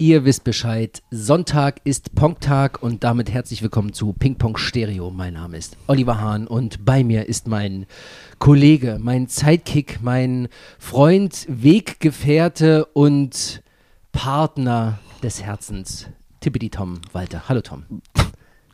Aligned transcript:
Ihr 0.00 0.24
wisst 0.24 0.44
Bescheid. 0.44 1.02
Sonntag 1.10 1.80
ist 1.82 2.14
Pong-Tag 2.14 2.84
und 2.84 3.02
damit 3.02 3.32
herzlich 3.32 3.62
willkommen 3.62 3.92
zu 3.92 4.12
Ping 4.12 4.36
Pong 4.36 4.56
Stereo. 4.56 5.10
Mein 5.10 5.34
Name 5.34 5.56
ist 5.56 5.76
Oliver 5.88 6.20
Hahn 6.20 6.46
und 6.46 6.84
bei 6.84 7.02
mir 7.02 7.26
ist 7.26 7.48
mein 7.48 7.84
Kollege, 8.38 8.98
mein 9.00 9.26
Sidekick, 9.26 9.98
mein 10.00 10.46
Freund, 10.78 11.46
Weggefährte 11.48 12.84
und 12.84 13.60
Partner 14.12 15.00
des 15.24 15.42
Herzens, 15.42 16.06
Tippity 16.38 16.70
Tom 16.70 17.00
Walter. 17.10 17.48
Hallo 17.48 17.60
Tom. 17.60 17.82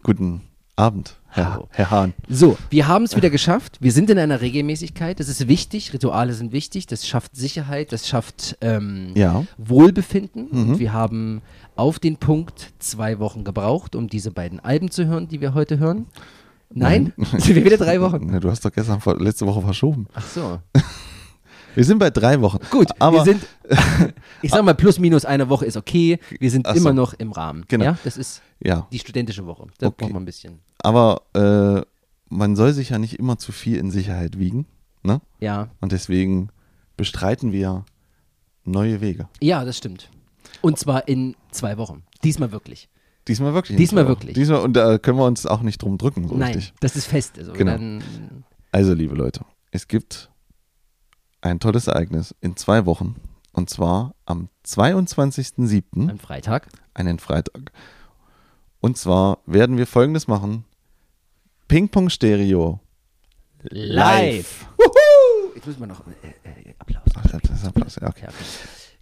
Guten 0.03 0.43
Abend, 0.77 1.17
Herr, 1.29 1.53
Hallo. 1.53 1.69
Herr 1.71 1.91
Hahn. 1.93 2.15
So, 2.29 2.59
wir 2.71 2.89
haben 2.89 3.05
es 3.05 3.15
wieder 3.15 3.31
geschafft. 3.31 3.77
Wir 3.81 3.93
sind 3.93 4.11
in 4.11 4.19
einer 4.19 4.41
Regelmäßigkeit. 4.41 5.21
Das 5.21 5.29
ist 5.29 5.47
wichtig. 5.47 5.93
Rituale 5.93 6.33
sind 6.33 6.53
wichtig. 6.53 6.89
Das 6.89 7.07
schafft 7.07 7.37
Sicherheit. 7.37 7.93
Das 7.93 8.09
schafft 8.09 8.57
ähm, 8.61 9.13
Ja. 9.15 9.45
Wohlbefinden. 9.57 10.49
Mhm. 10.51 10.71
Und 10.71 10.79
wir 10.81 10.93
haben 10.93 11.43
auf 11.77 12.01
den 12.01 12.17
Punkt 12.17 12.73
zwei 12.81 13.21
Wochen 13.21 13.45
gebraucht, 13.45 13.95
um 13.95 14.09
diese 14.09 14.33
beiden 14.33 14.59
Alben 14.59 14.91
zu 14.91 15.07
hören, 15.07 15.29
die 15.29 15.41
wir 15.41 15.55
heute 15.55 15.79
hören. 15.79 16.07
Nein? 16.71 17.13
sind 17.39 17.55
wir 17.55 17.65
wieder 17.65 17.77
drei 17.77 18.01
Wochen? 18.01 18.41
Du 18.41 18.51
hast 18.51 18.65
doch 18.65 18.73
gestern, 18.73 19.01
letzte 19.21 19.47
Woche 19.47 19.63
verschoben. 19.63 20.09
Ach 20.15 20.27
so. 20.27 20.59
Wir 21.75 21.85
sind 21.85 21.99
bei 21.99 22.11
drei 22.11 22.41
Wochen. 22.41 22.59
Gut, 22.71 22.89
aber 22.99 23.25
wir 23.25 23.33
sind, 23.35 23.47
ich 24.43 24.51
sag 24.51 24.65
mal, 24.65 24.75
plus 24.75 24.99
minus 24.99 25.25
eine 25.25 25.49
Woche 25.49 25.67
ist 25.67 25.77
okay. 25.77 26.19
Wir 26.39 26.51
sind 26.51 26.67
Ach 26.67 26.75
so. 26.75 26.81
immer 26.81 26.93
noch 26.93 27.15
im 27.15 27.33
Rahmen. 27.33 27.65
Genau. 27.69 27.85
Ja, 27.85 27.99
das 28.05 28.17
ist 28.17 28.43
ja, 28.61 28.87
die 28.93 28.99
studentische 28.99 29.45
Woche. 29.47 29.67
Da 29.79 29.89
Okay. 29.89 29.97
braucht 30.05 30.13
man 30.13 30.23
ein 30.23 30.27
bisschen. 30.27 30.61
aber 30.83 31.23
äh, 31.35 31.83
man 32.29 32.57
soll 32.57 32.73
sich 32.73 32.91
ja 32.91 32.99
nicht 32.99 33.19
immer 33.19 33.39
zu 33.39 33.53
viel 33.53 33.77
in 33.77 33.91
Sicherheit 33.91 34.39
wiegen, 34.39 34.67
ne? 35.03 35.21
Ja, 35.41 35.69
Und 35.81 35.93
deswegen 35.93 36.49
bestreiten 36.97 37.53
wir 37.53 37.85
neue 38.65 39.01
Wege. 39.01 39.29
ja, 39.41 39.65
das 39.65 39.77
stimmt. 39.77 40.09
Und 40.63 40.79
zwar 40.79 41.09
in 41.09 41.37
zwei 41.51 41.77
Wochen. 41.77 42.03
Diesmal 42.23 42.51
wirklich. 42.53 42.89
Diesmal 43.29 43.53
wirklich. 43.55 43.77
Diesmal 43.77 44.07
wirklich. 44.09 44.35
Diesmal 44.35 44.61
und 44.61 44.75
da 44.75 44.99
können 44.99 45.19
wir 45.19 45.27
uns 45.27 45.45
auch 45.47 45.61
nicht 45.63 45.83
drum 45.83 45.99
drücken, 45.99 46.29
so 46.29 46.35
Nein, 46.37 46.55
richtig. 46.55 46.75
das 46.81 46.95
ist 46.97 47.07
fest. 47.07 47.39
Also 47.39 47.53
Genau. 47.53 48.03
Also, 48.73 48.93
liebe 48.95 49.15
Leute, 49.15 49.41
es 49.71 49.87
gibt 49.89 50.31
ein 51.45 51.61
tolles 51.61 51.87
Ereignis 51.87 52.35
in 52.41 52.57
zwei 52.57 52.87
Wochen. 52.87 53.17
Und 53.53 53.71
zwar 53.71 54.15
am 54.27 54.49
22.07. 54.67 56.11
am 56.11 56.19
Freitag. 56.19 56.69
einen 56.95 57.19
Freitag. 57.19 57.71
Und 58.81 58.99
zwar 58.99 59.39
werden 59.47 59.77
wir 59.77 59.87
folgendes 59.87 60.27
machen: 60.27 60.65
Ping-Pong 61.69 62.11
Stereo. 62.11 62.81
Live. 63.63 64.67
Wuhu! 64.77 65.55
Jetzt 65.55 65.67
müssen 65.67 65.81
wir 65.81 65.87
noch 65.87 66.03
äh, 66.07 66.71
äh, 66.71 66.75
Applaus. 66.79 67.05
Ach, 67.15 67.23
das 67.23 67.51
ist 67.51 67.65
Applaus. 67.67 67.97
Ja, 68.01 68.09
okay. 68.09 68.27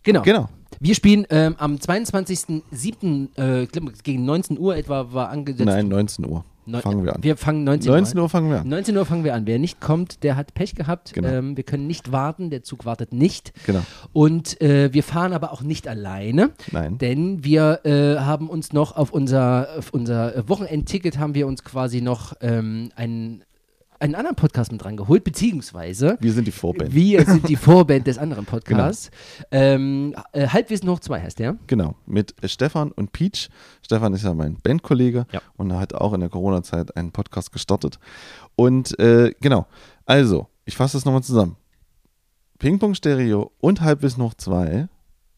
Genau. 0.02 0.22
Genau. 0.22 0.48
Wir 0.78 0.94
spielen 0.94 1.26
ähm, 1.30 1.54
am 1.58 1.76
22.07. 1.76 3.36
Äh, 3.36 3.66
gegen 4.02 4.24
19 4.24 4.58
Uhr 4.58 4.76
etwa 4.76 5.12
war 5.12 5.30
angesetzt. 5.30 5.66
Nein, 5.66 5.88
19 5.88 6.26
Uhr. 6.26 6.44
Neu- 6.64 6.80
fangen 6.80 7.04
wir 7.04 7.14
an. 7.16 7.22
Wir 7.22 7.36
fangen 7.36 7.64
19, 7.64 7.90
19 7.92 8.18
Uhr. 8.18 8.22
Uhr 8.24 8.28
fangen 8.28 8.48
wir 8.50 8.56
an. 8.56 8.62
an. 8.62 8.68
19 8.68 8.96
Uhr 8.96 9.04
fangen 9.06 9.24
wir 9.24 9.34
an. 9.34 9.46
Wer 9.46 9.58
nicht 9.58 9.80
kommt, 9.80 10.22
der 10.22 10.36
hat 10.36 10.54
Pech 10.54 10.74
gehabt. 10.74 11.12
Genau. 11.12 11.28
Ähm, 11.28 11.56
wir 11.56 11.64
können 11.64 11.86
nicht 11.86 12.12
warten, 12.12 12.50
der 12.50 12.62
Zug 12.62 12.84
wartet 12.84 13.12
nicht. 13.12 13.52
Genau. 13.66 13.80
Und 14.12 14.60
äh, 14.60 14.92
wir 14.92 15.02
fahren 15.02 15.32
aber 15.32 15.52
auch 15.52 15.62
nicht 15.62 15.88
alleine, 15.88 16.50
Nein. 16.70 16.98
denn 16.98 17.44
wir 17.44 17.80
äh, 17.84 18.16
haben 18.20 18.48
uns 18.48 18.72
noch 18.72 18.96
auf 18.96 19.12
unser, 19.12 19.68
auf 19.78 19.90
unser 19.92 20.48
Wochenendticket 20.48 21.18
haben 21.18 21.34
wir 21.34 21.46
uns 21.46 21.64
quasi 21.64 22.00
noch 22.00 22.34
ähm, 22.40 22.90
einen, 22.96 23.42
einen 24.02 24.14
anderen 24.14 24.36
Podcast 24.36 24.72
mit 24.72 24.82
dran 24.82 24.96
geholt, 24.96 25.24
beziehungsweise 25.24 26.18
Wir 26.20 26.32
sind 26.32 26.46
die 26.46 26.52
Vorband. 26.52 26.92
wir 26.92 27.24
sind 27.24 27.48
die 27.48 27.56
Vorband 27.56 28.06
des 28.06 28.18
anderen 28.18 28.44
Podcasts. 28.52 29.10
Ähm, 29.50 30.14
äh, 30.32 30.48
Halbwissen 30.48 30.88
hoch 30.90 31.00
2 31.00 31.20
heißt 31.22 31.38
der. 31.38 31.56
Genau. 31.68 31.94
Mit 32.04 32.34
Stefan 32.44 32.92
und 32.92 33.12
Peach. 33.12 33.48
Stefan 33.82 34.12
ist 34.12 34.24
ja 34.24 34.34
mein 34.34 34.56
Bandkollege 34.60 35.26
Ja. 35.32 35.40
und 35.56 35.70
er 35.70 35.78
hat 35.78 35.94
auch 35.94 36.12
in 36.12 36.20
der 36.20 36.28
Corona-Zeit 36.28 36.96
einen 36.96 37.12
Podcast 37.12 37.52
gestartet. 37.52 37.98
Und 38.56 38.98
äh, 38.98 39.32
genau. 39.40 39.66
Also, 40.04 40.48
ich 40.64 40.76
fasse 40.76 40.96
das 40.96 41.04
nochmal 41.04 41.22
zusammen. 41.22 41.56
Ping-Pong 42.58 42.94
Stereo 42.94 43.52
und 43.60 43.80
Halbwissen 43.80 44.22
hoch 44.22 44.34
2 44.34 44.88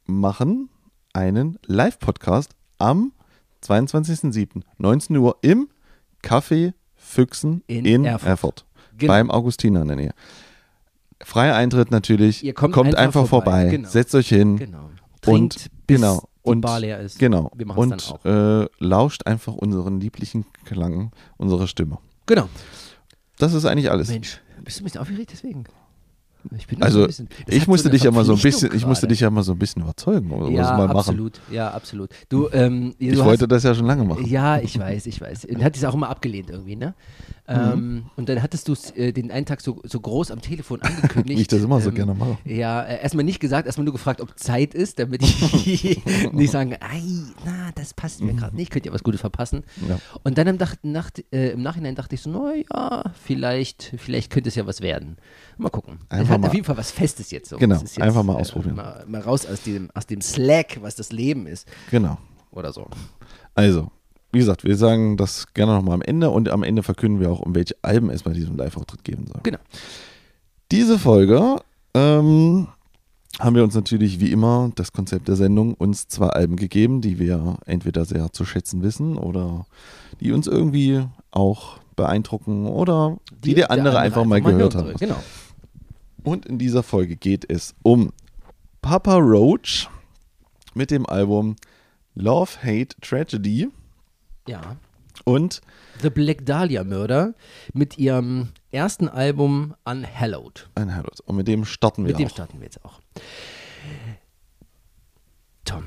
machen 0.06 0.68
einen 1.12 1.58
Live-Podcast 1.66 2.50
am 2.78 3.12
22.07. 3.62 4.62
19 4.78 5.16
Uhr 5.16 5.36
im 5.42 5.68
Café 6.22 6.72
Füchsen 7.04 7.62
In 7.66 7.84
in, 7.84 8.04
Erfurt. 8.04 8.28
Erfurt. 8.28 8.64
Genau. 8.98 9.12
Beim 9.12 9.30
Augustiner 9.30 9.82
in 9.82 9.88
der 9.88 9.96
Nähe. 9.96 10.14
Freier 11.22 11.54
Eintritt 11.56 11.90
natürlich. 11.90 12.42
Ihr 12.44 12.54
kommt 12.54 12.76
einfach 12.76 12.98
einfach, 12.98 13.26
vorbei. 13.26 13.50
vorbei. 13.62 13.68
Genau. 13.70 13.88
Setzt 13.88 14.14
euch 14.14 14.28
hin. 14.28 14.56
Genau. 14.56 14.90
Trinkt, 15.20 15.54
Und- 15.56 15.86
bis 15.86 16.00
genau. 16.00 16.20
die 16.44 16.48
Und- 16.50 16.60
Bar 16.60 16.80
leer 16.80 17.00
ist. 17.00 17.18
Genau. 17.18 17.50
Wir 17.54 17.68
und 17.76 17.90
dann 17.90 18.00
auch. 18.00 18.24
Äh, 18.64 18.68
lauscht 18.78 19.26
einfach 19.26 19.54
unseren 19.54 20.00
lieblichen 20.00 20.44
Klang, 20.64 21.12
unsere 21.36 21.68
Stimme. 21.68 21.98
Genau. 22.26 22.48
Das 23.38 23.52
ist 23.54 23.64
eigentlich 23.64 23.90
alles. 23.90 24.08
Mensch, 24.08 24.40
bist 24.62 24.78
du 24.78 24.82
ein 24.82 24.84
bisschen 24.84 25.00
aufgeregt 25.00 25.30
deswegen? 25.32 25.64
Ich 26.56 26.66
also 26.82 27.00
so 27.00 27.06
bisschen, 27.06 27.28
ich 27.46 27.66
musste 27.66 27.88
so 27.88 27.92
dich 27.92 28.02
ja 28.02 28.10
mal 28.10 28.24
so 28.24 28.34
ein 28.34 28.40
bisschen, 28.40 28.74
ich 28.74 28.86
musste 28.86 29.02
gerade. 29.06 29.12
dich 29.12 29.20
ja 29.20 29.30
mal 29.30 29.42
so 29.42 29.52
ein 29.52 29.58
bisschen 29.58 29.82
überzeugen, 29.82 30.30
oder 30.30 30.50
ja, 30.50 30.76
mal 30.76 30.86
machen. 30.86 30.98
absolut, 30.98 31.40
ja, 31.50 31.70
absolut. 31.70 32.10
Du, 32.28 32.48
ähm, 32.52 32.94
du 32.98 33.06
Ich 33.06 33.12
hast, 33.18 33.24
wollte 33.24 33.48
das 33.48 33.62
ja 33.62 33.74
schon 33.74 33.86
lange 33.86 34.04
machen. 34.04 34.26
Ja, 34.26 34.58
ich 34.58 34.78
weiß, 34.78 35.06
ich 35.06 35.20
weiß. 35.20 35.46
Und 35.46 35.64
hat 35.64 35.76
es 35.76 35.84
auch 35.84 35.94
immer 35.94 36.08
abgelehnt 36.10 36.50
irgendwie, 36.50 36.76
ne? 36.76 36.94
Mhm. 37.46 37.54
Ähm, 37.54 38.02
und 38.16 38.28
dann 38.28 38.42
hattest 38.42 38.68
du 38.68 38.74
äh, 38.94 39.12
den 39.12 39.30
einen 39.30 39.44
Tag 39.44 39.60
so, 39.60 39.80
so 39.84 40.00
groß 40.00 40.30
am 40.30 40.40
Telefon 40.40 40.80
angekündigt. 40.80 41.28
Wie 41.38 41.42
ich 41.42 41.48
das 41.48 41.62
immer 41.62 41.80
so 41.80 41.90
ähm, 41.90 41.94
gerne 41.94 42.14
mache. 42.14 42.38
Ja, 42.44 42.82
äh, 42.82 43.02
erstmal 43.02 43.24
nicht 43.24 43.38
gesagt, 43.38 43.66
erstmal 43.66 43.84
nur 43.84 43.92
gefragt, 43.92 44.22
ob 44.22 44.38
Zeit 44.38 44.74
ist, 44.74 44.98
damit 44.98 45.22
ich 45.22 46.02
nicht 46.32 46.50
sagen, 46.50 46.74
ei, 46.80 47.02
na, 47.44 47.70
das 47.74 47.92
passt 47.92 48.22
mir 48.22 48.32
gerade 48.32 48.56
nicht, 48.56 48.70
könnt 48.70 48.86
ihr 48.86 48.92
was 48.94 49.02
Gutes 49.02 49.20
verpassen. 49.20 49.62
Mhm. 49.76 49.90
Ja. 49.90 49.98
Und 50.22 50.38
dann 50.38 50.46
im, 50.46 50.56
Nach 50.56 50.74
nach, 50.82 51.10
äh, 51.32 51.50
im 51.50 51.62
Nachhinein 51.62 51.94
dachte 51.94 52.14
ich 52.14 52.22
so, 52.22 52.30
na 52.30 52.54
ja, 52.54 53.04
vielleicht, 53.22 53.92
vielleicht 53.98 54.30
könnte 54.32 54.48
es 54.48 54.54
ja 54.54 54.66
was 54.66 54.80
werden. 54.80 55.16
Mal 55.58 55.68
gucken. 55.68 55.98
Einfach 56.08 56.33
hat 56.34 56.40
mal- 56.42 56.46
auf 56.48 56.54
jeden 56.54 56.64
Fall 56.66 56.76
was 56.76 56.90
Festes 56.90 57.30
jetzt. 57.30 57.48
So. 57.48 57.56
Genau, 57.58 57.80
ist 57.80 58.00
einfach 58.00 58.22
mal 58.22 58.36
ausprobieren. 58.36 58.76
mal, 58.76 59.04
mal 59.06 59.20
raus 59.20 59.46
aus 59.46 59.62
dem, 59.62 59.90
aus 59.94 60.06
dem 60.06 60.20
Slack, 60.20 60.78
was 60.82 60.94
das 60.96 61.12
Leben 61.12 61.46
ist. 61.46 61.66
Genau. 61.90 62.18
Oder 62.50 62.72
so. 62.72 62.86
Also, 63.54 63.90
wie 64.32 64.38
gesagt, 64.38 64.64
wir 64.64 64.76
sagen 64.76 65.16
das 65.16 65.52
gerne 65.54 65.72
nochmal 65.74 65.94
am 65.94 66.02
Ende 66.02 66.30
und 66.30 66.48
am 66.48 66.62
Ende 66.62 66.82
verkünden 66.82 67.20
wir 67.20 67.30
auch, 67.30 67.40
um 67.40 67.54
welche 67.54 67.76
Alben 67.82 68.10
es 68.10 68.22
bei 68.22 68.32
diesem 68.32 68.56
Live-Auftritt 68.56 69.04
geben 69.04 69.26
soll. 69.26 69.40
Genau. 69.42 69.58
Diese 70.72 70.98
Folge 70.98 71.56
ähm, 71.94 72.66
haben 73.38 73.56
wir 73.56 73.62
uns 73.64 73.74
natürlich 73.74 74.20
wie 74.20 74.32
immer 74.32 74.70
das 74.74 74.92
Konzept 74.92 75.28
der 75.28 75.36
Sendung 75.36 75.74
uns 75.74 76.08
zwei 76.08 76.28
Alben 76.28 76.56
gegeben, 76.56 77.00
die 77.00 77.18
wir 77.18 77.58
entweder 77.66 78.04
sehr 78.04 78.32
zu 78.32 78.44
schätzen 78.44 78.82
wissen 78.82 79.16
oder 79.16 79.66
die 80.20 80.32
uns 80.32 80.46
irgendwie 80.46 81.04
auch 81.30 81.78
beeindrucken 81.96 82.66
oder 82.66 83.18
die, 83.44 83.54
der 83.54 83.70
andere 83.70 83.98
einfach 83.98 84.24
mal 84.24 84.40
gehört 84.40 84.74
hat. 84.74 84.98
Genau. 84.98 85.16
Und 86.24 86.46
in 86.46 86.58
dieser 86.58 86.82
Folge 86.82 87.16
geht 87.16 87.48
es 87.50 87.74
um 87.82 88.12
Papa 88.82 89.16
Roach 89.16 89.88
mit 90.74 90.90
dem 90.90 91.06
Album 91.06 91.54
Love, 92.14 92.50
Hate, 92.62 92.96
Tragedy 93.00 93.68
Ja. 94.48 94.76
und 95.24 95.60
The 96.02 96.10
Black 96.10 96.44
Dahlia 96.46 96.82
Murder 96.84 97.34
mit 97.72 97.98
ihrem 97.98 98.48
ersten 98.72 99.08
Album 99.08 99.74
Unhallowed. 99.84 100.68
Unhallowed. 100.76 101.20
Und 101.26 101.36
mit 101.36 101.46
dem 101.48 101.64
starten 101.64 102.04
wir 102.04 102.10
Mit 102.12 102.18
dem 102.18 102.26
auch. 102.26 102.32
starten 102.32 102.58
wir 102.58 102.64
jetzt 102.64 102.84
auch. 102.84 103.00
Tom, 105.64 105.84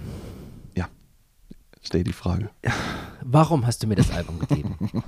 Ja, 0.75 0.87
stell 1.81 2.03
die 2.03 2.13
Frage. 2.13 2.49
warum 3.21 3.65
hast 3.65 3.83
du 3.83 3.87
mir 3.87 3.95
das 3.95 4.11
Album 4.11 4.39
gegeben? 4.39 4.77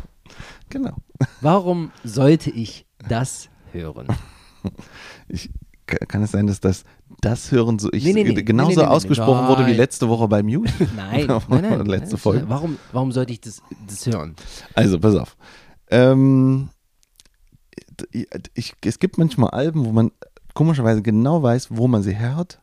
Genau. 0.70 0.96
Warum 1.42 1.92
sollte 2.04 2.52
ich 2.52 2.86
das 3.08 3.50
hören? 3.72 4.06
Ich, 5.28 5.50
ka- 5.86 6.06
kann 6.08 6.24
es 6.24 6.32
sein, 6.32 6.48
dass 6.48 6.60
das, 6.60 6.84
das 7.22 7.52
hören 7.52 7.80
so 7.80 7.92
ich 7.92 8.04
Nee, 8.04 8.14
nee, 8.14 8.24
nee. 8.24 8.42
genauso 8.44 8.84
ausgesprochen 8.84 9.48
wurde 9.48 9.66
wie 9.68 9.74
letzte 9.74 10.08
Woche 10.10 10.28
bei 10.28 10.42
Mute? 10.44 10.72
Nein, 10.96 11.28
nein, 11.50 11.62
nein. 11.62 11.86
letzte 11.86 12.16
nein. 12.16 12.18
Folge. 12.22 12.50
Warum, 12.50 12.78
warum 12.92 13.12
sollte 13.12 13.34
ich 13.34 13.42
das, 13.42 13.62
das 13.88 14.06
hören? 14.06 14.36
Also, 14.74 15.00
pass 15.00 15.16
auf. 15.16 15.36
Ähm, 15.92 16.70
ich, 18.54 18.74
es 18.86 19.00
gibt 19.00 19.18
manchmal 19.18 19.50
Alben, 19.52 19.86
wo 19.86 19.92
man 19.92 20.12
komischerweise 20.54 21.02
genau 21.02 21.42
weiß, 21.44 21.68
wo 21.72 21.88
man 21.88 22.04
sie 22.04 22.14
her 22.16 22.36
hat 22.36 22.60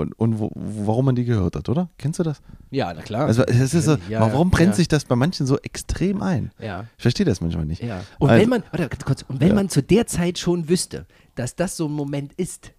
und, 0.00 0.12
und 0.14 0.38
wo, 0.38 0.50
warum 0.54 1.04
man 1.06 1.14
die 1.14 1.24
gehört 1.24 1.56
hat, 1.56 1.68
oder? 1.68 1.88
Kennst 1.98 2.18
du 2.18 2.22
das? 2.22 2.40
Ja, 2.70 2.92
na 2.94 3.02
klar. 3.02 3.26
Also, 3.26 3.42
es 3.44 3.74
ist 3.74 3.84
so, 3.84 3.96
Ja, 4.08 4.20
warum 4.20 4.50
brennt 4.50 4.70
ja. 4.70 4.76
sich 4.76 4.88
das 4.88 5.04
bei 5.04 5.16
manchen 5.16 5.46
so 5.46 5.58
extrem 5.58 6.22
ein? 6.22 6.50
Ja. 6.58 6.86
Ich 6.96 7.02
verstehe 7.02 7.26
das 7.26 7.40
manchmal 7.40 7.66
nicht. 7.66 7.82
Ja. 7.82 8.02
Und 8.18 8.30
Also- 8.30 8.42
wenn 8.42 8.48
man, 8.50 8.62
warte 8.72 8.88
kurz, 9.04 9.22
und 9.28 9.40
wenn 9.40 9.48
Ja. 9.48 9.54
man 9.54 9.68
zu 9.68 9.82
der 9.82 10.06
Zeit 10.06 10.38
schon 10.38 10.68
wüsste, 10.68 11.06
dass 11.34 11.54
das 11.56 11.76
so 11.76 11.86
ein 11.86 11.92
Moment 11.92 12.32
ist, 12.34 12.72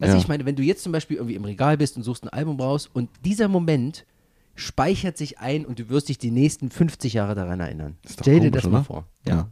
also 0.00 0.14
Ja. 0.14 0.20
ich 0.20 0.28
meine, 0.28 0.46
wenn 0.46 0.56
du 0.56 0.62
jetzt 0.62 0.82
zum 0.82 0.92
Beispiel 0.92 1.16
irgendwie 1.18 1.34
im 1.36 1.44
Regal 1.44 1.76
bist 1.76 1.96
und 1.96 2.02
suchst 2.02 2.24
ein 2.24 2.28
Album 2.30 2.58
raus 2.60 2.88
und 2.92 3.10
dieser 3.24 3.48
Moment 3.48 4.06
speichert 4.54 5.16
sich 5.16 5.38
ein 5.38 5.64
und 5.64 5.78
du 5.78 5.88
wirst 5.88 6.08
dich 6.08 6.18
die 6.18 6.30
nächsten 6.30 6.70
50 6.70 7.14
Jahre 7.14 7.34
daran 7.34 7.60
erinnern. 7.60 7.96
Stell 8.08 8.40
dir 8.40 8.50
komisch, 8.50 8.62
das 8.62 8.70
mal 8.70 8.78
oder? 8.78 8.84
vor. 8.84 9.04
Ja. 9.26 9.48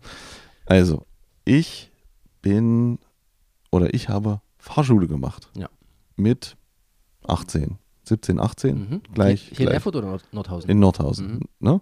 Also, 0.67 1.07
ich 1.45 1.91
bin 2.43 2.99
oder 3.71 3.93
ich 3.95 4.09
habe 4.09 4.41
Fahrschule 4.59 5.07
gemacht. 5.07 5.51
Ja. 5.57 5.69
Mit 6.17 6.57
18, 7.27 7.79
17, 8.05 8.41
18, 8.41 8.77
Mhm. 8.79 9.01
gleich, 9.15 9.41
Hier, 9.43 9.49
hier 9.51 9.61
in 9.61 9.65
gleich 9.67 9.75
Erfurt 9.75 9.97
oder 9.97 10.09
Nord 10.09 10.25
Nordhausen? 10.33 10.71
in 10.71 10.79
Nordhausen. 10.79 11.33
Mhm. 11.35 11.41
Ne? 11.61 11.81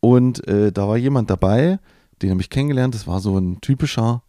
Und 0.00 0.46
äh, 0.48 0.72
da 0.72 0.88
war 0.88 0.96
jemand 0.96 1.30
dabei, 1.30 1.78
den 2.22 2.30
habe 2.30 2.40
ich 2.40 2.50
kennengelernt, 2.50 2.94
das 2.94 3.06
war 3.06 3.20
so 3.20 3.38
ein 3.38 3.60
typischer 3.60 4.22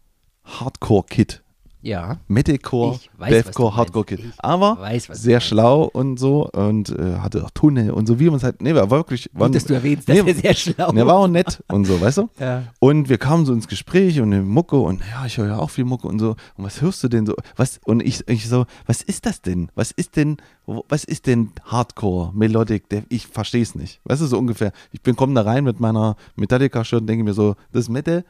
Hardcore-Kid. 0.44 1.42
Ja. 1.86 2.18
Metalcore, 2.28 2.98
Deathcore, 3.18 3.70
meinst. 3.70 3.76
Hardcore-Kid. 3.76 4.20
Ich 4.20 4.32
Aber 4.38 4.78
weiß, 4.80 5.08
sehr 5.12 5.40
schlau 5.40 5.84
und 5.84 6.18
so 6.18 6.48
und 6.50 6.90
äh, 6.90 7.18
hatte 7.18 7.44
auch 7.44 7.50
Tunnel 7.50 7.90
und 7.92 8.06
so, 8.06 8.18
wie 8.18 8.26
man 8.26 8.36
es 8.36 8.42
halt, 8.42 8.60
nee, 8.60 8.74
war 8.74 8.90
wirklich, 8.90 9.30
war, 9.32 9.48
Gut, 9.48 9.56
dass 9.56 9.64
du 9.64 9.74
erwähnst, 9.74 10.08
dass 10.08 10.16
nee, 10.22 10.30
er 10.30 10.34
sehr 10.34 10.54
schlau 10.54 10.92
der 10.92 11.06
war 11.06 11.14
auch 11.16 11.28
nett 11.28 11.62
und 11.68 11.84
so, 11.84 12.00
weißt 12.00 12.18
du? 12.18 12.28
Ja. 12.40 12.64
Und 12.80 13.08
wir 13.08 13.18
kamen 13.18 13.46
so 13.46 13.52
ins 13.52 13.68
Gespräch 13.68 14.20
und 14.20 14.32
eine 14.32 14.42
Mucke 14.42 14.76
und 14.76 15.00
ja, 15.10 15.24
ich 15.26 15.38
höre 15.38 15.46
ja 15.46 15.58
auch 15.58 15.70
viel 15.70 15.84
Mucke 15.84 16.06
und 16.08 16.18
so. 16.18 16.30
Und 16.56 16.64
was 16.64 16.80
hörst 16.82 17.02
du 17.04 17.08
denn 17.08 17.24
so? 17.26 17.34
Was, 17.56 17.80
und 17.84 18.02
ich, 18.02 18.28
ich 18.28 18.48
so, 18.48 18.66
was 18.86 19.02
ist 19.02 19.24
das 19.26 19.40
denn? 19.40 19.70
Was 19.74 19.90
ist 19.92 20.16
denn, 20.16 20.36
was 20.66 21.04
ist 21.04 21.26
denn 21.26 21.50
Hardcore, 21.64 22.32
Melodic? 22.34 22.88
Der, 22.88 23.04
ich 23.08 23.26
verstehe 23.26 23.62
es 23.62 23.74
nicht. 23.74 24.00
Weißt 24.04 24.20
du, 24.20 24.26
so 24.26 24.38
ungefähr. 24.38 24.72
Ich 24.92 25.00
bin, 25.02 25.16
komm 25.16 25.34
da 25.34 25.42
rein 25.42 25.64
mit 25.64 25.80
meiner 25.80 26.16
Metallica-Shirt 26.36 27.02
und 27.02 27.06
denke 27.06 27.24
mir 27.24 27.34
so, 27.34 27.54
das 27.72 27.82
ist 27.84 27.88
Metal? 27.88 28.24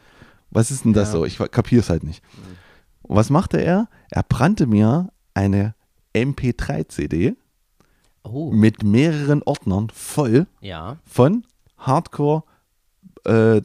Was 0.50 0.70
ist 0.70 0.84
denn 0.84 0.92
das 0.92 1.08
Ja. 1.08 1.12
so? 1.18 1.24
Ich 1.24 1.38
kapiere 1.38 1.80
es 1.80 1.90
halt 1.90 2.04
nicht. 2.04 2.22
Und 3.06 3.16
was 3.16 3.30
machte 3.30 3.58
er? 3.58 3.88
Er 4.10 4.22
brannte 4.22 4.66
mir 4.66 5.10
eine 5.34 5.74
MP3-CD 6.14 7.36
Oh, 8.24 8.50
mit 8.50 8.82
mehreren 8.82 9.42
Ordnern 9.44 9.88
voll 9.90 10.48
ja. 10.60 10.96
von 11.04 11.44
Hardcore 11.78 12.42
äh, 13.24 13.58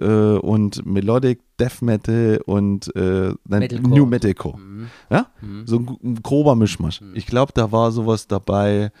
äh, 0.00 0.38
und 0.38 0.86
Melodic 0.86 1.40
Death 1.58 1.82
Metal 1.82 2.40
und 2.46 2.94
äh, 2.94 3.34
Metalcore. 3.48 3.88
New 3.88 4.06
Metalcore. 4.06 4.58
Mhm. 4.58 4.90
Ja? 5.10 5.26
Mhm. 5.40 5.66
So 5.66 5.76
ein, 5.80 5.98
ein 6.04 6.22
grober 6.22 6.54
Mischmasch. 6.54 7.00
Ich 7.14 7.26
glaube, 7.26 7.52
da 7.52 7.72
war 7.72 7.90
sowas 7.90 8.28
dabei. 8.28 8.92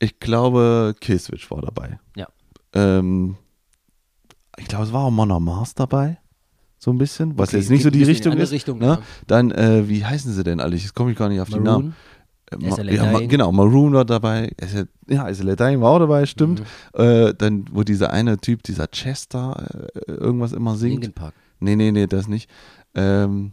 Ich 0.00 0.18
glaube, 0.18 0.96
Killswitch 1.00 1.48
war 1.52 1.62
dabei. 1.62 2.00
Ja. 2.16 2.26
Ähm, 2.72 3.36
ich 4.58 4.66
glaube, 4.66 4.84
es 4.84 4.92
war 4.92 5.04
auch 5.04 5.10
Monor 5.10 5.40
Mars 5.40 5.74
dabei. 5.74 6.18
So 6.84 6.90
ein 6.92 6.98
bisschen. 6.98 7.38
Was 7.38 7.48
Okay, 7.48 7.56
jetzt 7.60 7.70
nicht 7.70 7.82
so 7.82 7.88
die 7.88 8.02
Richtung 8.02 8.36
ist. 8.36 8.52
Richtung, 8.52 8.78
ne? 8.78 8.86
ja. 8.86 8.98
Dann, 9.26 9.50
äh, 9.52 9.88
wie 9.88 10.04
heißen 10.04 10.30
sie 10.34 10.44
denn 10.44 10.60
alle? 10.60 10.76
Jetzt 10.76 10.94
komme 10.94 11.12
ich 11.12 11.16
gar 11.16 11.30
nicht 11.30 11.40
auf 11.40 11.48
die 11.48 11.58
Namen. 11.58 11.94
Maroon. 12.52 12.74
Äh, 12.82 12.84
Ma 12.84 12.92
ja, 12.92 13.10
Ma 13.10 13.20
genau, 13.20 13.50
Maroon 13.52 13.94
war 13.94 14.04
dabei. 14.04 14.50
Ja, 15.08 15.30
Dying 15.32 15.80
war 15.80 15.92
auch 15.92 15.98
dabei, 15.98 16.26
stimmt. 16.26 16.60
Mhm. 16.94 17.00
Äh, 17.00 17.32
dann, 17.38 17.64
wo 17.72 17.84
dieser 17.84 18.10
eine 18.10 18.36
Typ, 18.36 18.62
dieser 18.64 18.86
Chester, 18.88 19.90
äh, 19.94 20.10
irgendwas 20.12 20.52
immer 20.52 20.76
singt. 20.76 20.92
Linkin 20.96 21.14
Park. 21.14 21.32
Nee, 21.58 21.74
nee, 21.74 21.90
nee, 21.90 22.06
das 22.06 22.28
nicht. 22.28 22.50
Ähm, 22.94 23.52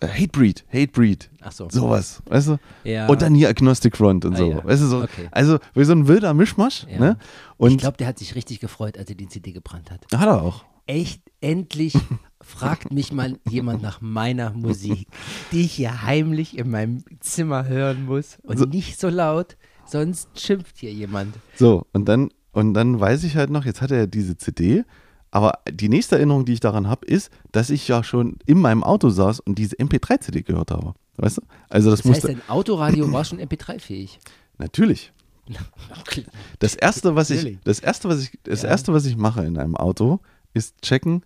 äh, 0.00 0.06
Hatebreed, 0.06 0.64
Hatebreed. 0.72 1.30
Ach 1.42 1.50
so. 1.50 1.68
Sowas, 1.68 2.22
weißt 2.26 2.46
du? 2.50 2.56
Ja. 2.84 3.08
Und 3.08 3.22
dann 3.22 3.34
hier 3.34 3.48
Agnostic 3.48 3.96
Front 3.96 4.24
und 4.24 4.34
Ah, 4.34 4.38
so. 4.38 4.50
ja. 4.52 4.64
Weißt 4.64 4.82
du, 4.82 4.86
so. 4.86 5.02
Okay. 5.02 5.26
Also, 5.32 5.58
wie 5.74 5.82
so 5.82 5.92
ein 5.94 6.06
wilder 6.06 6.32
Mischmasch, 6.32 6.86
Ja. 6.88 7.00
ne? 7.00 7.16
ich 7.18 7.58
Und 7.58 7.78
glaube, 7.78 7.96
der 7.96 8.06
hat 8.06 8.20
sich 8.20 8.36
richtig 8.36 8.60
gefreut, 8.60 8.96
als 8.98 9.10
er 9.10 9.16
die 9.16 9.26
CD 9.28 9.50
gebrannt 9.50 9.90
hat. 9.90 10.06
hat 10.16 10.28
er 10.28 10.40
auch. 10.42 10.64
Echt, 10.86 11.22
endlich 11.40 11.94
fragt 12.42 12.92
mich 12.92 13.12
mal 13.12 13.38
jemand 13.48 13.82
nach 13.82 14.00
meiner 14.00 14.50
Musik, 14.52 15.06
die 15.52 15.62
ich 15.62 15.72
hier 15.72 16.02
heimlich 16.02 16.58
in 16.58 16.70
meinem 16.70 17.04
Zimmer 17.20 17.66
hören 17.66 18.04
muss 18.04 18.38
und 18.42 18.58
So. 18.58 18.64
nicht 18.66 19.00
so 19.00 19.08
laut, 19.08 19.56
sonst 19.86 20.28
schimpft 20.38 20.76
hier 20.78 20.92
jemand. 20.92 21.36
So, 21.56 21.86
und 21.92 22.06
dann, 22.06 22.30
und 22.52 22.74
dann 22.74 23.00
weiß 23.00 23.24
ich 23.24 23.36
halt 23.36 23.50
noch, 23.50 23.64
jetzt 23.64 23.80
hat 23.80 23.90
er 23.90 24.06
diese 24.06 24.36
CD, 24.36 24.84
aber 25.30 25.58
die 25.70 25.88
nächste 25.88 26.16
Erinnerung, 26.16 26.44
die 26.44 26.52
ich 26.52 26.60
daran 26.60 26.86
habe, 26.86 27.06
ist, 27.06 27.30
dass 27.50 27.70
ich 27.70 27.88
ja 27.88 28.04
schon 28.04 28.36
in 28.46 28.60
meinem 28.60 28.84
Auto 28.84 29.08
saß 29.08 29.40
und 29.40 29.58
diese 29.58 29.76
MP3-CD 29.76 30.42
gehört 30.42 30.70
habe. 30.70 30.94
Weißt 31.16 31.38
du? 31.38 31.42
Also 31.70 31.90
das, 31.90 32.02
Das 32.02 32.10
heißt, 32.12 32.22
musste. 32.24 32.38
dein 32.38 32.48
Autoradio 32.48 33.10
war 33.10 33.24
schon 33.24 33.40
MP3-fähig. 33.40 34.18
Natürlich. 34.58 35.12
Das 36.58 36.74
erste, 36.74 37.14
was 37.16 37.30
ich, 37.30 37.58
das 37.64 37.80
erste, 37.80 38.08
was 38.08 38.22
ich, 38.22 38.38
das 38.44 38.62
Ja. 38.62 38.68
erste, 38.70 38.92
was 38.92 39.04
ich 39.04 39.16
mache 39.16 39.44
in 39.44 39.58
einem 39.58 39.76
Auto, 39.76 40.20
ist 40.54 40.80
checken. 40.82 41.22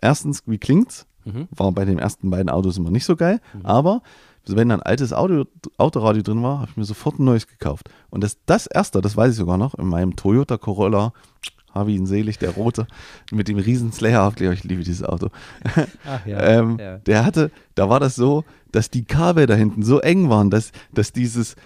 Erstens, 0.00 0.42
wie 0.46 0.58
klingt's? 0.58 1.06
Mhm. 1.24 1.48
War 1.50 1.72
bei 1.72 1.84
den 1.84 1.98
ersten 1.98 2.30
beiden 2.30 2.48
Autos 2.48 2.78
immer 2.78 2.90
nicht 2.90 3.04
so 3.04 3.14
geil, 3.16 3.40
aber 3.62 4.02
wenn 4.46 4.70
da 4.70 4.76
ein 4.76 4.82
altes 4.82 5.12
Audio, 5.12 5.44
Autoradio 5.76 6.22
drin 6.22 6.42
war, 6.42 6.60
habe 6.60 6.70
ich 6.70 6.76
mir 6.76 6.84
sofort 6.84 7.18
ein 7.18 7.24
neues 7.24 7.46
gekauft. 7.46 7.90
Und 8.10 8.24
das, 8.24 8.38
das 8.46 8.66
erste, 8.66 9.00
das 9.00 9.16
weiß 9.16 9.32
ich 9.32 9.36
sogar 9.36 9.58
noch, 9.58 9.74
in 9.74 9.86
meinem 9.86 10.16
Toyota 10.16 10.56
Corolla, 10.56 11.12
habe 11.74 11.92
ihn 11.92 12.06
selig, 12.06 12.38
der 12.38 12.50
rote, 12.50 12.86
mit 13.30 13.48
dem 13.48 13.58
riesen 13.58 13.92
Slayer-Aufkleber, 13.92 14.52
ich 14.52 14.64
liebe 14.64 14.82
dieses 14.82 15.04
Auto. 15.04 15.28
Ach 16.06 16.20
ähm, 16.26 16.78
Der 17.06 17.24
hatte, 17.24 17.50
da 17.74 17.88
war 17.88 18.00
das 18.00 18.14
so, 18.16 18.44
dass 18.72 18.90
die 18.90 19.04
Kabel 19.04 19.46
da 19.46 19.54
hinten 19.54 19.82
so 19.82 19.98
eng 20.00 20.28
waren, 20.28 20.50
dass, 20.50 20.72
dass, 20.92 21.12
dieses, 21.12 21.56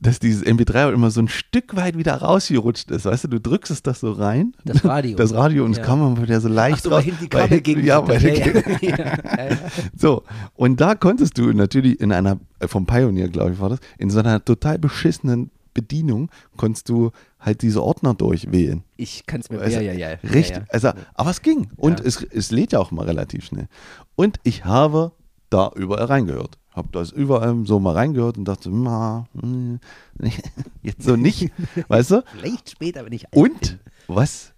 dass 0.00 0.18
dieses 0.18 0.44
MP3 0.44 0.92
immer 0.92 1.10
so 1.10 1.22
ein 1.22 1.28
Stück 1.28 1.74
weit 1.74 1.96
wieder 1.96 2.16
rausgerutscht 2.16 2.90
ist. 2.90 3.06
Weißt 3.06 3.24
du, 3.24 3.28
du 3.28 3.40
drückst 3.40 3.70
es 3.70 3.82
das 3.82 4.00
so 4.00 4.12
rein, 4.12 4.52
Das 4.66 4.84
Radio. 4.84 5.16
das 5.16 5.32
Radio, 5.32 5.64
und 5.64 5.74
Ja. 5.76 5.80
es 5.80 5.86
kam 5.86 6.00
immer 6.06 6.22
wieder 6.22 6.40
so 6.40 6.48
leicht 6.48 6.78
Ach 6.78 6.82
so, 6.82 6.88
raus. 6.90 6.98
weil 6.98 7.04
hinten 7.04 7.24
die 7.24 7.32
Weil 7.32 7.40
Kabel 7.42 7.48
hinten- 7.58 7.62
gegen 7.64 7.84
Ja, 7.86 8.06
weil 8.06 8.22
ja, 8.22 8.34
ja, 8.34 8.62
ja, 8.80 9.48
ja. 9.50 9.56
so, 9.96 10.22
und 10.54 10.80
da 10.82 10.94
konntest 10.94 11.38
du 11.38 11.50
natürlich 11.52 11.98
in 12.00 12.12
einer, 12.12 12.38
äh, 12.58 12.68
vom 12.68 12.84
Pioneer, 12.84 13.28
glaube 13.28 13.52
ich, 13.52 13.60
war 13.60 13.70
das, 13.70 13.78
in 13.96 14.10
so 14.10 14.18
einer 14.18 14.44
total 14.44 14.78
beschissenen 14.78 15.50
Bedienung, 15.72 16.30
konntest 16.58 16.88
du 16.90 17.10
halt 17.40 17.62
diese 17.62 17.82
Ordner 17.82 18.14
durchwählen. 18.14 18.84
Ich 18.96 19.26
kann 19.26 19.40
es 19.40 19.50
mir, 19.50 19.60
Also, 19.60 19.80
ja, 19.80 19.92
ja, 19.92 20.10
ja. 20.10 20.18
Richtig, 20.22 20.56
Ja, 20.56 20.62
ja. 20.62 20.66
also, 20.68 20.90
aber 21.14 21.30
es 21.30 21.42
ging. 21.42 21.70
Und 21.76 22.00
Ja. 22.00 22.06
es, 22.06 22.22
es 22.22 22.50
lädt 22.50 22.72
ja 22.72 22.78
auch 22.78 22.90
mal 22.90 23.06
relativ 23.06 23.44
schnell. 23.46 23.68
Und 24.16 24.38
ich 24.42 24.64
habe 24.64 25.12
da 25.48 25.70
überall 25.74 26.04
reingehört. 26.04 26.58
Habe 26.72 26.88
das 26.92 27.10
überall 27.10 27.66
so 27.66 27.80
mal 27.80 27.94
reingehört 27.94 28.38
und 28.38 28.44
dachte, 28.44 28.70
ma, 28.70 29.26
hm, 29.40 29.80
jetzt 30.82 31.02
so 31.02 31.16
nicht, 31.16 31.50
weißt 31.88 32.10
du? 32.12 32.22
Vielleicht 32.38 32.70
später, 32.70 33.04
wenn 33.04 33.12
ich 33.12 33.24
Und 33.34 33.78
was 34.06 34.52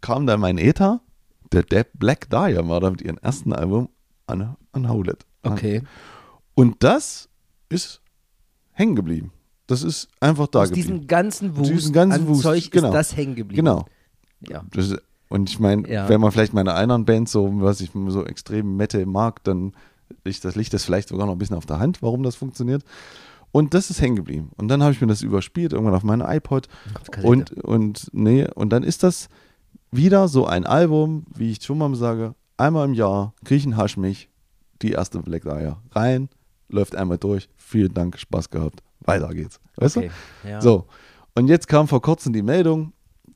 kam 0.00 0.26
da 0.26 0.36
mein 0.36 0.58
Ether? 0.58 1.00
Der 1.52 1.62
Dead 1.62 1.86
Black 1.94 2.28
Dahlia 2.30 2.66
war 2.68 2.80
da 2.80 2.90
mit 2.90 3.00
ihrem 3.00 3.16
ersten 3.18 3.52
Album 3.52 3.88
an, 4.26 4.56
an 4.72 4.88
Howlet. 4.88 5.24
Okay. 5.42 5.82
Und 6.54 6.82
das 6.82 7.28
ist 7.68 8.02
hängen 8.72 8.96
geblieben. 8.96 9.32
Das 9.66 9.82
ist 9.82 10.08
einfach 10.20 10.46
da 10.48 10.60
Aus 10.60 10.68
geblieben. 10.68 10.88
diesem 10.92 11.06
ganzen 11.06 11.56
Wust 11.56 11.70
Diesen 11.70 11.92
ganzen 11.92 12.22
an 12.22 12.28
Wust, 12.28 12.42
Zeug 12.42 12.70
genau. 12.70 12.88
ist 12.88 12.94
das 12.94 13.16
hängen 13.16 13.34
geblieben. 13.34 13.64
Genau. 13.64 13.86
Ja. 14.48 14.64
Das 14.72 14.94
und 15.30 15.48
ich 15.48 15.58
meine, 15.58 15.88
Ja. 15.90 16.08
wenn 16.08 16.20
man 16.20 16.30
vielleicht 16.32 16.52
meine 16.52 16.74
anderen 16.74 17.04
Bands 17.06 17.32
so, 17.32 17.50
was 17.60 17.80
ich 17.80 17.90
so 18.08 18.24
extrem 18.26 18.76
Metal 18.76 19.06
mag, 19.06 19.42
dann 19.44 19.72
liegt 20.24 20.44
das, 20.44 20.54
liegt 20.54 20.72
das 20.74 20.84
vielleicht 20.84 21.08
sogar 21.08 21.26
noch 21.26 21.32
ein 21.32 21.38
bisschen 21.38 21.56
auf 21.56 21.66
der 21.66 21.78
Hand, 21.78 22.02
warum 22.02 22.22
das 22.22 22.36
funktioniert. 22.36 22.84
Und 23.50 23.72
das 23.72 23.88
ist 23.88 24.00
hängen 24.00 24.16
geblieben. 24.16 24.50
Und 24.56 24.68
dann 24.68 24.82
habe 24.82 24.92
ich 24.92 25.00
mir 25.00 25.06
das 25.06 25.22
überspielt, 25.22 25.72
irgendwann 25.72 25.94
auf 25.94 26.02
meine 26.02 26.24
iPod. 26.28 26.68
Auf. 27.00 27.24
Und, 27.24 27.52
und 27.64 28.08
nee, 28.12 28.46
und 28.54 28.70
dann 28.70 28.82
ist 28.82 29.02
das 29.02 29.28
wieder 29.90 30.28
so 30.28 30.46
ein 30.46 30.66
Album, 30.66 31.24
wie 31.34 31.52
ich 31.52 31.62
schon 31.62 31.78
mal 31.78 31.94
sage, 31.94 32.34
einmal 32.56 32.86
im 32.86 32.94
Jahr 32.94 33.32
kriege 33.44 33.58
ich 33.58 33.64
einen 33.64 33.76
Haschmich, 33.76 34.28
die 34.82 34.90
erste 34.92 35.20
Black 35.20 35.44
Dahlia 35.44 35.78
rein, 35.92 36.28
läuft 36.68 36.96
einmal 36.96 37.18
durch, 37.18 37.48
vielen 37.56 37.94
Dank, 37.94 38.18
Spaß 38.18 38.50
gehabt, 38.50 38.82
weiter 39.04 39.28
geht's. 39.34 39.60
Weißt 39.76 39.96
okay. 39.96 40.10
Ja. 40.44 40.58
du? 40.58 40.62
So, 40.62 40.86
und 41.34 41.48
jetzt 41.48 41.68
kam 41.68 41.88
vor 41.88 42.02
kurzem 42.02 42.32
die 42.32 42.42
Meldung, 42.42 42.92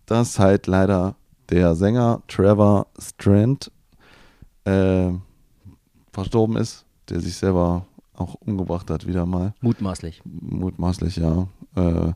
dass 0.06 0.38
halt 0.38 0.66
leider 0.66 1.16
der 1.50 1.74
Sänger 1.74 2.22
Trevor 2.28 2.86
Strand 2.98 3.70
äh, 4.64 5.10
verstorben 6.12 6.56
ist, 6.56 6.84
der 7.08 7.20
sich 7.20 7.36
selber 7.36 7.86
auch 8.14 8.34
umgebracht 8.34 8.90
hat, 8.90 9.06
wieder 9.06 9.26
mal 9.26 9.54
Mutmaßlich. 9.60 10.22
mutmaßlich, 10.24 11.16
ja. 11.16 11.46
Äh, 11.76 12.12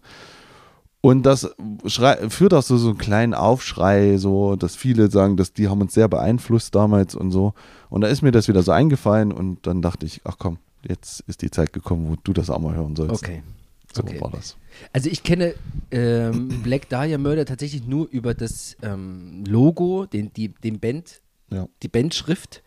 und 1.00 1.24
das 1.26 1.52
führt 2.28 2.54
auch 2.54 2.62
so, 2.62 2.76
so 2.76 2.90
einen 2.90 2.98
kleinen 2.98 3.34
Aufschrei, 3.34 4.18
so, 4.18 4.54
dass 4.54 4.76
viele 4.76 5.10
sagen, 5.10 5.36
dass 5.36 5.52
die 5.52 5.68
haben 5.68 5.80
uns 5.80 5.94
sehr 5.94 6.06
beeinflusst 6.06 6.76
damals 6.76 7.16
und 7.16 7.32
so. 7.32 7.54
Und 7.90 8.02
da 8.02 8.08
ist 8.08 8.22
mir 8.22 8.30
das 8.30 8.46
wieder 8.46 8.62
so 8.62 8.70
eingefallen 8.70 9.32
und 9.32 9.66
dann 9.66 9.82
dachte 9.82 10.06
ich, 10.06 10.20
ach 10.24 10.36
komm, 10.38 10.58
jetzt 10.88 11.20
ist 11.26 11.42
die 11.42 11.50
Zeit 11.50 11.72
gekommen, 11.72 12.08
wo 12.08 12.16
du 12.22 12.32
das 12.32 12.50
auch 12.50 12.58
mal 12.58 12.74
hören 12.74 12.96
sollst. 12.96 13.22
Okay. 13.22 13.42
So 13.94 14.02
okay. 14.02 14.20
war 14.20 14.30
das. 14.30 14.56
Also 14.92 15.10
ich 15.10 15.22
kenne 15.22 15.54
ähm, 15.90 16.48
Black 16.62 16.88
Dahlia 16.88 17.18
Murder 17.18 17.44
tatsächlich 17.44 17.86
nur 17.86 18.08
über 18.08 18.34
das 18.34 18.76
ähm, 18.82 19.44
Logo, 19.46 20.06
den, 20.06 20.32
die, 20.32 20.48
den 20.48 20.80
Band, 20.80 21.20
Ja. 21.50 21.68
die 21.82 21.88
Bandschrift 21.88 22.62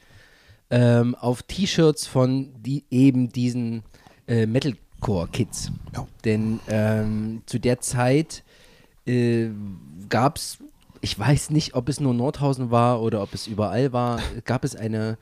ähm, 0.69 1.15
auf 1.15 1.43
T-Shirts 1.43 2.05
von 2.07 2.53
die, 2.61 2.85
eben 2.89 3.29
diesen 3.29 3.83
äh, 4.27 4.45
Metalcore-Kids. 4.45 5.71
Ja. 5.95 6.07
Denn 6.23 6.59
ähm, 6.67 7.41
zu 7.45 7.59
der 7.59 7.79
Zeit 7.79 8.43
äh, 9.07 9.49
gab 10.09 10.37
es, 10.37 10.59
ich 11.01 11.17
weiß 11.17 11.49
nicht, 11.49 11.73
ob 11.73 11.89
es 11.89 11.99
nur 11.99 12.13
Nordhausen 12.13 12.71
war 12.71 13.01
oder 13.01 13.21
ob 13.21 13.33
es 13.33 13.47
überall 13.47 13.93
war, 13.93 14.19
gab 14.45 14.63
es 14.63 14.75
eine 14.75 15.17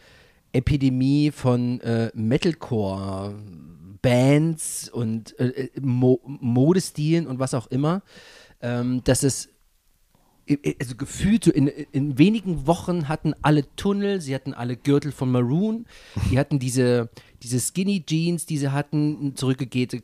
Epidemie 0.54 1.32
von 1.32 1.82
äh, 1.82 2.12
Metalcore. 2.14 3.36
Bands 4.02 4.90
und 4.90 5.40
äh, 5.40 5.46
äh, 5.48 5.70
Mo 5.80 6.20
Modestilen 6.26 7.26
und 7.26 7.40
was 7.40 7.54
auch 7.54 7.68
immer, 7.68 8.02
ähm, 8.62 9.02
dass 9.06 9.24
es 9.24 9.48
i- 10.50 10.60
i- 10.62 10.76
also 10.78 10.96
gefühlt 10.98 11.46
so 11.46 11.52
in, 11.52 11.68
in 11.70 12.18
wenigen 12.18 12.68
Wochen 12.68 13.08
hatten 13.08 13.34
alle 13.42 13.64
Tunnel, 13.78 14.20
sie 14.20 14.36
hatten 14.36 14.54
alle 14.54 14.76
Gürtel 14.76 15.14
von 15.14 15.32
Maroon, 15.32 15.86
die 16.30 16.38
hatten 16.38 16.60
diese, 16.60 17.10
diese 17.42 17.62
Skinny 17.62 18.04
Jeans, 18.06 18.46
die 18.46 18.58
sie 18.58 18.74
hatten, 18.74 19.38
zurückgegehte 19.38 20.04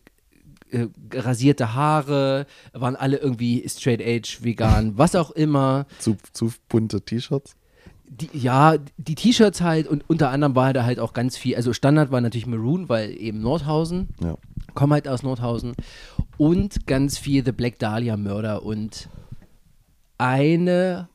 äh, 0.71 0.87
rasierte 1.13 1.73
Haare, 1.73 2.45
waren 2.71 2.95
alle 2.95 3.17
irgendwie 3.17 3.67
straight 3.67 4.01
age, 4.01 4.43
vegan, 4.43 4.97
was 4.97 5.13
auch 5.15 5.31
immer. 5.31 5.87
Zu, 5.99 6.15
zu 6.31 6.53
bunte 6.69 7.01
T-Shirts? 7.01 7.57
Die, 8.11 8.29
ja, 8.33 8.75
die 8.97 9.15
T-Shirts 9.15 9.61
halt 9.61 9.87
und 9.87 10.03
unter 10.09 10.31
anderem 10.31 10.55
war 10.55 10.73
da 10.73 10.83
halt 10.83 10.99
auch 10.99 11.13
ganz 11.13 11.37
viel, 11.37 11.55
also 11.55 11.73
Standard 11.73 12.11
war 12.11 12.21
natürlich 12.21 12.47
Maroon, 12.47 12.89
weil 12.89 13.11
eben 13.11 13.39
Nordhausen, 13.39 14.09
Ja. 14.19 14.35
komme 14.73 14.95
halt 14.95 15.07
aus 15.07 15.21
Nordhausen 15.21 15.73
und 16.37 16.87
ganz 16.87 17.17
viel 17.19 17.45
The 17.45 17.51
Black 17.51 17.77
Dahlia 17.77 18.17
Murder 18.17 18.63
und 18.63 19.09
eine 20.17 21.07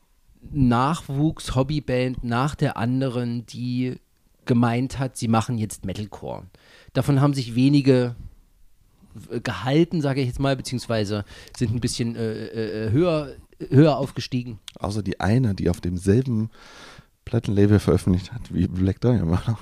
Nachwuchs-Hobbyband 0.52 2.22
nach 2.24 2.54
der 2.54 2.76
anderen, 2.76 3.44
die 3.46 3.96
gemeint 4.44 4.98
hat, 4.98 5.16
sie 5.16 5.28
machen 5.28 5.58
jetzt 5.58 5.84
Metalcore. 5.84 6.44
Davon 6.92 7.20
haben 7.20 7.34
sich 7.34 7.54
wenige 7.54 8.14
äh, 9.30 9.40
gehalten, 9.40 10.00
sage 10.00 10.20
ich 10.20 10.26
jetzt 10.26 10.40
mal, 10.40 10.54
beziehungsweise 10.56 11.24
sind 11.56 11.74
ein 11.74 11.80
bisschen 11.80 12.14
äh, 12.14 12.46
äh, 12.86 12.90
höher, 12.90 13.32
höher 13.70 13.96
aufgestiegen. 13.96 14.58
Außer 14.78 15.02
die 15.02 15.20
eine, 15.20 15.54
die 15.54 15.68
auf 15.70 15.80
demselben 15.80 16.50
Plattenlabel 17.24 17.78
veröffentlicht 17.78 18.32
hat 18.32 18.52
wie 18.52 18.66
Black 18.66 19.02
Murder. 19.02 19.58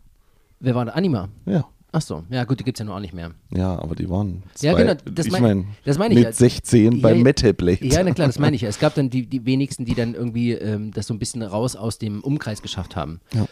Wer 0.60 0.74
war 0.74 0.84
der 0.84 0.96
Anima? 0.96 1.28
Ja. 1.46 1.64
Ach 1.92 2.02
so, 2.02 2.22
ja 2.30 2.44
gut, 2.44 2.60
die 2.60 2.64
gibt 2.64 2.76
es 2.78 2.80
ja 2.80 2.84
noch 2.84 2.94
auch 2.96 3.00
nicht 3.00 3.14
mehr. 3.14 3.32
Ja, 3.52 3.76
aber 3.80 3.96
die 3.96 4.08
waren 4.08 4.44
zwei, 4.54 4.68
Ja, 4.68 4.74
genau, 4.74 4.94
das 5.12 5.26
ich 5.26 5.32
mein- 5.32 5.42
meine, 5.42 5.64
meine 5.98 6.14
ich 6.14 6.18
mit 6.20 6.24
ja. 6.26 6.32
16 6.32 6.92
Ja, 6.92 7.02
beim 7.02 7.16
ja. 7.18 7.22
Metal 7.24 7.52
Blade. 7.52 7.84
Ja, 7.84 8.04
na 8.04 8.12
klar, 8.12 8.28
das 8.28 8.38
meine 8.38 8.54
ich 8.54 8.62
ja. 8.62 8.68
Es 8.68 8.78
gab 8.78 8.94
dann 8.94 9.10
die, 9.10 9.26
die 9.26 9.44
wenigsten, 9.44 9.84
die 9.86 9.94
dann 9.96 10.14
irgendwie 10.14 10.52
ähm, 10.52 10.92
das 10.92 11.08
so 11.08 11.14
ein 11.14 11.18
bisschen 11.18 11.42
raus 11.42 11.74
aus 11.74 11.98
dem 11.98 12.22
Umkreis 12.22 12.62
geschafft 12.62 12.94
haben. 12.94 13.20
Ja. 13.34 13.46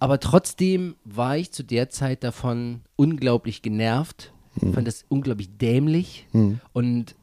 Aber 0.00 0.18
trotzdem 0.18 0.96
war 1.04 1.36
ich 1.36 1.52
zu 1.52 1.62
der 1.62 1.90
Zeit 1.90 2.24
davon 2.24 2.80
unglaublich 2.96 3.62
genervt, 3.62 4.32
Hm. 4.58 4.74
fand 4.74 4.88
das 4.88 5.04
unglaublich 5.08 5.56
dämlich 5.58 6.26
und 6.72 7.14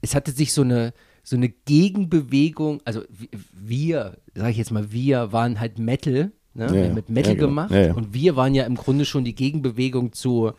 es 0.00 0.14
hatte 0.14 0.32
sich 0.32 0.52
so 0.52 0.62
eine 0.62 0.92
so 1.22 1.36
eine 1.36 1.50
Gegenbewegung, 1.50 2.80
also 2.84 3.02
wir, 3.52 4.16
sage 4.34 4.50
ich 4.52 4.56
jetzt 4.56 4.70
mal, 4.70 4.90
wir 4.90 5.32
waren 5.32 5.60
halt 5.60 5.78
Metal, 5.78 6.32
ne? 6.54 6.66
Ja, 6.66 6.72
wir 6.72 6.84
haben 6.84 6.94
mit 6.94 7.10
Metal 7.10 7.32
Ja, 7.32 7.34
genau. 7.34 7.48
gemacht 7.48 7.70
Ja, 7.72 7.94
und 7.94 8.14
wir 8.14 8.36
waren 8.36 8.54
ja 8.54 8.64
im 8.64 8.74
Grunde 8.74 9.04
schon 9.04 9.24
die 9.24 9.34
Gegenbewegung 9.34 10.12
zu 10.12 10.52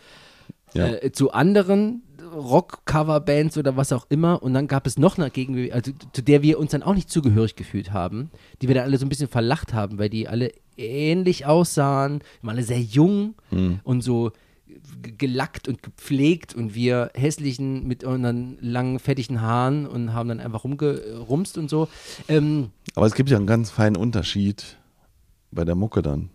äh, 0.74 1.12
zu 1.12 1.32
anderen 1.32 2.04
Rock-Cover-Bands 2.34 3.58
oder 3.58 3.76
was 3.76 3.92
auch 3.92 4.06
immer. 4.10 4.42
Und 4.42 4.54
dann 4.54 4.68
gab 4.68 4.88
es 4.88 4.98
noch 4.98 5.18
eine 5.18 5.30
Gegenbewegung, 5.30 5.76
also 5.76 5.92
zu 6.14 6.22
der 6.22 6.44
wir 6.44 6.60
uns 6.60 6.72
dann 6.72 6.84
auch 6.84 6.96
nicht 6.96 7.10
zugehörig 7.10 7.56
gefühlt 7.56 7.92
haben, 7.92 8.32
die 8.62 8.68
wir 8.68 8.76
dann 8.76 8.86
alle 8.86 8.98
so 8.98 9.06
ein 9.06 9.10
bisschen 9.10 9.28
verlacht 9.28 9.74
haben, 9.74 9.98
weil 9.98 10.10
die 10.10 10.28
alle 10.28 10.54
ähnlich 10.78 11.46
aussahen, 11.46 12.22
waren 12.42 12.56
alle 12.56 12.64
sehr 12.64 12.82
jung 12.82 13.36
und 13.84 14.02
so 14.02 14.32
gelackt 15.18 15.68
und 15.68 15.84
gepflegt 15.84 16.54
und 16.56 16.76
wir 16.76 17.12
hässlichen 17.14 17.88
mit 17.88 18.04
unseren 18.04 18.58
langen, 18.62 19.00
fettigen 19.00 19.42
Haaren 19.42 19.86
und 19.88 20.14
haben 20.14 20.30
dann 20.30 20.40
einfach 20.40 20.64
rumgerumst 20.64 21.58
und 21.58 21.70
so. 21.70 21.88
Ähm, 22.28 22.72
Aber 22.96 23.06
es 23.06 23.16
gibt 23.16 23.30
ja 23.30 23.38
einen 23.38 23.48
ganz 23.48 23.72
feinen 23.72 23.96
Unterschied 23.96 24.78
bei 25.52 25.66
der 25.66 25.76
Mucke 25.76 26.02
dann. 26.02 26.30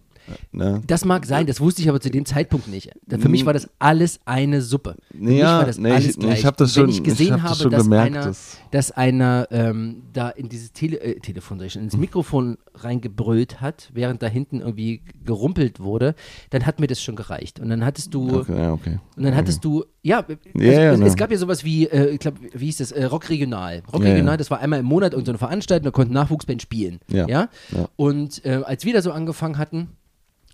Ne? 0.52 0.82
das 0.86 1.04
mag 1.04 1.26
sein, 1.26 1.46
das 1.46 1.60
wusste 1.60 1.82
ich 1.82 1.88
aber 1.88 2.00
zu 2.00 2.10
dem 2.10 2.24
Zeitpunkt 2.24 2.68
nicht. 2.68 2.90
Für 3.08 3.28
mich 3.28 3.44
war 3.46 3.52
das 3.52 3.68
alles 3.78 4.20
eine 4.24 4.62
Suppe. 4.62 4.96
Für 5.12 5.16
mich 5.18 5.38
Ja, 5.38 5.58
war 5.58 5.66
das 5.66 5.78
nee, 5.78 5.90
alles 5.92 6.06
ich- 6.10 6.18
gleich. 6.18 6.38
ich 6.40 6.46
hab 6.46 6.56
das 6.56 6.74
schon- 6.74 6.88
ich 6.88 6.98
ich 6.98 7.04
gesehen 7.04 7.42
hab 7.42 7.50
das 7.50 7.60
habe, 7.60 7.70
dass 7.70 7.82
gemerkt, 7.84 8.16
einer, 8.16 8.24
dass- 8.26 8.56
dass 8.70 8.90
einer 8.92 9.48
ähm, 9.50 10.02
da 10.12 10.28
in 10.30 10.48
dieses 10.48 10.72
Tele 10.72 11.00
äh, 11.00 11.20
Telefon, 11.20 11.60
ich 11.62 11.76
ins 11.76 11.96
Mikrofon 11.96 12.58
reingebrüllt 12.74 13.60
hat, 13.60 13.90
während 13.94 14.22
da 14.22 14.26
hinten 14.26 14.60
irgendwie 14.60 15.02
gerumpelt 15.24 15.80
wurde, 15.80 16.14
dann 16.50 16.66
hat 16.66 16.80
mir 16.80 16.86
das 16.86 17.00
schon 17.02 17.16
gereicht. 17.16 17.60
Und 17.60 17.68
dann 17.68 17.84
hattest 17.84 18.12
du 18.14 18.40
Okay, 18.40 18.56
ja, 18.56 18.72
okay. 18.72 18.98
und 19.16 19.22
dann 19.22 19.34
hattest 19.34 19.64
du, 19.64 19.84
ja, 20.02 20.18
also, 20.20 20.34
ja, 20.54 20.92
es, 20.92 21.00
ne. 21.00 21.06
es 21.06 21.16
gab 21.16 21.30
ja 21.30 21.38
sowas 21.38 21.64
wie, 21.64 21.86
äh, 21.86 22.10
ich 22.10 22.18
glaube, 22.20 22.38
wie 22.52 22.66
hieß 22.66 22.78
das, 22.78 22.92
äh, 22.92 23.04
Rock 23.04 23.28
Regional. 23.30 23.82
Rock 23.92 24.02
Ja, 24.02 24.10
Regional, 24.10 24.34
ja. 24.34 24.36
das 24.38 24.50
war 24.50 24.60
einmal 24.60 24.80
im 24.80 24.86
Monat 24.86 25.12
irgendeine 25.12 25.38
Veranstaltung, 25.38 25.84
da 25.84 25.90
konnten 25.90 26.12
Nachwuchsband 26.14 26.62
spielen. 26.62 27.00
Ja, 27.08 27.26
ja. 27.28 27.48
Und 27.96 28.44
äh, 28.44 28.62
als 28.64 28.84
wir 28.84 28.92
da 28.92 29.02
so 29.02 29.12
angefangen 29.12 29.58
hatten, 29.58 29.88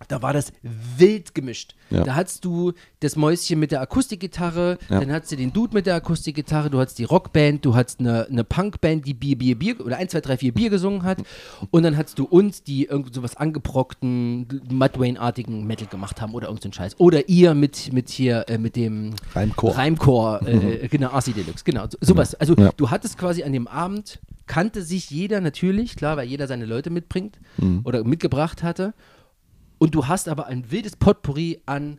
da 0.08 0.22
war 0.22 0.32
das 0.32 0.52
wild 0.62 1.34
gemischt. 1.34 1.74
Ja. 1.90 2.04
Da 2.04 2.14
hattest 2.14 2.44
du 2.44 2.72
das 3.00 3.16
Mäuschen 3.16 3.58
mit 3.60 3.70
der 3.72 3.80
Akustikgitarre, 3.80 4.78
Ja. 4.88 5.00
dann 5.00 5.12
hattest 5.12 5.32
du 5.32 5.36
den 5.36 5.52
Dude 5.52 5.74
mit 5.74 5.86
der 5.86 5.94
Akustikgitarre, 5.96 6.70
du 6.70 6.78
hattest 6.80 6.98
die 6.98 7.04
Rockband, 7.04 7.64
du 7.64 7.74
hattest 7.74 8.00
eine, 8.00 8.26
eine 8.30 8.44
Punkband, 8.44 9.06
die 9.06 9.14
Bier, 9.14 9.36
Bier, 9.36 9.58
Bier 9.58 9.80
oder 9.84 9.96
1, 9.98 10.12
2, 10.12 10.20
3, 10.20 10.36
4 10.38 10.54
Bier 10.54 10.70
gesungen 10.70 11.02
hat. 11.02 11.18
Und 11.70 11.82
dann 11.82 11.96
hattest 11.96 12.18
du 12.18 12.24
uns, 12.24 12.62
die 12.62 12.84
irgendwie 12.86 13.12
sowas 13.12 13.36
angebrockten, 13.36 14.46
Mudwayne-artigen 14.70 15.66
Metal 15.66 15.86
gemacht 15.88 16.20
haben 16.20 16.34
oder 16.34 16.46
irgendeinen 16.48 16.72
Scheiß. 16.72 16.98
Oder 16.98 17.28
ihr 17.28 17.54
mit, 17.54 17.92
mit 17.92 18.08
hier, 18.10 18.44
äh, 18.48 18.58
mit 18.58 18.76
dem 18.76 19.14
Reimchor. 19.34 19.76
Reimchor, 19.76 20.46
äh, 20.46 20.88
genau, 20.88 21.10
Arsi 21.10 21.32
Deluxe, 21.32 21.64
genau. 21.64 21.84
So, 21.90 21.98
sowas. 22.00 22.34
Also 22.34 22.54
Ja. 22.56 22.70
du 22.76 22.90
hattest 22.90 23.18
quasi 23.18 23.42
an 23.42 23.52
dem 23.52 23.66
Abend, 23.66 24.20
kannte 24.46 24.82
sich 24.82 25.10
jeder 25.10 25.40
natürlich, 25.40 25.96
klar, 25.96 26.16
weil 26.16 26.28
jeder 26.28 26.46
seine 26.46 26.64
Leute 26.66 26.90
mitbringt 26.90 27.38
oder 27.84 28.04
mitgebracht 28.04 28.62
hatte. 28.62 28.94
Und 29.82 29.96
du 29.96 30.06
hast 30.06 30.28
aber 30.28 30.46
ein 30.46 30.70
wildes 30.70 30.94
Potpourri 30.94 31.60
an 31.66 31.98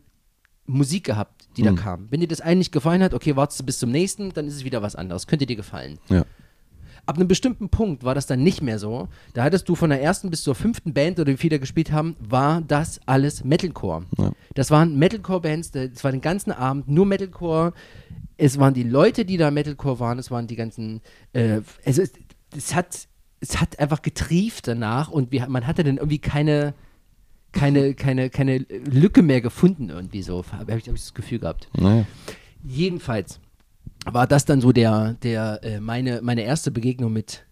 Musik 0.65 1.03
gehabt, 1.03 1.49
die 1.57 1.63
da 1.63 1.73
kam. 1.73 2.07
Wenn 2.09 2.21
dir 2.21 2.29
das 2.29 2.39
einen 2.39 2.59
nicht 2.59 2.71
gefallen 2.71 3.03
hat, 3.03 3.13
okay, 3.13 3.35
wartest 3.35 3.59
du 3.59 3.65
bis 3.65 3.77
zum 3.77 3.91
nächsten, 3.91 4.31
dann 4.31 4.47
ist 4.47 4.53
es 4.53 4.63
wieder 4.63 4.81
was 4.81 4.95
anderes. 4.95 5.27
Könnte 5.27 5.45
dir 5.45 5.57
gefallen. 5.57 5.99
Ja. 6.07 6.23
Ab 7.05 7.17
einem 7.17 7.27
bestimmten 7.27 7.67
Punkt 7.67 8.05
war 8.05 8.15
das 8.15 8.25
dann 8.25 8.41
nicht 8.41 8.61
mehr 8.61 8.79
so. 8.79 9.09
Da 9.33 9.43
hattest 9.43 9.67
du 9.67 9.75
von 9.75 9.89
der 9.89 10.01
ersten 10.01 10.29
bis 10.29 10.43
zur 10.43 10.55
fünften 10.55 10.93
Band 10.93 11.19
oder 11.19 11.33
wie 11.33 11.35
viele 11.35 11.57
da 11.57 11.59
gespielt 11.59 11.91
haben, 11.91 12.15
war 12.21 12.61
das 12.61 13.01
alles 13.05 13.43
Metalcore. 13.43 14.05
Ja. 14.17 14.31
Das 14.53 14.71
waren 14.71 14.97
Metalcore-Bands, 14.97 15.71
das 15.71 16.05
war 16.05 16.11
den 16.13 16.21
ganzen 16.21 16.53
Abend 16.53 16.87
nur 16.87 17.05
Metalcore. 17.05 17.73
Es 18.37 18.59
waren 18.59 18.73
die 18.73 18.83
Leute, 18.83 19.25
die 19.25 19.35
da 19.35 19.51
Metalcore 19.51 19.99
waren, 19.99 20.19
es 20.19 20.31
waren 20.31 20.47
die 20.47 20.55
ganzen, 20.55 21.01
äh, 21.33 21.59
also 21.85 22.01
es, 22.01 22.13
es 22.55 22.73
hat, 22.73 23.09
es 23.41 23.59
hat 23.59 23.77
einfach 23.77 24.01
getrieft 24.01 24.69
danach 24.69 25.11
und 25.11 25.33
wir, 25.33 25.49
man 25.49 25.67
hatte 25.67 25.83
dann 25.83 25.97
irgendwie 25.97 26.19
keine, 26.19 26.75
keine, 27.53 27.93
keine, 27.93 28.29
keine 28.29 28.57
Lücke 28.57 29.21
mehr 29.21 29.41
gefunden 29.41 29.89
irgendwie 29.89 30.21
so, 30.21 30.43
habe 30.51 30.77
ich, 30.77 30.87
hab 30.87 30.95
ich 30.95 31.01
das 31.01 31.13
Gefühl 31.13 31.39
gehabt. 31.39 31.69
Naja. 31.77 32.05
Jedenfalls 32.65 33.39
war 34.05 34.27
das 34.27 34.45
dann 34.45 34.59
so 34.59 34.71
der, 34.71 35.15
der, 35.23 35.59
äh, 35.63 35.79
meine, 35.79 36.21
meine 36.21 36.41
erste 36.41 36.71
Begegnung 36.71 37.13
mit 37.13 37.45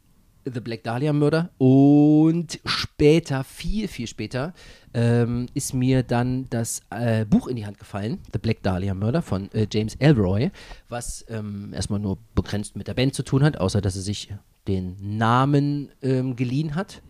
The 0.45 0.59
Black 0.59 0.83
Dahlia 0.83 1.13
Murder. 1.13 1.51
Und 1.57 2.59
später, 2.65 3.43
viel, 3.43 3.87
viel 3.87 4.07
später, 4.07 4.53
ähm, 4.93 5.47
ist 5.53 5.73
mir 5.73 6.03
dann 6.03 6.49
das 6.49 6.81
äh, 6.89 7.25
Buch 7.25 7.47
in 7.47 7.55
die 7.55 7.65
Hand 7.65 7.77
gefallen, 7.77 8.19
The 8.33 8.39
Black 8.39 8.63
Dahlia 8.63 8.93
Murder 8.93 9.21
von 9.21 9.51
äh, 9.53 9.67
James 9.71 9.95
Elroy, 9.95 10.51
was 10.89 11.25
ähm, 11.29 11.71
erstmal 11.73 11.99
nur 11.99 12.17
begrenzt 12.35 12.75
mit 12.75 12.87
der 12.87 12.95
Band 12.95 13.13
zu 13.13 13.23
tun 13.23 13.43
hat, 13.43 13.57
außer 13.57 13.81
dass 13.81 13.95
er 13.95 14.01
sich 14.01 14.33
den 14.67 15.17
Namen 15.17 15.89
ähm, 16.01 16.35
geliehen 16.35 16.75
hat, 16.75 17.01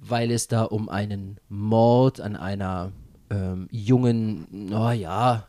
weil 0.00 0.30
es 0.30 0.48
da 0.48 0.64
um 0.64 0.88
einen 0.88 1.38
Mord 1.48 2.20
an 2.20 2.36
einer 2.36 2.92
ähm, 3.30 3.68
jungen, 3.70 4.46
naja, 4.50 5.48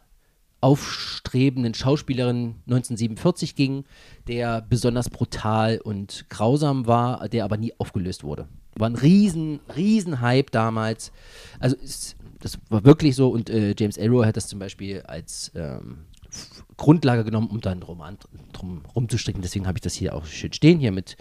aufstrebenden 0.61 1.73
Schauspielerin 1.73 2.55
1947 2.67 3.55
ging, 3.55 3.83
der 4.27 4.61
besonders 4.61 5.09
brutal 5.09 5.79
und 5.83 6.25
grausam 6.29 6.87
war, 6.87 7.27
der 7.27 7.43
aber 7.43 7.57
nie 7.57 7.73
aufgelöst 7.77 8.23
wurde. 8.23 8.47
War 8.75 8.89
ein 8.89 8.95
riesen, 8.95 9.59
riesen 9.75 10.21
Hype 10.21 10.51
damals. 10.51 11.11
Also 11.59 11.75
es, 11.83 12.15
das 12.39 12.59
war 12.69 12.85
wirklich 12.85 13.15
so 13.17 13.29
und 13.29 13.49
äh, 13.49 13.75
James 13.77 13.97
Elroy 13.97 14.25
hat 14.25 14.37
das 14.37 14.47
zum 14.47 14.59
Beispiel 14.59 15.01
als 15.01 15.51
ähm, 15.53 16.05
Grundlage 16.77 17.25
genommen, 17.25 17.47
um 17.47 17.59
dann 17.59 17.73
einen 17.73 17.83
Roman 17.83 18.17
drum 18.53 18.83
rumzustricken. 18.95 19.41
Deswegen 19.41 19.67
habe 19.67 19.77
ich 19.77 19.81
das 19.81 19.93
hier 19.93 20.15
auch 20.15 20.25
schön 20.25 20.53
stehen, 20.53 20.79
hier 20.79 20.93
mit 20.93 21.17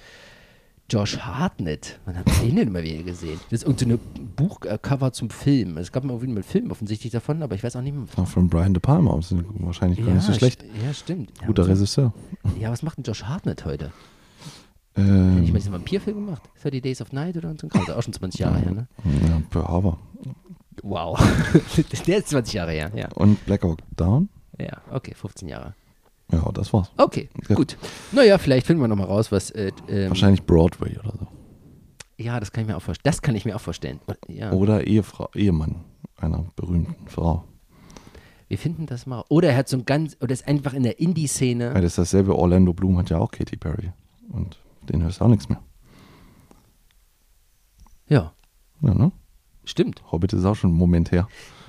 Josh 0.92 1.18
Hartnett. 1.18 1.98
Habe 2.06 2.22
ich 2.26 2.40
den 2.40 2.56
denn 2.56 2.70
mal 2.70 2.82
wieder 2.82 3.02
gesehen? 3.02 3.40
Das 3.50 3.62
ist 3.62 3.66
irgendein 3.68 3.98
so 4.14 4.22
Buchcover 4.36 5.12
zum 5.12 5.30
Film. 5.30 5.78
Es 5.78 5.90
gab 5.90 6.04
mal 6.04 6.12
irgendwie 6.12 6.32
einen 6.32 6.42
Film 6.42 6.70
offensichtlich 6.70 7.10
davon, 7.12 7.42
aber 7.42 7.54
ich 7.54 7.62
weiß 7.64 7.76
auch 7.76 7.80
nicht 7.80 7.94
mehr. 7.94 8.04
Auch 8.16 8.26
von 8.28 8.48
Brian 8.50 8.74
De 8.74 8.80
Palma. 8.80 9.18
Ist 9.18 9.34
wahrscheinlich 9.60 10.04
gar 10.04 10.12
nicht 10.12 10.24
so 10.26 10.34
schlecht. 10.34 10.62
Ja, 10.84 10.92
stimmt. 10.92 11.32
Ja, 11.40 11.46
Guter 11.46 11.64
so- 11.64 11.70
Regisseur. 11.72 12.12
Ja, 12.60 12.70
was 12.70 12.82
macht 12.82 12.98
denn 12.98 13.04
Josh 13.04 13.24
Hartnett 13.24 13.64
heute? 13.64 13.86
Hat 13.86 13.92
Ähm, 14.96 15.40
nicht 15.40 15.52
mal 15.54 15.58
diesen 15.60 15.72
Vampirfilm 15.72 16.26
gemacht? 16.26 16.42
30 16.62 16.82
Days 16.82 17.00
of 17.00 17.12
Night 17.12 17.38
oder 17.38 17.54
so? 17.58 17.68
auch 17.68 18.02
schon 18.02 18.12
20 18.12 18.40
Jahre 18.40 18.58
her, 18.58 18.72
ne? 18.72 18.88
ja, 19.26 19.40
Pearl 19.48 19.66
Harbor. 19.68 19.98
Wow. 20.82 21.18
Der 22.06 22.18
ist 22.18 22.28
20 22.28 22.52
Jahre 22.52 22.72
her, 22.72 22.92
ja. 22.94 23.08
Und 23.14 23.42
Black 23.46 23.62
Hawk 23.62 23.78
Down? 23.96 24.28
Ja, 24.60 24.82
okay, 24.90 25.14
15 25.14 25.48
Jahre. 25.48 25.74
Ja, 26.32 26.50
das 26.52 26.72
war's. 26.72 26.90
Okay, 26.96 27.28
Ja. 27.48 27.54
gut. 27.54 27.76
Naja, 28.10 28.38
vielleicht 28.38 28.66
finden 28.66 28.82
wir 28.82 28.88
nochmal 28.88 29.06
raus, 29.06 29.30
was. 29.30 29.50
Äh, 29.50 29.70
ähm, 29.88 30.08
Wahrscheinlich 30.08 30.42
Broadway 30.44 30.98
oder 30.98 31.12
so. 31.18 31.26
Ja, 32.18 32.40
das 32.40 32.50
kann 32.52 32.62
ich 32.62 32.68
mir 32.68 32.76
auch 32.76 32.82
vorstellen. 32.82 33.02
Das 33.04 33.20
kann 33.22 33.34
ich 33.34 33.44
mir 33.44 33.54
auch 33.56 33.60
vorstellen. 33.60 34.00
Ja, 34.28 34.52
Oder 34.52 34.86
Ehefrau, 34.86 35.28
Ehemann 35.34 35.84
einer 36.16 36.44
berühmten 36.56 37.08
Frau. 37.08 37.44
wir 38.48 38.58
finden 38.58 38.86
das 38.86 39.06
mal. 39.06 39.24
Oder 39.28 39.50
er 39.50 39.56
hat 39.56 39.68
so 39.68 39.76
ein 39.76 39.84
ganz. 39.84 40.16
Oder 40.20 40.32
ist 40.32 40.46
einfach 40.48 40.72
in 40.74 40.82
der 40.84 41.00
Indie-Szene. 41.00 41.74
Weil 41.74 41.82
das 41.82 41.92
ist 41.92 41.98
dasselbe. 41.98 42.36
Orlando 42.36 42.72
Bloom 42.72 42.96
hat 42.98 43.10
ja 43.10 43.18
auch 43.18 43.30
Katy 43.30 43.56
Perry. 43.56 43.90
Und 44.30 44.58
den 44.88 45.02
hörst 45.02 45.20
du 45.20 45.24
auch 45.24 45.28
nichts 45.28 45.48
mehr. 45.48 45.60
Ja, 48.08 48.32
Ja, 48.82 48.94
ne? 48.94 49.12
stimmt. 49.64 50.02
Hobbit 50.12 50.32
ist 50.32 50.44
auch 50.44 50.54
schon 50.56 50.72
Moment 50.72 51.12
her. 51.12 51.28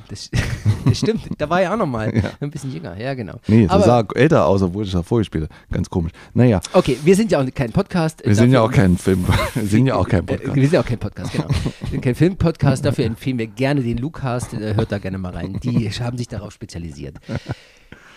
Das, 0.10 0.30
das 0.86 0.98
stimmt, 1.00 1.22
da 1.38 1.50
war 1.50 1.62
er 1.62 1.74
auch 1.74 1.78
nochmal. 1.78 2.12
Ein 2.40 2.50
bisschen 2.52 2.72
jünger, 2.74 3.00
ja, 3.00 3.14
genau. 3.14 3.36
Nee, 3.48 3.66
Aber- 3.68 3.78
das 3.78 3.86
sah 3.86 4.08
älter 4.16 4.46
aus, 4.46 4.62
obwohl 4.62 4.84
ich 4.86 4.92
das 4.92 5.06
vorgespielt 5.06 5.46
habe. 5.46 5.54
Ganz 5.72 5.90
komisch. 5.90 6.12
Naja, 6.34 6.60
Okay, 6.74 6.98
wir 7.04 7.16
sind 7.16 7.32
ja 7.32 7.42
auch 7.42 7.46
kein 7.54 7.72
Podcast. 7.72 8.22
wir 8.26 8.36
sind 8.36 8.52
ja 8.52 8.62
auch 8.62 8.72
kein 8.72 8.98
Film. 8.98 9.26
Wir 9.56 9.66
sind 9.68 9.88
ja 9.88 9.96
auch 9.96 10.08
kein 10.08 10.22
Äh, 10.22 10.34
Podcast. 10.34 10.56
wir 10.56 10.64
sind 10.64 10.74
ja 10.74 10.80
auch 10.82 10.86
kein 10.86 11.00
Podcast, 11.00 11.32
genau. 11.32 11.48
Wir 11.48 11.90
sind 11.92 12.02
kein 12.02 12.16
Filmpodcast, 12.16 12.86
dafür 12.86 13.06
empfehlen 13.06 13.38
wir 13.38 13.48
gerne 13.48 13.82
den 13.82 13.98
Lucast. 13.98 14.54
Äh, 14.54 14.76
hört 14.76 14.92
da 14.92 14.98
gerne 14.98 15.18
mal 15.18 15.32
rein. 15.34 15.60
Die 15.64 15.90
haben 15.90 16.18
sich 16.18 16.28
darauf 16.28 16.52
spezialisiert. 16.54 17.18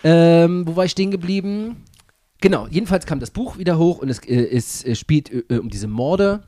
Ähm, 0.04 0.64
wo 0.66 0.76
war 0.76 0.84
ich 0.84 0.92
stehen 0.92 1.10
geblieben? 1.10 1.84
Genau, 2.40 2.66
jedenfalls 2.68 3.06
kam 3.06 3.18
das 3.20 3.30
Buch 3.30 3.58
wieder 3.58 3.78
hoch 3.78 3.98
und 3.98 4.08
es, 4.08 4.18
äh, 4.20 4.34
es 4.34 4.84
äh, 4.84 4.94
spielt 4.94 5.30
äh, 5.50 5.58
um 5.58 5.68
diese 5.70 5.88
Morde. 5.88 6.42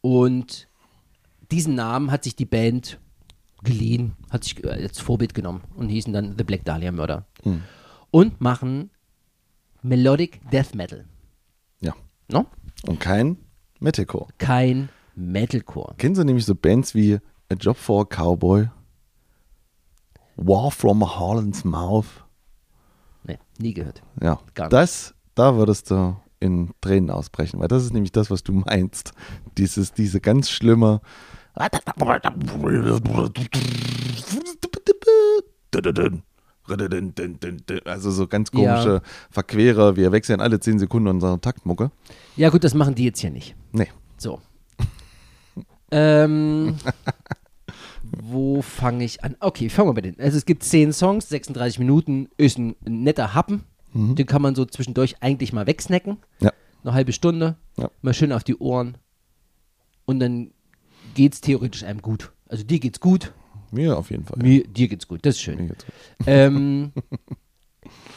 Und 0.00 0.68
diesen 1.50 1.74
Namen 1.74 2.10
hat 2.10 2.24
sich 2.24 2.34
die 2.36 2.44
Band 2.44 2.98
geliehen, 3.66 4.14
hat 4.30 4.44
sich 4.44 4.64
äh, 4.64 4.70
als 4.70 4.98
Vorbild 5.00 5.34
genommen 5.34 5.62
und 5.76 5.90
hießen 5.90 6.12
dann 6.12 6.34
The 6.38 6.44
Black 6.44 6.64
Dahlia 6.64 6.90
Murder. 6.92 7.26
Und 8.10 8.40
machen 8.40 8.90
Melodic 9.82 10.40
Death 10.50 10.74
Metal. 10.74 11.04
Ja. 11.80 11.94
No? 12.28 12.46
Und 12.86 12.98
kein 13.00 13.36
Metalcore. 13.78 14.28
Kein 14.38 14.88
Metalcore. 15.14 15.94
Kennen 15.98 16.14
Sie 16.14 16.24
nämlich 16.24 16.46
so 16.46 16.54
Bands 16.54 16.94
wie 16.94 17.14
A 17.50 17.54
Job 17.54 17.76
for 17.76 18.02
a 18.02 18.04
Cowboy? 18.04 18.68
War 20.36 20.70
from 20.70 21.02
a 21.02 21.18
Harlan's 21.18 21.64
Mouth? 21.64 22.24
Nee, 23.24 23.38
nie 23.58 23.74
gehört. 23.74 24.02
Ja, 24.22 24.38
Gar 24.54 24.66
nicht. 24.66 24.72
das, 24.72 25.14
da 25.34 25.56
würdest 25.56 25.90
du 25.90 26.16
in 26.40 26.72
Tränen 26.80 27.10
ausbrechen, 27.10 27.60
weil 27.60 27.68
das 27.68 27.84
ist 27.84 27.94
nämlich 27.94 28.12
das, 28.12 28.30
was 28.30 28.42
du 28.42 28.52
meinst. 28.52 29.12
Dieses, 29.56 29.92
diese 29.92 30.20
ganz 30.20 30.50
schlimme. 30.50 31.00
Also 37.84 38.10
so 38.10 38.26
ganz 38.26 38.50
komische 38.50 38.94
Ja. 38.94 39.02
Verquere. 39.30 39.96
Wir 39.96 40.12
wechseln 40.12 40.40
alle 40.40 40.60
10 40.60 40.78
Sekunden 40.78 41.08
unsere 41.08 41.40
Taktmucke. 41.40 41.90
Ja, 42.36 42.50
gut, 42.50 42.64
das 42.64 42.74
machen 42.74 42.94
die 42.94 43.04
jetzt 43.04 43.20
hier 43.20 43.30
nicht. 43.30 43.54
Nee. 43.72 43.88
So. 44.18 44.40
ähm, 45.90 46.76
wo 48.02 48.62
fange 48.62 49.04
ich 49.04 49.22
an? 49.24 49.36
Okay, 49.40 49.68
fangen 49.68 49.88
wir 49.88 49.94
bei 49.94 50.00
den. 50.00 50.18
Also 50.20 50.36
es 50.36 50.44
gibt 50.44 50.64
10 50.64 50.92
Songs, 50.92 51.28
36 51.28 51.78
Minuten, 51.78 52.28
ist 52.36 52.58
ein 52.58 52.76
netter 52.84 53.34
Happen. 53.34 53.64
Den 53.94 54.26
kann 54.26 54.42
man 54.42 54.54
so 54.54 54.66
zwischendurch 54.66 55.22
eigentlich 55.22 55.54
mal 55.54 55.66
wegsnacken. 55.66 56.18
Ja. 56.40 56.52
Eine 56.84 56.92
halbe 56.92 57.12
Stunde. 57.14 57.56
Ja. 57.78 57.90
Mal 58.02 58.12
schön 58.12 58.30
auf 58.30 58.44
die 58.44 58.56
Ohren. 58.56 58.98
Und 60.04 60.20
dann 60.20 60.50
geht's 61.16 61.40
theoretisch 61.40 61.82
einem 61.82 62.02
gut. 62.02 62.30
Also 62.48 62.62
dir 62.62 62.78
geht's 62.78 63.00
gut, 63.00 63.32
Mir 63.72 63.98
auf 63.98 64.10
jeden 64.10 64.24
Fall. 64.24 64.38
mir, 64.40 64.62
dir 64.68 64.86
geht's 64.86 65.08
gut. 65.08 65.24
Das 65.24 65.34
ist 65.34 65.40
schön. 65.40 65.74
Ähm, 66.26 66.92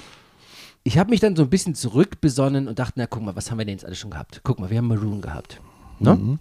ich 0.84 0.98
habe 1.00 1.10
mich 1.10 1.20
dann 1.20 1.36
so 1.36 1.44
ein 1.44 1.50
bisschen 1.50 1.74
zurückbesonnen 1.74 2.68
und 2.68 2.78
dachte, 2.78 2.94
na 2.98 3.08
guck 3.08 3.24
mal, 3.24 3.36
was 3.36 3.50
haben 3.50 3.58
wir 3.58 3.66
denn 3.66 3.76
jetzt 3.76 3.86
alles 3.86 3.98
schon 3.98 4.12
gehabt? 4.12 4.42
Guck 4.44 4.60
mal, 4.60 4.70
wir 4.70 4.78
haben 4.78 4.88
Maroon 4.88 5.22
gehabt. 5.22 5.60
Ne? 6.00 6.38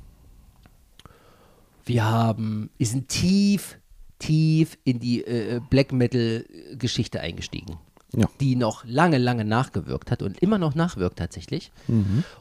Wir 1.87 2.05
haben, 2.05 2.69
wir 2.77 2.87
sind 2.87 3.09
tief, 3.09 3.79
tief 4.19 4.77
in 4.85 4.99
die 4.99 5.25
äh, 5.25 5.61
Black 5.71 5.93
Metal-Geschichte 5.93 7.21
eingestiegen. 7.21 7.79
Ja. 8.15 8.29
Die 8.41 8.57
noch 8.57 8.85
lange, 8.85 9.19
lange 9.19 9.45
nachgewirkt 9.45 10.11
hat 10.11 10.23
und 10.23 10.39
immer 10.43 10.59
noch 10.59 10.75
nachwirkt 10.75 11.19
tatsächlich. 11.19 11.73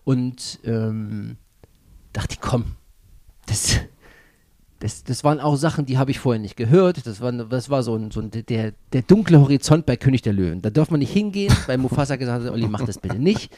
Und 0.06 0.60
ähm, 0.64 1.38
dachte 2.14 2.36
ich, 2.36 2.42
komm, 2.42 2.76
das, 3.48 3.80
das, 4.80 5.04
das 5.04 5.24
waren 5.24 5.40
auch 5.40 5.56
Sachen, 5.56 5.86
die 5.86 5.98
habe 5.98 6.12
ich 6.12 6.20
vorher 6.20 6.40
nicht 6.42 6.56
gehört. 6.56 7.06
Das 7.08 7.20
war, 7.20 7.32
das 7.32 7.70
war 7.70 7.82
so 7.84 7.96
ein, 7.96 8.12
so 8.12 8.20
ein 8.22 8.30
der, 8.32 8.74
der 8.94 9.02
dunkle 9.02 9.40
Horizont 9.40 9.86
bei 9.86 9.98
König 9.98 10.22
der 10.22 10.34
Löwen. 10.34 10.62
Da 10.62 10.70
darf 10.70 10.92
man 10.92 11.00
nicht 11.00 11.12
hingehen, 11.12 11.54
weil 11.66 11.78
Mufasa 11.78 12.16
gesagt 12.16 12.44
hat, 12.44 12.52
Olli, 12.52 12.68
mach 12.68 12.86
das 12.86 13.00
bitte 13.00 13.18
nicht. 13.18 13.52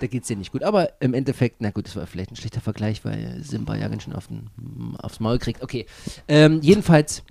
Da 0.00 0.06
geht 0.06 0.22
es 0.22 0.28
dir 0.28 0.36
nicht 0.36 0.52
gut. 0.52 0.62
Aber 0.62 1.00
im 1.00 1.14
Endeffekt, 1.14 1.56
na 1.60 1.70
gut, 1.70 1.86
das 1.86 1.96
war 1.96 2.06
vielleicht 2.06 2.32
ein 2.32 2.36
schlechter 2.36 2.60
Vergleich, 2.60 3.04
weil 3.04 3.42
Simba 3.42 3.76
ja 3.76 3.88
ganz 3.88 4.02
schön 4.02 4.12
auf 4.14 4.26
den, 4.26 4.50
aufs 4.98 5.20
Maul 5.20 5.38
kriegt. 5.38 5.62
Okay, 5.62 5.86
ähm, 6.28 6.60
jedenfalls 6.62 7.22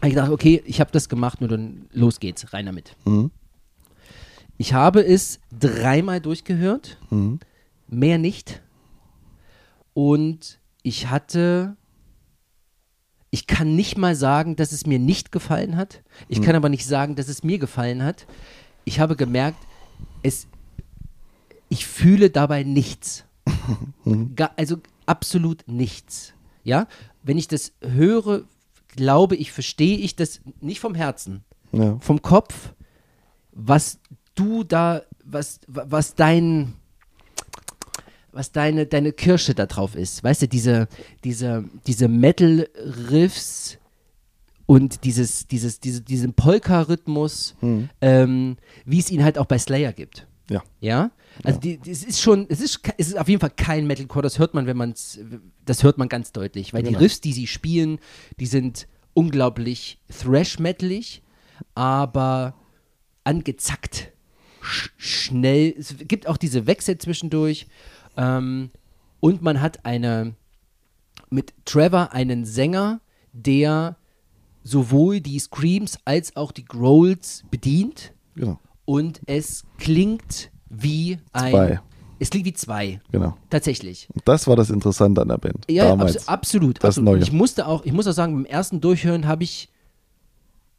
habe 0.00 0.08
ich 0.08 0.14
gedacht, 0.14 0.30
okay, 0.30 0.62
ich 0.64 0.78
habe 0.80 0.90
das 0.92 1.08
gemacht, 1.08 1.40
nur 1.40 1.48
dann 1.48 1.86
los 1.92 2.20
geht's, 2.20 2.52
rein 2.52 2.66
damit. 2.66 2.94
Mhm. 3.04 3.30
Ich 4.58 4.72
habe 4.74 5.04
es 5.04 5.40
dreimal 5.58 6.20
durchgehört, 6.20 6.98
Mhm. 7.10 7.40
mehr 7.88 8.18
nicht. 8.18 8.62
Und 9.92 10.58
ich 10.82 11.08
hatte, 11.08 11.76
ich 13.36 13.46
kann 13.46 13.76
nicht 13.76 13.98
mal 13.98 14.14
sagen, 14.16 14.56
dass 14.56 14.72
es 14.72 14.86
mir 14.86 14.98
nicht 14.98 15.30
gefallen 15.30 15.76
hat. 15.76 16.02
Ich 16.26 16.40
kann 16.40 16.56
aber 16.56 16.70
nicht 16.70 16.86
sagen, 16.86 17.16
dass 17.16 17.28
es 17.28 17.44
mir 17.44 17.58
gefallen 17.58 18.02
hat. 18.02 18.26
Ich 18.86 18.98
habe 18.98 19.14
gemerkt, 19.14 19.58
es, 20.22 20.46
ich 21.68 21.86
fühle 21.86 22.30
dabei 22.30 22.62
nichts. 22.62 23.24
Ga, 24.36 24.52
also 24.56 24.76
absolut 25.04 25.64
nichts. 25.68 26.32
Ja, 26.64 26.86
wenn 27.22 27.36
ich 27.36 27.46
das 27.46 27.72
höre, 27.82 28.44
glaube 28.96 29.36
ich, 29.36 29.52
verstehe 29.52 29.98
ich 29.98 30.16
das 30.16 30.40
nicht 30.62 30.80
vom 30.80 30.94
Herzen, 30.94 31.44
Ja. 31.72 31.98
vom 32.00 32.22
Kopf, 32.22 32.72
was 33.52 33.98
du 34.34 34.64
da, 34.64 35.02
was, 35.26 35.60
was 35.66 36.14
dein, 36.14 36.72
was 38.36 38.52
deine, 38.52 38.86
deine 38.86 39.12
Kirsche 39.12 39.54
da 39.54 39.66
drauf 39.66 39.94
ist. 39.96 40.22
Weißt 40.22 40.42
du, 40.42 40.48
diese, 40.48 40.88
diese, 41.24 41.64
diese 41.86 42.08
Metal-Riffs 42.08 43.78
und 44.66 45.04
dieses, 45.04 45.46
dieses, 45.46 45.80
diese, 45.80 46.02
diesen 46.02 46.34
Polka-Rhythmus, 46.34 47.56
ähm, 48.00 48.56
wie 48.84 48.98
es 48.98 49.10
ihn 49.10 49.24
halt 49.24 49.38
auch 49.38 49.46
bei 49.46 49.58
Slayer 49.58 49.92
gibt. 49.92 50.26
Ja. 50.48 50.62
Ja, 50.80 51.10
also 51.42 51.58
die, 51.58 51.78
die, 51.78 51.90
es 51.90 52.04
ist 52.04 52.20
schon, 52.20 52.46
es 52.48 52.60
ist, 52.60 52.80
es 52.98 53.08
ist 53.08 53.18
auf 53.18 53.28
jeden 53.28 53.40
Fall 53.40 53.50
kein 53.50 53.86
Metalcore, 53.86 54.22
das 54.22 54.38
hört 54.38 54.54
man, 54.54 54.66
wenn 54.66 54.76
man 54.76 54.92
es, 54.92 55.18
das 55.64 55.82
hört 55.82 55.98
man 55.98 56.08
ganz 56.08 56.32
deutlich, 56.32 56.72
weil 56.72 56.82
die 56.82 56.90
Genau. 56.90 57.00
Riffs, 57.00 57.20
die 57.20 57.32
sie 57.32 57.46
spielen, 57.48 57.98
die 58.38 58.46
sind 58.46 58.86
unglaublich 59.12 59.98
thrash-metalig, 60.08 61.22
aber 61.74 62.54
angezackt, 63.24 64.12
sch 64.62 64.90
schnell. 64.98 65.74
Es 65.76 65.96
gibt 65.98 66.26
auch 66.28 66.36
diese 66.36 66.66
Wechsel 66.66 66.98
zwischendurch 66.98 67.66
ähm, 68.16 68.70
und 69.20 69.42
man 69.42 69.60
hat 69.60 69.84
eine, 69.84 70.34
mit 71.30 71.52
Trevor 71.64 72.12
einen 72.12 72.44
Sänger, 72.44 73.00
der 73.32 73.96
sowohl 74.62 75.20
die 75.20 75.38
Screams 75.38 75.98
als 76.04 76.36
auch 76.36 76.52
die 76.52 76.64
Growls 76.64 77.44
bedient 77.50 78.12
Genau. 78.34 78.58
und 78.84 79.20
es 79.26 79.64
klingt 79.78 80.50
wie 80.68 81.18
ein. 81.32 81.50
Zwei. 81.52 81.80
Es 82.18 82.30
klingt 82.30 82.46
wie 82.46 82.52
zwei. 82.54 83.00
Genau. 83.12 83.36
Tatsächlich. 83.50 84.08
Und 84.12 84.26
das 84.26 84.46
war 84.46 84.56
das 84.56 84.70
Interessante 84.70 85.20
an 85.20 85.28
der 85.28 85.36
Band. 85.38 85.64
Ja, 85.70 85.84
damals. 85.88 86.16
abs 86.16 86.28
absolut. 86.28 86.78
Das 86.78 86.84
absolut. 86.98 87.12
Neue. 87.12 87.22
Ich 87.22 87.30
musste 87.32 87.66
auch, 87.66 87.84
ich 87.84 87.92
muss 87.92 88.06
auch 88.06 88.12
sagen, 88.12 88.34
beim 88.34 88.44
ersten 88.46 88.80
Durchhören 88.80 89.26
habe 89.26 89.44
ich, 89.44 89.68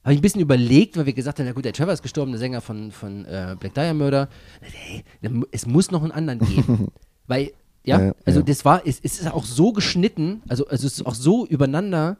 habe 0.03 0.13
ich 0.13 0.19
ein 0.19 0.21
bisschen 0.23 0.41
überlegt, 0.41 0.97
weil 0.97 1.05
wir 1.05 1.13
gesagt 1.13 1.37
haben, 1.39 1.45
na 1.45 1.51
gut, 1.53 1.63
der 1.65 1.73
Trevor 1.73 1.93
ist 1.93 2.01
gestorben, 2.01 2.31
der 2.31 2.39
Sänger 2.39 2.59
von, 2.61 2.91
von 2.91 3.23
äh, 3.25 3.55
Black 3.59 3.75
Dahlia 3.75 3.93
Murder. 3.93 4.29
Hey, 4.61 5.03
es 5.51 5.67
muss 5.67 5.91
noch 5.91 6.01
einen 6.01 6.11
anderen 6.11 6.39
geben. 6.39 6.87
weil, 7.27 7.51
ja, 7.83 7.99
Ja, 7.99 8.05
ja, 8.07 8.15
also 8.25 8.39
ja. 8.39 8.45
das 8.45 8.65
war, 8.65 8.81
es, 8.85 8.99
es 9.03 9.19
ist 9.19 9.31
auch 9.31 9.45
so 9.45 9.71
geschnitten, 9.73 10.41
also, 10.47 10.67
also 10.67 10.87
es 10.87 10.93
ist 10.99 11.05
auch 11.05 11.15
so 11.15 11.45
übereinander, 11.45 12.17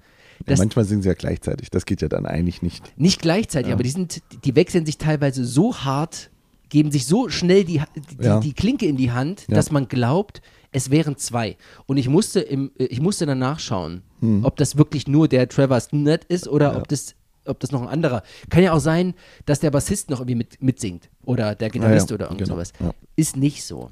ja, 0.48 0.56
manchmal 0.56 0.86
singen 0.86 1.02
sie 1.02 1.08
ja 1.10 1.16
gleichzeitig. 1.16 1.72
Das 1.72 1.86
geht 1.88 2.00
ja 2.04 2.08
dann 2.10 2.28
eigentlich 2.28 2.62
nicht. 2.62 2.94
Nicht 2.96 3.22
gleichzeitig, 3.24 3.74
aber 3.74 3.82
die 3.82 3.90
sind, 3.90 4.22
die 4.46 4.56
wechseln 4.56 4.86
sich 4.86 5.00
teilweise 5.00 5.44
so 5.46 5.76
hart, 5.78 6.30
geben 6.70 6.92
sich 6.92 7.08
so 7.08 7.28
schnell 7.30 7.64
die, 7.64 7.82
die, 8.20 8.24
Ja. 8.24 8.40
die 8.40 8.54
Klinke 8.54 8.86
in 8.86 8.98
die 8.98 9.12
Hand, 9.12 9.46
Ja. 9.48 9.56
dass 9.56 9.72
man 9.72 9.88
glaubt, 9.88 10.42
es 10.72 10.92
wären 10.92 11.18
zwei. 11.18 11.58
Und 11.88 11.98
ich 11.98 12.08
musste 12.08 12.40
im, 12.42 12.70
äh, 12.78 12.84
ich 12.86 13.02
musste 13.02 13.26
dann 13.26 13.40
nachschauen, 13.40 14.04
Hm. 14.20 14.46
ob 14.46 14.58
das 14.58 14.78
wirklich 14.78 15.08
nur 15.08 15.28
der 15.28 15.50
Trevor 15.50 15.80
Snett 15.80 16.24
ist 16.26 16.48
oder 16.48 16.78
ob 16.78 16.88
das 16.88 17.16
ob 17.46 17.60
das 17.62 17.72
noch 17.72 17.82
ein 17.82 17.88
anderer. 17.88 18.22
Kann 18.50 18.62
ja 18.62 18.74
auch 18.74 18.80
sein, 18.80 19.14
dass 19.46 19.62
der 19.62 19.72
Bassist 19.72 20.10
noch 20.10 20.20
irgendwie 20.20 20.36
mit, 20.36 20.62
mitsingt 20.62 21.10
oder 21.24 21.56
der 21.56 21.70
Gitarrist 21.70 22.10
Ja, 22.10 22.16
ja, 22.16 22.16
oder 22.16 22.26
irgend 22.26 22.40
genau, 22.42 22.56
sowas. 22.56 22.74
ja. 22.82 22.92
Ist 23.16 23.38
nicht 23.38 23.64
so. 23.64 23.90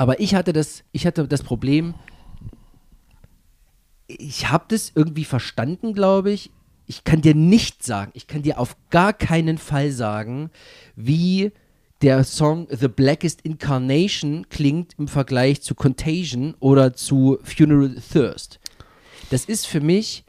Aber 0.00 0.18
ich 0.18 0.34
hatte 0.34 0.54
das, 0.54 0.82
ich 0.92 1.06
hatte 1.06 1.28
das 1.28 1.42
Problem, 1.42 1.92
ich 4.08 4.48
habe 4.48 4.64
das 4.68 4.92
irgendwie 4.94 5.26
verstanden, 5.26 5.92
glaube 5.92 6.30
ich. 6.30 6.50
Ich 6.86 7.04
kann 7.04 7.20
dir 7.20 7.34
nicht 7.34 7.84
sagen, 7.84 8.10
ich 8.14 8.26
kann 8.26 8.40
dir 8.40 8.58
auf 8.58 8.78
gar 8.88 9.12
keinen 9.12 9.58
Fall 9.58 9.90
sagen, 9.92 10.48
wie 10.96 11.52
der 12.00 12.24
Song 12.24 12.66
The 12.70 12.88
Blackest 12.88 13.42
Incarnation 13.42 14.48
klingt 14.48 14.94
im 14.96 15.06
Vergleich 15.06 15.60
zu 15.60 15.74
Contagion 15.74 16.54
oder 16.60 16.94
zu 16.94 17.38
Funeral 17.42 17.94
Thirst. 18.10 18.58
Das 19.28 19.44
ist 19.44 19.66
für 19.66 19.82
mich 19.82 20.24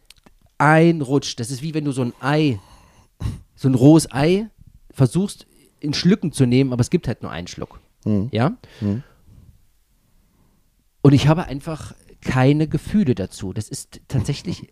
ein 0.57 0.99
Rutsch. 0.99 1.35
Das 1.37 1.49
ist 1.49 1.61
wie 1.61 1.73
wenn 1.73 1.85
du 1.85 1.93
so 1.93 2.01
ein 2.01 2.13
Ei, 2.19 2.59
so 3.55 3.69
ein 3.69 3.75
rohes 3.75 4.11
Ei 4.11 4.49
versuchst 4.89 5.47
in 5.79 5.93
Schlücken 5.93 6.33
zu 6.33 6.45
nehmen, 6.45 6.73
aber 6.73 6.81
es 6.81 6.89
gibt 6.89 7.07
halt 7.07 7.21
nur 7.21 7.31
einen 7.31 7.47
Schluck. 7.47 7.79
Ja? 8.31 8.57
Und 11.01 11.13
ich 11.13 11.27
habe 11.27 11.45
einfach 11.45 11.93
keine 12.21 12.67
Gefühle 12.67 13.15
dazu. 13.15 13.53
Das 13.53 13.67
ist 13.69 14.01
tatsächlich 14.07 14.67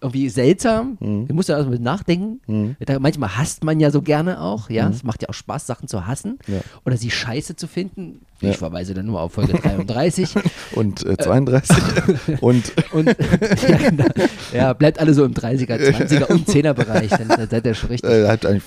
irgendwie 0.00 0.28
seltsam. 0.28 0.98
Du 1.00 1.32
musst 1.34 1.48
ja 1.48 1.56
erstmal 1.56 1.78
nachdenken. 1.78 2.76
Da, 2.84 2.98
manchmal 3.00 3.36
hasst 3.38 3.64
man 3.64 3.80
ja 3.80 3.90
so 3.90 4.02
gerne 4.02 4.40
auch. 4.42 4.68
Ja, 4.68 4.88
es 4.90 5.02
macht 5.02 5.22
ja 5.22 5.30
auch 5.30 5.34
Spaß, 5.34 5.66
Sachen 5.66 5.88
zu 5.88 6.06
hassen 6.06 6.38
Ja. 6.46 6.60
oder 6.84 6.96
sie 6.98 7.10
scheiße 7.10 7.56
zu 7.56 7.66
finden. 7.66 8.20
Ja. 8.42 8.50
Ich 8.50 8.58
verweise 8.58 8.92
dann 8.92 9.06
nur 9.06 9.20
auf 9.22 9.32
Folge 9.32 9.54
33. 9.54 10.34
Und 10.74 11.04
äh, 11.06 11.16
32. 11.16 11.76
und 12.42 12.72
Und 12.92 13.06
ja, 13.68 13.76
genau. 13.78 14.04
ja, 14.52 14.72
bleibt 14.74 14.98
alle 15.00 15.14
so 15.14 15.24
im 15.24 15.32
30er, 15.32 15.76
20er 15.78 16.26
und 16.26 16.46
10er 16.46 16.74
Bereich, 16.74 17.08
dann, 17.10 17.28
dann 17.28 17.48
seid 17.48 17.64
ihr 17.64 17.74
schon 17.74 17.88
richtig. 17.88 18.10
äh, 18.10 18.60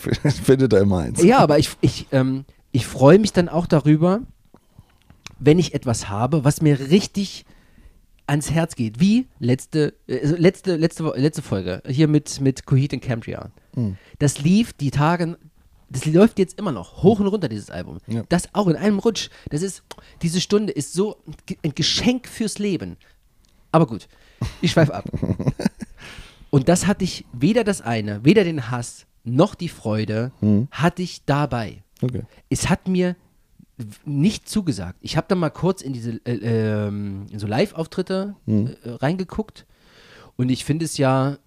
findet 0.44 0.74
er 0.74 0.82
immer 0.82 0.98
eins. 1.00 1.22
Ja, 1.24 1.38
aber 1.38 1.60
ich, 1.60 1.70
ich, 1.82 2.08
ähm, 2.12 2.46
ich 2.72 2.88
freue 2.88 3.20
mich 3.20 3.32
dann 3.34 3.48
auch 3.50 3.68
darüber, 3.68 4.22
wenn 5.40 5.60
ich 5.60 5.74
etwas 5.74 6.10
habe, 6.10 6.44
was 6.44 6.62
mir 6.62 6.80
richtig 6.80 7.46
ans 8.28 8.52
Herz 8.52 8.76
geht. 8.76 9.00
Wie 9.00 9.28
letzte, 9.40 9.96
äh, 10.08 10.26
letzte, 10.26 10.76
letzte, 10.76 11.04
letzte 11.16 11.42
Folge, 11.42 11.82
hier 11.88 12.08
mit, 12.08 12.40
mit 12.42 12.66
Coheed 12.66 12.94
and 12.94 13.02
Cambria. 13.02 13.52
Hm. 13.74 13.98
Das 14.20 14.40
lief 14.40 14.74
die 14.74 14.92
Tage, 14.92 15.38
das 15.90 16.06
läuft 16.06 16.38
jetzt 16.40 16.60
immer 16.60 16.72
noch, 16.72 17.04
hoch 17.04 17.20
und 17.20 17.28
runter, 17.28 17.50
dieses 17.50 17.72
Album. 17.72 17.98
Ja. 18.08 18.24
Das 18.30 18.54
auch 18.54 18.68
in 18.68 18.76
einem 18.76 19.00
Rutsch. 19.00 19.30
Das 19.50 19.62
ist, 19.62 19.84
diese 20.22 20.40
Stunde 20.40 20.72
ist 20.72 20.94
so 20.94 21.18
ein 21.64 21.74
Geschenk 21.74 22.28
fürs 22.28 22.60
Leben. 22.60 22.98
Aber 23.72 23.88
gut, 23.88 24.08
ich 24.62 24.72
schweife 24.72 24.94
ab. 24.94 25.06
Und 26.52 26.68
das 26.68 26.88
hatte 26.88 27.04
ich, 27.04 27.26
weder 27.32 27.64
das 27.64 27.82
eine, 27.82 28.24
weder 28.26 28.44
den 28.44 28.72
Hass, 28.72 29.06
noch 29.24 29.54
die 29.54 29.70
Freude, 29.70 30.32
hatte 30.72 31.04
ich 31.04 31.24
dabei. 31.26 31.84
Okay. 32.02 32.24
Es 32.50 32.70
hat 32.70 32.88
mir 32.88 33.16
nicht 34.06 34.50
zugesagt. 34.50 34.98
Ich 35.02 35.16
habe 35.18 35.28
dann 35.30 35.40
mal 35.40 35.50
kurz 35.50 35.82
in 35.82 35.94
diese 35.94 36.20
äh, 36.26 36.88
ähm, 36.88 37.28
in 37.32 37.40
so 37.40 37.48
Live-Auftritte 37.48 38.36
äh, 38.48 38.68
reingeguckt 38.86 39.66
und 40.36 40.50
ich 40.50 40.66
finde 40.66 40.86
es 40.86 40.98
ja 40.98 41.38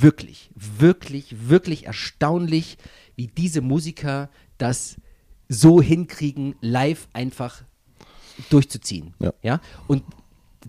wirklich, 0.00 0.50
wirklich, 0.54 1.48
wirklich 1.48 1.86
erstaunlich, 1.86 2.78
wie 3.14 3.26
diese 3.26 3.60
Musiker 3.60 4.30
das 4.58 4.96
so 5.48 5.82
hinkriegen, 5.82 6.54
live 6.60 7.08
einfach 7.12 7.62
durchzuziehen. 8.50 9.14
Ja. 9.42 9.60
Und 9.86 10.02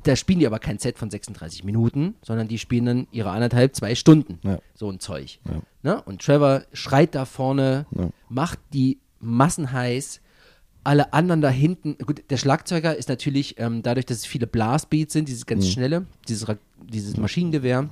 da 0.03 0.15
spielen 0.15 0.39
die 0.39 0.47
aber 0.47 0.59
kein 0.59 0.77
Set 0.77 0.97
von 0.99 1.09
36 1.09 1.63
Minuten, 1.63 2.15
sondern 2.21 2.47
die 2.47 2.59
spielen 2.59 2.85
dann 2.85 3.07
ihre 3.11 3.31
anderthalb, 3.31 3.75
zwei 3.75 3.95
Stunden. 3.95 4.39
Ja. 4.43 4.59
So 4.75 4.89
ein 4.91 4.99
Zeug. 4.99 5.39
Ja. 5.45 5.61
Ne? 5.83 6.01
Und 6.03 6.21
Trevor 6.21 6.63
schreit 6.73 7.15
da 7.15 7.25
vorne, 7.25 7.85
Ja. 7.91 8.09
macht 8.29 8.59
die 8.73 8.99
Massen 9.19 9.71
heiß. 9.71 10.21
Alle 10.87 11.11
anderen 11.11 11.41
da 11.41 11.49
hinten, 11.49 11.97
gut, 12.05 12.23
der 12.29 12.37
Schlagzeuger 12.37 12.95
ist 12.95 13.09
natürlich, 13.09 13.59
ähm, 13.59 13.83
dadurch, 13.83 14.05
dass 14.05 14.17
es 14.19 14.25
viele 14.25 14.47
Blastbeats 14.47 15.11
sind, 15.11 15.27
dieses 15.27 15.41
Mhm. 15.43 15.47
ganz 15.47 15.67
schnelle, 15.67 16.05
dieses, 16.29 16.45
dieses 16.89 17.17
Maschinengewehr, 17.17 17.89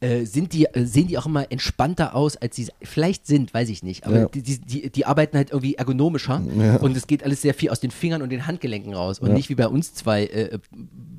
äh, 0.00 0.24
sind 0.24 0.52
die, 0.52 0.66
äh, 0.66 0.84
sehen 0.86 1.08
die 1.08 1.18
auch 1.18 1.26
immer 1.26 1.50
entspannter 1.50 2.14
aus, 2.14 2.36
als 2.36 2.54
sie 2.54 2.68
vielleicht 2.84 3.26
sind, 3.26 3.52
weiß 3.52 3.68
ich 3.70 3.82
nicht. 3.82 4.06
Aber 4.06 4.18
Ja. 4.20 4.28
die, 4.28 4.42
die, 4.42 4.60
die, 4.60 4.90
die 4.90 5.06
arbeiten 5.06 5.36
halt 5.36 5.50
irgendwie 5.50 5.74
ergonomischer 5.74 6.40
Ja. 6.56 6.76
und 6.76 6.96
es 6.96 7.08
geht 7.08 7.24
alles 7.24 7.42
sehr 7.42 7.54
viel 7.54 7.70
aus 7.70 7.80
den 7.80 7.90
Fingern 7.90 8.22
und 8.22 8.30
den 8.30 8.46
Handgelenken 8.46 8.94
raus 8.94 9.18
und 9.18 9.30
Ja. 9.30 9.34
nicht 9.34 9.48
wie 9.48 9.56
bei 9.56 9.66
uns 9.66 9.94
zwei 9.94 10.26
äh, 10.26 10.58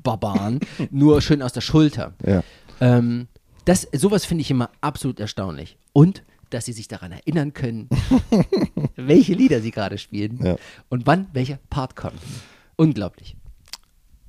Barbaren, 0.02 0.60
nur 0.90 1.20
schön 1.20 1.42
aus 1.42 1.52
der 1.52 1.60
Schulter. 1.60 2.14
Ähm, 2.80 3.28
das, 3.66 3.86
sowas 3.92 4.24
finde 4.24 4.40
ich 4.40 4.50
immer 4.50 4.70
absolut 4.80 5.20
erstaunlich. 5.20 5.76
Und, 5.92 6.22
dass 6.50 6.64
sie 6.66 6.72
sich 6.72 6.88
daran 6.88 7.12
erinnern 7.12 7.52
können, 7.52 7.88
welche 8.96 9.34
Lieder 9.34 9.60
sie 9.60 9.70
gerade 9.70 9.98
spielen 9.98 10.38
Ja. 10.44 10.56
und 10.88 11.06
wann 11.06 11.28
welcher 11.32 11.58
Part 11.70 11.96
kommt. 11.96 12.20
Unglaublich. 12.76 13.36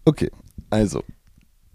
Okay, 0.05 0.31
also. 0.69 1.03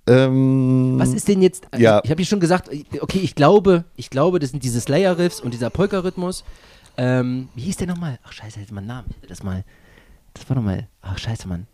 Ähm, 0.09 0.95
Was 0.99 1.13
ist 1.13 1.27
denn 1.29 1.43
jetzt? 1.43 1.67
Ja. 1.77 2.01
Ich 2.05 2.11
habe 2.11 2.21
ja 2.23 2.27
schon 2.27 2.41
gesagt, 2.41 2.71
okay, 3.01 3.19
ich 3.19 3.35
glaube, 3.35 3.85
ich 3.97 4.09
glaube, 4.11 4.39
das 4.39 4.51
sind 4.51 4.63
diese 4.63 4.81
Slayer-Riffs 4.81 5.41
und 5.41 5.53
dieser 5.53 5.71
Polka-Rhythmus. 5.71 6.45
Ähm, 6.97 7.49
wie 7.55 7.63
hieß 7.63 7.77
der 7.79 7.89
nochmal? 7.89 8.19
Ach, 8.23 8.33
scheiße, 8.33 8.61
jetzt 8.61 8.73
mein 8.73 8.87
Name. 8.87 9.09
Das 9.29 9.43
mal. 9.43 9.65
Das 10.35 10.49
war 10.49 10.57
nochmal. 10.57 10.89
Ach, 11.03 11.19
scheiße, 11.19 11.49
Mann. 11.49 11.67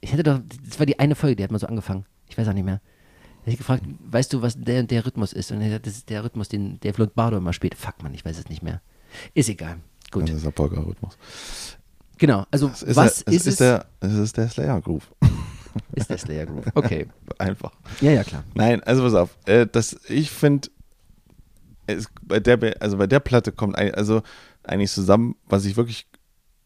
Ich 0.00 0.12
hätte 0.12 0.22
doch. 0.22 0.40
Das 0.68 0.78
war 0.78 0.86
die 0.86 0.98
eine 0.98 1.14
Folge, 1.14 1.36
die 1.36 1.44
hat 1.44 1.50
mal 1.50 1.58
so 1.58 1.66
angefangen. 1.66 2.04
Ich 2.28 2.36
weiß 2.36 2.48
auch 2.48 2.52
nicht 2.52 2.64
mehr. 2.64 2.80
Da 3.48 3.52
hab 3.52 3.52
ich 3.52 3.58
gefragt, 3.58 3.82
weißt 4.10 4.32
du, 4.34 4.42
was 4.42 4.60
der 4.60 4.80
und 4.80 4.90
der 4.90 5.06
Rhythmus 5.06 5.32
ist? 5.32 5.50
Und 5.52 5.62
er 5.62 5.76
hat, 5.76 5.86
das 5.86 5.94
ist 5.94 6.10
der 6.10 6.22
Rhythmus, 6.22 6.48
den 6.48 6.78
Dave 6.80 7.00
Lombardo 7.02 7.38
immer 7.38 7.54
spielt. 7.54 7.74
Fuck, 7.74 8.02
Mann, 8.02 8.12
ich 8.12 8.22
weiß 8.22 8.36
es 8.38 8.48
nicht 8.50 8.62
mehr. 8.62 8.82
Ist 9.32 9.48
egal. 9.48 9.78
Gut. 10.10 10.24
Das 10.28 10.36
ist 10.36 10.44
der 10.44 10.50
Polka-Rhythmus. 10.50 11.16
Genau. 12.18 12.44
Also, 12.50 12.68
ist 12.68 12.94
was 12.94 13.24
der, 13.24 13.32
ist, 13.32 13.46
ist 13.46 13.52
es? 13.52 13.56
der, 13.56 13.86
es 14.00 14.12
ist 14.12 14.36
der 14.36 14.50
Slayer-Groove. 14.50 15.10
ist 15.94 16.10
der 16.10 16.18
Slayer 16.18 16.44
Groove. 16.44 16.66
Okay. 16.74 17.06
Einfach. 17.38 17.72
Ja, 18.02 18.10
ja, 18.10 18.22
klar. 18.22 18.44
Nein, 18.52 18.82
also 18.82 19.02
pass 19.02 19.14
auf. 19.14 19.38
Äh, 19.46 19.66
das, 19.66 19.98
ich 20.08 20.30
finde, 20.30 20.68
bei 22.20 22.40
der, 22.40 22.82
also 22.82 22.98
bei 22.98 23.06
der 23.06 23.20
Platte 23.20 23.52
kommt 23.52 23.76
ein, 23.76 23.94
also 23.94 24.20
eigentlich 24.62 24.90
zusammen, 24.90 25.36
was 25.46 25.64
ich 25.64 25.78
wirklich 25.78 26.06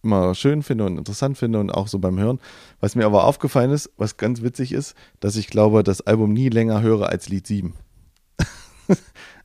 immer 0.02 0.34
schön 0.34 0.62
finde 0.62 0.84
und 0.84 0.98
interessant 0.98 1.38
finde 1.38 1.60
und 1.60 1.70
auch 1.70 1.88
so 1.88 1.98
beim 1.98 2.18
Hören. 2.18 2.40
Was 2.80 2.94
mir 2.94 3.06
aber 3.06 3.24
aufgefallen 3.24 3.70
ist, 3.70 3.90
was 3.96 4.16
ganz 4.16 4.42
witzig 4.42 4.72
ist, 4.72 4.94
dass 5.20 5.36
ich 5.36 5.48
glaube, 5.48 5.82
das 5.82 6.00
Album 6.00 6.32
nie 6.32 6.48
länger 6.48 6.82
höre 6.82 7.08
als 7.08 7.28
Lied 7.28 7.46
7. 7.46 7.74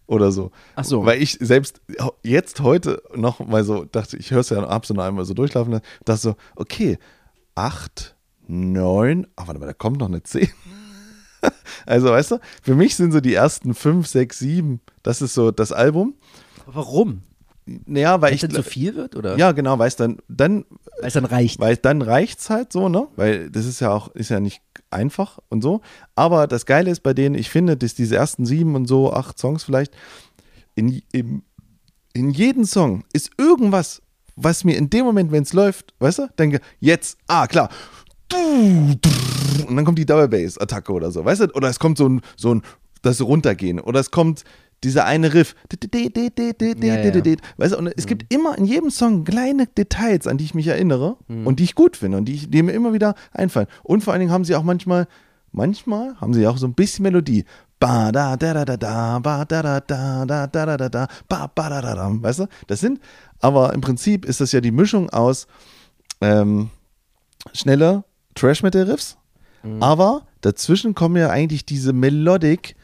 Oder 0.08 0.32
so. 0.32 0.52
Ach 0.76 0.86
so. 0.86 1.06
Weil 1.06 1.22
ich 1.22 1.38
selbst 1.40 1.82
jetzt 2.24 2.62
heute 2.62 3.02
noch 3.14 3.46
mal 3.46 3.64
so 3.64 3.84
dachte, 3.84 4.18
ich 4.18 4.32
höre 4.32 4.40
es 4.40 4.50
ja 4.50 4.64
ab 4.64 4.86
so 4.86 4.94
noch 4.94 5.04
einmal 5.04 5.26
so 5.26 5.34
durchlaufen, 5.34 5.74
lassen, 5.74 5.86
dachte 6.06 6.22
so, 6.22 6.36
okay, 6.56 6.98
8, 7.56 8.16
9, 8.48 9.28
aber 9.36 9.48
warte 9.48 9.60
mal, 9.60 9.66
da 9.66 9.74
kommt 9.74 10.00
noch 10.00 10.08
eine 10.08 10.24
10. 10.24 10.50
Also, 11.86 12.10
weißt 12.10 12.32
du, 12.32 12.40
für 12.64 12.76
mich 12.76 12.96
sind 12.96 13.12
so 13.12 13.22
die 13.22 13.36
ersten 13.36 13.76
5, 13.76 14.06
6, 14.08 14.40
7, 14.40 14.82
das 15.04 15.22
ist 15.22 15.36
so 15.36 15.52
das 15.52 15.72
Album. 15.72 16.16
Warum? 16.66 17.22
Naja, 17.86 18.14
weil 18.22 18.30
Weil 18.30 18.34
ich. 18.36 18.44
es 18.44 18.50
dann 18.50 18.64
zu 18.64 18.70
viel 18.70 18.96
wird, 18.96 19.16
oder? 19.16 19.38
Ja, 19.38 19.52
genau, 19.52 19.78
weil 19.78 19.88
es 19.90 19.96
dann, 19.98 20.18
dann, 20.28 20.66
Weil 21.00 21.08
es 21.08 21.14
dann 21.14 21.26
reicht. 21.26 21.60
weil 21.60 21.76
dann 21.78 22.02
reicht's 22.02 22.50
halt 22.50 22.72
so, 22.72 22.88
ne? 22.90 23.08
Weil 23.16 23.50
das 23.50 23.66
ist 23.66 23.82
ja 23.82 23.92
auch, 23.92 24.08
ist 24.16 24.30
ja 24.30 24.40
nicht 24.40 24.62
einfach 24.90 25.40
und 25.50 25.62
so. 25.62 25.82
Aber 26.16 26.48
das 26.48 26.66
Geile 26.66 26.90
ist 26.92 27.02
bei 27.04 27.14
denen, 27.14 27.36
ich 27.36 27.50
finde, 27.50 27.76
dass 27.76 27.94
diese 27.94 28.16
ersten 28.16 28.46
sieben 28.46 28.76
und 28.76 28.88
so, 28.88 29.12
acht 29.12 29.38
Songs 29.38 29.64
vielleicht, 29.66 29.94
in, 30.76 31.02
in, 31.12 31.42
in 32.14 32.30
jedem 32.32 32.64
Song 32.64 33.04
ist 33.12 33.32
irgendwas, 33.38 34.02
was 34.36 34.64
mir 34.64 34.78
in 34.78 34.90
dem 34.90 35.04
Moment, 35.06 35.32
wenn 35.32 35.44
es 35.44 35.52
läuft, 35.54 35.94
weißt 36.00 36.20
du, 36.20 36.28
denke, 36.40 36.62
jetzt, 36.80 37.18
ah, 37.28 37.48
klar. 37.48 37.70
Und 38.34 39.00
dann 39.76 39.84
kommt 39.86 39.98
die 39.98 40.06
Double 40.06 40.28
Bass 40.28 40.58
Attacke 40.58 40.92
oder 40.94 41.12
so, 41.12 41.26
weißt 41.26 41.42
du? 41.42 41.46
Oder 41.54 41.70
es 41.70 41.80
kommt 41.80 41.98
so 41.98 42.08
ein, 42.08 42.22
so 42.36 42.54
ein, 42.56 42.62
das 43.02 43.22
Runtergehen. 43.22 43.80
Oder 43.80 44.00
es 44.00 44.12
kommt 44.12 44.44
dieser 44.84 45.06
eine 45.06 45.34
Riff. 45.34 45.56
Ja, 46.88 46.96
ja. 47.08 47.22
Weißt 47.58 47.74
du, 47.74 47.78
und 47.80 47.88
es 47.88 48.06
gibt 48.06 48.32
immer 48.34 48.58
in 48.58 48.66
jedem 48.66 48.90
Song 48.92 49.24
kleine 49.24 49.68
Details, 49.68 50.28
an 50.28 50.38
die 50.38 50.46
ich 50.46 50.54
mich 50.54 50.68
erinnere 50.68 51.18
und 51.46 51.60
die 51.60 51.64
ich 51.64 51.76
gut 51.76 51.98
finde 51.98 52.18
und 52.18 52.26
die, 52.26 52.36
ich, 52.36 52.50
die 52.50 52.62
mir 52.62 52.74
immer 52.74 52.94
wieder 52.94 53.16
einfallen. 53.32 53.68
Und 53.84 54.04
vor 54.04 54.14
allen 54.14 54.20
Dingen 54.20 54.32
haben 54.32 54.46
sie 54.46 54.56
auch 54.56 54.64
manchmal, 54.64 55.08
manchmal 55.52 56.16
haben 56.22 56.34
sie 56.34 56.46
auch 56.48 56.58
so 56.58 56.68
ein 56.68 56.74
bisschen 56.74 57.04
Melodie. 57.04 57.46
Ba 57.80 58.12
da 58.12 58.36
da 58.38 58.54
da 58.54 58.66
da 58.66 58.78
da 58.78 59.20
ba 59.20 59.46
da 59.46 59.62
da 59.62 59.80
da 59.80 60.26
da 60.26 60.48
da 60.48 60.66
da 60.66 60.78
da 60.78 60.90
da 60.90 61.08
ba 61.30 61.48
ba 61.54 61.70
da 61.70 61.82
da 61.82 61.94
da. 61.96 62.10
Weißt 62.12 62.40
du? 62.40 62.48
Das 62.66 62.80
sind, 62.80 63.00
aber 63.40 63.74
im 63.74 63.82
Prinzip 63.82 64.26
ist 64.26 64.42
das 64.42 64.52
ja 64.52 64.62
die 64.62 64.72
Mischung 64.72 65.10
aus 65.12 65.46
ähm, 66.22 66.70
schnelle 67.54 68.04
Trash-Metal-Riffs, 68.36 69.18
aber 69.80 70.24
dazwischen 70.42 70.96
kommen 70.96 71.18
ja 71.18 71.30
eigentlich 71.30 71.66
diese 71.66 71.94
Melodic 71.94 72.76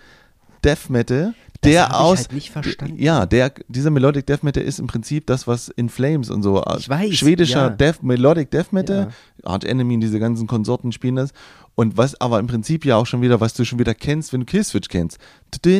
Death 0.63 0.89
Metal, 0.89 1.33
der 1.63 1.99
aus 1.99 2.19
halt 2.19 2.33
nicht 2.33 2.51
verstanden. 2.51 3.01
ja, 3.01 3.25
der 3.25 3.53
dieser 3.67 3.89
Melodic 3.89 4.25
Death 4.25 4.43
Metal 4.43 4.63
ist 4.63 4.79
im 4.79 4.87
Prinzip 4.87 5.27
das, 5.27 5.47
was 5.47 5.69
in 5.69 5.89
Flames 5.89 6.29
und 6.29 6.43
so 6.43 6.63
Ich 6.77 6.89
weiß, 6.89 7.13
schwedischer 7.13 7.67
ja. 7.67 7.69
Death 7.69 8.03
Melodic 8.03 8.51
Death 8.51 8.71
Metal, 8.71 9.09
Art 9.43 9.65
Enemy, 9.65 9.99
diese 9.99 10.19
ganzen 10.19 10.47
Konsorten 10.47 10.91
spielen 10.91 11.15
das 11.15 11.31
und 11.75 11.97
was 11.97 12.19
aber 12.21 12.39
im 12.39 12.47
Prinzip 12.47 12.85
ja 12.85 12.97
auch 12.97 13.05
schon 13.07 13.21
wieder, 13.21 13.41
was 13.41 13.53
du 13.55 13.65
schon 13.65 13.79
wieder 13.79 13.95
kennst, 13.95 14.31
wenn 14.31 14.41
du 14.41 14.45
Killswitch 14.45 14.89
kennst. 14.89 15.17
Ja, 15.65 15.71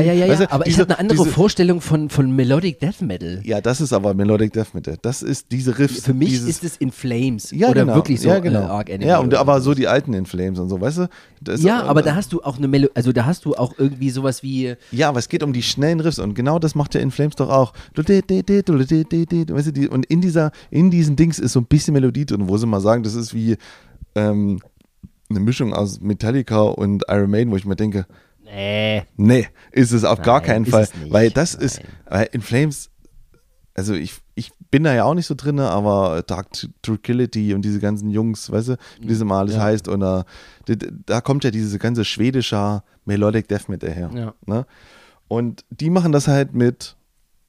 ja, 0.00 0.12
ja, 0.12 0.28
Weißt 0.28 0.40
ja. 0.40 0.46
du, 0.46 0.52
aber 0.52 0.66
ich 0.66 0.72
diese- 0.74 0.82
habe 0.82 0.90
eine 0.90 0.98
andere 1.00 1.18
diese- 1.18 1.30
Vorstellung 1.30 1.80
von, 1.80 2.08
von 2.10 2.30
Melodic 2.34 2.78
Death 2.80 3.02
Metal. 3.02 3.40
Ja, 3.44 3.60
das 3.60 3.80
ist 3.80 3.92
aber 3.92 4.14
Melodic 4.14 4.52
Death 4.52 4.74
Metal. 4.74 4.96
Das 5.02 5.22
ist 5.22 5.50
diese 5.52 5.78
Riffs. 5.78 6.02
Für 6.04 6.14
mich 6.14 6.30
dieses, 6.30 6.48
ist 6.48 6.64
es 6.64 6.76
in 6.76 6.90
Flames. 6.92 7.50
ja, 7.50 7.68
oder 7.68 7.82
genau. 7.82 7.94
wirklich 7.96 8.20
so 8.20 8.28
ja, 8.28 8.38
genau. 8.40 8.60
äh, 8.60 8.64
Arc 8.64 8.90
Enemy. 8.90 9.06
Ja, 9.08 9.18
und 9.18 9.34
aber 9.34 9.60
so 9.60 9.74
die 9.74 9.86
alten 9.88 10.12
In 10.12 10.26
Flames 10.26 10.58
und 10.58 10.68
so, 10.68 10.80
weißt 10.80 10.98
du? 10.98 11.08
Das- 11.40 11.62
Ja, 11.62 11.82
aber 11.84 12.00
und- 12.00 12.06
da 12.06 12.14
hast 12.14 12.32
du 12.32 12.42
auch 12.42 12.58
eine 12.58 12.68
Melo 12.68 12.88
also 12.94 13.12
da 13.12 13.26
hast 13.26 13.44
du 13.44 13.54
auch 13.54 13.74
irgendwie 13.78 14.10
sowas 14.10 14.42
wie 14.42 14.74
Ja, 14.92 15.08
aber 15.08 15.18
es 15.18 15.28
geht 15.28 15.42
um 15.42 15.52
die 15.52 15.62
schnellen 15.62 16.00
Riffs 16.00 16.18
und 16.18 16.34
genau 16.34 16.58
das 16.58 16.74
macht 16.74 16.94
ja 16.94 17.00
In 17.00 17.10
Flames 17.10 17.36
doch 17.36 17.48
auch. 17.50 17.72
Weißt 17.96 19.68
du, 19.68 19.72
die, 19.72 19.88
und 19.88 20.06
in 20.06 20.20
dieser, 20.20 20.50
in 20.70 20.90
diesen 20.90 21.16
Dings 21.16 21.38
ist 21.38 21.52
so 21.52 21.60
ein 21.60 21.66
bisschen 21.66 21.94
Melodie 21.94 22.26
drin, 22.26 22.48
wo 22.48 22.56
sie 22.56 22.66
mal 22.66 22.80
sagen, 22.80 23.02
das 23.02 23.14
ist 23.14 23.34
wie 23.34 23.56
ähm, 24.16 24.60
eine 25.30 25.40
Mischung 25.40 25.72
aus 25.72 26.00
Metallica 26.00 26.60
und 26.62 27.04
Iron 27.08 27.30
Maiden, 27.30 27.52
wo 27.52 27.56
ich 27.56 27.64
mir 27.64 27.76
denke, 27.76 28.06
nee, 28.44 29.02
nee, 29.16 29.48
ist 29.72 29.92
es 29.92 30.04
auf 30.04 30.22
gar 30.22 30.38
Nein, 30.40 30.46
keinen 30.46 30.64
ist 30.64 30.70
Fall, 30.70 30.88
weil 31.10 31.30
das 31.30 31.54
ist, 31.54 31.78
Nein. 31.80 31.88
weil 32.06 32.28
In 32.32 32.40
Flames, 32.42 32.90
also 33.74 33.94
ich, 33.94 34.14
ich 34.34 34.52
bin 34.70 34.84
da 34.84 34.94
ja 34.94 35.04
auch 35.04 35.14
nicht 35.14 35.26
so 35.26 35.34
drin, 35.34 35.58
aber 35.60 36.22
Dark 36.26 36.48
Tranquility 36.82 37.54
und 37.54 37.62
diese 37.62 37.80
ganzen 37.80 38.10
Jungs, 38.10 38.50
weißt 38.50 38.68
du, 38.68 38.76
wie 39.00 39.08
das 39.08 39.20
immer 39.20 39.36
alles 39.36 39.56
Ja. 39.56 39.62
heißt. 39.62 39.88
Und 39.88 40.00
da, 40.00 40.24
da 41.06 41.20
kommt 41.20 41.44
ja 41.44 41.50
diese 41.50 41.78
ganze 41.78 42.04
schwedische 42.04 42.82
Melodic 43.04 43.48
Death 43.48 43.68
Metal 43.68 43.90
her. 43.90 44.10
Ja. 44.14 44.34
Ne? 44.46 44.66
Und 45.28 45.64
die 45.70 45.90
machen 45.90 46.12
das 46.12 46.28
halt 46.28 46.54
mit 46.54 46.96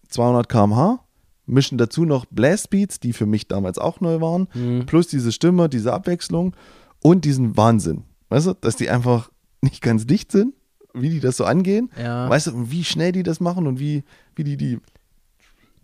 200 0.09 0.47
km/h, 0.49 0.99
mischen 1.47 1.77
dazu 1.77 2.05
noch 2.05 2.25
Blastbeats, 2.25 2.99
die 2.99 3.13
für 3.13 3.25
mich 3.25 3.47
damals 3.47 3.77
auch 3.77 3.99
neu 4.01 4.21
waren, 4.21 4.47
Mhm. 4.53 4.85
plus 4.85 5.07
diese 5.07 5.31
Stimme, 5.31 5.69
diese 5.69 5.93
Abwechslung 5.93 6.55
und 7.01 7.25
diesen 7.25 7.57
Wahnsinn. 7.57 8.03
Weißt 8.29 8.47
du, 8.47 8.53
dass 8.53 8.75
die 8.75 8.89
einfach 8.89 9.31
nicht 9.61 9.81
ganz 9.81 10.05
dicht 10.05 10.31
sind, 10.31 10.53
wie 10.93 11.09
die 11.09 11.19
das 11.19 11.37
so 11.37 11.45
angehen. 11.45 11.89
Ja. 11.97 12.29
Weißt 12.29 12.47
du, 12.47 12.69
wie 12.71 12.83
schnell 12.83 13.11
die 13.11 13.23
das 13.23 13.39
machen 13.39 13.65
und 13.67 13.79
wie, 13.79 14.03
wie 14.35 14.43
die, 14.43 14.57
die 14.57 14.79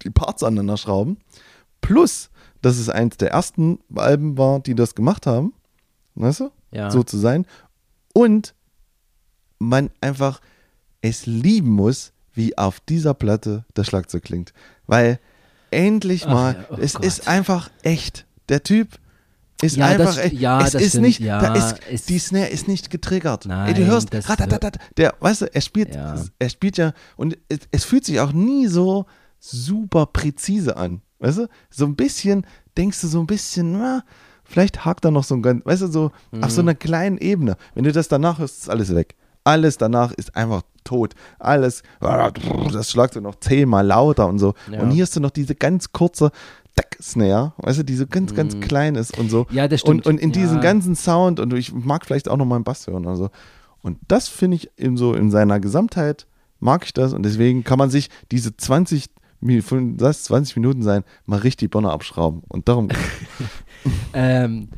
die 0.03 0.09
Parts 0.09 0.43
aneinander 0.43 0.75
schrauben. 0.77 1.17
Plus, 1.79 2.29
dass 2.61 2.77
es 2.77 2.89
eins 2.89 3.15
der 3.17 3.31
ersten 3.31 3.79
Alben 3.95 4.37
war, 4.37 4.59
die 4.59 4.75
das 4.75 4.95
gemacht 4.95 5.25
haben. 5.27 5.53
Weißt 6.15 6.41
du? 6.41 6.51
Ja. 6.71 6.91
So 6.91 7.03
zu 7.03 7.17
sein. 7.17 7.45
Und 8.13 8.53
man 9.59 9.89
einfach 10.01 10.41
es 11.01 11.25
lieben 11.25 11.69
muss, 11.71 12.11
wie 12.33 12.57
auf 12.57 12.79
dieser 12.81 13.13
Platte 13.13 13.65
das 13.75 13.87
Schlagzeug 13.87 14.23
klingt. 14.23 14.53
Weil 14.87 15.19
endlich 15.73 16.25
Ach 16.27 16.31
mal, 16.33 16.53
ja, 16.53 16.65
oh 16.71 16.77
es 16.79 16.93
Gott. 16.93 17.05
ist 17.05 17.27
einfach 17.27 17.69
echt. 17.83 18.25
Der 18.49 18.63
Typ 18.63 18.89
ist 19.61 19.75
Ja, 19.77 19.87
einfach 19.87 20.05
das- 20.05 20.17
echt. 20.17 20.33
ja, 20.39 20.61
es 20.65 20.71
das 20.71 20.81
ist 20.81 20.89
stimmt, 20.89 21.05
nicht, 21.07 21.19
ja, 21.19 21.39
da 21.41 21.53
ist, 21.55 21.79
ist- 21.89 22.09
die 22.09 22.19
Snare 22.19 22.47
ist 22.47 22.67
nicht 22.67 22.89
getriggert. 22.89 23.45
Ey, 23.45 23.49
Nein, 23.49 23.75
du 23.75 23.85
hörst, 23.85 24.13
das 24.13 24.27
ratatatat, 24.29 24.77
der, 24.97 25.13
weißt 25.19 25.41
du, 25.41 25.53
er 25.55 25.61
spielt, 25.61 25.95
Ja. 25.95 26.15
er 26.39 26.49
spielt 26.49 26.77
ja, 26.77 26.93
und 27.15 27.37
es, 27.49 27.59
es 27.71 27.83
fühlt 27.85 28.03
sich 28.05 28.19
auch 28.19 28.33
nie 28.33 28.67
so 28.67 29.05
super 29.39 30.05
präzise 30.05 30.75
an. 30.77 31.01
Weißt 31.19 31.37
du? 31.37 31.47
So 31.69 31.85
ein 31.85 31.95
bisschen, 31.95 32.45
denkst 32.77 32.99
du 33.01 33.07
so 33.07 33.19
ein 33.21 33.27
bisschen, 33.27 33.71
na, 33.73 34.03
vielleicht 34.43 34.83
hakt 34.83 35.05
da 35.05 35.11
noch 35.11 35.23
so 35.23 35.35
ein 35.35 35.41
ganz, 35.41 35.65
weißt 35.65 35.83
du, 35.83 35.87
so 35.87 36.11
auf 36.41 36.51
so 36.51 36.61
Mhm. 36.61 36.67
einer 36.69 36.75
kleinen 36.75 37.17
Ebene. 37.17 37.55
Wenn 37.75 37.85
du 37.85 37.93
das 37.93 38.09
danach 38.09 38.39
hörst, 38.39 38.57
ist 38.63 38.69
alles 38.69 38.93
weg. 38.93 39.15
Alles 39.43 39.77
danach 39.77 40.11
ist 40.13 40.35
einfach 40.35 40.61
tot. 40.83 41.15
Alles, 41.39 41.83
das 41.99 42.89
Schlagzeug 42.91 43.23
noch 43.23 43.35
zehnmal 43.39 43.85
lauter 43.85 44.27
und 44.27 44.39
so. 44.39 44.53
Ja. 44.71 44.81
Und 44.81 44.91
hier 44.91 45.03
hast 45.03 45.15
du 45.15 45.19
noch 45.19 45.31
diese 45.31 45.55
ganz 45.55 45.91
kurze 45.91 46.31
Tack-Snare, 46.75 47.53
weißt 47.57 47.79
du, 47.79 47.83
die 47.83 47.95
so 47.95 48.07
ganz, 48.07 48.33
ganz 48.33 48.59
klein 48.59 48.95
ist 48.95 49.17
und 49.17 49.29
so. 49.29 49.45
Mhm. 49.49 49.55
Ja, 49.57 49.67
das 49.67 49.81
stimmt. 49.81 50.05
Und, 50.07 50.13
und 50.15 50.19
in 50.21 50.31
diesem 50.31 50.55
Ja. 50.57 50.61
ganzen 50.63 50.95
Sound, 50.95 51.39
und 51.39 51.53
ich 51.53 51.73
mag 51.73 52.05
vielleicht 52.05 52.29
auch 52.29 52.37
noch 52.37 52.45
mal 52.45 52.55
einen 52.55 52.63
Bass 52.63 52.87
hören. 52.87 53.05
Also. 53.07 53.29
Und 53.81 53.97
das 54.07 54.27
finde 54.29 54.55
ich 54.55 54.71
eben 54.77 54.97
so 54.97 55.13
in 55.13 55.29
seiner 55.29 55.59
Gesamtheit, 55.59 56.25
mag 56.59 56.85
ich 56.85 56.93
das. 56.93 57.13
Und 57.13 57.23
deswegen 57.23 57.63
kann 57.63 57.77
man 57.77 57.89
sich 57.89 58.09
diese 58.31 58.55
20, 58.57 59.05
Mi- 59.41 59.61
von- 59.61 59.97
lass 59.99 60.23
20 60.23 60.55
Minuten 60.55 60.81
sein, 60.83 61.03
mal 61.25 61.39
richtig 61.39 61.69
Bonner 61.69 61.91
abschrauben. 61.91 62.41
Und 62.47 62.67
darum, 62.69 62.87
Ähm, 64.13 64.69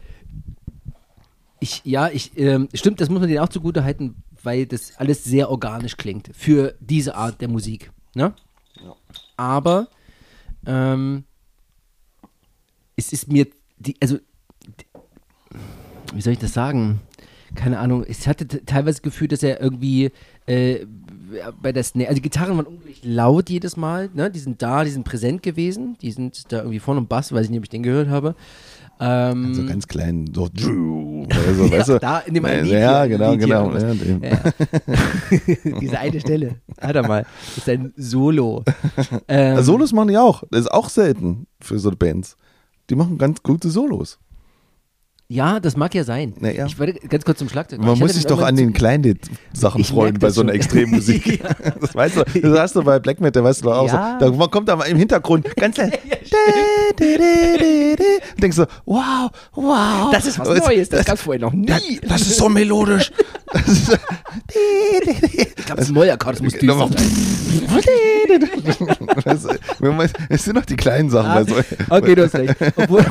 ich, 1.60 1.82
ja, 1.86 2.10
ich, 2.10 2.38
ähm, 2.38 2.68
stimmt, 2.74 3.00
das 3.02 3.10
muss 3.10 3.20
man 3.20 3.30
denen 3.30 3.40
auch 3.40 3.50
zugute 3.50 3.84
halten, 3.84 4.16
weil 4.46 4.66
das 4.66 4.98
alles 4.98 5.24
sehr 5.24 5.50
organisch 5.50 5.98
klingt 5.98 6.30
für 6.34 6.76
diese 6.80 7.16
Art 7.16 7.42
der 7.42 7.50
Musik. 7.50 7.92
Ne? 8.14 8.34
Aber 9.38 9.88
ähm, 10.66 11.24
es 12.96 13.12
ist 13.12 13.32
mir, 13.32 13.48
die, 13.78 13.96
also, 14.02 14.18
die, 14.18 14.86
wie 16.14 16.22
soll 16.22 16.34
ich 16.34 16.40
das 16.40 16.54
sagen? 16.54 17.02
Keine 17.54 17.80
Ahnung, 17.80 18.04
ich 18.08 18.28
hatte 18.28 18.48
teilweise 18.48 18.98
das 18.98 19.02
Gefühl, 19.02 19.28
dass 19.28 19.44
er 19.44 19.62
irgendwie 19.62 20.12
äh, 20.46 20.86
bei 21.62 21.72
der 21.72 21.84
Snare, 21.84 22.10
also 22.10 22.16
die 22.16 22.30
Gitarren 22.30 22.58
waren 22.58 22.66
unglaublich 22.66 23.02
laut 23.04 23.50
jedes 23.50 23.78
Mal, 23.78 24.10
ne? 24.14 24.30
die 24.30 24.40
sind 24.40 24.62
da, 24.62 24.84
die 24.84 24.90
sind 24.90 25.04
präsent 25.04 25.42
gewesen, 25.42 25.98
die 26.02 26.12
sind 26.12 26.52
da 26.52 26.58
irgendwie 26.60 26.80
vorne 26.80 27.02
im 27.02 27.08
Bass, 27.08 27.32
weiß 27.32 27.46
ich 27.46 27.50
nicht, 27.50 27.60
ob 27.60 27.66
ich 27.66 27.70
den 27.70 27.84
gehört 27.84 28.10
habe. 28.10 28.36
Ähm, 29.00 29.54
so 29.54 29.66
ganz 29.66 29.88
klein, 29.88 30.30
so, 30.34 30.44
also, 31.48 31.72
weißt 31.72 31.90
du, 31.90 32.00
da 32.00 32.20
in 32.20 32.34
dem 32.34 32.46
einen 32.46 32.66
ja, 32.66 33.06
genau, 33.06 33.32
Lied 33.32 33.42
genau. 33.42 33.76
Ja. 33.76 33.92
Ja. 33.92 34.40
Diese 35.82 36.00
eine 36.00 36.20
Stelle. 36.22 36.56
Hat 36.80 36.96
er 36.96 37.06
mal. 37.06 37.26
Das 37.56 37.58
ist 37.58 37.70
ein 37.70 37.94
Solo. 37.98 38.64
Ähm, 39.28 39.62
Solos 39.64 39.92
machen 39.92 40.10
die 40.10 40.18
auch. 40.18 40.44
Das 40.52 40.62
ist 40.62 40.72
auch 40.72 40.90
selten 40.90 41.48
für 41.60 41.80
so 41.80 41.92
Bands. 41.92 42.38
Die 42.90 42.96
machen 42.96 43.18
ganz 43.18 43.42
gute 43.42 43.70
Solos. 43.70 44.20
Ja, 45.28 45.60
das 45.60 45.76
mag 45.76 45.96
ja 45.96 46.04
sein. 46.04 46.34
Na 46.40 46.52
ja. 46.52 46.68
Ich 46.68 46.78
wollte 46.78 47.00
ganz 47.08 47.26
kurz 47.26 47.40
zum 47.40 47.50
Schlagzeug. 47.50 47.80
Man 47.82 47.98
muss 47.98 48.14
sich 48.14 48.28
doch 48.28 48.42
an 48.44 48.56
den 48.56 48.74
kleinen 48.74 49.20
Sachen 49.54 49.84
freuen 49.84 50.14
bei 50.20 50.28
das 50.28 50.36
so 50.36 50.42
einer. 50.42 50.54
Extremmusik. 50.54 51.26
Ja. 51.44 51.72
Das 51.82 51.96
weißt 51.96 52.18
du, 52.18 52.24
das 52.42 52.60
hast 52.60 52.76
du 52.76 52.84
bei 52.84 53.00
Black 53.00 53.20
Metal, 53.20 53.44
weißt 53.44 53.66
du 53.66 53.72
auch 53.72 53.88
Ja. 53.88 54.20
so. 54.22 54.38
Da 54.38 54.48
kommt 54.48 54.70
aber 54.70 54.86
im 54.86 54.98
Hintergrund 54.98 55.48
ganz 55.56 55.78
leise. 55.78 55.94
Und 58.34 58.42
denkst 58.44 58.58
so, 58.58 58.66
wow, 58.86 59.32
wow. 59.54 60.12
Das 60.12 60.26
ist 60.28 60.38
was 60.38 60.48
Neues, 60.48 60.90
das 60.90 61.06
gab 61.06 61.16
es 61.16 61.22
vorher 61.22 61.42
noch 61.42 61.54
nie. 61.54 61.66
Das, 61.66 61.82
das 62.08 62.22
ist 62.22 62.38
so 62.38 62.48
melodisch. 62.50 63.12
Das 63.52 63.68
ist, 63.68 63.90
Ich 63.90 65.56
glaube, 65.66 65.76
das 65.78 65.86
ist 65.86 65.90
ein 65.90 65.94
Mollakord, 65.96 66.36
das 66.36 66.42
muss 66.44 66.54
düster 66.54 66.78
sein. 66.78 66.96
das, 69.24 69.48
es 70.30 70.44
sind 70.44 70.56
noch 70.56 70.66
die 70.66 70.76
kleinen 70.76 71.10
Sachen. 71.10 71.30
Ah, 71.32 71.36
bei 71.36 71.44
so, 71.44 71.56
Okay, 71.90 72.16
du 72.16 72.24
hast 72.26 72.36
recht. 72.36 72.56
Obwohl, 72.76 73.06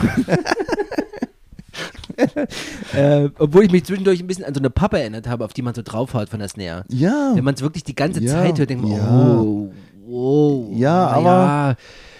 äh, 2.94 3.28
obwohl 3.38 3.64
ich 3.64 3.70
mich 3.72 3.84
zwischendurch 3.84 4.20
ein 4.20 4.26
bisschen 4.26 4.44
an 4.44 4.54
so 4.54 4.60
eine 4.60 4.70
Pappe 4.70 4.98
erinnert 5.00 5.28
habe, 5.28 5.44
auf 5.44 5.52
die 5.52 5.62
man 5.62 5.74
so 5.74 5.82
draufhaut 5.82 6.28
von 6.28 6.38
der 6.40 6.48
Snare. 6.48 6.84
ja, 6.88 7.32
Wenn 7.34 7.44
man 7.44 7.54
es 7.54 7.62
wirklich 7.62 7.84
die 7.84 7.94
ganze 7.94 8.20
Ja, 8.22 8.32
Zeit 8.32 8.58
hört, 8.58 8.70
denkt 8.70 8.82
man, 8.84 8.92
ja. 8.92 9.10
oh, 9.10 9.72
wow. 10.06 10.68
Ja, 10.76 11.06
ah, 11.06 11.12
aber 11.12 11.24
ja. 11.24 11.76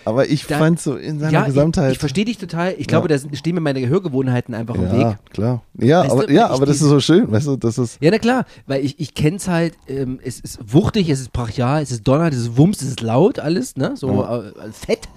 aber 0.07 0.29
ich 0.29 0.47
Da- 0.47 0.59
fand 0.59 0.81
so 0.81 0.97
in 0.97 1.19
seiner 1.19 1.33
ja, 1.33 1.45
Gesamtheit. 1.45 1.89
Ich, 1.89 1.93
ich 1.95 1.99
verstehe 1.99 2.25
dich 2.25 2.39
total. 2.39 2.75
Ich 2.79 2.87
glaube, 2.87 3.09
da 3.09 3.19
sind- 3.19 3.37
stehen 3.37 3.55
mir 3.55 3.61
meine 3.61 3.81
Gehörgewohnheiten 3.81 4.55
einfach 4.55 4.75
im 4.75 4.85
ja, 4.85 5.11
Weg. 5.11 5.17
klar. 5.33 5.63
Ja, 5.79 6.01
Weißt 6.03 6.11
aber, 6.13 6.27
du, 6.27 6.33
ja 6.33 6.49
aber 6.49 6.67
das 6.67 6.77
ist 6.77 6.89
so 6.89 7.01
schön, 7.01 7.31
weißt 7.31 7.47
du, 7.47 7.57
das 7.57 7.79
ist. 7.79 7.99
Ja, 8.01 8.11
na 8.11 8.19
klar, 8.19 8.45
weil 8.67 8.85
ich, 8.85 8.99
ich 9.01 9.15
kenne 9.15 9.37
es 9.37 9.49
halt, 9.49 9.75
ähm, 9.89 10.19
es 10.25 10.41
ist 10.41 10.59
wuchtig, 10.73 11.09
es 11.11 11.21
ist 11.21 11.33
brachial, 11.33 11.83
es 11.83 11.91
ist 11.91 12.07
donner, 12.09 12.29
es 12.29 12.37
ist 12.37 12.57
Wumms, 12.57 12.81
es 12.83 12.89
ist 12.89 13.01
laut, 13.01 13.39
alles, 13.39 13.77
ne? 13.77 13.93
So 13.97 14.11
Ja. 14.23 14.39
äh, 14.41 14.73
fett, 14.73 15.09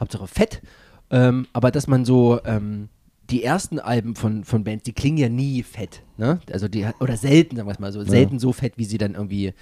Hauptsache 0.00 0.26
fett. 0.26 0.60
Ähm, 1.10 1.46
aber 1.54 1.70
dass 1.70 1.86
man 1.86 2.04
so, 2.04 2.38
ähm, 2.44 2.88
die 3.30 3.44
ersten 3.44 3.78
Alben 3.78 4.14
von, 4.14 4.44
von 4.44 4.64
Bands, 4.64 4.84
die 4.84 4.92
klingen 4.94 5.18
ja 5.18 5.28
nie 5.28 5.62
fett, 5.62 6.02
ne? 6.16 6.40
Also 6.50 6.66
die, 6.66 6.86
oder 6.98 7.16
selten, 7.16 7.56
sagen 7.56 7.68
wir 7.68 7.72
es 7.72 7.78
mal 7.78 7.92
so, 7.92 8.02
selten 8.02 8.38
so 8.38 8.52
fett, 8.52 8.74
wie 8.78 8.84
sie 8.86 8.96
dann 8.96 9.14
irgendwie 9.14 9.52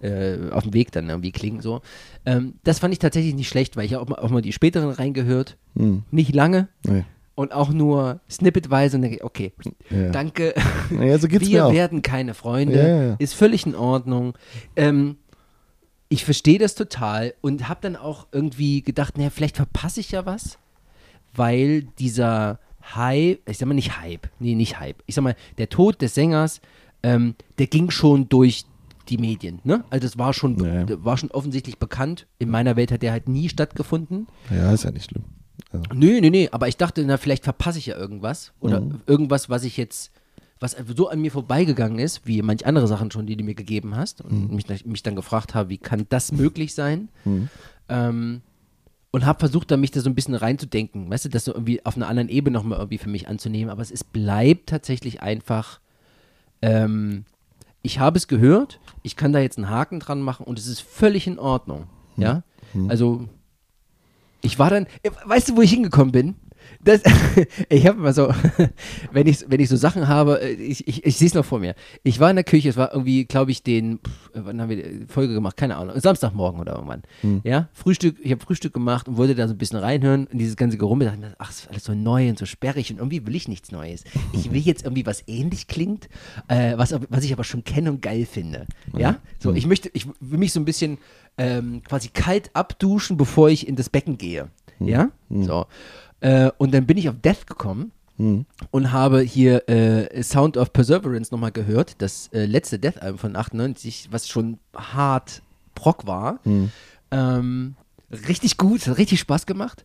äh, 0.00 0.50
auf 0.50 0.62
dem 0.62 0.74
Weg 0.74 0.92
dann 0.92 1.08
irgendwie 1.08 1.32
klingen, 1.32 1.60
so. 1.60 1.80
Ähm, 2.24 2.54
das 2.62 2.78
fand 2.78 2.92
ich 2.92 3.00
tatsächlich 3.00 3.34
nicht 3.34 3.48
schlecht, 3.48 3.76
weil 3.76 3.84
ich 3.84 3.96
auch 3.96 4.06
mal, 4.08 4.16
auch 4.20 4.30
mal 4.30 4.42
die 4.42 4.52
späteren 4.52 4.90
reingehört, 4.90 5.56
Hm, 5.76 6.04
nicht 6.12 6.34
lange 6.34 6.68
nee. 6.86 7.04
und 7.34 7.52
auch 7.52 7.70
nur 7.70 8.20
snippetweise 8.30 8.96
und 8.96 9.02
denke, 9.02 9.24
okay, 9.24 9.52
Ja. 9.90 10.10
danke. 10.10 10.54
Naja, 10.90 11.18
so 11.18 11.28
Wir 11.28 11.40
werden 11.72 12.02
keine 12.02 12.32
Freunde. 12.34 12.78
Ja, 12.78 12.86
ja, 12.88 13.02
ja. 13.08 13.16
Ist 13.18 13.34
völlig 13.34 13.66
in 13.66 13.74
Ordnung. 13.74 14.34
Ähm, 14.76 15.16
ich 16.08 16.24
verstehe 16.24 16.60
das 16.60 16.76
total 16.76 17.34
und 17.40 17.68
habe 17.68 17.80
dann 17.82 17.96
auch 17.96 18.28
irgendwie 18.30 18.82
gedacht, 18.82 19.18
naja, 19.18 19.30
vielleicht 19.30 19.56
verpasse 19.56 19.98
ich 19.98 20.12
ja 20.12 20.24
was, 20.24 20.58
weil 21.34 21.82
dieser 21.98 22.60
Hype, 22.94 23.40
ich 23.48 23.58
sag 23.58 23.66
mal 23.66 23.74
nicht 23.74 24.00
Hype, 24.00 24.28
nee, 24.38 24.54
nicht 24.54 24.78
Hype. 24.78 25.02
Ich 25.06 25.14
sag 25.14 25.22
mal, 25.22 25.36
der 25.58 25.68
Tod 25.68 26.00
des 26.02 26.14
Sängers, 26.14 26.60
ähm, 27.02 27.34
der 27.58 27.66
ging 27.66 27.90
schon 27.90 28.28
durch 28.28 28.64
die 29.08 29.18
Medien, 29.18 29.60
ne? 29.64 29.84
Also 29.90 30.06
das 30.06 30.18
war 30.18 30.32
schon, 30.32 30.58
ja. 30.64 31.04
war 31.04 31.16
schon 31.16 31.30
offensichtlich 31.30 31.78
bekannt. 31.78 32.26
In 32.38 32.50
meiner 32.50 32.76
Welt 32.76 32.90
hat 32.92 33.02
der 33.02 33.12
halt 33.12 33.28
nie 33.28 33.48
stattgefunden. 33.48 34.26
Ja, 34.50 34.72
ist 34.72 34.84
ja 34.84 34.90
nicht 34.90 35.10
schlimm. 35.10 35.24
Also, 35.72 35.84
Nö, 35.94 36.20
nee, 36.20 36.30
nee, 36.30 36.48
aber 36.50 36.68
ich 36.68 36.76
dachte, 36.76 37.04
na, 37.04 37.16
vielleicht 37.16 37.44
verpasse 37.44 37.78
ich 37.78 37.86
ja 37.86 37.96
irgendwas. 37.96 38.52
Oder 38.60 38.80
Mhm. 38.80 39.00
irgendwas, 39.06 39.48
was 39.48 39.64
ich 39.64 39.76
jetzt, 39.76 40.10
was 40.60 40.76
so 40.96 41.08
an 41.08 41.20
mir 41.20 41.30
vorbeigegangen 41.30 41.98
ist, 41.98 42.26
wie 42.26 42.42
manch 42.42 42.66
andere 42.66 42.88
Sachen 42.88 43.10
schon, 43.10 43.26
die 43.26 43.36
du 43.36 43.44
mir 43.44 43.54
gegeben 43.54 43.96
hast. 43.96 44.20
Und 44.22 44.50
Mhm. 44.50 44.56
mich, 44.56 44.86
mich 44.86 45.02
dann 45.02 45.14
gefragt 45.16 45.54
habe, 45.54 45.68
wie 45.70 45.78
kann 45.78 46.06
das 46.08 46.32
möglich 46.32 46.74
sein? 46.74 47.08
Mhm. 47.24 47.48
Ähm, 47.88 48.42
und 49.10 49.24
habe 49.24 49.38
versucht, 49.38 49.70
da 49.70 49.76
mich 49.76 49.90
da 49.90 50.00
so 50.00 50.10
ein 50.10 50.14
bisschen 50.14 50.34
reinzudenken, 50.34 51.10
weißt 51.10 51.24
du, 51.26 51.28
das 51.28 51.44
so 51.44 51.52
irgendwie 51.52 51.84
auf 51.86 51.96
einer 51.96 52.08
anderen 52.08 52.28
Ebene 52.28 52.56
nochmal 52.56 52.78
irgendwie 52.78 52.98
für 52.98 53.08
mich 53.08 53.28
anzunehmen. 53.28 53.70
Aber 53.70 53.82
es 53.82 53.90
ist, 53.90 54.12
bleibt 54.12 54.68
tatsächlich 54.68 55.22
einfach, 55.22 55.80
ähm, 56.62 57.24
ich 57.82 57.98
habe 57.98 58.18
es 58.18 58.28
gehört, 58.28 58.80
ich 59.02 59.16
kann 59.16 59.32
da 59.32 59.38
jetzt 59.38 59.58
einen 59.58 59.70
Haken 59.70 60.00
dran 60.00 60.20
machen 60.20 60.44
und 60.44 60.58
es 60.58 60.66
ist 60.66 60.80
völlig 60.80 61.26
in 61.26 61.38
Ordnung. 61.38 61.86
Ja, 62.16 62.42
also 62.88 63.28
ich 64.42 64.58
war 64.58 64.70
dann, 64.70 64.86
äh, 65.02 65.10
weißt 65.24 65.50
du, 65.50 65.56
wo 65.56 65.62
ich 65.62 65.70
hingekommen 65.70 66.12
bin? 66.12 66.34
Das, 66.82 67.02
ich 67.68 67.86
habe 67.86 67.98
immer 67.98 68.12
so, 68.12 68.32
wenn 69.12 69.26
ich, 69.26 69.44
wenn 69.48 69.60
ich 69.60 69.68
so 69.68 69.76
Sachen 69.76 70.08
habe, 70.08 70.40
äh, 70.42 70.52
ich, 70.52 70.86
ich, 70.86 71.04
ich 71.04 71.16
sehe 71.16 71.28
es 71.28 71.34
noch 71.34 71.44
vor 71.44 71.58
mir. 71.58 71.74
Ich 72.02 72.20
war 72.20 72.30
in 72.30 72.36
der 72.36 72.44
Küche, 72.44 72.68
es 72.68 72.76
war 72.76 72.92
irgendwie, 72.92 73.24
glaube 73.24 73.50
ich, 73.50 73.62
den, 73.62 73.98
pff, 73.98 74.30
wann 74.34 74.60
haben 74.60 74.68
wir 74.68 74.76
die 74.76 75.06
Folge 75.06 75.34
gemacht? 75.34 75.56
Keine 75.56 75.76
Ahnung, 75.76 75.98
Samstagmorgen 75.98 76.60
oder 76.60 76.74
irgendwann. 76.74 77.02
Ja, 77.44 77.68
Frühstück, 77.72 78.16
ich 78.22 78.30
habe 78.30 78.40
Frühstück 78.42 78.72
gemacht 78.72 79.08
und 79.08 79.16
wollte 79.16 79.34
da 79.34 79.48
so 79.48 79.54
ein 79.54 79.58
bisschen 79.58 79.78
reinhören 79.78 80.26
in 80.28 80.38
dieses 80.38 80.56
ganze 80.56 80.78
Gerummel. 80.78 81.06
dachte 81.06 81.18
ich 81.18 81.24
mir, 81.26 81.34
Ach, 81.38 81.50
es 81.50 81.60
ist 81.60 81.70
alles 81.70 81.84
so 81.84 81.94
neu 81.94 82.28
und 82.28 82.38
so 82.38 82.46
sperrig 82.46 82.90
und 82.90 82.98
irgendwie 82.98 83.26
will 83.26 83.34
ich 83.34 83.48
nichts 83.48 83.72
Neues. 83.72 84.04
Ich 84.32 84.52
will 84.52 84.60
jetzt 84.60 84.84
irgendwie 84.84 85.06
was 85.06 85.24
ähnlich 85.26 85.66
klingt, 85.66 86.08
äh, 86.48 86.76
was, 86.76 86.94
was 87.08 87.24
ich 87.24 87.32
aber 87.32 87.44
schon 87.44 87.64
kenne 87.64 87.90
und 87.90 88.02
geil 88.02 88.26
finde. 88.26 88.66
Ja, 88.96 89.18
so, 89.38 89.52
ich 89.52 89.66
möchte, 89.66 89.90
ich 89.92 90.06
will 90.20 90.38
mich 90.38 90.52
so 90.52 90.60
ein 90.60 90.64
bisschen 90.64 90.98
ähm, 91.38 91.82
quasi 91.86 92.08
kalt 92.08 92.50
abduschen, 92.54 93.16
bevor 93.16 93.48
ich 93.50 93.66
in 93.68 93.76
das 93.76 93.90
Becken 93.90 94.18
gehe. 94.18 94.48
Ja? 94.78 95.10
So. 95.44 95.66
Äh, 96.26 96.50
und 96.58 96.74
dann 96.74 96.86
bin 96.86 96.96
ich 96.96 97.08
auf 97.08 97.14
Death 97.22 97.46
gekommen 97.46 97.92
Hm. 98.16 98.46
und 98.70 98.92
habe 98.92 99.20
hier 99.20 99.68
äh, 99.68 100.22
Sound 100.22 100.56
of 100.56 100.72
Perseverance 100.72 101.30
nochmal 101.32 101.52
gehört, 101.52 102.00
das 102.00 102.28
äh, 102.32 102.46
letzte 102.46 102.78
Death-Album 102.78 103.18
von 103.18 103.36
98, 103.36 104.08
was 104.10 104.26
schon 104.26 104.58
hart 104.74 105.42
Proc 105.74 106.06
war. 106.06 106.40
Hm. 106.44 106.72
Ähm, 107.10 107.76
richtig 108.26 108.56
gut, 108.56 108.86
hat 108.88 108.98
richtig 108.98 109.20
Spaß 109.20 109.46
gemacht. 109.46 109.84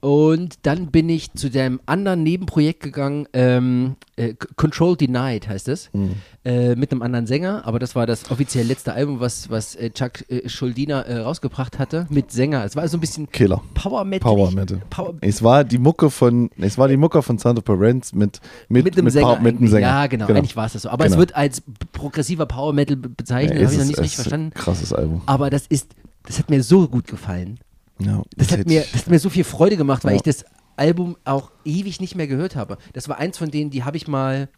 Und 0.00 0.54
dann 0.62 0.86
bin 0.86 1.08
ich 1.10 1.32
zu 1.34 1.50
dem 1.50 1.78
anderen 1.84 2.22
Nebenprojekt 2.22 2.82
gegangen, 2.82 3.26
ähm, 3.34 3.96
äh, 4.16 4.34
Control 4.56 4.96
Denied 4.96 5.46
heißt 5.46 5.68
es, 5.68 5.90
Hm. 5.92 6.12
äh, 6.44 6.74
mit 6.74 6.90
einem 6.90 7.02
anderen 7.02 7.26
Sänger, 7.26 7.66
aber 7.66 7.78
das 7.78 7.94
war 7.94 8.06
das 8.06 8.30
offiziell 8.30 8.66
letzte 8.66 8.94
Album, 8.94 9.20
was, 9.20 9.50
was 9.50 9.74
äh, 9.76 9.90
Chuck 9.90 10.28
äh, 10.30 10.48
Schuldiner 10.48 11.04
äh, 11.06 11.18
rausgebracht 11.18 11.78
hatte, 11.78 12.06
mit 12.08 12.32
Sänger. 12.32 12.64
Es 12.64 12.76
war 12.76 12.88
so 12.88 12.96
ein 12.96 13.00
bisschen 13.00 13.30
Killer. 13.30 13.60
Power 13.74 14.04
Metal. 14.04 14.20
Power 14.34 14.50
Metal. 14.50 14.80
Power 14.88 15.14
Es 15.20 15.42
war 15.42 15.64
die 15.64 15.78
Mucke 15.78 16.08
von, 16.10 16.48
es 16.58 16.78
war 16.78 16.88
die 16.88 16.96
Mucke 16.96 17.22
von 17.22 17.38
Sound 17.38 17.58
of 17.58 17.64
Parents 17.64 18.14
mit, 18.14 18.40
mit, 18.70 18.84
mit 18.86 18.94
einem 18.96 19.04
mit, 19.04 19.12
Sänger. 19.12 19.38
Mit 19.40 19.58
einem. 19.58 19.68
Sänger. 19.68 19.86
Ja, 19.86 20.06
genau, 20.06 20.26
eigentlich 20.28 20.56
war 20.56 20.64
es 20.66 20.72
das 20.72 20.82
so. 20.82 20.88
Aber 20.88 21.04
es 21.04 21.10
Genau. 21.12 21.20
wird 21.20 21.36
als 21.36 21.62
progressiver 21.92 22.46
Power 22.46 22.72
Metal 22.72 22.96
be- 22.96 23.10
bezeichnet, 23.10 23.58
Ja, 23.60 23.64
habe 23.66 23.72
ich 23.74 23.78
noch 23.78 23.82
es 23.82 23.88
nicht 23.88 23.98
richtig 23.98 24.12
es 24.18 24.22
verstanden. 24.22 24.46
ein 24.46 24.54
Krasses 24.54 24.92
Album. 24.94 25.20
Aber 25.26 25.50
das 25.50 25.66
ist, 25.66 25.90
das 26.26 26.38
hat 26.38 26.48
mir 26.48 26.62
so 26.62 26.88
gut 26.88 27.06
gefallen. 27.06 27.58
Ja, 28.00 28.22
Das 28.36 28.50
hat, 28.50 28.58
hätte 28.60 28.68
mir, 28.68 28.84
das 28.92 29.02
hat 29.02 29.08
mir 29.10 29.18
so 29.18 29.30
viel 29.30 29.44
Freude 29.44 29.76
gemacht, 29.76 30.04
weil 30.04 30.12
Ja. 30.12 30.16
ich 30.16 30.22
das 30.22 30.44
Album 30.76 31.16
auch 31.24 31.50
ewig 31.64 32.00
nicht 32.00 32.14
mehr 32.14 32.26
gehört 32.26 32.56
habe. 32.56 32.78
Das 32.94 33.08
war 33.08 33.18
eins 33.18 33.36
von 33.38 33.50
denen, 33.50 33.70
die 33.70 33.84
habe 33.84 33.96
ich 33.96 34.08
mal 34.08 34.48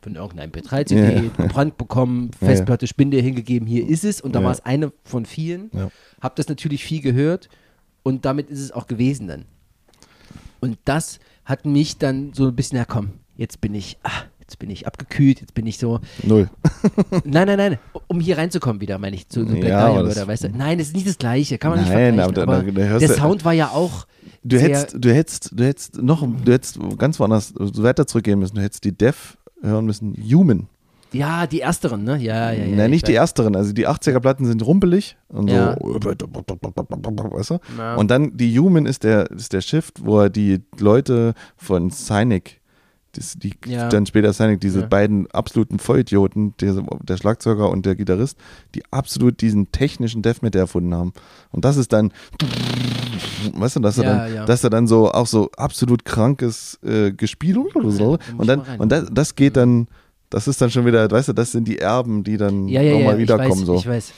von 0.00 0.14
irgendeinem 0.14 0.50
P3-CD 0.50 1.24
Ja. 1.26 1.30
gebrannt 1.30 1.76
bekommen, 1.76 2.30
Festplatte, 2.38 2.86
Spinde 2.86 3.18
hingegeben, 3.20 3.66
hier 3.68 3.86
ist 3.86 4.04
es. 4.04 4.20
Und 4.20 4.34
da 4.34 4.40
Ja. 4.40 4.46
war 4.46 4.52
es 4.52 4.64
eine 4.64 4.92
von 5.04 5.26
vielen. 5.26 5.70
Ja. 5.74 5.90
Habe 6.20 6.34
das 6.36 6.48
natürlich 6.48 6.84
viel 6.84 7.00
gehört 7.02 7.48
und 8.02 8.24
damit 8.24 8.48
ist 8.50 8.60
es 8.60 8.72
auch 8.72 8.86
gewesen 8.86 9.28
dann. 9.28 9.44
Und 10.60 10.78
das 10.84 11.18
hat 11.44 11.66
mich 11.66 11.98
dann 11.98 12.32
so 12.32 12.46
ein 12.48 12.56
bisschen, 12.56 12.78
ja 12.78 12.84
komm, 12.84 13.10
jetzt 13.36 13.60
bin 13.60 13.74
ich, 13.74 13.98
ah, 14.04 14.22
jetzt 14.52 14.58
bin 14.58 14.70
ich 14.70 14.86
abgekühlt, 14.86 15.40
jetzt 15.40 15.54
bin 15.54 15.66
ich 15.66 15.78
so, 15.78 16.00
Null. 16.22 16.48
Nein, 17.24 17.46
nein, 17.46 17.56
nein. 17.58 17.78
Um 18.06 18.20
hier 18.20 18.38
reinzukommen 18.38 18.80
wieder, 18.80 18.98
meine 18.98 19.16
ich, 19.16 19.28
zu, 19.28 19.44
zu 19.44 19.52
Black 19.54 19.64
Ja, 19.68 19.92
das- 19.94 20.04
Murder, 20.16 20.28
weißt 20.28 20.44
du? 20.44 20.48
Nein, 20.50 20.78
das 20.78 20.88
ist 20.88 20.94
nicht 20.94 21.08
das 21.08 21.18
Gleiche, 21.18 21.58
kann 21.58 21.70
man 21.70 21.80
nicht 21.80 21.88
Nein, 21.90 22.14
vergleichen. 22.16 22.42
aber 22.42 22.58
aber 22.58 22.98
der 23.00 23.08
Sound 23.08 23.44
war 23.44 23.52
ja 23.52 23.68
auch 23.68 24.06
Du 24.44 24.58
hättest, 24.58 24.96
du 24.98 25.12
hättest, 25.14 25.50
du 25.54 25.64
hättest 25.64 26.02
noch, 26.02 26.22
du 26.44 26.52
hättest 26.52 26.78
ganz 26.98 27.18
woanders 27.20 27.54
so 27.56 27.82
weiter 27.84 28.06
zurückgehen 28.08 28.38
müssen. 28.40 28.56
Du 28.56 28.62
hättest 28.62 28.82
die 28.84 28.90
Dev 28.96 29.36
hören 29.62 29.86
müssen. 29.86 30.14
Human. 30.32 30.66
ja, 31.12 31.46
die 31.46 31.60
ersteren, 31.60 32.02
ne? 32.02 32.16
Ja, 32.18 32.50
ja, 32.50 32.64
ja. 32.64 32.74
Nein, 32.76 32.86
ich 32.86 32.90
nicht 32.90 33.08
die 33.08 33.14
ersteren. 33.14 33.54
Also 33.54 33.72
die 33.72 33.86
80er-Platten 33.86 34.44
sind 34.46 34.66
rumpelig 34.66 35.16
und 35.28 35.48
Ja. 35.48 35.76
so. 35.80 35.94
Weißt 35.94 37.50
du? 37.50 37.58
Ja. 37.78 37.94
Und 37.96 38.10
dann 38.10 38.36
die 38.36 38.58
Human 38.58 38.86
ist 38.86 39.04
der, 39.04 39.30
ist 39.30 39.52
der 39.52 39.60
Shift, 39.60 40.04
wo 40.04 40.20
er 40.20 40.30
die 40.30 40.60
Leute 40.78 41.34
von 41.56 41.90
Cynic, 41.92 42.60
das, 43.12 43.34
die 43.34 43.54
Ja. 43.66 43.88
dann 43.88 44.06
später 44.06 44.32
Cynic, 44.32 44.60
diese 44.60 44.80
Ja. 44.80 44.86
beiden 44.86 45.30
absoluten 45.30 45.78
Vollidioten, 45.78 46.54
der, 46.60 46.82
der 47.02 47.16
Schlagzeuger 47.16 47.70
und 47.70 47.84
der 47.86 47.94
Gitarrist, 47.94 48.38
die 48.74 48.82
absolut 48.90 49.40
diesen 49.40 49.70
technischen 49.72 50.22
Death 50.22 50.42
Metal 50.42 50.60
erfunden 50.62 50.94
haben. 50.94 51.12
Und 51.50 51.64
das 51.64 51.76
ist 51.76 51.92
dann, 51.92 52.12
weißt 53.54 53.76
du, 53.76 53.80
dass 53.80 53.98
er 53.98 54.04
Ja, 54.04 54.16
dann, 54.26 54.34
ja. 54.34 54.44
dass 54.46 54.64
er 54.64 54.70
dann 54.70 54.86
so 54.86 55.10
auch 55.12 55.26
so 55.26 55.50
absolut 55.56 56.04
krankes 56.04 56.78
äh, 56.82 57.12
Gespiel 57.12 57.58
oder 57.58 57.90
so. 57.90 58.18
Und 58.38 58.46
dann, 58.46 58.60
mal 58.60 58.80
und 58.80 58.90
das, 58.92 59.08
das 59.12 59.34
geht 59.34 59.56
dann, 59.56 59.88
das 60.30 60.48
ist 60.48 60.60
dann 60.62 60.70
schon 60.70 60.86
wieder, 60.86 61.10
weißt 61.10 61.28
du, 61.28 61.32
das 61.32 61.52
sind 61.52 61.68
die 61.68 61.78
Erben, 61.78 62.24
die 62.24 62.36
dann 62.38 62.68
ja, 62.68 62.80
ja, 62.80 62.92
ja, 62.92 62.98
nochmal 62.98 63.14
ich 63.16 63.20
wiederkommen. 63.22 63.60
weiß, 63.60 63.66
so. 63.66 63.74
ich 63.76 63.86
weiß. 63.86 64.12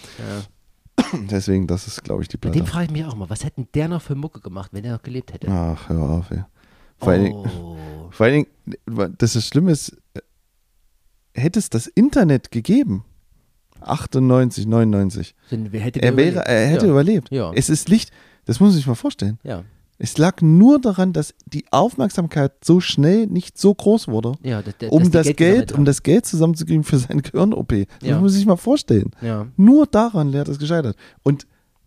Deswegen, 1.30 1.66
das 1.66 1.86
ist, 1.88 2.04
glaube 2.04 2.22
ich, 2.22 2.28
die 2.28 2.36
Bei 2.36 2.50
Platte. 2.50 2.58
dem 2.58 2.66
frage 2.66 2.84
ich 2.86 2.90
mich 2.92 3.04
auch 3.04 3.14
immer, 3.14 3.28
was 3.28 3.42
hätte 3.44 3.56
denn 3.56 3.68
der 3.74 3.88
noch 3.88 4.00
für 4.02 4.14
Mucke 4.14 4.40
gemacht, 4.40 4.70
wenn 4.72 4.84
er 4.84 4.92
noch 4.92 5.02
gelebt 5.02 5.32
hätte? 5.32 5.48
Ach, 5.50 5.88
hör 5.88 6.00
auf, 6.02 6.30
ey. 6.30 6.44
Vor 7.04 7.12
allen 7.12 7.24
Dingen, 7.24 7.36
oh. 7.36 7.76
Vor 8.10 8.26
allen 8.26 8.46
Dingen, 8.86 9.14
das 9.18 9.36
ist 9.36 9.46
Schlimme 9.48 9.72
ist, 9.72 9.96
hätte 11.34 11.58
es 11.58 11.70
das 11.70 11.86
Internet 11.86 12.50
gegeben, 12.50 13.04
98, 13.80 14.66
99, 14.66 15.34
Dann 15.50 15.66
hätte 15.72 16.00
er, 16.02 16.16
wäre, 16.16 16.46
er 16.46 16.66
hätte 16.68 16.86
ja. 16.86 16.92
überlebt. 16.92 17.30
Ja. 17.30 17.52
Es 17.54 17.68
ist 17.68 17.88
Licht, 17.88 18.10
das 18.46 18.60
muss 18.60 18.68
man 18.70 18.76
sich 18.76 18.86
mal 18.86 18.94
vorstellen. 18.94 19.38
Ja, 19.42 19.64
Es 19.98 20.16
lag 20.18 20.40
nur 20.42 20.80
daran, 20.80 21.12
dass 21.12 21.34
die 21.46 21.64
Aufmerksamkeit 21.70 22.52
so 22.64 22.80
schnell 22.80 23.26
nicht 23.26 23.58
so 23.58 23.74
groß 23.74 24.08
wurde, 24.08 24.32
ja 24.42 24.62
dass, 24.62 24.76
der- 24.78 24.92
um 24.92 25.10
das 25.10 25.26
Geld 25.26 25.36
Geld, 25.36 25.72
um 25.72 25.84
das 25.84 26.02
Geld 26.02 26.24
zusammenzukriegen 26.26 26.82
für 26.84 26.98
seine 26.98 27.22
Gehirn-OP. 27.22 27.86
Das 28.00 28.08
Ja. 28.08 28.14
muss 28.14 28.22
man 28.22 28.30
sich 28.30 28.46
mal 28.46 28.56
vorstellen. 28.56 29.10
Ja. 29.20 29.46
Nur 29.56 29.86
daran 29.86 30.32
wäre 30.32 30.44
das 30.44 30.58
gescheitert. 30.58 30.96
Und 31.22 31.46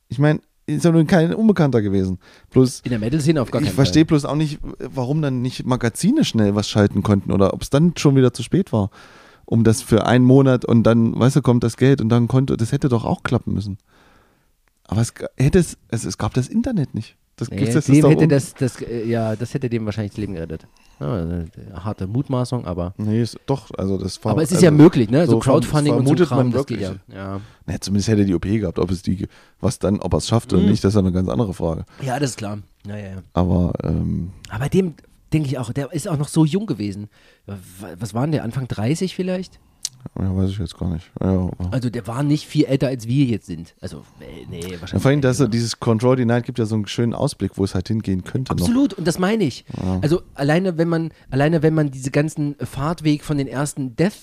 ich 0.10 0.19
meine, 0.19 0.39
ist 0.67 0.86
ja 0.86 0.91
nun 0.91 1.08
kein 1.08 1.34
Unbekannter 1.34 1.82
gewesen. 1.82 2.19
Bloß 2.51 2.82
In 2.82 2.91
der 2.91 2.99
Metal-Szene 2.99 3.41
auf 3.41 3.49
gar 3.51 3.62
keinen 3.62 3.69
ich 3.69 3.73
verstehe 3.73 4.06
bloß 4.06 4.25
auch 4.25 4.36
nicht, 4.36 4.60
warum 4.80 5.21
dann 5.21 5.41
nicht 5.41 5.65
Magazine 5.65 6.23
schnell 6.25 6.56
was 6.56 6.69
schalten 6.69 7.03
konnten 7.03 7.32
oder 7.32 7.53
ob 7.53 7.62
es 7.62 7.69
dann 7.69 7.93
schon 7.97 8.15
wieder 8.15 8.34
zu 8.34 8.43
spät 8.43 8.71
war. 8.73 8.89
Um 9.45 9.63
das 9.63 9.82
für 9.82 10.06
einen 10.06 10.25
Monat 10.25 10.65
und 10.65 10.84
dann, 10.84 11.17
weißt 11.17 11.38
du, 11.38 11.41
kommt 11.41 11.63
das 11.63 11.77
Geld 11.77 12.01
und 12.01 12.10
dann 12.10 12.27
konnte, 12.27 12.58
das 12.58 12.73
hätte 12.73 12.89
doch 12.89 13.06
auch 13.06 13.23
klappen 13.23 13.53
müssen. 13.53 13.77
Aber 14.84 15.01
es 15.01 15.13
hätte 15.38 15.60
es, 15.60 15.77
es, 15.89 16.03
es 16.03 16.17
gab 16.17 16.34
das 16.34 16.49
Internet 16.49 16.93
nicht. 16.93 17.15
Das, 17.38 17.49
Nee, 17.49 17.63
das 17.65 17.86
doch 17.86 17.93
hätte 17.93 18.08
un- 18.23 18.30
das, 18.30 18.53
das, 18.56 18.82
äh, 18.82 19.06
ja, 19.06 19.36
das 19.38 19.53
hätte 19.53 19.69
dem 19.69 19.86
wahrscheinlich 19.86 20.12
das 20.12 20.17
Leben 20.17 20.34
gerettet. 20.34 20.67
Ja, 20.99 21.83
harte 21.83 22.07
Mutmaßung, 22.07 22.65
aber. 22.65 22.93
Nee, 22.97 23.21
ist, 23.21 23.39
doch, 23.45 23.69
also 23.77 23.97
das 23.97 24.23
war. 24.25 24.31
Aber 24.31 24.41
es 24.41 24.49
ist 24.51 24.57
also, 24.57 24.65
ja 24.65 24.71
möglich, 24.71 25.10
ne? 25.10 25.25
So, 25.25 25.33
so 25.33 25.39
Crowdfunding 25.39 25.93
und 25.93 26.07
so 26.07 26.25
Kram, 26.25 26.38
man 26.38 26.51
das 26.51 26.65
geht 26.65 26.81
ja. 26.81 26.89
wirklich. 26.89 27.15
ja. 27.15 27.39
Na, 27.65 27.79
zumindest 27.79 28.10
hätte 28.10 28.21
er 28.21 28.25
die 28.25 28.33
OP 28.33 28.43
gehabt. 28.43 28.79
Ob 28.79 28.89
es 28.89 29.01
die, 29.03 29.27
was 29.62 29.77
dann, 29.79 29.99
ob 29.99 30.13
er 30.13 30.17
es 30.17 30.27
schafft 30.27 30.53
oder 30.53 30.62
Mhm. 30.63 30.69
nicht, 30.69 30.83
das 30.83 30.93
ist 30.93 30.97
eine 30.97 31.12
ganz 31.12 31.29
andere 31.29 31.53
Frage. 31.53 31.86
Ja, 32.01 32.19
das 32.19 32.31
ist 32.31 32.38
klar. 32.38 32.60
Ja, 32.88 32.95
ja, 32.97 33.10
ja. 33.10 33.17
Aber 33.33 33.73
ähm, 33.83 34.31
Aber 34.49 34.60
bei 34.60 34.69
dem 34.69 34.95
denke 35.33 35.49
ich 35.49 35.57
auch, 35.57 35.71
der 35.73 35.91
ist 35.93 36.07
auch 36.07 36.17
noch 36.17 36.29
so 36.29 36.45
jung 36.45 36.65
gewesen. 36.65 37.10
Was 37.99 38.13
waren 38.13 38.31
der? 38.31 38.43
Anfang 38.43 38.67
30 38.67 39.13
vielleicht? 39.15 39.60
Ja, 40.19 40.35
weiß 40.35 40.49
ich 40.49 40.57
jetzt 40.59 40.77
gar 40.77 40.89
nicht. 40.89 41.11
Ja, 41.21 41.49
Also 41.71 41.89
der 41.89 42.05
war 42.07 42.23
nicht 42.23 42.45
viel 42.47 42.65
älter, 42.65 42.87
als 42.87 43.07
wir 43.07 43.25
jetzt 43.25 43.45
sind. 43.47 43.75
Also, 43.81 43.99
äh, 44.19 44.45
nee, 44.49 44.61
wahrscheinlich. 44.61 44.91
ja, 44.93 44.99
vor 44.99 45.11
allem, 45.11 45.21
dass 45.21 45.37
dieses 45.49 45.79
Control 45.79 46.15
Denied 46.15 46.43
gibt 46.45 46.59
ja 46.59 46.65
so 46.65 46.75
einen 46.75 46.87
schönen 46.87 47.13
Ausblick, 47.13 47.51
wo 47.55 47.63
es 47.63 47.75
halt 47.75 47.87
hingehen 47.87 48.23
könnte 48.23 48.53
noch. 48.53 48.59
Absolut, 48.61 48.93
und 48.93 49.07
das 49.07 49.19
meine 49.19 49.43
ich. 49.43 49.65
Also 50.01 50.21
alleine 50.35 50.77
wenn 50.77 50.89
man, 50.89 51.11
alleine 51.29 51.61
wenn 51.63 51.73
man 51.73 51.91
diese 51.91 52.11
ganzen 52.11 52.55
Fahrtweg 52.59 53.23
von 53.23 53.37
den 53.37 53.47
ersten 53.47 53.95
Death 53.95 54.13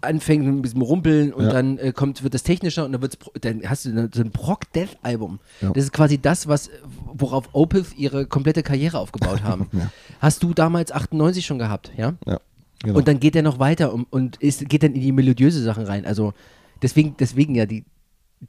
anfängt 0.00 0.44
mit 0.44 0.64
diesem 0.64 0.82
Rumpeln 0.82 1.32
und 1.32 1.44
Ja. 1.44 1.50
dann 1.52 1.78
äh, 1.78 1.92
kommt, 1.92 2.24
wird 2.24 2.34
das 2.34 2.42
technischer 2.42 2.84
und 2.84 2.90
dann, 2.90 3.02
wird's, 3.02 3.16
dann 3.40 3.62
hast 3.64 3.84
du 3.84 4.08
so 4.12 4.20
ein 4.22 4.30
Brock-Death-Album. 4.32 5.38
Ja. 5.60 5.70
Das 5.70 5.84
ist 5.84 5.92
quasi 5.92 6.18
das, 6.18 6.48
was, 6.48 6.70
worauf 7.14 7.48
Opeth 7.52 7.96
ihre 7.96 8.26
komplette 8.26 8.64
Karriere 8.64 8.98
aufgebaut 8.98 9.44
haben. 9.44 9.68
Ja. 9.72 9.90
Hast 10.20 10.42
du 10.42 10.54
damals 10.54 10.90
98 10.92 11.46
schon 11.46 11.58
gehabt, 11.58 11.92
ja? 11.96 12.14
Ja, 12.26 12.40
genau. 12.82 12.98
Und 12.98 13.08
dann 13.08 13.20
geht 13.20 13.36
er 13.36 13.42
noch 13.42 13.58
weiter 13.58 13.92
um, 13.92 14.06
und 14.10 14.36
ist, 14.36 14.68
geht 14.68 14.82
dann 14.82 14.94
in 14.94 15.00
die 15.00 15.12
melodiöse 15.12 15.62
Sachen 15.62 15.84
rein. 15.84 16.04
Also 16.04 16.32
deswegen, 16.82 17.16
deswegen 17.18 17.54
ja 17.54 17.66
die, 17.66 17.84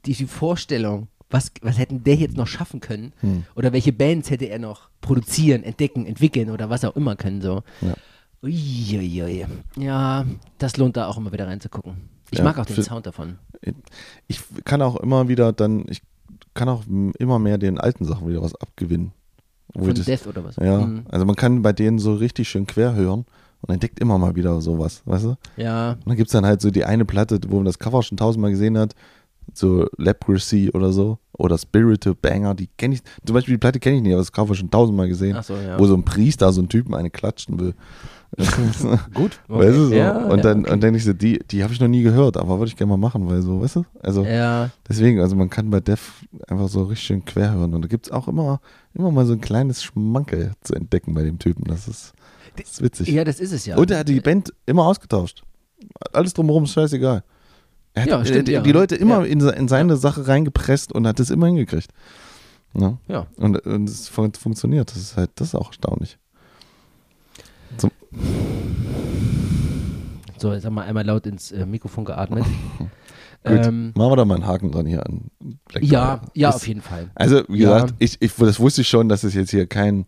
die, 0.04 0.12
die 0.14 0.26
Vorstellung, 0.26 1.08
was, 1.30 1.50
was 1.62 1.78
hätten 1.78 2.04
der 2.04 2.16
jetzt 2.16 2.36
noch 2.36 2.46
schaffen 2.46 2.80
können 2.80 3.12
Hm. 3.20 3.44
oder 3.56 3.72
welche 3.72 3.92
Bands 3.92 4.30
hätte 4.30 4.44
er 4.46 4.58
noch 4.58 4.88
produzieren, 5.00 5.62
entdecken, 5.64 6.06
entwickeln 6.06 6.50
oder 6.50 6.70
was 6.70 6.84
auch 6.84 6.94
immer 6.96 7.16
können. 7.16 7.40
So. 7.40 7.62
Ja. 7.80 7.94
Uiuiui. 8.42 9.46
Ja, 9.78 10.24
das 10.58 10.76
lohnt 10.76 10.96
da 10.96 11.06
auch 11.08 11.16
immer 11.16 11.32
wieder 11.32 11.46
reinzugucken. 11.46 11.94
Ich 12.30 12.38
Ja, 12.38 12.44
mag 12.44 12.58
auch 12.58 12.66
den 12.66 12.74
für- 12.76 12.82
Sound 12.82 13.06
davon. 13.06 13.38
ich 14.28 14.40
kann 14.64 14.82
auch 14.82 14.96
immer 14.96 15.28
wieder 15.28 15.52
dann, 15.52 15.84
ich 15.88 16.02
kann 16.54 16.68
auch 16.68 16.82
immer 17.18 17.38
mehr 17.38 17.58
den 17.58 17.78
alten 17.78 18.04
Sachen 18.04 18.28
wieder 18.28 18.42
was 18.42 18.54
abgewinnen. 18.56 19.12
Von 19.72 19.92
das, 19.94 20.04
Death 20.06 20.26
oder 20.26 20.44
was? 20.44 20.56
ja, 20.56 20.78
Mhm. 20.86 21.04
also 21.08 21.24
man 21.24 21.34
kann 21.36 21.62
bei 21.62 21.72
denen 21.72 21.98
so 21.98 22.14
richtig 22.14 22.48
schön 22.48 22.66
quer 22.66 22.94
hören 22.94 23.24
und 23.66 23.74
entdeckt 23.74 24.00
immer 24.00 24.18
mal 24.18 24.36
wieder 24.36 24.60
sowas, 24.60 25.02
weißt 25.06 25.24
du? 25.24 25.36
Ja, 25.56 25.92
Und 25.92 26.06
dann 26.06 26.16
gibt 26.16 26.28
es 26.28 26.32
dann 26.32 26.44
halt 26.44 26.60
so 26.60 26.70
die 26.70 26.84
eine 26.84 27.04
Platte, 27.04 27.40
wo 27.48 27.56
man 27.56 27.64
das 27.64 27.78
Cover 27.78 28.02
schon 28.02 28.18
tausendmal 28.18 28.50
gesehen 28.50 28.76
hat, 28.76 28.94
so 29.52 29.88
Leprosy 29.96 30.70
oder 30.72 30.92
so, 30.92 31.18
oder 31.32 31.58
Spiritual 31.58 32.14
Banger, 32.20 32.54
die 32.54 32.68
kenne 32.76 32.94
ich, 32.94 33.02
zum 33.24 33.34
Beispiel 33.34 33.54
die 33.54 33.58
Platte 33.58 33.80
kenne 33.80 33.96
ich 33.96 34.02
nicht, 34.02 34.12
aber 34.12 34.20
das 34.20 34.32
Cover 34.32 34.54
schon 34.54 34.70
tausendmal 34.70 35.08
gesehen, 35.08 35.36
ach 35.36 35.44
so, 35.44 35.54
ja. 35.54 35.78
wo 35.78 35.86
so 35.86 35.94
ein 35.94 36.04
Priester 36.04 36.52
so 36.52 36.60
einen 36.60 36.68
Typen 36.68 36.94
eine 36.94 37.10
klatschen 37.10 37.58
will. 37.58 37.74
Gut. 39.14 39.38
Weißt 39.48 39.76
du 39.76 39.86
so? 39.86 39.94
Ja, 39.94 40.26
und 40.26 40.38
ja, 40.38 40.42
dann, 40.42 40.60
okay. 40.60 40.72
und 40.72 40.82
dann 40.82 40.94
ich 40.94 41.04
so, 41.04 41.12
die, 41.12 41.38
die 41.50 41.62
habe 41.62 41.72
ich 41.72 41.80
noch 41.80 41.88
nie 41.88 42.02
gehört, 42.02 42.36
aber 42.36 42.58
würde 42.58 42.68
ich 42.68 42.76
gerne 42.76 42.90
mal 42.90 42.96
machen, 42.96 43.28
weil 43.28 43.42
so, 43.42 43.60
weißt 43.60 43.76
du? 43.76 43.84
Also 44.02 44.24
Ja, 44.24 44.70
deswegen, 44.88 45.20
also 45.20 45.36
man 45.36 45.50
kann 45.50 45.70
bei 45.70 45.80
Def 45.80 46.24
einfach 46.48 46.68
so 46.68 46.84
richtig 46.84 47.06
schön 47.06 47.24
quer 47.24 47.52
hören 47.52 47.74
und 47.74 47.82
da 47.82 47.88
gibt 47.88 48.06
es 48.06 48.12
auch 48.12 48.26
immer, 48.28 48.60
immer 48.92 49.10
mal 49.10 49.26
so 49.26 49.34
ein 49.34 49.40
kleines 49.40 49.82
Schmankel 49.82 50.52
zu 50.62 50.74
entdecken 50.74 51.14
bei 51.14 51.22
dem 51.22 51.38
Typen. 51.38 51.64
Das 51.64 51.86
ist, 51.86 52.12
das 52.56 52.70
ist 52.70 52.82
witzig. 52.82 53.08
ja, 53.08 53.24
das 53.24 53.40
ist 53.40 53.52
es 53.52 53.66
ja. 53.66 53.76
Und 53.76 53.90
er 53.90 53.98
hat 54.00 54.08
die 54.08 54.20
Band 54.20 54.52
immer 54.66 54.86
ausgetauscht. 54.86 55.42
Alles 56.12 56.32
drumherum 56.34 56.64
ist 56.64 56.72
scheißegal. 56.72 57.22
Er 57.94 58.02
hat 58.02 58.08
Ja, 58.10 58.24
stimmt, 58.24 58.48
die, 58.48 58.52
ja. 58.52 58.62
Leute 58.62 58.96
immer 58.96 59.20
Ja. 59.20 59.24
in, 59.26 59.40
in 59.40 59.68
seine 59.68 59.96
Sache 59.96 60.26
reingepresst 60.26 60.92
und 60.92 61.06
hat 61.06 61.18
das 61.20 61.30
immer 61.30 61.46
hingekriegt. 61.46 61.90
Ja. 62.76 62.98
ja. 63.06 63.26
Und, 63.36 63.58
und 63.66 63.88
es 63.88 64.08
fun 64.08 64.32
funktioniert. 64.34 64.90
Das 64.90 64.96
ist 64.98 65.16
halt, 65.16 65.30
das 65.36 65.48
ist 65.48 65.54
auch 65.54 65.68
erstaunlich. 65.68 66.18
So, 70.38 70.52
jetzt 70.52 70.64
haben 70.66 70.74
wir 70.74 70.82
einmal 70.82 71.06
laut 71.06 71.26
ins 71.26 71.52
äh, 71.52 71.64
Mikrofon 71.64 72.04
geatmet. 72.04 72.44
Gut, 73.44 73.66
Ähm, 73.66 73.92
machen 73.94 74.10
wir 74.12 74.16
da 74.16 74.24
mal 74.24 74.34
einen 74.36 74.46
Haken 74.46 74.72
dran 74.72 74.86
hier 74.86 75.04
an. 75.06 75.30
Black 75.68 75.82
ja, 75.84 76.16
Dahlia. 76.16 76.30
ja, 76.34 76.48
Ist- 76.50 76.54
auf 76.56 76.66
jeden 76.68 76.80
Fall. 76.82 77.10
Also, 77.14 77.42
wie 77.48 77.58
gesagt, 77.58 77.94
ich, 77.98 78.20
ich, 78.20 78.34
das 78.34 78.58
wusste 78.58 78.80
ich 78.82 78.88
schon, 78.88 79.08
dass 79.08 79.22
es 79.24 79.34
jetzt 79.34 79.50
hier 79.50 79.66
kein, 79.66 80.06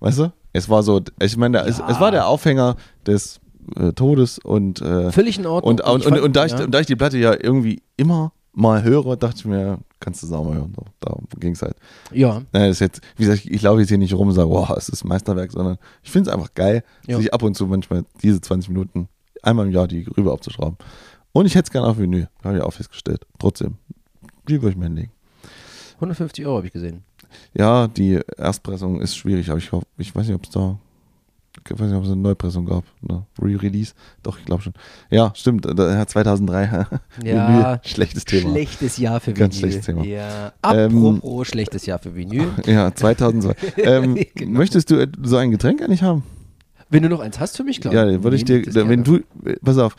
weißt 0.00 0.18
du, 0.18 0.32
es 0.52 0.68
war 0.68 0.82
so, 0.82 1.00
ich 1.20 1.36
meine, 1.36 1.58
da- 1.58 1.66
es, 1.66 1.78
Ja. 1.78 1.88
es 1.90 2.00
war 2.00 2.10
der 2.10 2.26
Aufhänger 2.26 2.76
des 3.06 3.40
äh, 3.76 3.92
Todes 3.92 4.38
und, 4.40 4.80
äh, 4.82 5.12
Völlig 5.12 5.38
in 5.38 5.46
Ordnung. 5.46 5.74
und, 5.74 5.80
und, 5.82 6.06
und, 6.06 6.12
fand- 6.14 6.20
und, 6.22 6.34
da 6.36 6.46
ich, 6.46 6.52
ja. 6.52 6.64
und 6.64 6.72
da 6.72 6.80
ich 6.80 6.86
die 6.86 6.96
Platte 6.96 7.18
ja 7.18 7.32
irgendwie 7.32 7.82
immer 7.96 8.32
mal 8.52 8.82
höre, 8.82 9.16
dachte 9.16 9.36
ich 9.38 9.44
mir, 9.44 9.78
kannst 10.00 10.22
du 10.22 10.26
es 10.26 10.32
auch 10.32 10.44
mal 10.44 10.54
hören. 10.56 10.72
So, 10.74 10.84
darum 10.98 11.26
ging 11.38 11.52
es 11.52 11.62
halt. 11.62 11.76
Ja, 12.10 12.42
das 12.50 12.70
ist 12.70 12.80
jetzt, 12.80 13.00
wie 13.16 13.24
gesagt, 13.26 13.46
ich 13.46 13.62
laufe 13.62 13.78
jetzt 13.80 13.90
hier 13.90 13.98
nicht 13.98 14.12
rum 14.14 14.26
und 14.28 14.34
sage, 14.34 14.48
wow, 14.50 14.68
es 14.76 14.88
ist 14.88 15.04
ein 15.04 15.08
Meisterwerk, 15.08 15.52
sondern 15.52 15.78
ich 16.02 16.10
finde 16.10 16.30
es 16.30 16.34
einfach 16.34 16.52
geil, 16.54 16.82
Ja. 17.06 17.16
sich 17.18 17.32
ab 17.32 17.42
und 17.44 17.54
zu 17.54 17.66
manchmal 17.66 18.04
diese 18.22 18.40
20 18.40 18.70
Minuten 18.70 19.08
einmal 19.42 19.66
im 19.66 19.72
Jahr 19.72 19.86
die 19.86 20.04
rüber 20.16 20.32
aufzuschrauben. 20.32 20.76
Und 21.32 21.46
ich 21.46 21.54
hätte 21.54 21.66
es 21.68 21.70
gerne 21.70 21.86
auf 21.86 21.98
Vinyl, 21.98 22.28
habe 22.42 22.56
ich 22.56 22.62
auch 22.64 22.72
festgestellt. 22.72 23.24
Trotzdem, 23.38 23.76
die 24.48 24.54
würde 24.60 24.70
ich 24.70 24.76
mir 24.76 24.86
hinlegen. 24.86 25.12
150 25.96 26.44
Euro 26.46 26.56
habe 26.56 26.66
ich 26.66 26.72
gesehen. 26.72 27.04
Ja, 27.54 27.88
die 27.88 28.20
Erstpressung 28.36 29.00
ist 29.00 29.16
schwierig, 29.16 29.48
aber 29.50 29.58
ich, 29.58 29.70
hoff, 29.72 29.84
ich 29.98 30.14
weiß 30.14 30.26
nicht, 30.26 30.36
ob 30.36 30.44
es 30.44 30.50
da, 30.50 30.78
ich 31.68 31.72
weiß 31.78 31.88
nicht, 31.88 31.96
ob 31.96 32.04
es 32.04 32.10
eine 32.10 32.20
Neupressung 32.20 32.64
gab, 32.66 32.84
eine 33.08 33.24
Re-Release. 33.40 33.92
Doch, 34.22 34.38
ich 34.38 34.44
glaube 34.44 34.62
schon. 34.62 34.72
Ja, 35.10 35.32
stimmt, 35.34 35.64
da- 35.66 35.92
ja, 35.98 36.06
2003. 36.06 36.86
Ja, 37.24 37.48
Vinyl, 37.48 37.80
schlechtes 37.84 38.24
Thema. 38.24 38.50
Schlechtes 38.50 38.96
Jahr 38.98 39.20
für 39.20 39.32
Ganz 39.32 39.56
Vinyl. 39.56 39.72
schlechtes 39.72 39.86
Thema. 39.86 40.04
Ja. 40.04 40.52
Ähm, 40.72 40.96
Apropos 41.06 41.48
schlechtes 41.48 41.86
Jahr 41.86 41.98
für 41.98 42.14
Vinyl. 42.14 42.48
Ja, 42.66 42.94
2002. 42.94 43.54
ähm, 43.82 44.18
Genau. 44.34 44.58
Möchtest 44.58 44.90
du 44.90 44.96
äh, 44.96 45.08
so 45.22 45.36
ein 45.36 45.50
Getränk 45.50 45.82
eigentlich 45.82 46.02
haben? 46.02 46.22
Wenn 46.88 47.02
du 47.04 47.08
noch 47.08 47.20
eins 47.20 47.38
hast 47.38 47.56
für 47.56 47.64
mich, 47.64 47.80
klar. 47.80 47.94
Ja, 47.94 48.04
dann 48.04 48.24
würde 48.24 48.36
ich 48.36 48.44
dir, 48.44 48.64
wenn 48.74 49.02
gerne. 49.04 49.22
du, 49.44 49.54
pass 49.62 49.78
auf, 49.78 49.94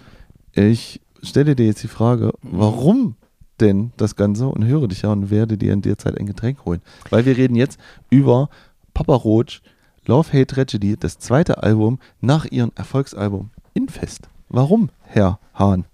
ich 0.53 0.99
stelle 1.23 1.55
dir 1.55 1.65
jetzt 1.65 1.84
die 1.84 1.88
Frage, 1.88 2.34
warum 2.41 3.15
denn 3.62 3.91
das 3.97 4.16
Ganze 4.16 4.47
und 4.47 4.66
höre 4.66 4.88
dich 4.88 5.03
ja 5.03 5.12
und 5.12 5.30
werde 5.30 5.57
dir 5.57 5.74
in 5.74 5.82
der 5.82 5.97
Zeit 5.97 6.18
ein 6.18 6.26
Getränk 6.26 6.66
holen. 6.66 6.82
Weil 7.09 7.26
wir 7.26 7.38
reden 7.38 7.55
jetzt 7.55 7.80
über 8.09 8.49
Papa 8.93 9.16
Roach, 9.16 9.62
Love 10.05 10.34
Hate 10.34 10.47
Tragedy, 10.47 10.97
das 10.99 11.20
zweite 11.20 11.62
Album 11.64 11.99
nach 12.20 12.45
ihrem 12.45 12.72
Erfolgsalbum 12.76 13.51
Infest. 13.74 14.28
Warum, 14.49 14.89
Herr 15.03 15.39
Hahn? 15.53 15.86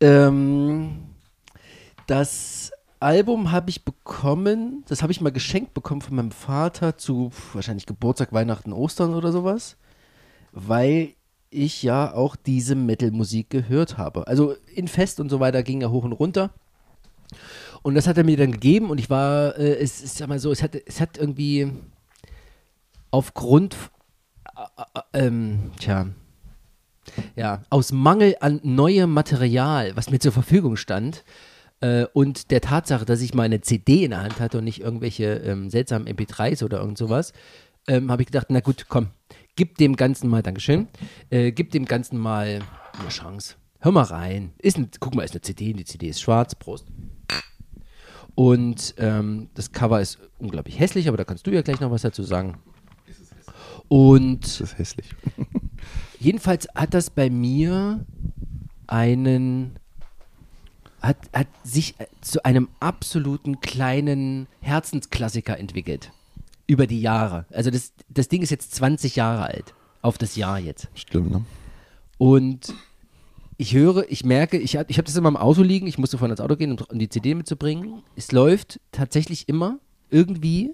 Ähm, 0.00 0.90
das 2.06 2.72
Album 2.98 3.52
habe 3.52 3.70
ich 3.70 3.84
bekommen, 3.84 4.84
das 4.88 5.02
habe 5.02 5.12
ich 5.12 5.20
mal 5.20 5.32
geschenkt 5.32 5.72
bekommen 5.72 6.02
von 6.02 6.16
meinem 6.16 6.32
Vater 6.32 6.98
zu 6.98 7.30
wahrscheinlich 7.52 7.86
Geburtstag, 7.86 8.32
Weihnachten, 8.32 8.72
Ostern 8.72 9.14
oder 9.14 9.32
sowas, 9.32 9.76
weil 10.52 11.14
ich 11.50 11.82
ja 11.82 12.14
auch 12.14 12.36
diese 12.36 12.74
Metal-Musik 12.74 13.50
gehört 13.50 13.98
habe. 13.98 14.26
Also 14.26 14.54
in 14.74 14.88
Fest 14.88 15.20
und 15.20 15.28
so 15.28 15.40
weiter 15.40 15.62
ging 15.62 15.82
er 15.82 15.90
hoch 15.90 16.04
und 16.04 16.12
runter. 16.12 16.50
Und 17.82 17.94
das 17.94 18.06
hat 18.06 18.18
er 18.18 18.24
mir 18.24 18.36
dann 18.36 18.52
gegeben 18.52 18.90
und 18.90 18.98
ich 18.98 19.10
war, 19.10 19.56
äh, 19.58 19.76
es 19.78 20.02
ist 20.02 20.20
ja 20.20 20.26
mal 20.26 20.38
so, 20.38 20.52
es 20.52 20.62
hat, 20.62 20.74
es 20.74 21.00
hat 21.00 21.16
irgendwie 21.16 21.72
aufgrund, 23.10 23.76
äh, 24.56 24.82
äh, 24.98 25.26
ähm, 25.26 25.70
tja, 25.78 26.08
ja, 27.34 27.62
aus 27.70 27.92
Mangel 27.92 28.36
an 28.40 28.60
neuem 28.62 29.12
Material, 29.12 29.96
was 29.96 30.10
mir 30.10 30.18
zur 30.18 30.32
Verfügung 30.32 30.76
stand, 30.76 31.24
äh, 31.80 32.04
und 32.12 32.50
der 32.50 32.60
Tatsache, 32.60 33.06
dass 33.06 33.22
ich 33.22 33.34
mal 33.34 33.44
eine 33.44 33.62
CD 33.62 34.04
in 34.04 34.10
der 34.10 34.22
Hand 34.22 34.40
hatte 34.40 34.58
und 34.58 34.64
nicht 34.64 34.80
irgendwelche 34.80 35.24
ähm, 35.24 35.70
seltsamen 35.70 36.06
MP3s 36.06 36.62
oder 36.62 36.80
irgend 36.80 36.98
sowas, 36.98 37.32
ähm, 37.88 38.10
habe 38.10 38.22
ich 38.22 38.26
gedacht, 38.26 38.48
na 38.50 38.60
gut, 38.60 38.86
komm, 38.88 39.08
gib 39.60 39.76
dem 39.76 39.94
Ganzen 39.94 40.30
mal, 40.30 40.42
Dankeschön, 40.42 40.88
äh, 41.28 41.52
gib 41.52 41.70
dem 41.72 41.84
Ganzen 41.84 42.16
mal 42.16 42.60
eine 42.98 43.08
Chance. 43.10 43.56
Hör 43.80 43.92
mal 43.92 44.04
rein. 44.04 44.54
Ist 44.56 44.78
ein, 44.78 44.88
guck 45.00 45.14
mal, 45.14 45.22
ist 45.22 45.32
eine 45.32 45.42
CD, 45.42 45.74
die 45.74 45.84
CD 45.84 46.08
ist 46.08 46.22
schwarz, 46.22 46.54
Prost. 46.54 46.86
Und 48.34 48.94
ähm, 48.96 49.50
das 49.52 49.70
Cover 49.72 50.00
ist 50.00 50.18
unglaublich 50.38 50.80
hässlich, 50.80 51.08
aber 51.08 51.18
da 51.18 51.24
kannst 51.24 51.46
du 51.46 51.50
ja 51.50 51.60
gleich 51.60 51.78
noch 51.78 51.90
was 51.90 52.00
dazu 52.00 52.22
sagen. 52.22 52.56
Und 53.88 54.44
Das 54.44 54.62
ist 54.62 54.78
hässlich. 54.78 55.10
Jedenfalls 56.18 56.66
hat 56.74 56.94
das 56.94 57.10
bei 57.10 57.28
mir 57.28 58.06
einen, 58.86 59.78
hat, 61.02 61.18
hat 61.34 61.48
sich 61.64 61.96
zu 62.22 62.46
einem 62.46 62.70
absoluten 62.80 63.60
kleinen 63.60 64.46
Herzensklassiker 64.62 65.58
entwickelt. 65.58 66.12
Über 66.70 66.86
die 66.86 67.00
Jahre. 67.00 67.46
Also 67.50 67.70
das, 67.70 67.92
das 68.08 68.28
Ding 68.28 68.42
ist 68.42 68.50
jetzt 68.50 68.74
20 68.76 69.16
Jahre 69.16 69.42
alt. 69.42 69.74
Auf 70.02 70.18
das 70.18 70.36
Jahr 70.36 70.58
jetzt. 70.60 70.88
Stimmt, 70.94 71.32
ne? 71.32 71.44
Und 72.16 72.72
ich 73.56 73.74
höre, 73.74 74.04
ich 74.08 74.24
merke, 74.24 74.56
ich 74.56 74.76
habe 74.76 74.86
ich 74.88 74.98
hab 74.98 75.04
das 75.04 75.16
immer 75.16 75.28
im 75.28 75.36
Auto 75.36 75.62
liegen, 75.62 75.88
ich 75.88 75.98
musste 75.98 76.16
vorhin 76.16 76.30
ins 76.30 76.40
Auto 76.40 76.54
gehen, 76.54 76.70
um, 76.70 76.78
um 76.88 76.98
die 76.98 77.08
CD 77.08 77.34
mitzubringen. 77.34 78.02
Es 78.14 78.30
läuft 78.30 78.78
tatsächlich 78.92 79.48
immer 79.48 79.80
irgendwie 80.10 80.72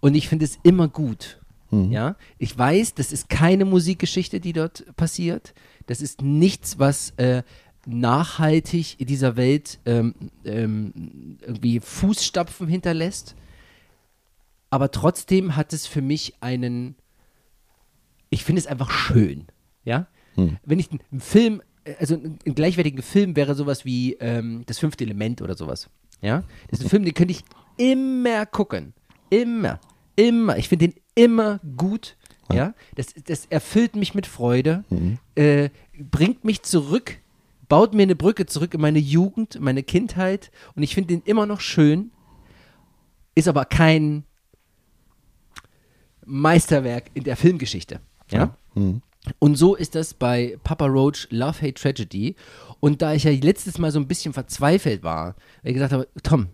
und 0.00 0.14
ich 0.14 0.28
finde 0.28 0.44
es 0.44 0.58
immer 0.62 0.88
gut. 0.88 1.40
Ja, 1.70 2.16
ich 2.38 2.56
weiß, 2.56 2.94
das 2.94 3.12
ist 3.12 3.28
keine 3.28 3.64
Musikgeschichte, 3.64 4.38
die 4.38 4.52
dort 4.52 4.84
passiert. 4.94 5.54
Das 5.86 6.00
ist 6.00 6.22
nichts, 6.22 6.78
was 6.78 7.10
äh, 7.16 7.42
nachhaltig 7.86 9.00
in 9.00 9.06
dieser 9.06 9.36
Welt 9.36 9.80
ähm, 9.84 10.14
ähm, 10.44 11.38
irgendwie 11.40 11.80
Fußstapfen 11.80 12.68
hinterlässt. 12.68 13.34
Aber 14.74 14.90
trotzdem 14.90 15.54
hat 15.54 15.72
es 15.72 15.86
für 15.86 16.02
mich 16.02 16.34
einen, 16.40 16.96
ich 18.28 18.42
finde 18.42 18.58
es 18.58 18.66
einfach 18.66 18.90
schön. 18.90 19.46
Ja, 19.84 20.08
wenn 20.64 20.80
ich 20.80 20.90
einen 20.90 21.20
Film, 21.20 21.62
also 22.00 22.16
einen 22.16 22.56
gleichwertigen 22.56 23.00
Film 23.00 23.36
wäre 23.36 23.54
sowas 23.54 23.84
wie 23.84 24.14
ähm, 24.14 24.64
das 24.66 24.80
fünfte 24.80 25.04
Element 25.04 25.42
oder 25.42 25.54
sowas. 25.54 25.90
Ja, 26.22 26.42
das 26.68 26.80
ist 26.80 26.86
ein 26.86 26.88
Film, 26.88 27.04
den 27.04 27.14
könnte 27.14 27.30
ich 27.30 27.44
immer 27.76 28.46
gucken. 28.46 28.94
Immer. 29.30 29.78
Immer. 30.16 30.58
Ich 30.58 30.68
finde 30.68 30.88
den 30.88 31.00
immer 31.14 31.60
gut. 31.76 32.16
Ja, 32.52 32.74
das, 32.96 33.14
das 33.26 33.46
erfüllt 33.46 33.94
mich 33.94 34.16
mit 34.16 34.26
Freude, 34.26 34.82
äh, 35.36 35.70
bringt 35.96 36.42
mich 36.42 36.62
zurück, 36.62 37.18
baut 37.68 37.94
mir 37.94 38.02
eine 38.02 38.16
Brücke 38.16 38.46
zurück 38.46 38.74
in 38.74 38.80
meine 38.80 38.98
Jugend, 38.98 39.54
in 39.54 39.62
meine 39.62 39.84
Kindheit 39.84 40.50
und 40.74 40.82
ich 40.82 40.96
finde 40.96 41.14
den 41.14 41.22
immer 41.26 41.46
noch 41.46 41.60
schön, 41.60 42.10
ist 43.36 43.46
aber 43.46 43.66
kein 43.66 44.24
Meisterwerk 46.26 47.10
in 47.14 47.24
der 47.24 47.36
Filmgeschichte. 47.36 48.00
Ja? 48.30 48.56
Und 49.38 49.56
so 49.56 49.74
ist 49.74 49.94
das 49.94 50.14
bei 50.14 50.58
Papa 50.64 50.86
Roach 50.86 51.26
Love 51.30 51.60
Hate 51.62 51.74
Tragedy. 51.74 52.36
Und 52.80 53.02
da 53.02 53.14
ich 53.14 53.24
ja 53.24 53.30
letztes 53.30 53.78
Mal 53.78 53.90
so 53.90 53.98
ein 53.98 54.06
bisschen 54.08 54.32
verzweifelt 54.32 55.02
war, 55.02 55.34
weil 55.62 55.70
ich 55.70 55.74
gesagt 55.74 55.92
habe, 55.92 56.08
Tom, 56.22 56.48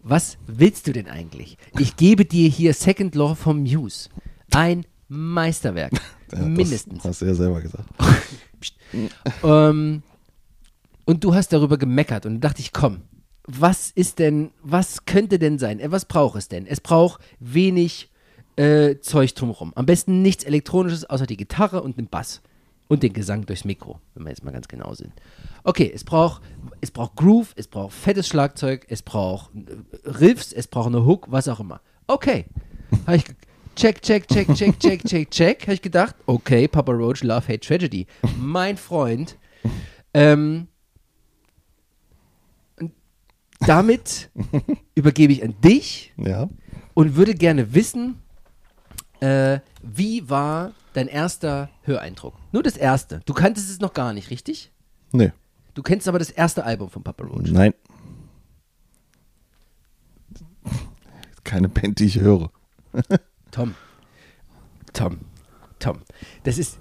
was 0.00 0.38
willst 0.46 0.86
du 0.86 0.92
denn 0.92 1.08
eigentlich? 1.08 1.56
Ich 1.78 1.96
gebe 1.96 2.24
dir 2.24 2.48
hier 2.48 2.74
Second 2.74 3.14
Law 3.14 3.34
vom 3.34 3.62
Muse. 3.62 4.08
Ein 4.52 4.84
Meisterwerk. 5.08 5.92
Ja, 6.34 6.38
mindestens. 6.46 7.02
Das 7.02 7.04
hast 7.04 7.20
du 7.20 7.26
ja 7.26 7.34
selber 7.34 7.60
gesagt. 7.60 7.86
Ähm, 9.42 10.02
und 11.04 11.24
du 11.24 11.34
hast 11.34 11.52
darüber 11.52 11.78
gemeckert 11.78 12.26
und 12.26 12.34
da 12.40 12.48
dachte 12.48 12.60
ich, 12.60 12.72
komm, 12.72 13.02
was 13.46 13.90
ist 13.90 14.18
denn, 14.18 14.50
was 14.62 15.04
könnte 15.04 15.38
denn 15.38 15.58
sein? 15.58 15.80
Äh, 15.80 15.90
Was 15.90 16.04
braucht 16.04 16.36
es 16.38 16.48
denn? 16.48 16.66
Es 16.66 16.80
braucht 16.80 17.20
wenig 17.40 18.10
äh, 18.56 18.98
Zeug 19.00 19.34
drumherum. 19.34 19.72
Am 19.74 19.86
besten 19.86 20.22
nichts 20.22 20.44
Elektronisches 20.44 21.04
außer 21.08 21.26
die 21.26 21.36
Gitarre 21.36 21.82
und 21.82 21.96
den 21.98 22.06
Bass. 22.08 22.42
Und 22.88 23.02
den 23.02 23.14
Gesang 23.14 23.46
durchs 23.46 23.64
Mikro, 23.64 24.00
wenn 24.14 24.24
wir 24.24 24.30
jetzt 24.30 24.44
mal 24.44 24.50
ganz 24.50 24.68
genau 24.68 24.92
sind. 24.92 25.12
Okay, 25.64 25.90
es 25.94 26.04
braucht, 26.04 26.42
es 26.82 26.90
braucht 26.90 27.16
Groove, 27.16 27.54
es 27.56 27.66
braucht 27.66 27.94
fettes 27.94 28.28
Schlagzeug, 28.28 28.84
es 28.90 29.00
braucht 29.00 29.50
äh, 29.54 30.08
Riffs, 30.10 30.52
es 30.52 30.66
braucht 30.66 30.88
eine 30.88 31.06
Hook, 31.06 31.28
was 31.30 31.48
auch 31.48 31.60
immer. 31.60 31.80
Okay. 32.06 32.44
Habe 33.06 33.16
ich 33.16 33.24
check, 33.76 34.02
check, 34.02 34.28
check, 34.28 34.52
check, 34.54 34.78
check, 34.78 35.04
check, 35.06 35.30
check. 35.30 35.62
Habe 35.62 35.72
ich 35.72 35.80
gedacht, 35.80 36.14
okay, 36.26 36.68
Papa 36.68 36.92
Roach, 36.92 37.22
Love, 37.22 37.48
Hate, 37.48 37.60
Tragedy. 37.60 38.06
Mein 38.38 38.76
Freund. 38.76 39.38
Ähm, 40.12 40.66
damit 43.60 44.30
übergebe 44.94 45.32
ich 45.32 45.42
an 45.42 45.54
dich 45.64 46.12
Ja. 46.18 46.50
und 46.94 47.16
würde 47.16 47.34
gerne 47.34 47.72
wissen, 47.74 48.16
äh, 49.22 49.60
wie 49.82 50.28
war 50.28 50.72
dein 50.94 51.06
erster 51.06 51.70
Höreindruck? 51.82 52.34
Nur 52.50 52.62
das 52.62 52.76
erste. 52.76 53.20
Du 53.24 53.32
kanntest 53.32 53.70
es 53.70 53.78
noch 53.80 53.92
gar 53.94 54.12
nicht, 54.12 54.30
richtig? 54.30 54.72
Nee. 55.12 55.32
Du 55.74 55.82
kennst 55.82 56.08
aber 56.08 56.18
das 56.18 56.30
erste 56.30 56.64
Album 56.64 56.90
von 56.90 57.02
Papa 57.02 57.24
Roach. 57.24 57.50
Nein. 57.50 57.72
Keine 61.44 61.68
Band, 61.68 61.98
die 61.98 62.06
ich 62.06 62.18
höre. 62.20 62.50
Tom. 63.50 63.74
Tom. 64.92 65.18
Tom. 65.78 65.98
Das 66.42 66.58
ist. 66.58 66.78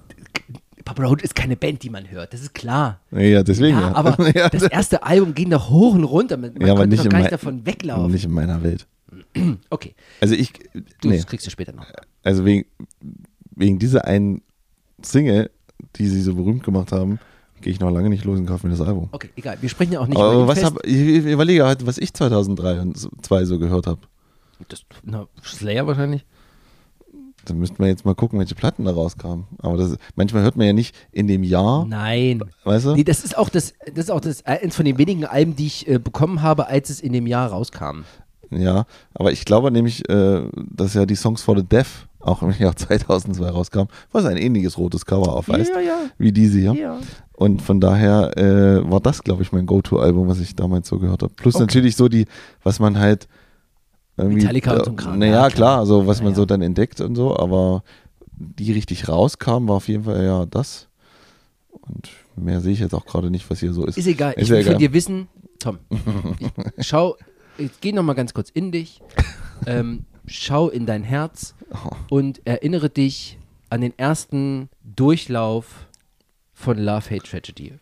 Papa 0.84 1.04
Roach 1.04 1.22
ist 1.22 1.36
keine 1.36 1.56
Band, 1.56 1.84
die 1.84 1.90
man 1.90 2.10
hört. 2.10 2.34
Das 2.34 2.42
ist 2.42 2.54
klar. 2.54 3.02
Ja, 3.12 3.44
deswegen. 3.44 3.78
Ja, 3.80 3.94
aber 3.94 4.30
ja, 4.36 4.50
das 4.50 4.64
erste 4.64 5.04
Album 5.04 5.36
ging 5.36 5.52
doch 5.52 5.70
hoch 5.70 5.94
und 5.94 6.04
runter. 6.04 6.38
Man, 6.38 6.60
ja, 6.60 6.74
aber 6.74 6.88
nicht, 6.88 7.06
doch 7.06 7.10
gar 7.10 7.20
nicht 7.20 7.32
davon 7.32 7.66
weglaufen. 7.66 8.12
nicht 8.12 8.26
in 8.26 8.32
meiner 8.32 8.64
Welt. 8.64 8.88
Okay, 9.70 9.94
Also 10.22 10.36
ich, 10.36 10.54
du, 10.54 11.10
nee, 11.10 11.18
das 11.18 11.28
kriegst 11.28 11.46
du 11.46 11.52
später 11.52 11.74
noch. 11.74 11.86
Also 12.24 12.46
wegen, 12.46 12.66
wegen 13.56 13.80
dieser 13.80 14.06
einen 14.06 14.42
Single, 15.02 15.50
die 15.96 16.08
sie 16.08 16.22
so 16.22 16.36
berühmt 16.36 16.64
gemacht 16.64 16.92
haben, 16.92 17.20
gehe 17.62 17.72
ich 17.72 17.80
noch 17.80 17.92
lange 17.92 18.10
nicht 18.10 18.26
los 18.26 18.40
und 18.40 18.46
kaufe 18.46 18.68
mir 18.68 18.76
das 18.76 18.86
Album. 18.86 19.10
Okay, 19.12 19.30
egal. 19.36 19.58
Wir 19.62 19.70
sprechen 19.70 19.94
ja 19.94 20.00
auch 20.00 20.08
nicht 20.08 20.18
Aber 20.18 20.34
über 20.34 20.48
was 20.48 20.60
Fest. 20.60 20.74
hab, 20.76 20.86
ich, 20.86 20.96
ich 20.96 21.26
überlege 21.26 21.66
halt, 21.66 21.86
was 21.86 21.98
ich 21.98 22.14
2003 22.14 22.82
und 22.82 22.98
2002 22.98 23.46
so 23.46 23.60
gehört 23.60 23.88
habe. 23.88 24.02
Das, 24.68 24.84
na, 25.04 25.28
Slayer 25.44 25.88
wahrscheinlich. 25.88 26.26
Da 27.46 27.56
müssten 27.56 27.80
wir 27.80 27.88
jetzt 27.88 28.06
mal 28.06 28.14
gucken, 28.14 28.38
welche 28.38 28.54
Platten 28.54 28.86
da 28.86 28.92
rauskamen. 28.92 29.46
Aber 29.58 29.76
das, 29.78 29.98
manchmal 30.16 30.44
hört 30.44 30.58
man 30.58 30.68
ja 30.68 30.74
nicht 30.74 30.96
in 31.12 31.28
dem 31.28 31.44
Jahr, 31.44 31.86
Nein. 31.88 32.44
weißt 32.66 32.86
du? 32.86 32.96
Nee, 32.96 33.04
das 33.04 33.24
ist 33.24 33.36
auch 33.36 33.50
das, 33.50 33.74
das 33.88 34.06
ist 34.06 34.12
auch 34.12 34.20
das 34.20 34.46
eins 34.46 34.76
von 34.76 34.86
den 34.86 35.00
wenigen 35.00 35.26
Alben, 35.26 35.56
die 35.56 35.66
ich 35.66 35.88
äh, 35.88 35.98
bekommen 35.98 36.44
habe, 36.44 36.68
als 36.68 36.92
es 36.92 37.02
in 37.02 37.14
dem 37.14 37.26
Jahr 37.26 37.50
rauskam. 37.50 38.04
Ja, 38.52 38.86
aber 39.16 39.32
ich 39.32 39.46
glaube 39.46 39.72
nämlich, 39.72 40.08
äh, 40.10 40.44
dass 40.54 40.94
ja 40.94 41.08
die 41.08 41.16
Songs 41.16 41.42
for 41.42 41.58
the 41.58 41.64
Deaf 41.64 42.08
auch 42.22 42.42
im 42.44 42.52
Jahr 42.58 42.76
2002 42.76 43.50
rauskamen, 43.50 43.88
was 44.12 44.26
ein 44.26 44.38
ähnliches 44.38 44.78
rotes 44.78 45.06
Cover 45.06 45.34
aufweist, 45.36 45.72
Ja, 45.76 45.82
ja. 45.82 45.98
wie 46.18 46.32
diese 46.32 46.60
hier. 46.60 46.74
Ja. 46.74 47.00
Und 47.34 47.62
von 47.62 47.80
daher 47.82 48.38
äh, 48.38 48.90
war 48.90 49.00
das, 49.00 49.24
glaube 49.24 49.42
ich, 49.42 49.52
mein 49.52 49.66
Go-To-Album, 49.66 50.28
was 50.28 50.40
ich 50.40 50.56
damals 50.56 50.88
so 50.88 51.00
gehört 51.00 51.24
habe. 51.24 51.34
Plus 51.36 51.56
Okay. 51.56 51.64
natürlich 51.64 51.96
so 51.96 52.08
die, 52.08 52.26
was 52.64 52.80
man 52.80 53.00
halt 53.00 53.28
irgendwie. 54.18 54.42
Metallica 54.42 54.74
und 54.76 54.86
so 54.86 54.92
ein 54.92 54.96
Kram, 54.96 55.20
Naja, 55.20 55.44
ja, 55.44 55.50
klar, 55.50 55.80
also 55.80 56.06
was 56.06 56.22
man 56.22 56.36
so 56.36 56.46
dann 56.46 56.62
entdeckt 56.62 57.02
und 57.02 57.16
so, 57.16 57.36
aber 57.38 57.84
die 58.32 58.72
richtig 58.72 59.08
rauskam, 59.08 59.68
war 59.68 59.76
auf 59.78 59.88
jeden 59.88 60.04
Fall 60.04 60.24
ja 60.24 60.46
das. 60.46 60.88
Und 61.72 62.10
mehr 62.36 62.62
sehe 62.62 62.74
ich 62.74 62.80
jetzt 62.80 62.94
auch 62.94 63.06
gerade 63.06 63.32
nicht, 63.32 63.50
was 63.50 63.60
hier 63.60 63.74
so 63.74 63.86
ist. 63.86 63.98
Ist 63.98 64.08
egal. 64.08 64.34
Ist 64.34 64.44
ich 64.44 64.50
will 64.50 64.64
von 64.64 64.78
dir 64.78 64.94
wissen, 64.94 65.28
Tom, 65.60 65.80
ich 66.78 66.88
schau, 66.88 67.16
ich 67.58 67.72
geh 67.82 67.92
noch 67.92 68.04
mal 68.04 68.14
ganz 68.14 68.34
kurz 68.34 68.50
in 68.50 68.72
dich, 68.72 69.02
ähm, 69.66 70.06
schau 70.32 70.70
in 70.70 70.86
dein 70.86 71.04
Herz 71.04 71.56
Oh. 71.74 71.92
und 72.10 72.46
erinnere 72.46 72.90
dich 72.90 73.38
an 73.70 73.80
den 73.82 73.98
ersten 73.98 74.68
Durchlauf 74.84 75.88
von 76.54 76.78
Love 76.78 77.10
Hate 77.10 77.24
Tragedy. 77.24 77.74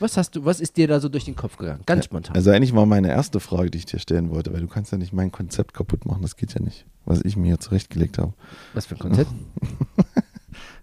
Was 0.00 0.16
hast 0.16 0.34
du, 0.36 0.44
was 0.44 0.60
ist 0.60 0.76
dir 0.76 0.88
da 0.88 0.98
so 1.00 1.08
durch 1.08 1.24
den 1.24 1.36
Kopf 1.36 1.56
gegangen? 1.56 1.82
Ganz 1.86 2.04
spontan. 2.06 2.34
Also 2.34 2.50
eigentlich 2.50 2.74
war 2.74 2.84
meine 2.86 3.08
erste 3.08 3.38
Frage, 3.40 3.70
die 3.70 3.78
ich 3.78 3.86
dir 3.86 3.98
stellen 4.00 4.30
wollte, 4.30 4.52
weil 4.52 4.60
du 4.60 4.66
kannst 4.68 4.90
ja 4.92 4.98
nicht 4.98 5.12
mein 5.12 5.30
Konzept 5.32 5.72
kaputt 5.74 6.04
machen, 6.04 6.22
das 6.22 6.36
geht 6.36 6.52
ja 6.54 6.60
nicht, 6.60 6.84
was 7.04 7.20
ich 7.24 7.36
mir 7.36 7.46
hier 7.46 7.60
zurechtgelegt 7.60 8.18
habe. 8.18 8.32
was 8.74 8.86
für 8.86 8.94
ein 8.96 9.00
Konzept? 9.00 9.30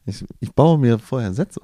Ich, 0.05 0.24
ich 0.39 0.51
baue 0.53 0.78
mir 0.78 0.99
vorher 0.99 1.34
Sätze. 1.34 1.59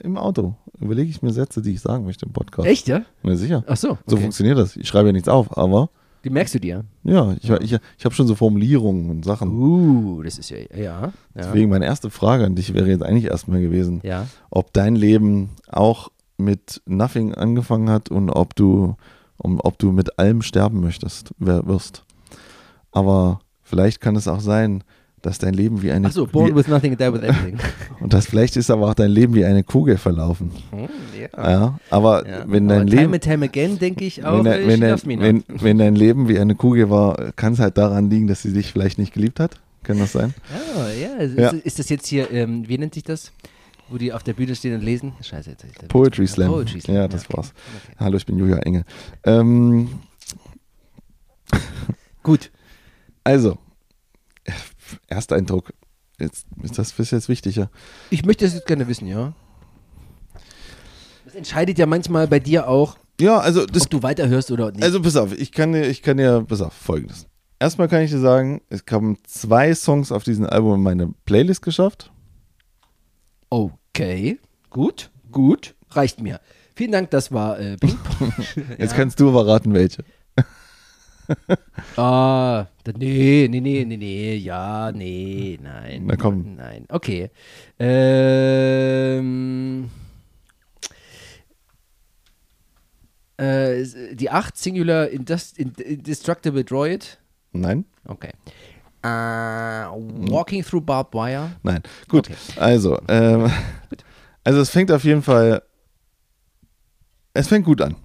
Im 0.00 0.16
Auto 0.16 0.56
überlege 0.80 1.10
ich 1.10 1.20
mir 1.20 1.32
Sätze, 1.34 1.60
die 1.60 1.72
ich 1.72 1.82
sagen 1.82 2.04
möchte 2.06 2.24
im 2.24 2.32
Podcast. 2.32 2.66
Echt, 2.66 2.88
ja? 2.88 3.02
Na 3.22 3.36
sicher. 3.36 3.62
Ach 3.66 3.76
so. 3.76 3.98
So 4.06 4.16
Okay. 4.16 4.22
funktioniert 4.22 4.56
das. 4.56 4.74
Ich 4.76 4.88
schreibe 4.88 5.08
ja 5.08 5.12
nichts 5.12 5.28
auf, 5.28 5.54
aber 5.56 5.90
Die 6.24 6.30
merkst 6.30 6.54
du 6.54 6.60
dir. 6.60 6.84
ja, 7.02 7.34
ich, 7.40 7.50
ich, 7.50 7.78
ich 7.98 8.04
habe 8.04 8.14
schon 8.14 8.26
so 8.26 8.34
Formulierungen 8.34 9.10
und 9.10 9.24
Sachen. 9.24 9.50
Uh, 9.50 10.22
das 10.22 10.38
ist 10.38 10.50
ja, 10.50 10.58
ja. 10.58 10.78
ja. 10.78 11.12
Deswegen 11.34 11.70
meine 11.70 11.84
erste 11.84 12.10
Frage 12.10 12.44
an 12.44 12.54
dich 12.54 12.74
wäre 12.74 12.88
jetzt 12.88 13.02
eigentlich 13.02 13.24
erstmal 13.24 13.60
gewesen, 13.60 14.00
Ja. 14.04 14.26
ob 14.50 14.72
dein 14.72 14.94
Leben 14.94 15.50
auch 15.68 16.10
mit 16.36 16.80
Nothing 16.86 17.34
angefangen 17.34 17.90
hat 17.90 18.08
und 18.10 18.30
ob 18.30 18.54
du, 18.54 18.96
um, 19.36 19.60
ob 19.62 19.78
du 19.78 19.90
mit 19.92 20.18
allem 20.18 20.42
sterben 20.42 20.80
möchtest, 20.80 21.32
wirst. 21.38 22.04
Aber 22.92 23.40
vielleicht 23.62 24.00
kann 24.00 24.16
es 24.16 24.28
auch 24.28 24.40
sein, 24.40 24.84
dass 25.22 25.38
dein 25.38 25.54
Leben 25.54 25.82
wie 25.82 25.92
eine 25.92 26.08
Ach 26.08 26.12
so, 26.12 26.26
born 26.26 26.54
with 26.54 26.66
nothing 26.68 26.90
and 26.92 27.00
die 27.00 27.12
with 27.12 27.22
everything. 27.22 27.58
und 28.00 28.12
das 28.12 28.26
vielleicht 28.26 28.56
ist 28.56 28.70
aber 28.70 28.88
auch 28.88 28.94
dein 28.94 29.10
Leben 29.10 29.34
wie 29.34 29.44
eine 29.44 29.62
Kugel 29.64 29.96
verlaufen. 29.96 30.50
Hm, 30.70 30.88
ja. 31.36 31.50
Ja, 31.50 31.78
aber 31.90 32.28
Ja. 32.28 32.44
wenn 32.46 32.64
Aber 32.70 32.78
dein 32.80 32.86
time 32.88 33.00
Leben 33.02 33.14
and 33.14 33.22
time 33.24 33.44
again 33.44 33.78
denke 33.78 34.04
ich 34.04 34.24
auch, 34.24 34.38
wenn, 34.38 34.44
dein- 34.44 34.66
wenn, 34.66 34.80
dein, 34.80 35.00
wenn, 35.20 35.44
wenn 35.48 35.78
dein 35.78 35.94
Leben 35.94 36.28
wie 36.28 36.38
eine 36.38 36.54
Kugel 36.56 36.90
war, 36.90 37.32
kann 37.36 37.52
es 37.54 37.60
halt 37.60 37.78
daran 37.78 38.10
liegen, 38.10 38.26
dass 38.26 38.42
sie 38.42 38.52
dich 38.52 38.72
vielleicht 38.72 38.98
nicht 38.98 39.14
geliebt 39.14 39.38
hat. 39.40 39.60
Kann 39.84 39.98
das 39.98 40.12
sein? 40.12 40.34
Ah, 40.76 40.88
ja. 40.90 41.14
Ist, 41.16 41.38
Ja. 41.38 41.48
ist 41.50 41.78
das 41.78 41.88
jetzt 41.88 42.06
hier, 42.06 42.30
ähm, 42.30 42.68
wie 42.68 42.78
nennt 42.78 42.94
sich 42.94 43.02
das? 43.04 43.32
Wo 43.88 43.98
die 43.98 44.12
auf 44.12 44.22
der 44.22 44.32
Bühne 44.32 44.54
stehen 44.54 44.74
und 44.74 44.82
lesen? 44.82 45.12
Scheiße, 45.20 45.50
jetzt. 45.50 45.64
jetzt- 45.64 45.88
Poetry 45.88 46.26
Slam. 46.26 46.50
Poetry 46.50 46.80
Slam. 46.80 46.96
Ja, 46.96 47.08
das 47.08 47.24
okay. 47.26 47.36
war's. 47.36 47.52
Okay. 47.84 47.96
Hallo, 48.00 48.16
ich 48.16 48.24
bin 48.26 48.38
Julia 48.38 48.58
Engel. 48.58 48.84
Ähm, 49.24 49.88
Gut. 52.22 52.50
also, 53.24 53.58
äh, 55.08 55.14
erster 55.14 55.36
Eindruck. 55.36 55.72
Jetzt, 56.18 56.46
ist 56.62 56.78
das 56.78 56.98
ist 56.98 57.10
jetzt 57.10 57.28
wichtiger. 57.28 57.70
Ich 58.10 58.24
möchte 58.24 58.44
das 58.44 58.54
jetzt 58.54 58.66
gerne 58.66 58.86
wissen, 58.88 59.06
ja. 59.06 59.32
Das 61.24 61.34
entscheidet 61.34 61.78
ja 61.78 61.86
manchmal 61.86 62.28
bei 62.28 62.38
dir 62.38 62.68
auch, 62.68 62.96
Ja, 63.20 63.38
also, 63.38 63.64
das, 63.66 63.84
ob 63.84 63.90
du 63.90 64.02
weiterhörst 64.02 64.50
oder 64.50 64.70
nicht. 64.70 64.82
also 64.82 65.00
pass 65.00 65.16
auf, 65.16 65.32
ich 65.36 65.52
kann 65.52 65.72
dir, 65.72 65.88
ich 65.88 66.02
kann 66.02 66.16
dir, 66.18 66.44
pass 66.46 66.60
auf, 66.60 66.74
folgendes. 66.74 67.26
Erstmal 67.58 67.88
kann 67.88 68.02
ich 68.02 68.10
dir 68.10 68.18
sagen, 68.18 68.60
es 68.70 68.82
haben 68.90 69.18
zwei 69.24 69.74
Songs 69.74 70.10
auf 70.12 70.24
diesem 70.24 70.46
Album 70.46 70.74
in 70.74 70.82
meine 70.82 71.14
Playlist 71.24 71.62
geschafft. 71.62 72.12
okay. 73.50 74.38
Gut, 74.70 75.10
gut. 75.30 75.74
Reicht 75.90 76.20
mir. 76.20 76.40
Vielen 76.74 76.92
Dank, 76.92 77.10
das 77.10 77.30
war 77.30 77.60
äh, 77.60 77.76
Ping-Pong. 77.76 78.32
Jetzt 78.78 78.94
kannst 78.94 79.20
du 79.20 79.30
verraten, 79.30 79.74
welche. 79.74 80.04
Ah, 81.96 82.66
nee, 82.96 83.48
nee, 83.50 83.60
nee, 83.60 83.84
nee, 83.84 83.96
nee, 83.96 84.36
ja, 84.36 84.90
nee, 84.92 85.58
nein. 85.62 86.06
Na 86.06 86.16
komm. 86.16 86.56
Nein, 86.56 86.86
okay. 86.88 87.30
Ähm, 88.78 89.90
äh, 93.36 93.84
die 94.14 94.30
8 94.30 94.56
Singular 94.56 95.08
Indust 95.08 95.58
Indestructible 95.58 96.64
Droid. 96.64 97.18
Nein? 97.52 97.84
Okay. 98.06 98.32
Äh, 99.02 99.08
walking 99.08 100.62
Through 100.64 100.82
Barbed 100.84 101.12
Wire. 101.14 101.52
Nein. 101.62 101.82
Gut. 102.08 102.28
Okay. 102.30 102.36
Also, 102.56 102.98
ähm, 103.08 103.50
also 104.44 104.60
es 104.60 104.70
fängt 104.70 104.90
auf 104.92 105.04
jeden 105.04 105.22
Fall, 105.22 105.62
es 107.34 107.48
fängt 107.48 107.64
gut 107.66 107.80
an, 107.80 107.96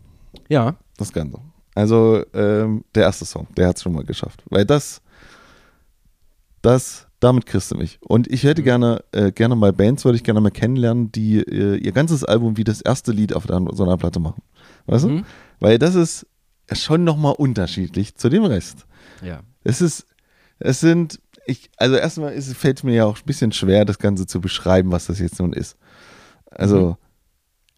Ja. 0.49 0.76
das 0.97 1.13
Ganze. 1.13 1.39
Also 1.78 2.23
ähm, 2.34 2.84
der 2.95 3.03
erste 3.03 3.25
Song, 3.25 3.45
der 3.55 3.67
hat 3.67 3.78
es 3.78 3.84
schon 3.84 3.93
mal 3.93 4.03
geschafft. 4.03 4.43
Weil 4.49 4.65
das, 4.65 5.01
das, 6.61 7.07
damit 7.19 7.45
kriegst 7.45 7.71
du 7.71 7.75
mich. 7.75 7.99
Und 8.01 8.28
ich 8.28 8.43
hätte 8.43 8.63
gerne, 8.63 9.03
äh, 9.11 9.32
gerne 9.32 9.55
mal 9.55 9.73
Bands, 9.73 10.03
würde 10.03 10.15
ich 10.15 10.23
gerne 10.23 10.41
mal 10.41 10.49
kennenlernen, 10.51 11.11
die 11.11 11.38
äh, 11.39 11.75
ihr 11.78 11.91
ganzes 11.91 12.23
Album 12.23 12.57
wie 12.57 12.63
das 12.63 12.82
erste 12.82 13.11
Lied 13.11 13.34
auf 13.34 13.45
der, 13.45 13.61
so 13.73 13.84
einer 13.84 13.97
Platte 13.97 14.19
machen. 14.19 14.41
Weißt 14.88 15.05
du? 15.05 15.09
Mhm. 15.09 15.25
Weil 15.59 15.78
das 15.80 15.95
ist 15.95 16.25
schon 16.73 17.03
nochmal 17.03 17.36
unterschiedlich 17.38 18.15
zu 18.15 18.30
dem 18.30 18.43
Rest. 18.45 18.86
Ja. 19.23 19.41
Es 19.63 19.82
ist, 19.82 20.05
es 20.59 20.80
sind, 20.80 21.19
ich, 21.45 21.69
also 21.78 21.95
erstmal 21.95 22.34
ist, 22.34 22.47
es- 22.47 22.57
fällt 22.57 22.84
mir 22.84 22.95
ja 22.95 23.05
auch 23.05 23.17
ein 23.17 23.25
bisschen 23.25 23.51
schwer, 23.51 23.86
das 23.86 23.99
Ganze 23.99 24.25
zu 24.25 24.41
beschreiben, 24.41 24.91
was 24.91 25.05
das 25.07 25.19
jetzt 25.19 25.39
nun 25.39 25.53
ist. 25.53 25.78
Also, 26.51 26.89
Mhm. 26.89 26.95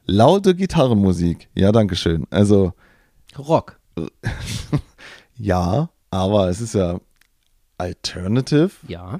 laute 0.06 0.56
Gitarrenmusik, 0.56 1.50
ja, 1.54 1.72
dankeschön. 1.72 2.26
Also, 2.30 2.74
Rock. 3.38 3.79
ja, 5.38 5.90
aber 6.12 6.50
es 6.50 6.62
ist 6.62 6.76
ja 6.76 7.00
alternative, 7.78 8.72
Ja. 8.88 9.20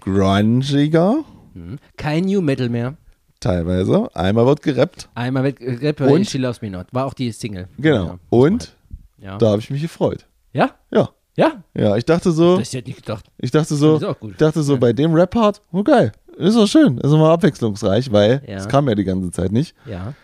grungiger, 0.00 1.24
Mhm. 1.54 1.78
Kein 1.98 2.24
New 2.24 2.40
Metal 2.40 2.68
mehr. 2.70 2.96
teilweise. 3.40 4.08
Einmal 4.16 4.46
wird 4.46 4.62
gerappt, 4.62 5.08
Einmal 5.14 5.44
äh, 5.46 5.74
Rapper 5.86 6.06
Und? 6.10 6.26
She 6.28 6.38
Loves 6.38 6.62
Me 6.62 6.70
Not. 6.70 6.86
War 6.92 7.04
auch 7.06 7.12
die 7.14 7.30
Single. 7.32 7.68
genau. 7.78 8.06
Ja. 8.06 8.18
Und 8.30 8.74
Ja. 9.18 9.36
da 9.36 9.50
habe 9.50 9.60
ich 9.60 9.68
mich 9.68 9.82
gefreut. 9.82 10.26
Ja? 10.54 10.70
Ja, 10.90 11.10
Ja? 11.36 11.62
ja, 11.74 11.96
ich 11.96 12.04
dachte 12.06 12.30
so, 12.32 12.56
Das 12.58 12.68
hätte 12.68 12.78
ich 12.90 12.96
nicht 12.96 13.04
gedacht. 13.06 13.26
ich 13.38 13.50
dachte 13.50 13.74
so, 13.74 13.94
Das 13.94 14.02
ist 14.02 14.08
auch 14.08 14.20
gut. 14.20 14.30
ich 14.32 14.36
dachte 14.38 14.62
so 14.62 14.74
Ja. 14.74 14.78
bei 14.78 14.92
dem 14.94 15.12
Rap-Part, 15.14 15.60
oh 15.72 15.82
geil, 15.82 16.12
ist 16.38 16.56
doch 16.56 16.66
schön, 16.66 16.96
ist 16.98 17.10
mal 17.10 17.32
abwechslungsreich, 17.32 18.10
weil 18.12 18.42
es 18.46 18.66
kam 18.68 18.88
ja 18.88 18.94
die 18.94 19.04
ganze 19.04 19.30
Zeit 19.30 19.52
nicht. 19.52 19.74
Ja. 19.86 20.14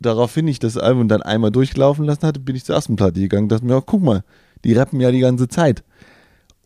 Daraufhin 0.00 0.48
ich 0.48 0.58
das 0.58 0.76
Album 0.76 1.08
dann 1.08 1.22
einmal 1.22 1.50
durchlaufen 1.50 2.04
lassen 2.04 2.26
hatte, 2.26 2.40
bin 2.40 2.56
ich 2.56 2.64
zur 2.64 2.74
ersten 2.74 2.96
Platte 2.96 3.20
gegangen 3.20 3.48
dachte 3.48 3.64
mir, 3.64 3.76
oh, 3.76 3.82
guck 3.82 4.02
mal, 4.02 4.24
die 4.64 4.72
rappen 4.74 5.00
ja 5.00 5.10
die 5.10 5.20
ganze 5.20 5.48
Zeit. 5.48 5.84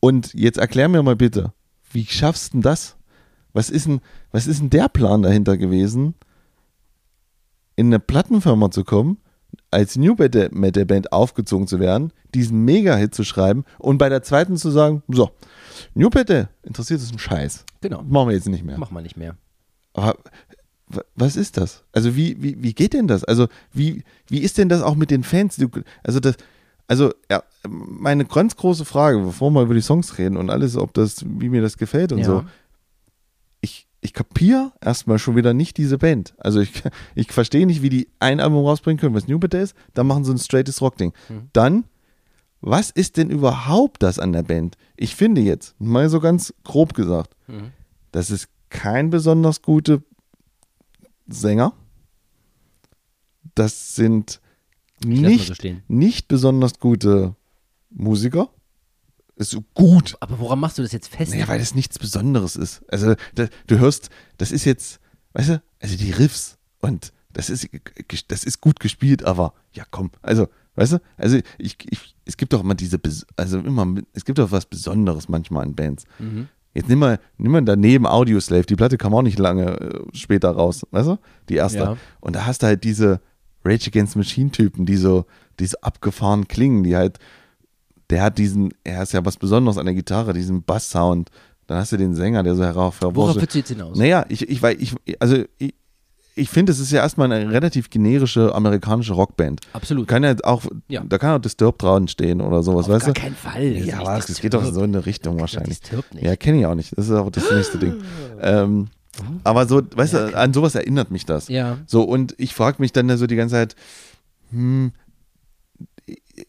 Und 0.00 0.32
jetzt 0.34 0.58
erklär 0.58 0.88
mir 0.88 1.02
mal 1.02 1.16
bitte, 1.16 1.52
wie 1.92 2.06
schaffst 2.06 2.48
du 2.48 2.56
denn 2.56 2.62
das? 2.62 2.96
Was 3.52 3.70
ist 3.70 3.86
denn, 3.86 4.00
was 4.30 4.46
ist 4.46 4.60
denn 4.60 4.70
der 4.70 4.88
Plan 4.88 5.22
dahinter 5.22 5.56
gewesen, 5.56 6.14
in 7.76 7.86
eine 7.86 7.98
Plattenfirma 7.98 8.70
zu 8.70 8.84
kommen, 8.84 9.18
als 9.70 9.96
New 9.96 10.14
Metal 10.14 10.86
Band 10.86 11.12
aufgezogen 11.12 11.66
zu 11.66 11.80
werden, 11.80 12.12
diesen 12.34 12.64
Mega-Hit 12.64 13.14
zu 13.14 13.24
schreiben 13.24 13.64
und 13.78 13.98
bei 13.98 14.08
der 14.08 14.22
zweiten 14.22 14.56
zu 14.56 14.70
sagen, 14.70 15.02
so, 15.08 15.30
New 15.94 16.08
Metal 16.14 16.48
interessiert 16.62 17.00
uns 17.00 17.10
einen 17.10 17.18
Scheiß. 17.18 17.64
Genau. 17.80 18.02
Machen 18.02 18.28
wir 18.28 18.34
jetzt 18.34 18.48
nicht 18.48 18.64
mehr. 18.64 18.78
Mach 18.78 18.90
mal 18.90 19.02
nicht 19.02 19.16
mehr. 19.16 19.36
Aber 19.92 20.16
was 21.14 21.36
ist 21.36 21.56
das? 21.56 21.84
Also 21.92 22.16
wie, 22.16 22.42
wie, 22.42 22.62
wie 22.62 22.72
geht 22.74 22.92
denn 22.94 23.06
das? 23.06 23.24
Also 23.24 23.48
wie, 23.72 24.02
wie 24.28 24.40
ist 24.40 24.58
denn 24.58 24.68
das 24.68 24.82
auch 24.82 24.94
mit 24.96 25.10
den 25.10 25.22
Fans? 25.22 25.58
Also 26.02 26.20
das, 26.20 26.36
also 26.88 27.12
ja, 27.30 27.42
meine 27.68 28.24
ganz 28.24 28.56
große 28.56 28.84
Frage, 28.84 29.18
bevor 29.20 29.50
wir 29.52 29.62
über 29.62 29.74
die 29.74 29.80
Songs 29.82 30.18
reden 30.18 30.36
und 30.36 30.50
alles, 30.50 30.76
ob 30.76 30.92
das, 30.94 31.24
wie 31.24 31.48
mir 31.48 31.62
das 31.62 31.76
gefällt 31.78 32.12
und 32.12 32.18
Ja. 32.18 32.24
so. 32.24 32.44
Ich, 33.60 33.86
ich 34.00 34.14
kapiere 34.14 34.72
erstmal 34.80 35.18
schon 35.18 35.36
wieder 35.36 35.52
nicht 35.52 35.76
diese 35.76 35.98
Band. 35.98 36.34
Also 36.38 36.60
ich, 36.60 36.82
ich 37.14 37.30
verstehe 37.32 37.66
nicht, 37.66 37.82
wie 37.82 37.90
die 37.90 38.08
ein 38.18 38.40
Album 38.40 38.64
rausbringen 38.64 38.98
können, 38.98 39.14
was 39.14 39.28
New 39.28 39.38
Better 39.38 39.60
ist, 39.60 39.74
dann 39.94 40.06
machen 40.06 40.24
sie 40.24 40.32
ein 40.32 40.38
straightes 40.38 40.80
Rock-Ding. 40.80 41.12
Mhm. 41.28 41.48
Dann, 41.52 41.84
was 42.62 42.90
ist 42.90 43.16
denn 43.16 43.30
überhaupt 43.30 44.02
das 44.02 44.18
an 44.18 44.32
der 44.32 44.42
Band? 44.42 44.76
Ich 44.96 45.14
finde 45.14 45.40
jetzt, 45.42 45.74
mal 45.80 46.08
so 46.08 46.20
ganz 46.20 46.54
grob 46.64 46.94
gesagt, 46.94 47.36
Mhm. 47.46 47.72
das 48.12 48.30
ist 48.30 48.48
kein 48.70 49.10
besonders 49.10 49.62
guter 49.62 50.00
Sänger. 51.30 51.72
das 53.54 53.94
sind 53.94 54.40
mal 55.04 55.38
so 55.38 55.52
nicht, 55.52 55.88
nicht 55.88 56.28
besonders 56.28 56.78
gute 56.78 57.34
Musiker. 57.90 58.50
Ist 59.36 59.50
so 59.50 59.64
gut. 59.74 60.16
Aber 60.20 60.38
woran 60.38 60.60
machst 60.60 60.76
du 60.78 60.82
das 60.82 60.92
jetzt 60.92 61.08
fest? 61.08 61.32
Naja, 61.32 61.48
weil 61.48 61.58
das 61.58 61.74
nichts 61.74 61.98
Besonderes 61.98 62.56
ist. 62.56 62.82
Also, 62.88 63.14
da, 63.34 63.48
du 63.66 63.78
hörst, 63.78 64.10
das 64.36 64.52
ist 64.52 64.66
jetzt, 64.66 65.00
weißt 65.32 65.48
du, 65.48 65.62
also 65.80 65.96
die 65.96 66.10
Riffs 66.10 66.58
und 66.80 67.12
das 67.32 67.48
ist, 67.48 67.68
das 68.28 68.44
ist 68.44 68.60
gut 68.60 68.80
gespielt, 68.80 69.24
aber 69.24 69.54
ja, 69.72 69.84
komm, 69.90 70.10
also, 70.20 70.48
weißt 70.74 70.92
du, 70.94 70.98
also 71.16 71.38
ich, 71.58 71.76
ich, 71.88 72.16
es 72.26 72.36
gibt 72.36 72.52
doch 72.52 72.60
immer 72.60 72.74
diese, 72.74 73.00
also 73.36 73.58
immer, 73.60 74.02
es 74.12 74.24
gibt 74.24 74.38
doch 74.38 74.50
was 74.50 74.66
Besonderes 74.66 75.28
manchmal 75.28 75.64
in 75.64 75.74
Bands. 75.74 76.04
Mhm. 76.18 76.48
Jetzt 76.74 76.88
nimm 76.88 77.00
mal, 77.00 77.18
nimm 77.36 77.52
mal 77.52 77.62
daneben 77.62 78.06
Audioslave, 78.06 78.64
die 78.64 78.76
Platte 78.76 78.96
kam 78.96 79.14
auch 79.14 79.22
nicht 79.22 79.38
lange 79.38 79.80
äh, 79.80 80.00
später 80.12 80.50
raus, 80.50 80.86
weißt 80.90 81.08
du, 81.08 81.18
die 81.48 81.56
erste. 81.56 81.78
Ja. 81.78 81.96
Und 82.20 82.36
da 82.36 82.46
hast 82.46 82.62
du 82.62 82.68
halt 82.68 82.84
diese 82.84 83.20
Rage 83.64 83.88
Against 83.88 84.16
Machine 84.16 84.50
Typen, 84.50 84.86
die 84.86 84.96
so, 84.96 85.26
die 85.58 85.66
so 85.66 85.76
abgefahren 85.82 86.46
klingen, 86.46 86.84
die 86.84 86.96
halt, 86.96 87.18
der 88.10 88.22
hat 88.22 88.38
diesen, 88.38 88.72
er 88.84 89.02
ist 89.02 89.12
ja 89.12 89.24
was 89.24 89.36
Besonderes 89.36 89.78
an 89.78 89.86
der 89.86 89.94
Gitarre, 89.94 90.32
diesen 90.32 90.62
Bass-Sound. 90.62 91.30
Dann 91.66 91.78
hast 91.78 91.92
du 91.92 91.96
den 91.96 92.14
Sänger, 92.14 92.42
der 92.42 92.54
so 92.54 92.64
herauf 92.64 93.00
Worauf 93.00 93.36
willst 93.36 93.54
du 93.54 93.58
jetzt 93.58 93.68
hinaus? 93.68 93.96
naja, 93.96 94.24
ich, 94.28 94.48
ich, 94.48 94.62
weil 94.62 94.80
ich, 94.80 94.94
also 95.20 95.44
ich, 95.58 95.74
ich 96.36 96.48
finde, 96.48 96.72
es 96.72 96.78
ist 96.78 96.90
ja 96.92 97.00
erstmal 97.02 97.30
eine 97.30 97.50
relativ 97.50 97.90
generische 97.90 98.54
amerikanische 98.54 99.12
Rockband. 99.12 99.60
Absolut. 99.72 100.06
Kann 100.08 100.22
ja 100.24 100.34
auch, 100.44 100.64
Ja. 100.88 101.02
da 101.06 101.18
kann 101.18 101.36
auch 101.36 101.40
Disturbed 101.42 101.82
dran 101.82 102.08
stehen 102.08 102.40
oder 102.40 102.62
sowas, 102.62 102.86
Auf 102.86 102.92
weißt 102.94 103.06
gar 103.06 103.14
du? 103.14 103.20
keinen 103.20 103.34
Fall. 103.34 103.74
Das 103.74 103.86
Ja, 103.86 104.04
was, 104.04 104.28
es 104.28 104.40
geht 104.40 104.54
doch 104.54 104.64
so 104.64 104.82
in 104.82 104.94
eine 104.94 105.04
Richtung 105.06 105.38
wahrscheinlich. 105.40 105.80
Disturbed 105.80 106.14
nicht. 106.14 106.24
Ja, 106.24 106.36
kenne 106.36 106.60
ich 106.60 106.66
auch 106.66 106.74
nicht. 106.74 106.96
Das 106.96 107.06
ist 107.06 107.12
auch 107.12 107.30
das 107.30 107.50
nächste 107.50 107.78
Ding. 107.78 108.02
Ähm, 108.40 108.88
aber 109.44 109.66
so, 109.66 109.82
weißt 109.94 110.14
du, 110.14 110.36
an 110.36 110.54
sowas 110.54 110.74
erinnert 110.74 111.10
mich 111.10 111.26
das. 111.26 111.48
Ja. 111.48 111.78
So, 111.86 112.02
und 112.04 112.34
ich 112.38 112.54
frage 112.54 112.76
mich 112.80 112.92
dann 112.92 113.14
so 113.18 113.26
die 113.26 113.36
ganze 113.36 113.54
Zeit, 113.56 113.76
hm, 114.50 114.92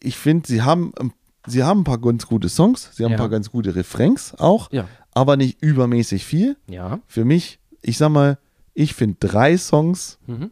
ich 0.00 0.16
finde, 0.16 0.46
sie 0.46 0.62
haben, 0.62 0.92
ähm, 1.00 1.12
sie 1.46 1.62
haben 1.64 1.80
ein 1.80 1.84
paar 1.84 1.98
ganz 2.00 2.26
gute 2.26 2.48
Songs, 2.48 2.88
sie 2.92 3.04
haben 3.04 3.10
Ja. 3.12 3.16
ein 3.16 3.20
paar 3.20 3.28
ganz 3.28 3.50
gute 3.50 3.74
Refrains 3.74 4.34
auch, 4.38 4.70
Ja. 4.72 4.86
aber 5.12 5.36
nicht 5.36 5.60
übermäßig 5.62 6.24
viel. 6.24 6.56
Ja. 6.68 7.00
Für 7.06 7.24
mich, 7.24 7.58
ich 7.82 7.98
sag 7.98 8.10
mal, 8.10 8.38
ich 8.74 8.94
finde 8.94 9.16
drei 9.20 9.56
Songs, 9.56 10.18
Mhm. 10.26 10.50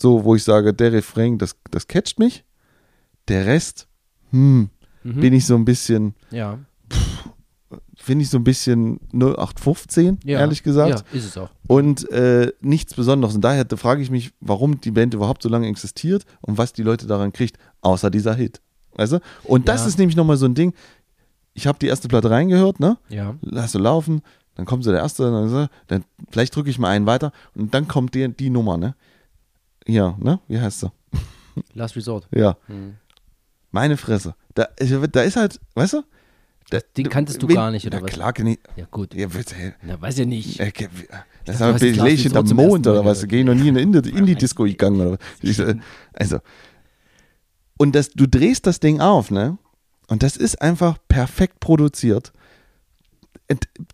so, 0.00 0.24
wo 0.24 0.34
ich 0.34 0.44
sage, 0.44 0.74
der 0.74 0.92
Refrain, 0.92 1.38
das, 1.38 1.56
das 1.70 1.86
catcht 1.88 2.18
mich. 2.18 2.44
Der 3.28 3.46
Rest, 3.46 3.86
hm, 4.30 4.68
Mhm. 5.02 5.20
bin 5.20 5.32
ich 5.32 5.46
so 5.46 5.54
ein 5.54 5.64
bisschen, 5.64 6.14
Ja. 6.30 6.58
finde 7.96 8.22
ich 8.24 8.30
so 8.30 8.38
ein 8.38 8.44
bisschen 8.44 9.00
0815, 9.12 10.18
ja. 10.24 10.40
ehrlich 10.40 10.62
gesagt. 10.62 11.04
Ja, 11.12 11.16
ist 11.18 11.24
es 11.24 11.38
auch. 11.38 11.48
Und 11.66 12.10
äh, 12.10 12.52
nichts 12.60 12.94
Besonderes. 12.94 13.34
Und 13.34 13.40
daher 13.42 13.64
frage 13.76 14.02
ich 14.02 14.10
mich, 14.10 14.32
warum 14.40 14.80
die 14.80 14.90
Band 14.90 15.14
überhaupt 15.14 15.42
so 15.42 15.48
lange 15.48 15.68
existiert 15.68 16.24
und 16.42 16.58
was 16.58 16.72
die 16.72 16.82
Leute 16.82 17.06
daran 17.06 17.32
kriegt, 17.32 17.58
außer 17.80 18.10
dieser 18.10 18.34
Hit. 18.34 18.60
Weißt 18.96 19.12
du? 19.14 19.20
Und 19.44 19.68
das 19.68 19.82
Ja. 19.82 19.86
ist 19.88 19.98
nämlich 19.98 20.16
nochmal 20.16 20.36
so 20.36 20.46
ein 20.46 20.54
Ding. 20.54 20.74
Ich 21.54 21.66
habe 21.66 21.78
die 21.78 21.86
erste 21.86 22.08
Platte 22.08 22.30
reingehört, 22.30 22.80
ne? 22.80 22.98
Ja. 23.08 23.36
Lass 23.40 23.72
so 23.72 23.78
laufen, 23.78 24.22
dann 24.56 24.66
kommt 24.66 24.84
so 24.84 24.90
der 24.92 25.00
erste, 25.00 25.24
dann, 25.30 25.48
so, 25.48 25.66
dann 25.88 26.04
vielleicht 26.30 26.54
drücke 26.54 26.70
ich 26.70 26.78
mal 26.78 26.90
einen 26.90 27.06
weiter 27.06 27.32
und 27.54 27.74
dann 27.74 27.88
kommt 27.88 28.14
die, 28.14 28.28
die 28.28 28.50
Nummer, 28.50 28.76
ne? 28.76 28.94
Ja, 29.86 30.16
ne? 30.18 30.40
Wie 30.48 30.60
heißt 30.60 30.80
sie? 30.80 30.92
Last 31.74 31.96
Resort. 31.96 32.28
Ja. 32.34 32.56
Mhm. 32.68 32.94
Meine 33.70 33.96
Fresse. 33.96 34.34
Da, 34.54 34.68
da 35.10 35.22
ist 35.22 35.36
halt, 35.36 35.60
weißt 35.74 35.94
du? 35.94 36.02
Da, 36.70 36.78
Den 36.96 37.08
kanntest 37.10 37.42
du 37.42 37.48
wenn- 37.48 37.56
gar 37.56 37.70
nicht, 37.70 37.86
oder 37.86 37.98
na, 37.98 38.04
was? 38.04 38.10
klar, 38.12 38.32
ich. 38.38 38.58
Ja, 38.76 38.86
gut. 38.90 39.12
Ja, 39.14 39.26
bitte, 39.26 39.54
hey. 39.54 39.74
Na, 39.82 40.00
weiß 40.00 40.18
ja 40.18 40.24
nicht. 40.24 40.58
Ke- 40.72 40.88
Das 41.44 41.60
haben 41.60 41.78
wir 41.80 41.92
hinterm 41.92 42.46
zum 42.46 42.58
ersten 42.58 42.70
Mond 42.70 42.86
oder 42.86 43.04
was? 43.04 43.26
Gehe 43.28 43.40
ich 43.40 43.44
noch 43.46 43.54
nie 43.54 43.68
in 43.68 43.76
eine 43.76 43.82
Indie- 43.82 44.08
Indie-Disco 44.16 44.62
gegangen 44.64 45.00
oder 45.00 45.18
was? 45.42 45.66
Also. 46.14 46.38
Und 47.76 47.94
das, 47.94 48.10
du 48.10 48.26
drehst 48.26 48.66
das 48.66 48.80
Ding 48.80 49.00
auf, 49.00 49.30
ne? 49.30 49.58
Und 50.08 50.22
das 50.22 50.36
ist 50.36 50.60
einfach 50.62 50.96
perfekt 51.08 51.60
produziert. 51.60 52.32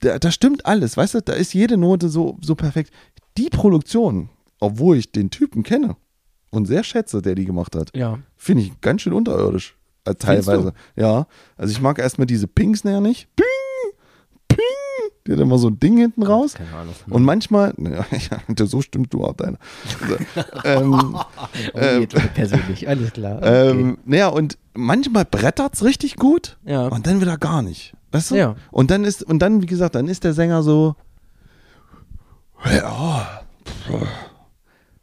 Da, 0.01 0.19
da 0.19 0.31
stimmt 0.31 0.65
alles, 0.67 0.97
weißt 0.97 1.15
du? 1.15 1.23
Da 1.23 1.33
ist 1.33 1.53
jede 1.55 1.77
Note 1.77 2.09
so, 2.09 2.39
so 2.41 2.55
perfekt. 2.55 2.93
Die 3.37 3.49
Produktion, 3.51 4.29
obwohl 4.61 4.97
ich 4.97 5.11
den 5.13 5.31
Typen 5.31 5.63
kenne 5.63 5.97
und 6.51 6.67
sehr 6.67 6.85
schätze, 6.85 7.21
der 7.23 7.35
die 7.35 7.45
gemacht 7.47 7.75
hat, 7.75 7.95
Ja. 7.97 8.19
finde 8.37 8.63
ich 8.65 8.81
ganz 8.81 9.03
schön 9.03 9.13
unterirdisch. 9.13 9.77
Äh, 10.05 10.15
teilweise. 10.15 10.73
Ja. 10.97 11.27
Also 11.57 11.73
ich 11.73 11.81
mag 11.81 11.99
erstmal 11.99 12.27
diese 12.27 12.47
Ping-Snare 12.47 13.01
nicht. 13.03 13.29
Ping! 13.37 13.47
Ping! 14.49 14.59
Die 15.27 15.33
hat 15.33 15.41
immer 15.41 15.59
so 15.59 15.69
ein 15.69 15.79
Ding 15.79 15.99
hinten 15.99 16.23
raus. 16.23 16.55
Keine 16.55 16.73
Ahnung. 16.75 16.95
Und 17.11 17.23
manchmal, 17.25 17.75
naja, 17.77 18.05
ja, 18.11 18.67
so 18.67 18.81
stimmt 18.83 19.13
du 19.13 19.25
auch 19.25 19.35
deine. 19.35 19.59
Also, 20.01 20.17
ähm, 20.65 21.17
wird 21.75 22.35
persönlich, 22.35 22.89
alles 22.89 23.13
klar. 23.13 23.43
ähm, 23.43 23.99
naja, 24.05 24.29
und 24.29 24.59
manchmal 24.75 25.25
brettert 25.25 25.75
es 25.75 25.85
richtig 25.85 26.17
gut 26.17 26.57
Ja. 26.65 26.87
und 26.89 27.07
dann 27.07 27.21
wieder 27.21 27.37
gar 27.37 27.63
nicht. 27.63 27.95
Weißt 28.13 28.31
du? 28.33 28.35
Ja. 28.37 28.57
Und 28.71 28.91
dann 28.91 29.05
ist, 29.05 29.23
und 29.23 29.39
dann, 29.41 29.63
wie 29.63 29.67
gesagt, 29.67 29.95
dann 29.95 30.09
ist 30.09 30.25
der 30.25 30.33
Sänger 30.35 30.63
so. 30.63 30.97
Ja, 32.65 33.43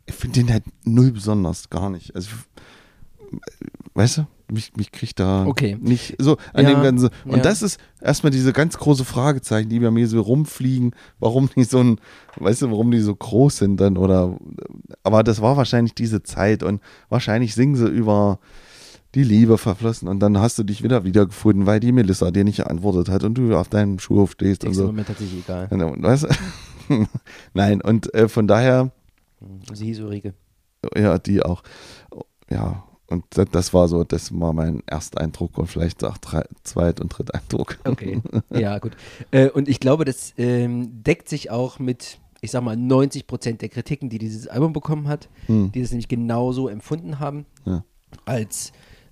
ich 0.05 0.15
finde 0.15 0.39
den 0.39 0.51
halt 0.51 0.63
null 0.83 1.11
besonders, 1.11 1.69
gar 1.69 1.89
nicht. 1.89 2.15
Also, 2.15 2.29
weißt 3.93 4.19
du, 4.19 4.27
mich, 4.51 4.75
mich 4.77 4.91
kriegt 4.91 5.19
da 5.19 5.45
Okay. 5.45 5.77
nicht 5.81 6.15
so 6.19 6.37
an 6.53 6.63
Ja, 6.65 6.73
dem 6.73 6.81
ganzen. 6.83 7.09
Und 7.25 7.37
ja. 7.37 7.43
das 7.43 7.61
ist 7.61 7.79
erstmal 7.99 8.31
diese 8.31 8.53
ganz 8.53 8.77
große 8.77 9.03
Fragezeichen, 9.03 9.69
die 9.69 9.79
bei 9.79 9.91
mir 9.91 10.07
so 10.07 10.21
rumfliegen, 10.21 10.91
warum 11.19 11.49
die 11.55 11.63
so 11.65 11.79
ein, 11.79 11.99
weißt 12.37 12.61
du, 12.61 12.71
warum 12.71 12.91
die 12.91 12.99
so 13.01 13.13
groß 13.15 13.57
sind 13.57 13.81
dann 13.81 13.97
oder. 13.97 14.37
Aber 15.03 15.23
das 15.23 15.41
war 15.41 15.57
wahrscheinlich 15.57 15.93
diese 15.95 16.23
Zeit 16.23 16.63
und 16.63 16.81
wahrscheinlich 17.09 17.53
singen 17.55 17.75
sie 17.75 17.87
über 17.87 18.39
die 19.17 19.23
Liebe 19.23 19.57
verflossen 19.57 20.07
und 20.07 20.19
dann 20.19 20.37
hast 20.39 20.57
du 20.59 20.63
dich 20.63 20.83
wieder 20.83 21.03
wiedergefunden, 21.03 21.65
weil 21.65 21.79
die 21.79 21.91
Melissa 21.91 22.29
dir 22.31 22.43
nicht 22.43 22.57
geantwortet 22.57 23.09
hat 23.09 23.23
und 23.23 23.33
du 23.35 23.55
auf 23.57 23.67
deinem 23.67 23.97
Schulhof 23.99 24.31
stehst 24.33 24.63
im 24.63 24.73
so. 24.73 24.85
Moment 24.85 25.07
tatsächlich 25.07 25.43
egal. 25.43 25.67
Weißt 25.71 26.27
du? 26.89 27.05
Nein, 27.53 27.81
und 27.81 28.13
äh, 28.13 28.29
von 28.29 28.47
daher, 28.47 28.91
Sie 29.73 29.85
hieß 29.85 29.99
Ulrike. 30.01 30.33
ja, 30.95 31.17
die 31.17 31.41
auch. 31.43 31.63
Ja, 32.49 32.83
und 33.07 33.25
das, 33.31 33.47
das 33.51 33.73
war 33.73 33.87
so, 33.87 34.03
das 34.03 34.37
war 34.39 34.53
mein 34.53 34.83
Ersteindruck 34.85 35.57
und 35.57 35.67
vielleicht 35.67 36.03
auch 36.03 36.17
drei, 36.17 36.43
Zweit- 36.63 36.99
und 37.01 37.09
Dritteindruck. 37.09 37.77
Okay. 37.85 38.21
ja, 38.51 38.77
gut. 38.79 38.91
Äh, 39.31 39.49
und 39.49 39.67
ich 39.67 39.79
glaube, 39.79 40.05
das 40.05 40.33
ähm, 40.37 41.03
deckt 41.03 41.27
sich 41.29 41.49
auch 41.49 41.79
mit, 41.79 42.19
ich 42.41 42.51
sag 42.51 42.63
mal, 42.63 42.77
90 42.77 43.25
Prozent 43.27 43.61
der 43.61 43.69
Kritiken, 43.69 44.09
die 44.09 44.17
dieses 44.19 44.47
Album 44.47 44.73
bekommen 44.73 45.07
hat, 45.07 45.27
Hm. 45.47 45.71
die 45.71 45.81
das 45.81 45.91
nämlich 45.91 46.07
genauso 46.07 46.67
empfunden 46.67 47.19
haben, 47.19 47.45
Ja. 47.65 47.83
als 48.25 48.71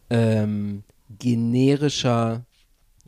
ähm, 0.10 0.84
generischer 1.20 2.46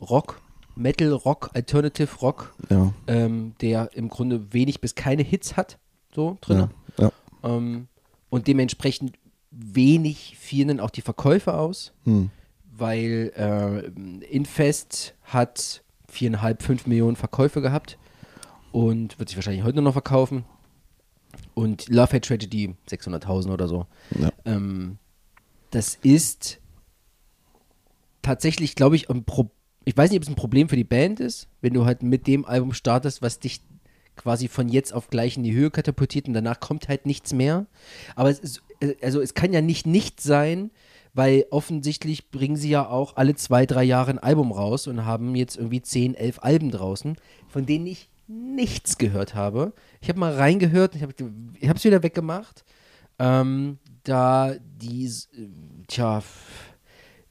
Rock, 0.01 0.41
Metal 0.75 1.11
Rock, 1.11 1.49
Alternative 1.53 2.15
Rock, 2.21 2.53
Ja, 2.69 2.93
ähm, 3.07 3.53
der 3.61 3.89
im 3.93 4.09
Grunde 4.09 4.53
wenig 4.53 4.79
bis 4.81 4.95
keine 4.95 5.23
Hits 5.23 5.57
hat, 5.57 5.77
so 6.13 6.37
drin. 6.41 6.69
ja, 6.97 7.05
ja. 7.05 7.11
Ähm, 7.43 7.87
und 8.29 8.47
dementsprechend 8.47 9.17
wenig 9.51 10.35
fielen 10.37 10.79
auch 10.79 10.89
die 10.91 11.01
Verkäufe 11.01 11.55
aus, 11.55 11.93
Hm. 12.03 12.29
weil 12.77 13.31
äh, 13.35 14.25
Infest 14.25 15.15
hat 15.23 15.83
viereinhalb, 16.09 16.61
fünf 16.61 16.85
Millionen 16.85 17.15
Verkäufe 17.15 17.61
gehabt 17.61 17.97
und 18.71 19.17
wird 19.17 19.29
sich 19.29 19.37
wahrscheinlich 19.37 19.63
heute 19.63 19.81
noch 19.81 19.93
verkaufen. 19.93 20.45
Und 21.53 21.89
Love 21.89 22.13
Hate 22.13 22.21
Tragedy 22.21 22.75
600.000 22.89 23.51
oder 23.51 23.67
so. 23.67 23.87
Ähm, 24.45 24.97
das 25.71 25.95
ist 26.03 26.59
tatsächlich, 28.27 28.75
glaube 28.75 28.97
ich, 28.97 29.09
ein 29.09 29.23
Pro 29.23 29.51
ich 29.85 29.95
weiß 29.95 30.09
nicht, 30.09 30.17
ob 30.17 30.23
es 30.23 30.29
ein 30.29 30.35
Problem 30.35 30.67
für 30.67 30.75
die 30.75 30.83
Band 30.83 31.21
ist, 31.21 31.47
wenn 31.61 31.73
du 31.73 31.85
halt 31.85 32.03
mit 32.03 32.27
dem 32.27 32.43
Album 32.43 32.73
startest, 32.73 33.21
was 33.21 33.39
dich 33.39 33.61
quasi 34.17 34.49
von 34.49 34.67
jetzt 34.67 34.93
auf 34.93 35.09
gleich 35.09 35.37
in 35.37 35.43
die 35.43 35.53
Höhe 35.53 35.71
katapultiert 35.71 36.27
und 36.27 36.33
danach 36.33 36.59
kommt 36.59 36.89
halt 36.89 37.05
nichts 37.05 37.31
mehr. 37.31 37.67
Aber 38.17 38.29
es 38.29 38.39
ist, 38.39 38.63
äh, 38.81 38.95
also 39.01 39.21
es 39.21 39.33
kann 39.33 39.53
ja 39.53 39.61
nicht 39.61 39.87
nichts 39.87 40.25
sein, 40.25 40.71
weil 41.13 41.45
offensichtlich 41.51 42.29
bringen 42.31 42.57
sie 42.57 42.69
ja 42.69 42.85
auch 42.85 43.15
alle 43.15 43.35
zwei, 43.35 43.65
drei 43.65 43.85
Jahre 43.85 44.11
ein 44.11 44.19
Album 44.19 44.51
raus 44.51 44.87
und 44.87 45.05
haben 45.05 45.35
jetzt 45.35 45.55
irgendwie 45.55 45.81
zehn, 45.81 46.13
elf 46.13 46.39
Alben 46.41 46.69
draußen, 46.69 47.15
von 47.47 47.65
denen 47.65 47.87
ich 47.87 48.09
nichts 48.27 48.97
gehört 48.97 49.35
habe. 49.35 49.71
Ich 50.01 50.09
habe 50.09 50.19
mal 50.19 50.33
reingehört, 50.33 50.95
ich 50.95 51.01
habe 51.01 51.13
es 51.61 51.85
wieder 51.85 52.03
weggemacht. 52.03 52.65
Ähm, 53.19 53.77
da 54.03 54.53
die, 54.59 55.05
äh, 55.05 55.47
tja, 55.87 56.21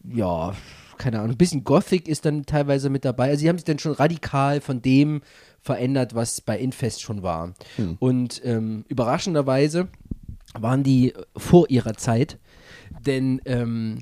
ja, 0.04 0.54
keine 0.98 1.18
Ahnung, 1.18 1.32
ein 1.32 1.38
bisschen 1.38 1.64
Gothic 1.64 2.08
ist 2.08 2.24
dann 2.24 2.46
teilweise 2.46 2.90
mit 2.90 3.04
dabei. 3.04 3.28
Also 3.28 3.40
sie 3.40 3.48
haben 3.48 3.58
sich 3.58 3.64
dann 3.64 3.78
schon 3.78 3.92
radikal 3.92 4.60
von 4.60 4.82
dem 4.82 5.22
verändert, 5.60 6.14
was 6.14 6.40
bei 6.40 6.58
Infest 6.58 7.02
schon 7.02 7.22
war. 7.22 7.54
Und 7.98 8.40
ähm, 8.44 8.84
überraschenderweise 8.88 9.88
waren 10.54 10.82
die 10.82 11.12
vor 11.36 11.68
ihrer 11.70 11.94
Zeit, 11.94 12.38
denn 13.04 13.40
ähm, 13.44 13.98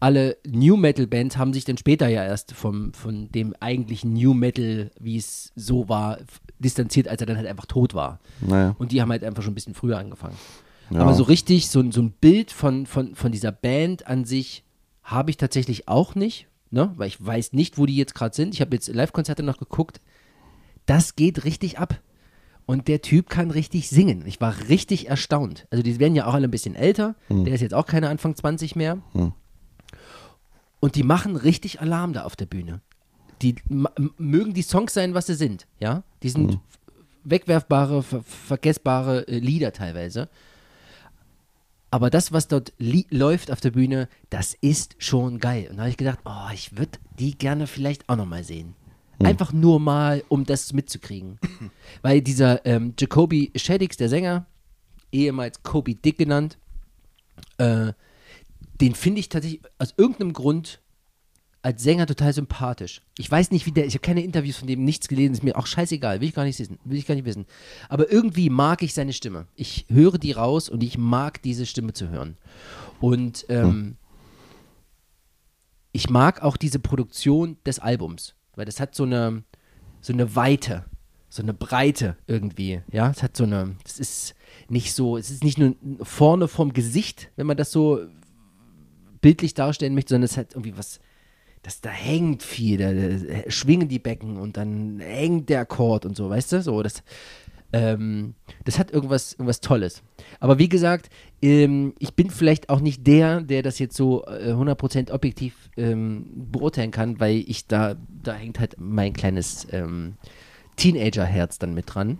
alle 0.00 0.36
New 0.46 0.76
Metal 0.76 1.06
Bands 1.06 1.36
haben 1.36 1.52
sich 1.52 1.64
dann 1.64 1.76
später 1.76 2.08
ja 2.08 2.24
erst 2.24 2.52
vom, 2.52 2.92
von 2.92 3.30
dem 3.32 3.54
eigentlichen 3.60 4.12
New 4.12 4.34
Metal, 4.34 4.90
wie 5.00 5.16
es 5.16 5.52
so 5.56 5.88
war, 5.88 6.18
distanziert, 6.58 7.08
als 7.08 7.20
er 7.20 7.26
dann 7.26 7.36
halt 7.36 7.48
einfach 7.48 7.66
tot 7.66 7.94
war. 7.94 8.20
Naja. 8.40 8.74
Und 8.78 8.92
die 8.92 9.02
haben 9.02 9.10
halt 9.10 9.24
einfach 9.24 9.42
schon 9.42 9.52
ein 9.52 9.56
bisschen 9.56 9.74
früher 9.74 9.98
angefangen. 9.98 10.36
Ja. 10.90 11.00
Aber 11.00 11.14
so 11.14 11.24
richtig, 11.24 11.68
so, 11.68 11.90
so 11.90 12.00
ein 12.00 12.12
Bild 12.12 12.52
von, 12.52 12.86
von, 12.86 13.14
von 13.14 13.32
dieser 13.32 13.52
Band 13.52 14.06
an 14.06 14.24
sich 14.24 14.64
habe 15.08 15.30
ich 15.30 15.38
tatsächlich 15.38 15.88
auch 15.88 16.14
nicht, 16.14 16.48
ne? 16.70 16.92
weil 16.96 17.08
ich 17.08 17.24
weiß 17.24 17.54
nicht, 17.54 17.78
wo 17.78 17.86
die 17.86 17.96
jetzt 17.96 18.14
gerade 18.14 18.34
sind. 18.34 18.54
Ich 18.54 18.60
habe 18.60 18.76
jetzt 18.76 18.88
Live-Konzerte 18.88 19.42
noch 19.42 19.56
geguckt. 19.56 20.00
Das 20.86 21.16
geht 21.16 21.44
richtig 21.44 21.78
ab. 21.78 22.00
Und 22.66 22.86
der 22.86 23.00
Typ 23.00 23.30
kann 23.30 23.50
richtig 23.50 23.88
singen. 23.88 24.26
Ich 24.26 24.42
war 24.42 24.54
richtig 24.68 25.08
erstaunt. 25.08 25.66
Also 25.70 25.82
die 25.82 25.98
werden 25.98 26.14
ja 26.14 26.26
auch 26.26 26.34
alle 26.34 26.48
ein 26.48 26.50
bisschen 26.50 26.74
älter. 26.74 27.14
Der 27.30 27.54
ist 27.54 27.62
jetzt 27.62 27.72
auch 27.72 27.86
keine 27.86 28.10
Anfang 28.10 28.36
20 28.36 28.76
mehr. 28.76 28.98
Hm. 29.12 29.32
Und 30.78 30.94
die 30.94 31.02
machen 31.02 31.36
richtig 31.36 31.80
Alarm 31.80 32.12
da 32.12 32.24
auf 32.24 32.36
der 32.36 32.44
Bühne. 32.44 32.82
Die 33.40 33.54
mögen 34.18 34.52
die 34.52 34.62
Songs 34.62 34.92
sein, 34.92 35.14
was 35.14 35.26
sie 35.26 35.34
sind, 35.34 35.66
ja? 35.80 36.02
Die 36.22 36.28
sind 36.28 36.58
wegwerfbare, 37.24 38.02
ver 38.02 38.22
vergessbare 38.22 39.26
äh, 39.28 39.38
Lieder 39.38 39.72
teilweise. 39.72 40.28
Aber 41.90 42.10
das, 42.10 42.32
was 42.32 42.48
dort 42.48 42.72
läuft 42.78 43.50
auf 43.50 43.60
der 43.60 43.70
Bühne, 43.70 44.08
das 44.30 44.54
ist 44.54 44.96
schon 44.98 45.38
geil. 45.38 45.68
Und 45.70 45.76
da 45.76 45.82
habe 45.82 45.90
ich 45.90 45.96
gedacht, 45.96 46.18
oh, 46.24 46.52
ich 46.52 46.76
würde 46.76 46.98
die 47.18 47.36
gerne 47.36 47.66
vielleicht 47.66 48.08
auch 48.08 48.16
nochmal 48.16 48.44
sehen. 48.44 48.74
Einfach 49.20 49.52
nur 49.52 49.80
mal, 49.80 50.22
um 50.28 50.44
das 50.44 50.72
mitzukriegen. 50.72 51.40
Weil 52.02 52.20
dieser 52.20 52.64
ähm, 52.66 52.94
Jacoby 52.96 53.50
Shaddix, 53.56 53.96
der 53.96 54.08
Sänger, 54.08 54.46
ehemals 55.10 55.62
Kobe 55.62 55.94
Dick 55.94 56.18
genannt, 56.18 56.56
äh, 57.56 57.92
den 58.80 58.94
finde 58.94 59.20
ich 59.20 59.28
tatsächlich 59.28 59.62
aus 59.78 59.94
irgendeinem 59.96 60.34
Grund 60.34 60.80
als 61.62 61.82
Sänger 61.82 62.06
total 62.06 62.32
sympathisch. 62.32 63.02
Ich 63.18 63.30
weiß 63.30 63.50
nicht, 63.50 63.66
wie 63.66 63.72
der, 63.72 63.86
ich 63.86 63.94
habe 63.94 64.00
keine 64.00 64.22
Interviews 64.22 64.56
von 64.56 64.68
dem, 64.68 64.84
nichts 64.84 65.08
gelesen, 65.08 65.32
ist 65.32 65.42
mir 65.42 65.56
auch 65.56 65.66
scheißegal, 65.66 66.20
will 66.20 66.28
ich 66.28 66.34
gar 66.34 66.44
nicht 66.44 66.58
wissen, 66.58 66.78
will 66.84 66.98
ich 66.98 67.06
gar 67.06 67.14
nicht 67.14 67.24
wissen. 67.24 67.46
Aber 67.88 68.10
irgendwie 68.10 68.48
mag 68.48 68.82
ich 68.82 68.94
seine 68.94 69.12
Stimme. 69.12 69.46
Ich 69.56 69.86
höre 69.88 70.18
die 70.18 70.32
raus 70.32 70.68
und 70.68 70.82
ich 70.82 70.98
mag 70.98 71.42
diese 71.42 71.66
Stimme 71.66 71.92
zu 71.92 72.10
hören. 72.10 72.36
Und 73.00 73.44
ähm, 73.48 73.96
ich 75.92 76.10
mag 76.10 76.42
auch 76.42 76.56
diese 76.56 76.78
Produktion 76.78 77.56
des 77.66 77.80
Albums, 77.80 78.34
weil 78.54 78.66
das 78.66 78.78
hat 78.78 78.94
so 78.94 79.04
eine, 79.04 79.42
so 80.00 80.12
eine 80.12 80.36
Weite, 80.36 80.84
so 81.28 81.42
eine 81.42 81.54
Breite 81.54 82.16
irgendwie, 82.26 82.82
ja, 82.92 83.10
es 83.10 83.22
hat 83.22 83.36
so 83.36 83.44
eine, 83.44 83.76
es 83.84 83.98
ist 83.98 84.34
nicht 84.68 84.94
so, 84.94 85.16
es 85.16 85.30
ist 85.30 85.42
nicht 85.42 85.58
nur 85.58 85.74
vorne 86.02 86.46
vom 86.46 86.72
Gesicht, 86.72 87.30
wenn 87.36 87.46
man 87.46 87.56
das 87.56 87.72
so 87.72 88.00
bildlich 89.20 89.54
darstellen 89.54 89.94
möchte, 89.94 90.14
sondern 90.14 90.26
es 90.26 90.36
hat 90.36 90.54
irgendwie 90.54 90.76
was, 90.76 91.00
das 91.62 91.80
da 91.80 91.90
hängt 91.90 92.42
viel, 92.42 92.78
da, 92.78 92.92
da 92.92 93.50
schwingen 93.50 93.88
die 93.88 93.98
Becken 93.98 94.36
und 94.36 94.56
dann 94.56 95.00
hängt 95.00 95.48
der 95.48 95.60
Akkord 95.60 96.06
und 96.06 96.16
so, 96.16 96.30
weißt 96.30 96.52
du, 96.52 96.62
so, 96.62 96.82
das, 96.82 97.02
ähm, 97.72 98.34
das 98.64 98.78
hat 98.78 98.90
irgendwas, 98.90 99.32
irgendwas 99.34 99.60
Tolles. 99.60 100.02
Aber 100.40 100.58
wie 100.58 100.68
gesagt, 100.68 101.10
ähm, 101.42 101.94
ich 101.98 102.14
bin 102.14 102.30
vielleicht 102.30 102.70
auch 102.70 102.80
nicht 102.80 103.06
der, 103.06 103.42
der 103.42 103.62
das 103.62 103.78
jetzt 103.78 103.96
so 103.96 104.24
äh, 104.24 104.52
100% 104.52 105.12
objektiv 105.12 105.54
ähm, 105.76 106.26
beurteilen 106.50 106.90
kann, 106.90 107.20
weil 107.20 107.44
ich 107.46 107.66
da, 107.66 107.96
da 108.22 108.34
hängt 108.34 108.58
halt 108.58 108.76
mein 108.78 109.12
kleines 109.12 109.66
ähm, 109.70 110.14
Teenager-Herz 110.76 111.58
dann 111.58 111.74
mit 111.74 111.94
dran 111.94 112.18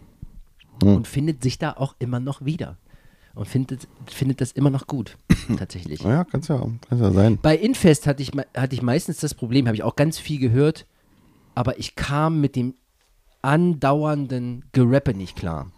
und 0.83 1.07
findet 1.09 1.43
sich 1.43 1.59
da 1.59 1.73
auch 1.73 1.95
immer 1.99 2.21
noch 2.21 2.45
wieder. 2.45 2.77
Und 3.39 3.47
findet, 3.47 3.87
findet 4.07 4.41
das 4.41 4.51
immer 4.51 4.69
noch 4.69 4.89
gut, 4.89 5.17
tatsächlich. 5.59 6.03
Naja, 6.03 6.25
kann 6.25 6.41
es 6.41 6.49
ja, 6.49 6.59
kann's 6.89 7.01
ja 7.01 7.13
sein. 7.13 7.39
Bei 7.41 7.57
Infest 7.57 8.09
hatte 8.09 8.21
ich, 8.21 8.33
hatte 8.57 8.75
ich 8.75 8.83
meistens 8.83 9.19
das 9.19 9.33
Problem, 9.33 9.67
habe 9.67 9.77
ich 9.77 9.85
auch 9.85 9.95
ganz 9.95 10.19
viel 10.19 10.41
gehört, 10.41 10.87
aber 11.55 11.79
ich 11.79 11.95
kam 11.95 12.41
mit 12.41 12.57
dem 12.57 12.75
andauernden 13.41 14.65
Gerappe 14.73 15.15
nicht 15.15 15.37
klar. 15.37 15.71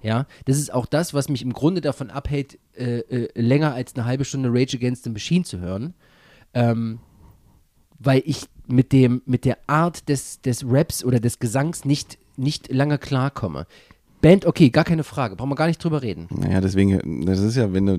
Ja, 0.00 0.26
das 0.46 0.56
ist 0.56 0.72
auch 0.72 0.86
das, 0.86 1.12
was 1.12 1.28
mich 1.28 1.42
im 1.42 1.52
Grunde 1.52 1.82
davon 1.82 2.10
abhält, 2.10 2.58
äh, 2.74 3.00
äh, 3.00 3.28
länger 3.38 3.74
als 3.74 3.94
eine 3.94 4.06
halbe 4.06 4.24
Stunde 4.24 4.48
Rage 4.50 4.78
Against 4.78 5.04
the 5.04 5.10
Machine 5.10 5.44
zu 5.44 5.60
hören. 5.60 5.92
Ähm, 6.54 7.00
weil 7.98 8.22
ich 8.24 8.46
mit 8.66 8.92
dem, 8.92 9.20
mit 9.26 9.44
der 9.44 9.58
Art 9.66 10.08
des, 10.08 10.40
des 10.40 10.64
Raps 10.66 11.04
oder 11.04 11.20
des 11.20 11.38
Gesangs 11.38 11.84
nicht, 11.84 12.16
nicht 12.36 12.72
lange 12.72 12.96
klarkomme. 12.96 13.66
Band, 14.24 14.46
okay, 14.46 14.70
gar 14.70 14.84
keine 14.84 15.04
Frage, 15.04 15.36
brauchen 15.36 15.50
wir 15.50 15.54
gar 15.56 15.66
nicht 15.66 15.82
drüber 15.84 16.00
reden. 16.02 16.28
Naja, 16.30 16.60
deswegen, 16.62 17.26
das 17.26 17.40
ist 17.40 17.56
ja, 17.56 17.72
wenn 17.74 17.86
du, 17.86 17.98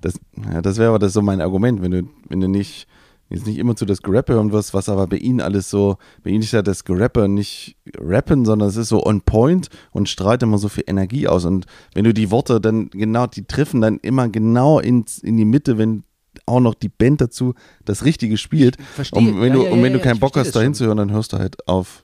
das, 0.00 0.18
ja, 0.52 0.60
das 0.60 0.78
wäre 0.78 0.88
aber 0.88 0.98
das 0.98 1.12
so 1.12 1.22
mein 1.22 1.40
Argument, 1.40 1.80
wenn 1.80 1.92
du, 1.92 2.02
wenn 2.28 2.40
du 2.40 2.48
nicht, 2.48 2.88
jetzt 3.30 3.46
nicht 3.46 3.58
immer 3.58 3.76
zu 3.76 3.86
das 3.86 4.02
Gerappe 4.02 4.34
hören 4.34 4.50
wirst, 4.52 4.74
was 4.74 4.88
aber 4.88 5.06
bei 5.06 5.16
ihnen 5.16 5.40
alles 5.40 5.70
so, 5.70 5.96
bei 6.24 6.30
ihnen 6.30 6.42
ist 6.42 6.52
ja 6.52 6.62
das 6.62 6.84
Gerappe 6.84 7.28
nicht 7.28 7.76
rappen, 7.98 8.44
sondern 8.44 8.68
es 8.68 8.76
ist 8.76 8.88
so 8.88 9.04
on 9.06 9.22
point 9.22 9.68
und 9.92 10.08
strahlt 10.08 10.42
immer 10.42 10.58
so 10.58 10.68
viel 10.68 10.84
Energie 10.88 11.28
aus. 11.28 11.44
Und 11.44 11.66
wenn 11.94 12.04
du 12.04 12.12
die 12.12 12.30
Worte 12.32 12.60
dann 12.60 12.90
genau, 12.90 13.26
die 13.28 13.44
treffen 13.44 13.80
dann 13.80 13.98
immer 13.98 14.28
genau 14.28 14.80
ins, 14.80 15.18
in 15.18 15.36
die 15.36 15.44
Mitte, 15.44 15.78
wenn 15.78 16.02
auch 16.46 16.60
noch 16.60 16.74
die 16.74 16.88
Band 16.88 17.20
dazu 17.20 17.54
das 17.84 18.04
Richtige 18.04 18.36
spielt. 18.36 18.76
verstehe. 18.94 19.18
Und 19.20 19.40
wenn 19.40 19.52
Ja, 19.52 19.54
du, 19.54 19.64
ja, 19.64 19.70
und 19.70 19.82
wenn 19.82 19.92
ja, 19.92 19.98
du 19.98 20.04
keinen 20.04 20.18
Bock 20.20 20.36
hast, 20.36 20.52
da 20.56 20.60
hinzuhören, 20.60 20.98
dann 20.98 21.12
hörst 21.12 21.32
du 21.32 21.38
halt 21.38 21.66
auf, 21.68 22.03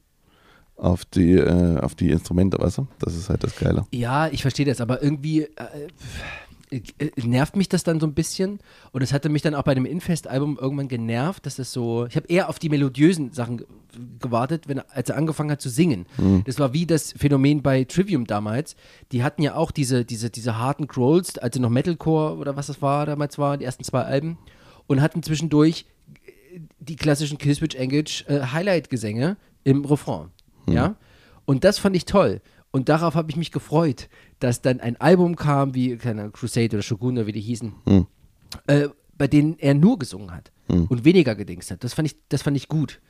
auf 0.80 1.04
die, 1.04 1.32
äh, 1.34 1.78
auf 1.78 1.94
die 1.94 2.10
Instrumente, 2.10 2.58
weißt 2.58 2.78
du? 2.78 2.86
Das 2.98 3.14
ist 3.14 3.28
halt 3.28 3.44
das 3.44 3.56
Geile. 3.56 3.86
Ja, 3.92 4.28
ich 4.28 4.42
verstehe 4.42 4.66
das, 4.66 4.80
aber 4.80 5.02
irgendwie 5.02 5.42
äh, 5.42 6.78
äh, 6.98 7.10
nervt 7.22 7.56
mich 7.56 7.68
das 7.68 7.82
dann 7.82 7.98
so 8.00 8.06
ein 8.06 8.14
bisschen. 8.14 8.60
Und 8.92 9.02
es 9.02 9.12
hatte 9.12 9.28
mich 9.28 9.42
dann 9.42 9.54
auch 9.54 9.64
bei 9.64 9.74
dem 9.74 9.84
Infest-Album 9.84 10.56
irgendwann 10.60 10.88
genervt, 10.88 11.44
dass 11.44 11.56
das 11.56 11.72
so. 11.72 12.06
Ich 12.06 12.16
habe 12.16 12.28
eher 12.28 12.48
auf 12.48 12.58
die 12.58 12.68
melodiösen 12.68 13.32
Sachen 13.32 13.58
ge- 13.58 13.66
gewartet, 14.20 14.68
wenn, 14.68 14.78
als 14.78 15.10
er 15.10 15.16
angefangen 15.16 15.50
hat 15.50 15.60
zu 15.60 15.68
singen. 15.68 16.06
Das 16.46 16.58
war 16.60 16.72
wie 16.72 16.86
das 16.86 17.12
Phänomen 17.12 17.60
bei 17.62 17.84
Trivium 17.84 18.24
damals. 18.26 18.76
Die 19.12 19.22
hatten 19.24 19.42
ja 19.42 19.56
auch 19.56 19.72
diese, 19.72 20.04
diese, 20.04 20.30
diese 20.30 20.58
harten 20.58 20.86
Growls, 20.86 21.36
als 21.38 21.54
sie 21.56 21.60
noch 21.60 21.70
Metalcore 21.70 22.36
oder 22.36 22.54
was 22.56 22.68
das 22.68 22.80
war 22.80 23.04
damals 23.04 23.36
war, 23.36 23.58
die 23.58 23.64
ersten 23.64 23.82
zwei 23.84 24.02
Alben. 24.02 24.38
Und 24.86 25.00
hatten 25.02 25.22
zwischendurch 25.24 25.86
äh, 26.24 26.60
die 26.78 26.96
klassischen 26.96 27.36
Killswitch 27.36 27.74
Engage 27.74 28.24
äh, 28.28 28.40
Highlight-Gesänge 28.52 29.36
im 29.64 29.84
Refrain. 29.84 30.28
Ja. 30.68 30.96
Und 31.44 31.64
das 31.64 31.78
fand 31.78 31.96
ich 31.96 32.04
toll. 32.04 32.40
Und 32.70 32.88
darauf 32.88 33.14
habe 33.14 33.30
ich 33.30 33.36
mich 33.36 33.50
gefreut, 33.50 34.08
dass 34.38 34.62
dann 34.62 34.80
ein 34.80 35.00
Album 35.00 35.34
kam, 35.36 35.74
wie 35.74 35.96
keine 35.96 36.30
Crusade 36.30 36.76
oder 36.76 36.82
Shogun 36.82 37.14
oder 37.18 37.26
wie 37.26 37.32
die 37.32 37.40
hießen, 37.40 37.72
äh, 38.68 38.88
bei 39.18 39.26
denen 39.26 39.58
er 39.58 39.74
nur 39.74 39.98
gesungen 39.98 40.30
hat 40.32 40.52
und 40.68 41.04
weniger 41.04 41.34
gedingst 41.34 41.70
hat. 41.72 41.82
Das 41.82 41.94
fand 41.94 42.06
ich, 42.06 42.16
das 42.28 42.42
fand 42.42 42.56
ich 42.56 42.68
gut. 42.68 43.00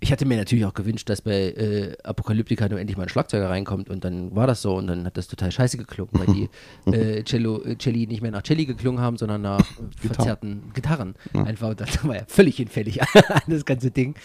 Ich 0.00 0.10
hatte 0.10 0.24
mir 0.24 0.36
natürlich 0.36 0.64
auch 0.64 0.74
gewünscht, 0.74 1.08
dass 1.08 1.22
bei 1.22 1.50
äh, 1.52 1.96
Apokalyptika 2.02 2.68
nur 2.68 2.80
endlich 2.80 2.96
mal 2.96 3.04
ein 3.04 3.08
Schlagzeuger 3.08 3.48
reinkommt 3.48 3.88
und 3.88 4.02
dann 4.04 4.34
war 4.34 4.48
das 4.48 4.60
so 4.60 4.74
und 4.74 4.88
dann 4.88 5.04
hat 5.04 5.16
das 5.16 5.28
total 5.28 5.52
scheiße 5.52 5.76
geklungen, 5.78 6.10
weil 6.14 6.26
die 6.34 6.48
äh, 6.90 7.22
Cello, 7.22 7.62
äh, 7.62 7.76
Celli 7.78 8.08
nicht 8.08 8.20
mehr 8.20 8.32
nach 8.32 8.42
Celli 8.42 8.66
geklungen 8.66 9.00
haben, 9.00 9.16
sondern 9.16 9.42
nach 9.42 9.60
äh, 9.60 10.08
verzerrten 10.08 10.72
Gitarren. 10.74 11.14
Einfach, 11.34 11.68
und 11.70 11.80
das 11.80 12.04
war 12.08 12.16
ja 12.16 12.24
völlig 12.26 12.56
hinfällig, 12.56 12.98
das 13.46 13.64
ganze 13.64 13.92
Ding. 13.92 14.16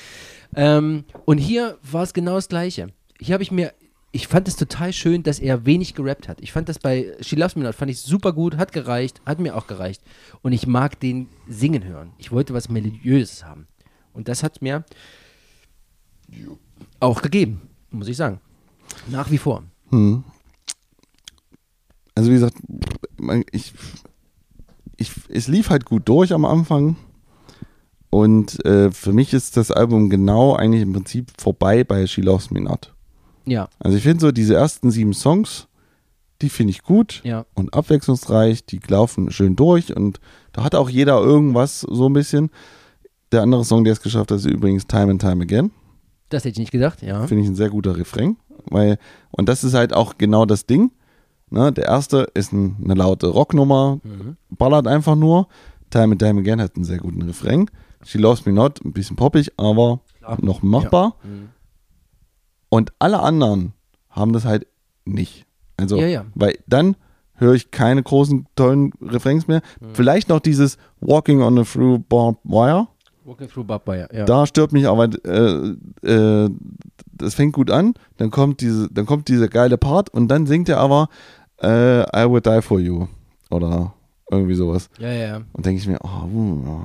Ähm, 0.56 1.04
und 1.26 1.38
hier 1.38 1.78
war 1.84 2.04
es 2.04 2.14
genau 2.14 2.36
das 2.36 2.50
Gleiche. 2.50 2.88
Hier 3.20 3.34
habe 3.34 3.44
ich 3.44 3.52
mir, 3.52 3.74
ich 4.12 4.28
fand 4.28 4.48
es 4.48 4.56
total 4.56 4.94
schön, 4.94 5.24
dass 5.24 5.40
er 5.40 5.66
wenig 5.66 5.94
gerappt 5.94 6.28
hat. 6.28 6.42
Ich 6.42 6.52
fand 6.52 6.70
das 6.70 6.80
bei 6.80 7.16
She 7.22 7.36
Loves 7.36 7.56
Me 7.56 7.64
Not, 7.64 7.76
fand 7.76 7.92
ich 7.92 8.00
super 8.00 8.34
gut, 8.34 8.58
hat 8.58 8.72
gereicht, 8.72 9.22
hat 9.26 9.40
mir 9.40 9.56
auch 9.56 9.68
gereicht. 9.68 10.02
Und 10.42 10.54
ich 10.54 10.68
mag 10.68 11.00
den 11.00 11.30
singen 11.48 11.84
hören. 11.84 12.14
Ich 12.18 12.32
wollte 12.32 12.54
was 12.54 12.70
Melodiöses 12.70 13.44
haben. 13.46 13.68
Und 14.14 14.28
das 14.28 14.44
hat 14.44 14.62
mir 14.62 14.84
auch 17.00 17.22
gegeben, 17.22 17.62
muss 17.92 18.08
ich 18.08 18.18
sagen. 18.18 18.40
Nach 19.08 19.30
wie 19.32 19.38
vor. 19.38 19.64
Also 22.16 22.32
wie 22.32 22.36
gesagt, 22.36 22.58
ich, 23.52 23.74
ich, 24.96 25.12
es 25.30 25.48
lief 25.48 25.70
halt 25.70 25.86
gut 25.86 26.10
durch 26.10 26.34
am 26.34 26.46
Anfang. 26.46 26.96
Und 28.10 28.64
äh, 28.66 28.92
für 28.92 29.12
mich 29.12 29.34
ist 29.34 29.58
das 29.58 29.72
Album 29.72 30.10
genau 30.10 30.56
eigentlich 30.56 30.82
im 30.82 30.94
Prinzip 30.94 31.32
vorbei 31.38 31.84
bei 31.84 32.08
She 32.08 32.22
Loves 32.22 32.52
Me 32.52 32.62
Not. 32.62 32.94
Ja, 33.46 33.70
Also 33.80 33.98
ich 33.98 34.04
finde 34.04 34.22
so 34.22 34.32
diese 34.32 34.56
ersten 34.56 34.92
sieben 34.92 35.14
Songs, 35.14 35.68
die 36.42 36.50
finde 36.50 36.72
ich 36.72 36.84
gut 36.84 37.22
ja. 37.24 37.46
und 37.54 37.74
abwechslungsreich, 37.74 38.66
die 38.66 38.80
laufen 38.88 39.32
schön 39.32 39.56
durch 39.56 39.96
und 39.96 40.20
da 40.52 40.64
hat 40.64 40.76
auch 40.76 40.90
jeder 40.90 41.20
irgendwas 41.22 41.82
so 41.82 42.10
ein 42.10 42.14
bisschen. 42.14 42.50
Der 43.32 43.42
andere 43.42 43.66
Song, 43.66 43.84
der 43.84 43.94
es 43.94 44.02
geschafft 44.02 44.32
hat, 44.32 44.38
ist 44.38 44.46
übrigens 44.46 44.88
Time 44.88 45.12
and 45.12 45.22
Time 45.22 45.44
Again. 45.44 45.72
Das 46.30 46.44
hätte 46.44 46.54
ich 46.54 46.60
nicht 46.60 46.72
gedacht, 46.72 47.02
ja. 47.02 47.26
Finde 47.28 47.44
ich 47.44 47.50
ein 47.50 47.56
sehr 47.56 47.70
guter 47.70 47.98
Refrain. 47.98 48.38
Weil, 48.66 48.98
und 49.32 49.48
das 49.48 49.64
ist 49.64 49.74
halt 49.74 49.94
auch 49.94 50.18
genau 50.18 50.46
das 50.46 50.66
Ding. 50.66 50.92
Ne? 51.50 51.72
Der 51.72 51.86
erste 51.86 52.28
ist 52.34 52.52
ein, 52.52 52.78
eine 52.84 52.96
laute 52.96 53.28
Rocknummer, 53.28 54.00
ballert 54.50 54.88
einfach 54.88 55.16
nur. 55.16 55.48
Time 55.90 56.14
and 56.14 56.20
Time 56.20 56.42
Again 56.42 56.62
hat 56.62 56.76
einen 56.76 56.86
sehr 56.86 56.98
guten 56.98 57.22
Refrain. 57.22 57.70
She 58.04 58.18
Loves 58.18 58.46
Me 58.46 58.54
Not, 58.54 58.84
ein 58.84 58.94
bisschen 58.94 59.16
poppig, 59.16 59.52
aber 59.58 60.00
Klar. 60.20 60.38
noch 60.42 60.62
machbar. 60.62 61.16
Mhm. 61.24 61.50
Und 62.70 62.94
alle 63.00 63.20
anderen 63.20 63.74
haben 64.10 64.34
das 64.34 64.46
halt 64.46 64.68
nicht. 65.06 65.46
Also, 65.78 65.98
Ja, 65.98 66.08
ja. 66.08 66.26
weil 66.36 66.58
dann 66.68 66.96
höre 67.36 67.54
ich 67.54 67.72
keine 67.72 68.02
großen, 68.02 68.48
tollen 68.56 68.92
Refrains 69.02 69.48
mehr. 69.48 69.62
Mhm. 69.80 69.94
Vielleicht 69.94 70.30
noch 70.30 70.40
dieses 70.40 70.78
Walking 71.02 71.42
on 71.42 71.58
a 71.60 71.64
Through 71.64 72.00
Barbed 72.10 72.40
Wire. 72.44 72.88
Walking 73.26 73.48
Through 73.50 73.66
Barbed 73.66 73.88
Wire, 73.88 74.10
ja. 74.12 74.26
Da 74.26 74.46
stört 74.46 74.72
mich 74.74 74.88
aber, 74.88 75.10
äh, 75.26 75.76
äh, 76.04 76.50
das 77.14 77.36
fängt 77.36 77.54
gut 77.54 77.70
an, 77.72 77.94
dann 78.18 78.32
kommt 78.32 78.62
diese, 78.62 78.90
dann 78.92 79.06
kommt 79.06 79.28
dieser 79.28 79.48
geile 79.50 79.78
Part 79.78 80.10
und 80.14 80.28
dann 80.30 80.48
singt 80.48 80.70
er 80.70 80.80
aber 80.80 81.10
äh, 81.62 82.02
I 82.04 82.30
would 82.30 82.46
die 82.46 82.62
for 82.62 82.80
you. 82.80 83.08
oder 83.50 83.94
irgendwie 84.32 84.56
sowas. 84.56 84.90
Ja, 85.00 85.12
ja, 85.12 85.28
ja. 85.28 85.42
Und 85.54 85.66
denke 85.66 85.80
ich 85.80 85.88
mir, 85.88 86.00
oh, 86.04 86.26
uh, 86.26 86.80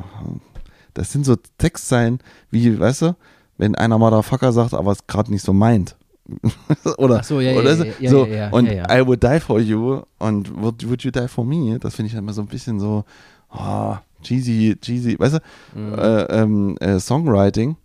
das 0.94 1.12
sind 1.12 1.24
so 1.24 1.36
Textzeilen, 1.58 2.20
wie, 2.50 2.78
weißt 2.78 3.02
du, 3.02 3.16
wenn 3.58 3.74
einer 3.74 3.98
Motherfucker 3.98 4.52
sagt, 4.52 4.74
aber 4.74 4.92
es 4.92 5.06
gerade 5.06 5.30
nicht 5.30 5.44
so 5.44 5.52
meint. 5.52 5.96
oder 6.98 7.22
so, 7.24 7.40
ja, 7.40 7.50
ja, 7.52 7.58
oder 7.60 7.74
ja, 7.74 7.92
ja, 7.98 8.10
so 8.10 8.26
ja, 8.26 8.34
ja, 8.34 8.50
und 8.50 8.66
ja, 8.66 8.72
ja. 8.88 9.00
I 9.00 9.06
would 9.06 9.22
die 9.22 9.40
for 9.40 9.58
you 9.58 10.02
und 10.18 10.54
would, 10.62 10.88
would 10.88 11.02
you 11.02 11.10
die 11.10 11.26
for 11.26 11.44
me? 11.44 11.78
Das 11.80 11.96
finde 11.96 12.10
ich 12.10 12.14
immer 12.16 12.32
so 12.32 12.42
ein 12.42 12.46
bisschen 12.46 12.78
so 12.78 13.04
oh, 13.50 13.96
cheesy, 14.22 14.76
cheesy, 14.80 15.18
weißt 15.18 15.34
du, 15.34 15.78
Mhm. 15.78 15.94
äh, 15.98 16.22
ähm, 16.24 16.76
äh, 16.78 16.98
Songwriting. 17.00 17.76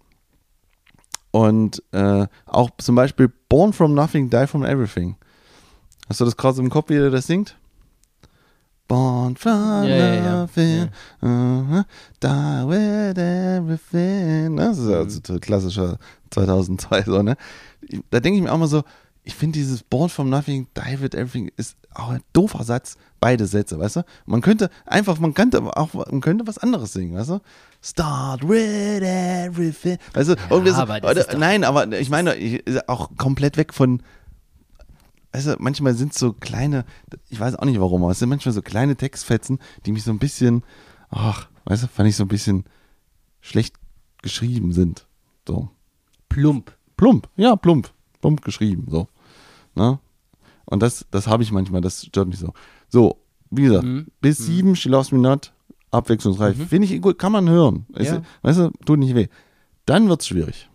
Und 1.32 1.84
äh, 1.92 2.26
auch 2.46 2.70
zum 2.78 2.96
Beispiel 2.96 3.32
Born 3.50 3.74
from 3.74 3.94
Nothing, 3.94 4.30
Die 4.30 4.48
from 4.48 4.64
Everything. 4.64 5.16
Hast 6.10 6.22
du 6.22 6.26
das 6.26 6.38
gerade 6.38 6.60
im 6.60 6.70
Kopf, 6.70 6.90
wie 6.90 6.96
der 6.96 7.10
das 7.10 7.28
singt? 7.28 7.58
Born 8.88 9.36
from 9.36 9.84
Ja, 9.84 9.96
ja, 9.96 10.14
ja. 10.14 10.42
nothing, 10.42 10.90
uh, 11.22 11.84
die 12.24 12.68
with 12.68 13.18
everything. 13.18 14.58
Das 14.58 14.78
ist 14.78 14.90
ja 14.90 15.10
so 15.10 15.34
ein 15.34 15.40
klassischer 15.42 15.98
2002 16.32 17.04
so, 17.04 17.22
ne? 17.22 17.36
Da 18.10 18.20
denke 18.20 18.38
ich 18.38 18.44
mir 18.44 18.52
auch 18.52 18.58
mal 18.58 18.68
so, 18.68 18.84
ich 19.28 19.36
finde 19.36 19.60
dieses 19.60 19.84
Born 19.84 20.10
from 20.10 20.30
Nothing, 20.30 20.68
Die 20.78 21.02
with 21.02 21.14
Everything 21.14 21.52
ist 21.58 21.76
auch 21.94 22.10
ein 22.10 22.22
doofer 22.32 22.64
Satz, 22.64 22.96
beide 23.20 23.46
Sätze, 23.46 23.78
weißt 23.78 23.98
du? 23.98 24.02
Man 24.26 24.42
könnte 24.42 24.70
einfach, 24.86 25.20
man 25.20 25.34
könnte 25.34 25.62
auch, 25.76 25.94
man 25.94 26.22
könnte 26.22 26.48
was 26.48 26.58
anderes 26.58 26.94
singen, 26.94 27.14
weißt 27.14 27.32
du? 27.32 27.40
Start 27.82 28.48
with 28.48 29.02
everything. 29.02 29.98
Weißt 30.14 30.30
du, 30.30 30.36
so, 30.50 30.74
aber 30.74 31.02
das 31.14 31.28
oder, 31.28 31.38
nein, 31.38 31.66
aber 31.66 31.92
ich 32.00 32.10
meine, 32.10 32.36
ich, 32.36 32.64
auch 32.88 33.10
komplett 33.18 33.58
weg 33.58 33.74
von, 33.74 34.02
weißt 35.38 35.48
du, 35.48 35.56
manchmal 35.60 35.94
sind 35.94 36.14
so 36.14 36.34
kleine, 36.34 36.86
ich 37.30 37.40
weiß 37.40 37.56
auch 37.56 37.66
nicht 37.66 37.80
warum, 37.80 38.02
aber 38.04 38.12
es 38.12 38.20
sind 38.20 38.30
manchmal 38.30 38.54
so 38.54 38.62
kleine 38.62 38.96
Textfetzen, 38.96 39.60
die 39.86 39.92
mich 39.92 40.04
so 40.04 40.12
ein 40.12 40.20
bisschen, 40.20 40.64
ach, 41.10 41.48
weißt 41.66 41.84
du, 41.84 41.88
fand 41.88 42.10
ich 42.10 42.16
so 42.16 42.24
ein 42.24 42.28
bisschen 42.30 42.66
schlecht 43.42 43.76
geschrieben 44.22 44.74
sind. 44.74 45.06
So. 45.48 45.70
Plump. 46.30 46.76
Plump, 46.98 47.30
ja, 47.36 47.56
plump. 47.56 47.92
Plump 48.22 48.42
geschrieben, 48.44 48.88
so. 48.90 49.08
Ne? 49.76 50.00
Und 50.66 50.82
das, 50.82 51.06
das 51.12 51.28
habe 51.28 51.44
ich 51.44 51.52
manchmal, 51.52 51.82
das 51.82 52.04
stört 52.06 52.28
mich 52.28 52.40
so. 52.40 52.54
So, 52.90 53.18
wie 53.52 53.64
gesagt, 53.64 53.86
Mhm. 53.86 54.08
bis 54.20 54.40
sieben, 54.40 54.76
She 54.76 54.90
Loves 54.90 55.12
Me 55.12 55.20
Not, 55.20 55.54
abwechslungsreich. 55.92 56.58
Finde 56.58 56.88
ich 56.88 57.02
gut, 57.02 57.20
kann 57.20 57.32
man 57.32 57.48
hören. 57.48 57.86
Ist, 57.94 58.08
Ja. 58.12 58.22
Weißt 58.42 58.60
du, 58.60 58.72
tut 58.86 59.00
nicht 59.00 59.14
weh. 59.16 59.28
Dann 59.86 60.10
wird's 60.10 60.28
schwierig. 60.28 60.70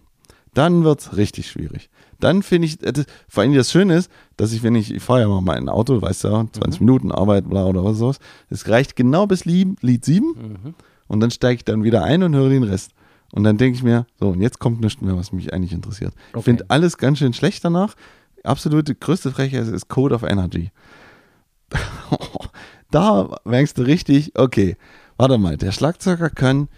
Dann 0.55 0.85
wird's 0.85 1.17
richtig 1.17 1.51
schwierig. 1.51 1.91
Dann 2.23 2.43
finde 2.43 2.66
ich, 2.66 2.79
das, 2.79 3.05
vor 3.29 3.43
allem 3.43 3.53
das 3.55 3.70
Schöne 3.73 3.97
ist, 3.97 4.11
dass 4.37 4.53
ich, 4.53 4.62
wenn 4.62 4.75
ich, 4.77 4.95
ich 4.95 5.03
fahre 5.03 5.20
ja 5.23 5.29
mal 5.29 5.41
mein 5.41 5.68
Auto, 5.68 6.01
weißt 6.01 6.25
du 6.25 6.29
ja, 6.29 6.47
20 6.53 6.81
Minuten 6.81 7.11
Arbeit, 7.11 7.49
bla 7.51 7.64
oder 7.66 7.85
was 7.85 7.99
sowas, 7.99 8.18
es 8.49 8.68
reicht 8.68 8.95
genau 8.97 9.27
bis 9.27 9.45
Lied, 9.45 9.83
Lied 9.83 10.05
7 10.05 10.27
Mhm. 10.27 10.75
und 11.09 11.20
dann 11.20 11.31
steige 11.31 11.57
ich 11.57 11.64
dann 11.64 11.83
wieder 11.83 12.05
ein 12.05 12.23
und 12.23 12.35
höre 12.35 12.49
den 12.49 12.62
Rest. 12.62 12.93
Und 13.33 13.45
dann 13.45 13.57
denke 13.59 13.77
ich 13.77 13.83
mir, 13.83 14.07
so, 14.20 14.29
und 14.29 14.41
jetzt 14.41 14.59
kommt 14.61 14.81
nichts 14.83 15.01
mehr, 15.03 15.16
was 15.16 15.33
mich 15.33 15.53
eigentlich 15.53 15.73
interessiert. 15.73 16.12
Ich 16.31 16.37
Okay. 16.37 16.45
finde 16.45 16.66
alles 16.68 16.97
ganz 16.99 17.18
schön 17.18 17.33
schlecht 17.33 17.64
danach. 17.64 17.95
Absolute 18.45 18.95
größte 18.95 19.31
Frechheit 19.33 19.66
ist 19.68 19.89
Code 19.89 20.14
of 20.14 20.23
Energy. 20.23 20.70
da 22.91 23.37
merkst 23.45 23.79
du 23.79 23.83
richtig, 23.83 24.33
okay, 24.39 24.77
warte 25.16 25.39
mal, 25.39 25.57
der 25.57 25.73
Schlagzeuger 25.73 26.31
kann 26.31 26.68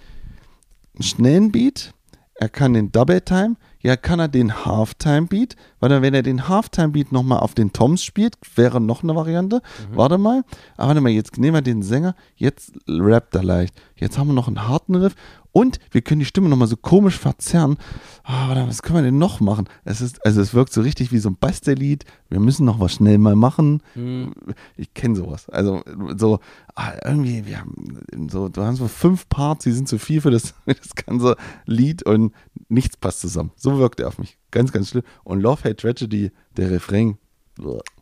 einen 0.95 1.03
schnellen 1.03 1.53
Beat, 1.53 1.93
er 2.35 2.49
kann 2.49 2.73
den 2.75 2.93
Double 2.93 3.21
Time, 3.21 3.57
ja, 3.85 3.97
kann 3.97 4.19
er 4.19 4.29
den 4.29 4.65
Halftime 4.65 5.27
Beat, 5.27 5.57
weil 5.79 5.91
dann, 5.91 6.01
wenn 6.01 6.15
er 6.15 6.23
den 6.23 6.49
Halftime 6.49 6.89
Beat 6.89 7.13
nochmal 7.13 7.41
auf 7.41 7.53
den 7.53 7.75
Toms 7.75 8.03
spielt, 8.03 8.35
wäre 8.57 8.81
noch 8.81 9.03
eine 9.03 9.15
Variante. 9.15 9.61
Warte 9.93 10.17
mal, 10.17 10.43
aber 10.79 10.89
warte 10.89 11.03
mal, 11.03 11.11
jetzt 11.11 11.37
nehmen 11.37 11.57
wir 11.57 11.61
den 11.63 11.83
Sänger, 11.83 12.17
jetzt 12.35 12.73
rappt 12.89 13.35
er 13.35 13.45
leicht. 13.45 13.75
Jetzt 13.97 14.17
haben 14.17 14.29
wir 14.29 14.35
noch 14.35 14.49
einen 14.49 14.67
harten 14.67 14.95
Riff 14.95 15.15
und 15.55 15.79
wir 15.93 16.03
können 16.03 16.19
die 16.19 16.27
Stimme 16.27 16.49
nochmal 16.49 16.67
so 16.67 16.77
komisch 16.77 17.17
verzerren. 17.17 17.79
Mal, 18.27 18.67
was 18.67 18.83
können 18.83 18.99
wir 18.99 19.03
denn 19.03 19.19
noch 19.19 19.39
machen? 19.39 19.69
Es 19.85 20.01
ist, 20.01 20.27
also 20.27 20.41
es 20.41 20.53
wirkt 20.53 20.73
so 20.73 20.81
richtig 20.81 21.13
wie 21.13 21.19
so 21.19 21.31
ein 21.31 21.37
Bastellied. 21.37 22.05
Wir 22.29 22.41
müssen 22.41 22.67
noch 22.67 22.81
was 22.81 22.95
schnell 22.95 23.19
mal 23.19 23.37
machen. 23.37 23.81
Mhm. 23.95 24.35
Ich 24.77 24.93
kenne 24.95 25.15
sowas. 25.15 25.49
Also 25.49 25.83
so, 26.17 26.41
ah, 26.75 26.95
irgendwie, 27.05 27.47
wir 27.47 27.61
haben 27.61 28.01
so, 28.29 28.49
du 28.49 28.63
hast 28.63 28.79
so 28.79 28.89
fünf 28.89 29.29
Parts, 29.29 29.63
die 29.63 29.71
sind 29.71 29.89
zu 29.89 29.99
viel 29.99 30.21
für 30.21 30.33
das, 30.33 30.55
für 30.65 30.75
das 30.75 30.97
ganze 30.97 31.37
Lied 31.67 32.03
und 32.03 32.35
nichts 32.69 32.97
passt 32.97 33.21
zusammen. 33.21 33.53
So 33.55 33.79
wirkt 33.79 34.01
er 34.01 34.09
auf 34.09 34.19
mich. 34.19 34.37
Ganz, 34.51 34.73
ganz 34.73 34.89
schlimm. 34.89 35.05
Und 35.23 35.41
Love, 35.41 35.63
Hate, 35.63 35.77
Tragedy, 35.77 36.33
der 36.57 36.73
Refrain. 36.73 37.17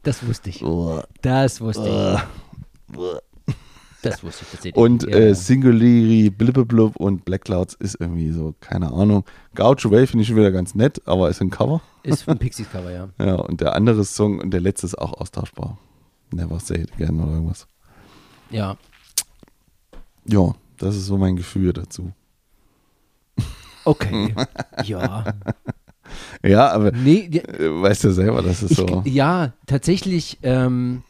Das 0.05 0.27
wusste 0.27 0.49
ich. 0.49 0.63
Das 1.21 1.61
wusste 1.61 1.87
ich. 2.97 3.23
Das 4.03 4.23
wusste 4.25 4.45
ich 4.45 4.51
tatsächlich. 4.51 5.03
ja, 5.09 5.19
äh. 5.19 5.35
Singularity, 5.35 6.31
Blibbeblub 6.31 6.97
und 6.97 7.25
Black 7.25 7.45
Clouds 7.45 7.75
ist 7.75 7.97
irgendwie 8.01 8.31
so, 8.33 8.55
keine 8.61 8.93
Ahnung. 8.93 9.25
Gaucho 9.55 9.91
Way 9.91 10.07
finde 10.07 10.23
ich 10.23 10.29
schon 10.29 10.37
wieder 10.37 10.51
ganz 10.53 10.75
nett, 10.75 11.01
aber 11.07 11.29
ist 11.31 11.41
ein 11.41 11.51
Cover. 11.51 11.81
Ist 12.03 12.29
ein 12.29 12.39
Pixies-Cover, 12.41 12.91
ja. 12.91 13.09
Ja, 13.19 13.37
und 13.37 13.61
der 13.61 13.75
andere 13.75 14.05
Song 14.05 14.41
und 14.41 14.51
der 14.51 14.61
letzte 14.61 14.87
ist 14.87 14.99
auch 14.99 15.13
austauschbar. 15.15 15.79
Never 16.33 16.59
Say 16.59 16.83
It 16.83 16.93
Again 16.95 17.21
oder 17.21 17.33
irgendwas. 17.33 17.67
Ja. 18.51 18.77
Ja, 20.27 20.55
das 20.79 20.97
ist 20.97 21.07
so 21.07 21.17
mein 21.19 21.37
Gefühl 21.37 21.73
dazu. 21.73 22.13
Okay. 23.85 24.35
ja. 24.85 25.25
Ja, 26.45 26.71
aber 26.71 26.93
Nee, 26.93 27.29
ja, 27.33 27.43
weißt 27.83 28.05
du 28.05 28.13
selber, 28.13 28.43
das 28.43 28.63
ist 28.63 28.73
ich, 28.73 28.77
so. 28.77 29.03
ja, 29.07 29.53
tatsächlich, 29.67 30.39
ähm, 30.43 31.03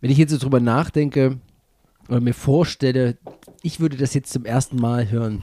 wenn 0.00 0.10
ich 0.10 0.18
jetzt 0.18 0.30
so 0.30 0.38
drüber 0.38 0.60
nachdenke 0.60 1.38
oder 2.10 2.20
mir 2.20 2.34
vorstelle, 2.34 3.16
ich 3.62 3.80
würde 3.80 3.96
das 3.96 4.14
jetzt 4.14 4.32
zum 4.32 4.44
ersten 4.44 4.76
Mal 4.76 5.10
hören. 5.10 5.42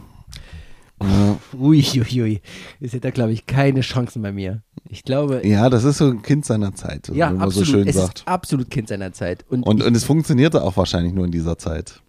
Ja. 1.01 1.37
Ui, 1.57 1.83
ui, 1.95 2.21
ui. 2.21 2.41
Es 2.79 2.93
hätte 2.93 3.01
da, 3.01 3.11
glaube 3.11 3.31
ich, 3.31 3.45
keine 3.45 3.81
Chancen 3.81 4.21
bei 4.23 4.31
mir. 4.31 4.63
Ich 4.89 5.03
glaube, 5.03 5.45
Ja, 5.45 5.69
das 5.69 5.83
ist 5.83 5.99
so 5.99 6.05
ein 6.09 6.21
Kind 6.23 6.45
seiner 6.45 6.73
Zeit, 6.73 7.09
ja, 7.09 7.29
wie 7.29 7.33
man 7.33 7.41
absolut. 7.43 7.67
so 7.67 7.71
schön 7.73 7.87
es 7.87 7.95
sagt. 7.95 8.19
ist 8.19 8.27
absolut 8.27 8.69
Kind 8.71 8.87
seiner 8.87 9.13
Zeit. 9.13 9.45
Und, 9.49 9.63
Und, 9.63 9.81
ich, 9.81 9.85
und 9.85 9.95
es 9.95 10.03
funktionierte 10.05 10.63
auch 10.63 10.75
wahrscheinlich 10.75 11.13
nur 11.13 11.25
in 11.25 11.31
dieser 11.31 11.57
Zeit. 11.57 12.01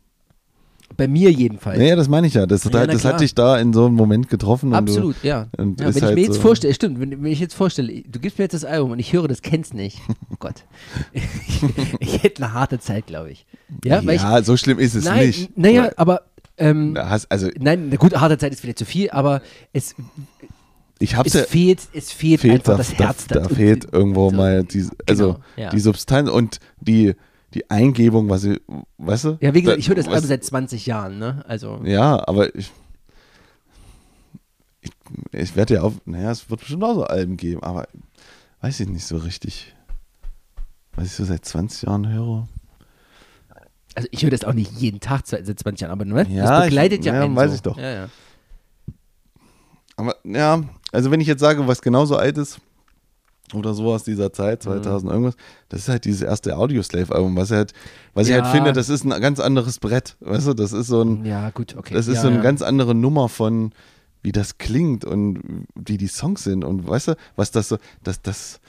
Bei 0.96 1.06
mir 1.06 1.30
jedenfalls. 1.30 1.78
Naja, 1.78 1.94
das 1.96 2.08
meine 2.08 2.26
ich 2.26 2.34
ja. 2.34 2.46
Das, 2.46 2.64
Ja, 2.64 2.70
na 2.72 2.86
das 2.86 3.04
hat 3.04 3.20
dich 3.20 3.34
da 3.34 3.58
in 3.58 3.72
so 3.72 3.86
einem 3.86 3.94
Moment 3.94 4.28
getroffen. 4.28 4.74
Absolut, 4.74 5.16
ja. 5.22 5.46
und 5.56 5.80
ja 5.80 5.88
ist 5.88 5.94
wenn 5.94 5.98
ich 5.98 6.04
halt 6.06 6.14
mir 6.16 6.22
jetzt 6.22 6.34
so- 6.34 6.40
vorstelle, 6.40 6.74
stimmt, 6.74 7.00
wenn, 7.00 7.22
wenn 7.22 7.30
ich 7.32 7.40
jetzt 7.40 7.54
vorstelle, 7.54 8.02
du 8.02 8.18
gibst 8.18 8.38
mir 8.38 8.44
jetzt 8.44 8.54
das 8.54 8.64
Album 8.64 8.92
und 8.92 8.98
ich 8.98 9.12
höre, 9.12 9.28
das 9.28 9.42
kennst 9.42 9.74
nicht. 9.74 10.00
Oh 10.30 10.36
Gott. 10.38 10.64
ich, 11.12 11.22
ich 12.00 12.22
hätte 12.22 12.42
eine 12.42 12.52
harte 12.52 12.78
Zeit, 12.80 13.06
glaube 13.06 13.30
ich. 13.30 13.46
Du, 13.68 13.88
Ja, 13.88 14.00
ja, 14.00 14.38
ich, 14.38 14.44
so 14.44 14.56
schlimm 14.56 14.78
ist 14.78 14.94
es 14.94 15.04
nein, 15.04 15.26
nicht. 15.28 15.56
naja, 15.56 15.90
aber 15.96 16.22
ähm, 16.56 16.96
hast, 16.98 17.30
also 17.30 17.48
nein, 17.58 17.84
eine 17.86 17.98
gute 17.98 18.20
harte 18.20 18.36
Zeit 18.38 18.52
ist 18.52 18.60
vielleicht 18.60 18.78
zu 18.78 18.84
viel, 18.84 19.10
aber 19.10 19.42
es, 19.72 19.94
ich 20.98 21.14
hab's 21.14 21.28
es 21.34 21.40
ja, 21.40 21.46
fehlt, 21.46 21.80
es 21.92 22.10
fehlt, 22.10 22.40
fehlt 22.40 22.54
einfach 22.54 22.72
da, 22.72 22.78
das 22.78 22.94
Herz. 22.94 23.26
da, 23.28 23.40
da 23.40 23.48
fehlt 23.48 23.86
irgendwo 23.92 24.30
so, 24.30 24.36
mal 24.36 24.64
die, 24.64 24.84
also 25.08 25.34
genau, 25.34 25.44
ja. 25.56 25.70
die 25.70 25.80
Substanz 25.80 26.28
und 26.28 26.58
die, 26.80 27.14
die 27.54 27.70
Eingebung, 27.70 28.28
was 28.28 28.42
sie, 28.42 28.60
weißt 28.98 29.24
du? 29.24 29.38
Ja, 29.40 29.54
wie 29.54 29.62
gesagt, 29.62 29.78
ich 29.78 29.88
höre 29.88 29.96
das 29.96 30.06
Album 30.08 30.24
seit 30.28 30.44
20 30.44 30.86
Jahren, 30.86 31.18
ne? 31.18 31.44
Also, 31.48 31.80
Ja, 31.84 32.26
aber 32.28 32.54
ich, 32.54 32.70
ich, 34.82 34.90
ich 35.32 35.56
werde 35.56 35.74
ja 35.74 35.82
auch, 35.82 35.92
naja, 36.04 36.30
es 36.30 36.48
wird 36.50 36.60
bestimmt 36.60 36.84
auch 36.84 36.94
so 36.94 37.04
Alben 37.04 37.36
geben, 37.36 37.62
aber 37.62 37.88
weiß 38.60 38.80
ich 38.80 38.88
nicht 38.88 39.06
so 39.06 39.16
richtig. 39.16 39.74
Was 40.94 41.06
ich 41.06 41.12
so 41.12 41.24
seit 41.24 41.44
20 41.44 41.82
Jahren 41.82 42.08
höre. 42.08 42.48
also 43.94 44.08
ich 44.10 44.22
höre 44.22 44.30
das 44.30 44.44
auch 44.44 44.52
nicht 44.52 44.72
jeden 44.72 45.00
Tag 45.00 45.26
seit 45.26 45.46
seit 45.46 45.58
20 45.58 45.82
Jahren, 45.82 45.92
aber 45.92 46.04
ne? 46.04 46.26
Ja, 46.28 46.58
das 46.58 46.66
begleitet 46.66 47.00
ich- 47.00 47.06
ja, 47.06 47.14
ja, 47.14 47.22
einen 47.22 47.36
weiß 47.36 47.50
so. 47.50 47.54
ich 47.56 47.62
doch. 47.62 47.78
Ja, 47.78 47.90
ja. 47.92 48.08
Aber 49.96 50.16
ja, 50.24 50.62
also 50.92 51.10
wenn 51.10 51.20
ich 51.20 51.26
jetzt 51.26 51.40
sage, 51.40 51.66
was 51.66 51.80
genauso 51.82 52.16
alt 52.16 52.36
ist 52.38 52.60
oder 53.54 53.74
so 53.74 53.92
aus 53.92 54.04
dieser 54.04 54.28
Mhm. 54.28 54.32
Zeit, 54.34 54.62
2000 54.62 55.10
irgendwas, 55.12 55.34
das 55.68 55.80
ist 55.80 55.88
halt 55.88 56.04
dieses 56.04 56.22
erste 56.22 56.56
Audioslave-Album, 56.56 57.36
was, 57.36 57.50
halt, 57.50 57.72
was 58.14 58.28
ich 58.28 58.34
Ja. 58.34 58.42
halt 58.44 58.54
finde, 58.54 58.72
das 58.72 58.88
ist 58.88 59.04
ein 59.04 59.20
ganz 59.20 59.40
anderes 59.40 59.78
Brett, 59.78 60.16
weißt 60.20 60.46
du, 60.48 60.54
das 60.54 60.72
ist 60.72 60.86
so 60.88 61.02
ein, 61.02 61.24
ja, 61.24 61.50
gut, 61.50 61.76
okay. 61.76 61.94
das 61.94 62.06
ist 62.08 62.16
ja, 62.16 62.22
so 62.22 62.28
eine 62.28 62.36
ja. 62.38 62.42
ganz 62.42 62.62
andere 62.62 62.94
Nummer 62.94 63.28
von, 63.28 63.72
wie 64.22 64.32
das 64.32 64.58
klingt 64.58 65.04
und 65.04 65.66
wie 65.74 65.96
die 65.96 66.08
Songs 66.08 66.44
sind 66.44 66.64
und 66.64 66.86
weißt 66.88 67.08
du, 67.08 67.14
was 67.36 67.50
das 67.50 67.68
so, 67.68 67.78
das, 68.02 68.20
das, 68.22 68.60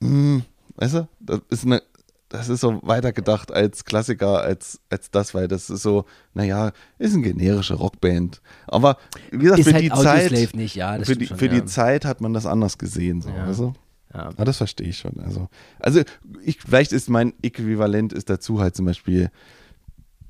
mh, 0.00 0.42
weißt 0.76 0.94
du, 0.94 1.08
das 1.20 1.40
ist 1.50 1.64
eine, 1.66 1.82
das 2.30 2.50
ist 2.50 2.60
so 2.60 2.78
weitergedacht 2.82 3.50
als 3.50 3.86
Klassiker, 3.86 4.42
als, 4.42 4.80
als 4.90 5.10
das, 5.10 5.32
weil 5.32 5.48
das 5.48 5.70
ist 5.70 5.80
so, 5.82 6.04
naja, 6.34 6.72
ist 6.98 7.14
eine 7.14 7.22
generische 7.22 7.72
Rockband. 7.72 8.42
Aber 8.66 8.98
wie 9.30 9.38
gesagt, 9.38 9.60
Ist 9.60 9.68
für 9.68 9.72
halt 9.72 9.84
die 9.84 9.92
Audioslave 9.92 10.34
Zeit, 10.34 10.54
nicht, 10.54 10.74
ja, 10.76 10.98
für, 11.02 11.16
die, 11.16 11.26
schon, 11.26 11.38
für 11.38 11.46
ja. 11.46 11.52
die 11.52 11.64
Zeit 11.64 12.04
hat 12.04 12.20
man 12.20 12.34
das 12.34 12.44
anders 12.44 12.76
gesehen, 12.76 13.22
so, 13.22 13.30
Ja. 13.30 13.48
weißt 13.48 13.60
du? 13.60 13.72
Ja. 14.14 14.30
Ja, 14.36 14.44
das 14.44 14.56
verstehe 14.56 14.88
ich 14.88 14.98
schon. 14.98 15.20
Also, 15.20 15.48
also 15.78 16.00
ich, 16.44 16.58
vielleicht 16.60 16.92
ist 16.92 17.10
mein 17.10 17.34
Äquivalent 17.42 18.12
ist 18.12 18.30
dazu 18.30 18.60
halt 18.60 18.74
zum 18.74 18.86
Beispiel 18.86 19.30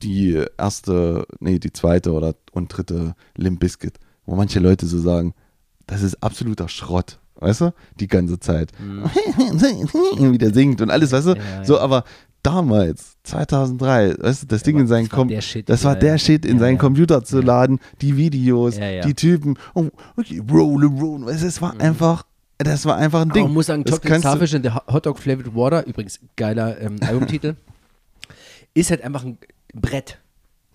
die 0.02 0.44
erste, 0.56 1.26
nee, 1.40 1.58
die 1.58 1.72
zweite 1.72 2.12
oder 2.12 2.34
und 2.52 2.68
dritte 2.76 3.14
Limp 3.36 3.60
Bizkit, 3.60 3.98
wo 4.26 4.36
manche 4.36 4.60
Leute 4.60 4.86
so 4.86 4.98
sagen, 5.00 5.34
das 5.86 6.02
ist 6.02 6.22
absoluter 6.22 6.68
Schrott, 6.68 7.18
weißt 7.36 7.62
du? 7.62 7.74
Die 7.98 8.08
ganze 8.08 8.38
Zeit. 8.38 8.72
Wie 8.78 10.38
der 10.38 10.52
singt 10.52 10.80
und 10.80 10.90
alles, 10.90 11.12
weißt 11.12 11.26
du? 11.28 11.30
Mhm. 11.30 11.36
Ja, 11.36 11.56
ja. 11.56 11.64
So, 11.64 11.78
aber 11.80 12.04
damals, 12.42 13.16
2003, 13.24 14.18
weißt 14.18 14.42
du, 14.42 14.46
das 14.46 14.62
Ding 14.62 14.78
in 14.78 14.86
seinen 14.86 15.08
Shit, 15.40 15.68
das 15.68 15.84
war 15.84 15.96
der. 15.96 16.18
Shit 16.18 16.44
in 16.44 16.54
Ja, 16.54 16.60
seinen 16.60 16.74
ja. 16.74 16.80
Computer 16.80 17.24
zu 17.24 17.40
laden, 17.40 17.80
die 18.00 18.16
Videos, 18.16 18.76
die 18.76 19.14
Typen, 19.14 19.56
oh, 19.74 19.88
okay, 20.16 20.42
roll, 20.50 20.84
roll, 20.84 21.26
weißt 21.26 21.42
du, 21.42 21.46
es 21.46 21.60
war 21.60 21.78
einfach, 21.80 22.24
das 22.58 22.84
war 22.84 22.96
einfach 22.96 23.20
ein 23.20 23.30
Aber 23.30 23.34
Ding. 23.34 23.44
man 23.44 23.54
muss 23.54 23.66
sagen, 23.66 23.84
Das 23.84 23.94
Chocolate 23.96 24.20
Starfish 24.20 24.54
and 24.54 24.64
the 24.64 24.70
Hot 24.92 25.06
Dog 25.06 25.18
Flavored 25.18 25.54
Water, 25.54 25.86
übrigens 25.86 26.20
geiler 26.36 26.80
ähm, 26.80 26.96
Albumtitel, 27.00 27.54
ist 28.74 28.90
halt 28.90 29.02
einfach 29.02 29.24
ein 29.24 29.38
Brett. 29.74 30.18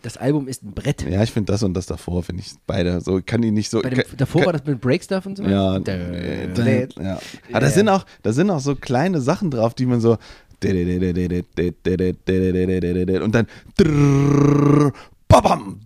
Das 0.01 0.17
Album 0.17 0.49
ist 0.49 0.63
ein 0.63 0.73
Brett. 0.73 1.01
Ja, 1.09 1.23
ich 1.23 1.31
finde 1.31 1.51
das 1.53 1.63
und 1.63 1.73
das 1.75 1.85
davor, 1.85 2.23
finde 2.23 2.41
ich 2.41 2.51
beide 2.67 2.99
so, 2.99 3.21
kann 3.25 3.41
die 3.41 3.51
nicht 3.51 3.69
so. 3.69 3.81
Bei 3.81 3.89
dem, 3.89 3.99
kann, 3.99 4.17
davor 4.17 4.41
kann, 4.41 4.45
war 4.47 4.53
das 4.53 4.65
mit 4.65 4.81
Breakstuff 4.81 5.25
und 5.25 5.37
so. 5.37 5.43
Ja, 5.43 5.77
äh, 5.77 5.79
dä- 5.79 7.01
ja. 7.01 7.03
Ja, 7.03 7.19
Aber 7.51 7.59
da 7.61 7.69
sind 7.69 7.87
auch, 7.89 8.05
da 8.21 8.33
sind 8.33 8.49
auch 8.49 8.59
so 8.59 8.75
kleine 8.75 9.21
Sachen 9.21 9.49
drauf, 9.51 9.73
die 9.73 9.85
man 9.85 10.01
so 10.01 10.17
und 10.65 10.69
dann 13.35 13.47
babam, 15.27 15.79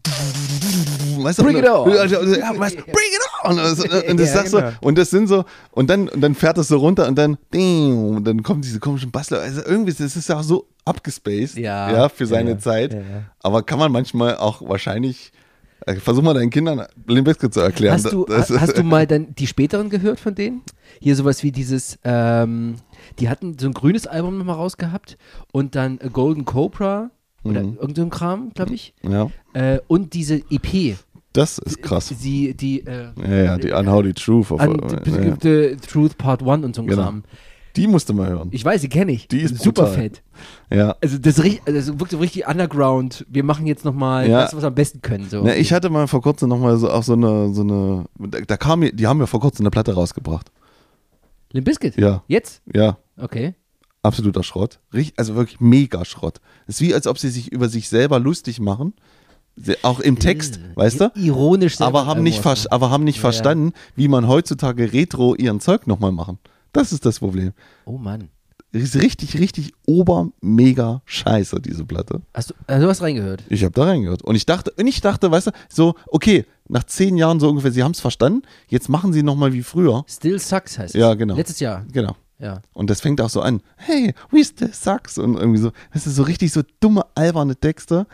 weißt 1.20 1.40
du, 1.40 1.44
Bring 1.44 1.58
it 1.58 1.68
on. 1.70 1.90
Ja, 1.92 2.06
ja, 2.06 2.60
weißt, 2.60 2.76
bring 2.76 2.86
it 2.86 3.24
on. 3.24 3.27
Und 3.44 3.58
das, 3.58 3.80
und 3.80 3.92
das 4.20 4.30
Ja, 4.30 4.34
sagst 4.36 4.54
genau. 4.54 4.70
so, 4.70 4.76
und 4.88 4.98
das 4.98 5.10
sind 5.10 5.28
so, 5.28 5.46
und 5.72 5.90
dann, 5.90 6.10
und 6.10 6.22
dann 6.22 6.34
fährt 6.36 6.58
das 6.58 6.68
so 6.70 6.78
runter 6.78 7.08
und 7.08 7.16
dann, 7.18 7.38
und 7.54 8.24
dann 8.24 8.42
kommen 8.44 8.62
diese 8.62 8.80
komischen 8.80 9.12
Bastler. 9.12 9.40
Also 9.42 9.62
irgendwie, 9.66 9.94
das 9.94 10.16
ist 10.16 10.30
ja 10.30 10.40
auch 10.40 10.44
so 10.44 10.68
abgespaced, 10.86 11.58
Ja. 11.58 11.92
ja, 11.92 12.10
für 12.10 12.26
seine 12.26 12.52
Ja, 12.52 12.58
Zeit. 12.60 12.98
Aber 13.42 13.64
kann 13.64 13.80
man 13.80 13.92
manchmal 13.92 14.38
auch 14.38 14.62
wahrscheinlich, 14.68 15.32
äh, 15.86 15.96
versuch 15.96 16.24
mal 16.24 16.34
deinen 16.34 16.50
Kindern 16.50 16.86
Limbesko 17.08 17.50
zu 17.50 17.60
erklären. 17.60 17.94
Hast 17.96 18.12
du, 18.12 18.26
Das- 18.26 18.50
hast 18.50 18.78
du 18.78 18.84
mal 18.84 19.06
dann 19.06 19.36
die 19.36 19.48
späteren 19.48 19.90
gehört 19.90 20.20
von 20.20 20.34
denen? 20.34 20.62
Hier 21.00 21.16
sowas 21.16 21.44
wie 21.44 21.52
dieses, 21.52 22.00
ähm, 22.04 22.76
die 23.20 23.30
hatten 23.30 23.58
so 23.60 23.68
ein 23.68 23.74
grünes 23.74 24.08
Album 24.08 24.38
nochmal 24.38 24.56
rausgehabt 24.56 25.18
und 25.52 25.76
dann 25.76 26.00
A 26.02 26.08
Golden 26.08 26.46
Cobra 26.46 27.12
oder 27.44 27.62
Mhm. 27.64 27.78
irgend 27.80 27.96
so 27.98 28.02
ein 28.04 28.10
Kram, 28.10 28.52
glaube 28.56 28.74
ich. 28.74 28.94
ja, 29.04 29.30
Äh, 29.54 29.80
und 29.88 30.14
diese 30.14 30.42
EP. 30.50 30.98
Das 31.38 31.58
ist 31.60 31.82
krass. 31.82 32.14
Die, 32.22 32.54
die, 32.56 32.86
äh, 32.86 33.10
Ja, 33.22 33.36
ja, 33.44 33.58
die 33.58 33.72
Unholy 33.72 34.14
Truth. 34.14 34.52
Auf, 34.52 34.60
an, 34.60 34.80
ja. 35.06 35.38
the 35.42 35.78
Truth 35.88 36.18
Part 36.18 36.42
1 36.44 36.66
und 36.66 36.76
so 36.76 36.84
Genau. 36.84 37.04
Kram. 37.04 37.24
Die 37.76 37.86
musste 37.86 38.12
man 38.14 38.28
hören. 38.28 38.48
Ich 38.52 38.66
weiß, 38.66 38.82
die 38.82 38.90
kenne 38.90 39.12
ich. 39.12 39.28
Die 39.28 39.40
ist 39.40 39.60
super 39.62 39.84
brutal. 39.84 39.96
fett. 40.02 40.24
Ja. 40.74 40.96
Also 41.00 41.20
das, 41.20 41.40
also 41.40 41.58
das 41.66 41.88
wirkt 42.00 42.10
so 42.12 42.18
richtig 42.18 42.48
underground. 42.48 43.24
Wir 43.30 43.44
machen 43.44 43.68
jetzt 43.68 43.86
nochmal 43.86 44.28
Ja. 44.28 44.42
das, 44.42 44.56
was 44.56 44.64
wir 44.64 44.68
am 44.70 44.74
besten 44.76 45.02
können. 45.02 45.30
So. 45.30 45.44
Na, 45.44 45.56
ich 45.56 45.72
hatte 45.72 45.92
mal 45.92 46.08
vor 46.08 46.24
kurzem 46.24 46.50
nochmal 46.50 46.78
so 46.78 46.90
auch 46.90 47.04
so 47.04 47.14
eine, 47.14 47.54
so 47.54 47.62
eine, 47.62 48.06
da, 48.48 48.58
kam 48.58 48.80
mir, 48.80 48.92
die 48.94 49.06
haben 49.06 49.20
ja 49.20 49.28
vor 49.28 49.40
kurzem 49.42 49.64
eine 49.64 49.70
Platte 49.70 49.94
rausgebracht. 49.94 50.50
Limp 51.52 51.66
Bizkit? 51.66 51.98
Ja, 51.98 52.24
Jetzt? 52.28 52.62
ja, 52.74 52.98
Okay. 53.16 53.54
absoluter 54.02 54.42
Schrott. 54.42 54.80
Also 55.16 55.36
wirklich 55.36 55.60
mega 55.60 56.04
Schrott. 56.04 56.42
Es 56.66 56.76
ist 56.76 56.82
wie, 56.82 56.96
als 56.96 57.06
ob 57.06 57.20
sie 57.20 57.30
sich 57.30 57.52
über 57.52 57.70
sich 57.70 57.90
selber 57.90 58.20
lustig 58.20 58.60
machen. 58.60 58.94
Auch 59.82 60.00
im 60.00 60.20
Text, 60.20 60.58
Äh, 60.58 60.76
weißt 60.76 61.02
du? 61.02 61.12
Ironisch. 61.16 61.80
Aber 61.82 62.06
haben 62.06 62.24
nicht, 62.24 62.46
aber 62.72 62.90
haben 62.92 63.04
nicht 63.04 63.18
Ja. 63.18 63.22
verstanden, 63.22 63.74
wie 63.96 64.08
man 64.08 64.28
heutzutage 64.28 64.94
retro 64.94 65.36
ihren 65.36 65.60
Zeug 65.60 65.88
nochmal 65.88 66.12
machen. 66.12 66.38
Das 66.74 66.92
ist 66.92 67.06
das 67.06 67.20
Problem. 67.20 67.54
Oh 67.86 67.98
Mann. 67.98 68.30
Ist 68.74 68.96
richtig, 68.98 69.40
richtig 69.40 69.72
ober 69.88 70.30
mega 70.42 71.02
scheiße, 71.06 71.62
diese 71.62 71.86
Platte. 71.86 72.22
Hast 72.34 72.50
du, 72.52 72.54
also 72.68 72.84
du 72.86 72.90
hast 72.90 73.02
reingehört? 73.02 73.42
Ich 73.50 73.64
habe 73.64 73.72
da 73.72 73.86
reingehört. 73.86 74.22
Und 74.24 74.36
ich 74.36 74.46
dachte, 74.46 74.72
und 74.78 74.86
ich 74.86 75.00
dachte, 75.02 75.32
weißt 75.32 75.48
du, 75.48 75.52
so, 75.70 75.96
okay, 76.08 76.46
nach 76.68 76.84
zehn 76.84 77.16
Jahren 77.18 77.40
so 77.40 77.50
ungefähr, 77.50 77.72
sie 77.72 77.82
haben 77.82 77.94
es 77.94 78.02
verstanden, 78.02 78.42
jetzt 78.68 78.90
machen 78.90 79.14
sie 79.14 79.24
nochmal 79.24 79.54
wie 79.54 79.64
früher. 79.64 80.04
Still 80.08 80.38
Sucks 80.38 80.78
heißt 80.78 80.94
es. 80.94 81.00
Ja, 81.00 81.14
genau. 81.14 81.36
Letztes 81.36 81.62
Jahr. 81.62 81.86
Genau. 81.92 82.16
Ja. 82.40 82.62
Und 82.74 82.90
das 82.92 83.02
fängt 83.02 83.20
auch 83.22 83.30
so 83.32 83.42
an, 83.42 83.62
hey, 83.78 84.14
we 84.30 84.44
still 84.44 84.72
sucks 84.72 85.18
und 85.18 85.38
irgendwie 85.38 85.60
so, 85.60 85.72
das 85.94 86.06
ist 86.06 86.16
so 86.16 86.24
richtig 86.24 86.52
so 86.52 86.62
dumme, 86.82 87.04
alberne 87.16 87.56
Texte 87.56 88.06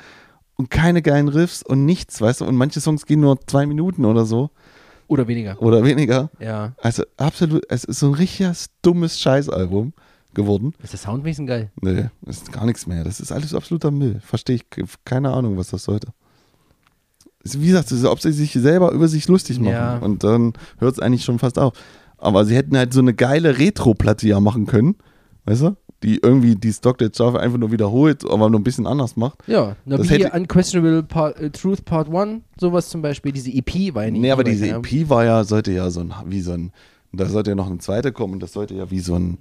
und 0.56 0.70
keine 0.70 1.02
geilen 1.02 1.28
Riffs 1.28 1.64
und 1.64 1.86
nichts, 1.86 2.22
weißt 2.22 2.42
du, 2.42 2.46
und 2.46 2.56
manche 2.56 2.80
Songs 2.82 3.06
gehen 3.06 3.20
nur 3.22 3.40
zwei 3.48 3.66
Minuten 3.66 4.06
oder 4.06 4.26
so 4.26 4.50
Oder 5.08 5.28
weniger. 5.28 5.62
oder 5.62 5.84
weniger. 5.84 6.30
Ja. 6.40 6.74
Also 6.82 7.04
absolut, 7.18 7.64
es 7.70 7.84
ist 7.84 8.00
so 8.00 8.08
ein 8.08 8.14
richtiges 8.14 8.68
dummes 8.82 9.20
Scheißalbum 9.20 9.94
geworden. 10.34 10.74
Ist 10.82 10.94
das 10.94 11.04
soundmäßig 11.04 11.48
geil? 11.48 11.72
Nee, 11.82 12.10
ist 12.26 12.52
gar 12.52 12.66
nichts 12.66 12.88
mehr. 12.88 13.04
Das 13.04 13.20
ist 13.20 13.32
alles 13.32 13.54
absoluter 13.54 13.92
Müll. 13.92 14.20
Verstehe 14.24 14.56
ich, 14.58 14.66
keine 15.06 15.32
Ahnung, 15.32 15.58
was 15.58 15.70
das 15.70 15.84
sollte. 15.84 16.08
Wie 17.44 17.68
gesagt, 17.68 17.92
es 17.92 18.00
ist, 18.00 18.06
ob 18.06 18.22
sie 18.22 18.32
sich 18.32 18.54
selber 18.54 18.92
über 18.94 19.08
sich 19.08 19.28
lustig 19.28 19.60
machen. 19.60 19.74
Ja. 19.74 19.98
Und 19.98 20.24
dann 20.24 20.54
hört 20.78 20.94
es 20.94 21.00
eigentlich 21.00 21.26
schon 21.26 21.40
fast 21.40 21.60
auf. 21.60 21.74
Aber 22.18 22.46
sie 22.46 22.56
hätten 22.56 22.78
halt 22.78 22.94
so 22.94 23.02
eine 23.02 23.14
geile 23.14 23.58
Retro-Platte 23.60 24.28
ja 24.28 24.40
machen 24.40 24.66
können, 24.66 24.96
weißt 25.46 25.64
du? 25.64 25.76
Die 26.04 26.20
irgendwie 26.22 26.56
die 26.56 26.72
Stock 26.74 26.98
der 26.98 27.10
Java 27.14 27.40
einfach 27.40 27.58
nur 27.58 27.72
wiederholt, 27.72 28.24
aber 28.30 28.50
nur 28.50 28.60
ein 28.60 28.64
bisschen 28.64 28.86
anders 28.86 29.16
macht. 29.16 29.40
Ja. 29.48 29.76
Na, 29.86 29.98
Das 29.98 30.10
wie 30.10 30.14
hätte- 30.16 30.32
Unquestionable 30.38 31.04
Part, 31.04 31.40
äh, 31.40 31.50
Truth 31.50 31.86
Part 31.86 32.10
1, 32.14 32.42
sowas 32.60 32.90
zum 32.90 33.02
Beispiel. 33.02 33.32
Diese 33.32 33.50
EP 33.52 33.94
war 33.96 34.04
ja 34.06 34.12
nicht. 34.12 34.22
Nee, 34.22 34.32
aber 34.32 34.44
diese 34.44 34.68
EP 34.68 35.10
war 35.10 35.24
ja, 35.26 35.44
sollte 35.44 35.72
ja 35.72 35.90
so 35.90 36.02
ein, 36.02 36.14
wie 36.28 36.42
so 36.42 36.52
ein, 36.52 36.72
da 37.14 37.26
sollte 37.28 37.52
ja 37.52 37.56
noch 37.56 37.70
ein 37.70 37.80
zweiter 37.80 38.12
kommen 38.12 38.34
und 38.34 38.44
das 38.44 38.54
sollte 38.54 38.74
ja 38.76 38.90
wie 38.92 39.00
so 39.00 39.16
ein 39.16 39.38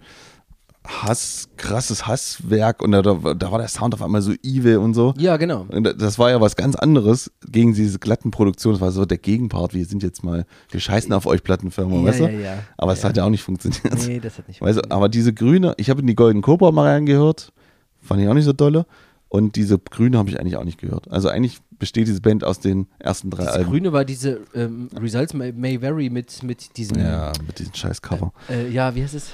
Hass, 0.87 1.49
krasses 1.57 2.07
Hasswerk 2.09 2.83
und 2.83 2.91
da, 2.93 3.03
da, 3.03 3.15
war 3.53 3.59
der 3.59 3.69
Sound 3.69 3.95
auf 3.95 4.03
einmal 4.03 4.21
so 4.21 4.33
evil 4.43 4.79
und 4.79 4.95
so. 4.95 5.15
Ja, 5.17 5.37
genau. 5.37 5.67
Und 5.69 5.85
Das 6.03 6.19
war 6.19 6.31
ja 6.31 6.41
was 6.41 6.57
ganz 6.57 6.75
anderes 6.75 7.31
gegen 7.49 7.73
diese 7.73 8.01
glatten 8.01 8.33
Produktionen. 8.33 8.75
Das 8.75 8.81
war 8.81 8.91
so 8.91 9.05
der 9.05 9.19
Gegenpart. 9.19 9.75
Wir 9.75 9.87
sind 9.87 10.03
jetzt 10.03 10.25
mal, 10.25 10.45
wir 10.71 10.81
scheißen 10.81 11.13
auf 11.13 11.27
euch 11.27 11.45
Plattenfirma, 11.45 11.97
Ja, 11.97 12.05
weißt 12.05 12.21
du? 12.21 12.25
ja, 12.25 12.31
ja. 12.31 12.59
Aber 12.77 12.93
es 12.93 13.03
Ja. 13.03 13.09
hat 13.11 13.17
ja 13.17 13.25
auch 13.25 13.31
nicht 13.31 13.43
funktioniert. 13.43 13.83
Nee, 14.07 14.19
das 14.19 14.39
hat 14.39 14.49
nicht 14.49 14.61
Weißt 14.61 14.79
du, 14.79 14.91
aber 14.91 15.09
diese 15.09 15.33
grüne, 15.33 15.75
ich 15.77 15.89
habe 15.89 16.01
in 16.01 16.07
die 16.09 16.17
Golden 16.17 16.43
Cobra 16.43 16.73
mal 16.73 16.89
reingehört, 16.91 17.53
fand 18.01 18.21
ich 18.21 18.29
auch 18.29 18.35
nicht 18.35 18.45
so 18.45 18.53
dolle. 18.53 18.87
Und 19.29 19.57
diese 19.57 19.79
grüne 19.79 20.19
habe 20.19 20.29
ich 20.29 20.39
eigentlich 20.39 20.57
auch 20.57 20.65
nicht 20.65 20.79
gehört. 20.79 21.11
Also 21.11 21.29
eigentlich 21.29 21.61
besteht 21.79 22.07
diese 22.07 22.21
Band 22.21 22.45
aus 22.45 22.61
den 22.61 22.87
ersten 22.99 23.31
drei 23.31 23.45
Das 23.45 23.55
Alben. 23.55 23.71
Grüne 23.71 23.93
war 23.93 24.05
diese 24.05 24.41
ähm, 24.55 24.91
Results 25.01 25.33
may, 25.33 25.53
may 25.53 25.81
Vary 25.81 26.11
mit, 26.11 26.43
mit 26.43 26.77
diesem. 26.77 26.99
Ja, 26.99 27.33
mit 27.47 27.59
diesem 27.59 27.73
scheiß 27.73 28.03
Cover. 28.03 28.33
Äh, 28.51 28.69
ja, 28.69 28.95
wie 28.95 29.03
heißt 29.03 29.15
es? 29.15 29.31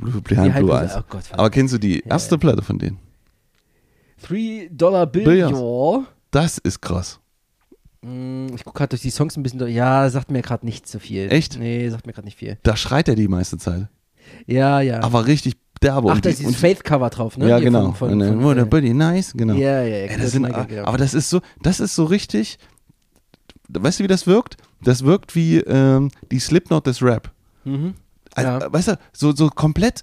Blue, 0.00 0.20
Behind 0.20 0.52
heißt 0.54 0.64
Blue 0.64 0.76
es? 0.76 0.82
Eyes. 0.92 0.96
Oh 0.98 1.04
Gott. 1.08 1.22
Aber 1.32 1.50
kennst 1.50 1.74
du 1.74 1.78
die 1.78 2.00
erste 2.00 2.38
Platte 2.38 2.62
von 2.62 2.78
denen? 2.78 2.98
Three 4.22 4.68
Dollar 4.70 5.06
Bill. 5.06 5.24
Billions. 5.24 5.58
Ja. 5.58 6.04
Das 6.30 6.58
ist 6.58 6.80
krass. 6.80 7.20
Mm, 8.02 8.48
Ich 8.54 8.64
gucke 8.64 8.78
gerade 8.78 8.90
durch 8.90 9.02
die 9.02 9.10
Songs 9.10 9.36
ein 9.36 9.42
bisschen 9.42 9.58
durch. 9.58 9.74
Ja, 9.74 10.08
sagt 10.10 10.30
mir 10.30 10.42
gerade 10.42 10.66
nicht 10.66 10.86
so 10.88 10.98
viel. 10.98 11.30
Echt? 11.32 11.58
Nee, 11.58 11.88
sagt 11.88 12.06
mir 12.06 12.12
gerade 12.12 12.26
nicht 12.26 12.38
viel. 12.38 12.58
Da 12.62 12.76
schreit 12.76 13.08
er 13.08 13.14
die 13.14 13.28
meiste 13.28 13.58
Zeit. 13.58 13.88
Ja, 14.46 14.80
ja. 14.80 15.02
Aber 15.02 15.26
richtig 15.26 15.54
derbe. 15.82 16.12
Ach, 16.12 16.20
da 16.20 16.28
ist 16.30 16.40
dieses 16.40 16.56
Faith-Cover 16.56 17.08
drauf, 17.10 17.38
ne? 17.38 17.48
Ja, 17.48 17.56
Hier 17.56 17.66
genau. 17.66 17.92
Von, 17.92 18.10
von, 18.10 18.18
dann, 18.18 18.40
von, 18.40 18.44
oh, 18.44 18.54
der 18.54 18.64
äh, 18.64 18.66
Buddy, 18.66 18.92
nice, 18.92 19.32
genau. 19.34 19.54
Ja, 19.54 19.82
ja, 19.82 19.84
ja. 19.84 19.96
Ey, 19.96 20.06
George 20.08 20.22
das 20.22 20.32
sind, 20.32 20.68
genau. 20.68 20.84
aber 20.84 20.98
das 20.98 21.14
ist 21.14 21.30
so, 21.30 21.40
das 21.62 21.80
ist 21.80 21.94
so 21.94 22.04
richtig. 22.04 22.58
Weißt 23.68 24.00
du, 24.00 24.04
wie 24.04 24.08
das 24.08 24.26
wirkt? 24.26 24.56
Das 24.82 25.04
wirkt 25.04 25.34
wie 25.34 25.58
ähm, 25.58 26.10
die 26.30 26.38
Slipknot 26.40 26.86
des 26.86 27.02
Rap. 27.02 27.30
Mhm. 27.64 27.94
Also, 28.46 28.64
Ja. 28.66 28.72
Weißt 28.72 28.88
du, 28.88 28.98
so, 29.12 29.34
so 29.34 29.48
komplett. 29.48 30.02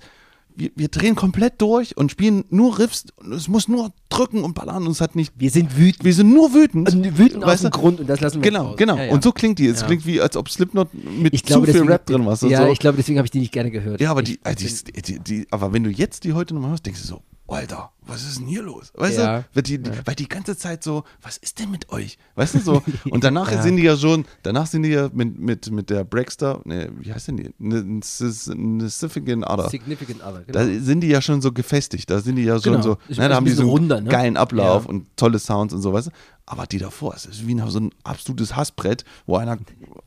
Wir, 0.58 0.72
wir 0.76 0.88
drehen 0.88 1.16
komplett 1.16 1.62
durch 1.62 1.98
und 1.98 2.12
spielen 2.12 2.46
nur 2.50 2.80
Riffs. 2.80 3.08
Und 3.18 3.34
es 3.34 3.50
muss 3.50 3.68
nur 3.68 3.92
drücken 4.08 4.42
und 4.42 4.54
ballern 4.56 4.86
und 4.86 4.92
es 4.94 5.02
hat 5.02 5.14
nicht. 5.18 5.34
Wir 5.36 5.50
sind 5.50 5.76
wütend. 5.78 6.06
Wir 6.06 6.14
sind 6.14 6.34
nur 6.34 6.54
wütend. 6.54 6.88
Also 6.88 7.04
wütend 7.18 7.44
aus 7.44 7.60
dem? 7.62 7.72
Grund 7.72 8.00
und 8.00 8.08
das 8.08 8.22
lassen 8.22 8.36
wir 8.42 8.50
Genau, 8.52 8.68
raus. 8.68 8.78
genau. 8.78 8.96
Ja, 8.96 9.04
ja. 9.06 9.12
Und 9.14 9.22
so 9.22 9.34
klingt 9.34 9.60
die. 9.60 9.66
Es 9.68 9.82
Ja. 9.82 9.88
klingt 9.88 10.06
wie, 10.06 10.22
als 10.22 10.38
ob 10.38 10.48
Slipknot 10.50 10.94
mit 10.94 11.34
ich 11.34 11.42
zu 11.44 11.48
glaube, 11.48 11.66
viel 11.66 11.74
deswegen, 11.74 11.92
Rap 11.92 12.06
drin 12.06 12.26
war. 12.26 12.42
Ja, 12.50 12.66
so. 12.68 12.72
ich 12.72 12.80
glaube, 12.80 12.96
deswegen 12.96 13.18
habe 13.18 13.26
ich 13.28 13.32
die 13.32 13.40
nicht 13.40 13.52
gerne 13.52 13.70
gehört. 13.70 14.00
Ja, 14.00 14.12
aber 14.12 14.22
ich, 14.22 14.30
die, 14.30 14.40
also 14.44 14.66
die, 14.66 15.02
die, 15.02 15.20
die, 15.20 15.48
aber 15.52 15.74
wenn 15.74 15.84
du 15.84 15.90
jetzt 15.90 16.24
die 16.24 16.32
heute 16.32 16.54
nochmal 16.54 16.70
hörst, 16.70 16.86
denkst 16.86 17.02
du 17.02 17.08
so, 17.08 17.22
Alter, 17.48 17.92
was 18.08 18.24
ist 18.24 18.40
denn 18.40 18.48
hier 18.48 18.62
los? 18.64 18.92
Weißt 18.96 19.18
Ja. 19.18 19.40
du, 19.40 19.46
weil 19.54 19.64
die, 19.64 19.78
die, 19.82 19.92
weil 20.06 20.16
die 20.16 20.28
ganze 20.28 20.56
Zeit 20.58 20.84
so, 20.84 21.04
was 21.22 21.38
ist 21.38 21.60
denn 21.60 21.72
mit 21.72 21.90
euch? 21.90 22.18
Weißt 22.36 22.56
du 22.56 22.60
so? 22.60 22.84
Und 23.10 23.24
danach 23.24 23.52
Ja. 23.52 23.62
sind 23.62 23.78
die 23.78 23.84
ja 23.84 23.98
schon, 23.98 24.26
danach 24.44 24.68
sind 24.68 24.84
die 24.84 24.90
ja 24.90 25.10
mit, 25.14 25.40
mit, 25.40 25.72
mit 25.72 25.90
der 25.90 26.04
Breakstar, 26.04 26.62
ne, 26.66 26.90
wie 27.00 27.14
heißt 27.14 27.28
denn 27.30 27.38
die? 27.38 27.50
Ne- 27.58 28.02
Significant 28.04 29.46
Other. 29.48 29.70
Significant 29.70 30.22
Other, 30.24 30.44
genau. 30.46 30.60
Da 30.60 30.66
sind 30.84 31.02
die 31.02 31.08
ja 31.08 31.22
schon 31.22 31.42
so 31.42 31.52
gefestigt, 31.52 32.10
da 32.10 32.20
sind 32.20 32.36
die 32.36 32.44
ja 32.44 32.60
schon 32.60 32.74
Genau. 32.74 32.84
so, 32.84 32.98
Ist 33.08 33.18
ne, 33.20 33.30
da 33.30 33.36
haben 33.36 33.46
die 33.46 33.52
so 33.52 33.62
einen 33.62 33.70
runder, 33.72 34.02
ne? 34.02 34.10
geilen 34.10 34.38
Ablauf 34.38 34.84
Ja. 34.84 34.90
und 34.90 35.06
tolle 35.18 35.40
Sounds 35.40 35.74
und 35.74 35.82
so, 35.82 35.94
weißt 35.94 36.08
du? 36.08 36.12
Aber 36.48 36.68
die 36.68 36.78
davor, 36.78 37.16
es 37.16 37.26
ist 37.26 37.48
wie 37.48 37.58
so 37.70 37.80
ein 37.80 37.90
absolutes 38.04 38.56
Hassbrett, 38.56 39.04
wo 39.26 39.38
einer 39.38 39.58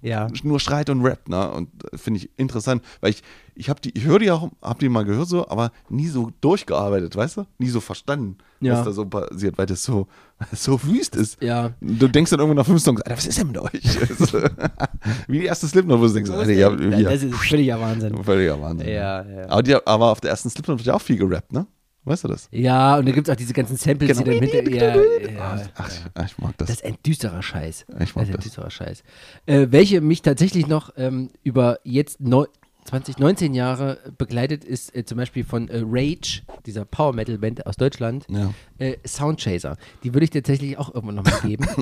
ja. 0.02 0.28
nur 0.44 0.60
schreit 0.60 0.88
und 0.88 1.04
rappt, 1.04 1.28
ne? 1.28 1.50
Und 1.50 1.68
äh, 1.92 1.98
finde 1.98 2.18
ich 2.20 2.30
interessant, 2.36 2.84
weil 3.00 3.10
ich, 3.10 3.22
ich 3.56 3.68
habe 3.68 3.80
die, 3.80 3.90
ich 3.98 4.04
höre 4.04 4.20
die 4.20 4.30
auch, 4.30 4.48
habe 4.62 4.78
die 4.78 4.88
mal 4.88 5.04
gehört 5.04 5.26
so, 5.28 5.48
aber 5.48 5.72
nie 5.88 6.06
so 6.06 6.30
durchgearbeitet, 6.40 7.16
weißt 7.16 7.38
du? 7.38 7.46
Nie 7.58 7.70
so 7.70 7.80
verstanden, 7.88 8.38
Ja. 8.60 8.74
was 8.78 8.84
da 8.84 8.92
so 8.92 9.04
passiert, 9.06 9.58
weil 9.58 9.66
das 9.66 9.82
so, 9.82 10.06
so 10.52 10.80
wüst 10.84 11.16
ist. 11.16 11.42
Ja. 11.42 11.72
Du 11.80 12.06
denkst 12.06 12.30
dann 12.30 12.38
irgendwann 12.40 12.58
nach 12.58 12.66
fünf 12.66 12.80
Songs, 12.82 13.00
Alter, 13.02 13.16
was 13.16 13.26
ist 13.26 13.38
denn 13.38 13.48
mit 13.48 13.58
euch? 13.58 13.72
Wie 15.28 15.40
die 15.40 15.46
erste 15.46 15.66
Slipknot, 15.66 16.00
wo 16.00 16.06
du 16.06 16.12
denkst, 16.12 16.30
Alter, 16.30 16.52
ja, 16.52 16.70
ja, 16.72 17.10
Das 17.10 17.22
ist 17.22 17.34
völliger 17.34 17.80
Wahnsinn. 17.80 18.22
völliger 18.22 18.60
Wahnsinn. 18.60 18.88
Ja, 18.88 19.22
ja. 19.24 19.48
Aber, 19.48 19.62
die, 19.62 19.74
aber 19.74 20.10
auf 20.12 20.20
der 20.20 20.30
ersten 20.30 20.50
Slipknot 20.50 20.78
wird 20.78 20.86
ja 20.86 20.94
auch 20.94 21.02
viel 21.02 21.16
gerappt, 21.16 21.52
ne? 21.52 21.66
Weißt 22.04 22.24
du 22.24 22.28
das? 22.28 22.48
Ja, 22.52 22.96
und 22.96 23.06
da 23.06 23.12
gibt 23.12 23.28
es 23.28 23.32
auch 23.32 23.36
diese 23.36 23.52
ganzen 23.52 23.76
Samples, 23.76 24.16
Genau. 24.16 24.30
die 24.30 24.40
dann 24.40 24.48
hinter. 24.48 24.74
Ja, 24.74 24.96
ja, 24.96 25.62
Ach, 25.76 25.90
ich, 25.90 26.24
ich 26.30 26.38
mag 26.38 26.56
das. 26.56 26.68
Das 26.68 26.76
ist 26.76 26.84
ein 26.86 26.96
düsterer 27.04 27.42
Scheiß. 27.42 27.84
Ich 28.00 28.14
mag 28.14 28.14
das 28.14 28.22
ist 28.22 28.28
ein 28.28 28.32
das. 28.36 28.44
düsterer 28.44 28.70
Scheiß. 28.70 29.02
Äh, 29.44 29.66
welche 29.70 30.00
mich 30.00 30.22
tatsächlich 30.22 30.66
noch 30.68 30.90
ähm, 30.96 31.28
über 31.42 31.80
jetzt 31.84 32.20
neu, 32.20 32.46
20, 32.88 33.18
19 33.18 33.52
Jahre 33.54 33.98
begleitet 34.16 34.64
ist, 34.64 34.94
äh, 34.96 35.04
zum 35.04 35.18
Beispiel 35.18 35.44
von 35.44 35.68
äh, 35.68 35.82
Rage, 35.84 36.40
dieser 36.64 36.84
Power 36.86 37.12
Metal 37.14 37.36
Band 37.38 37.66
aus 37.66 37.76
Deutschland, 37.76 38.24
Ja. 38.30 38.50
äh, 38.78 38.96
Soundchaser. 39.06 39.76
Die 40.04 40.14
würde 40.14 40.24
ich 40.24 40.30
tatsächlich 40.30 40.78
auch 40.78 40.94
irgendwann 40.94 41.16
nochmal 41.16 41.40
geben. 41.42 41.66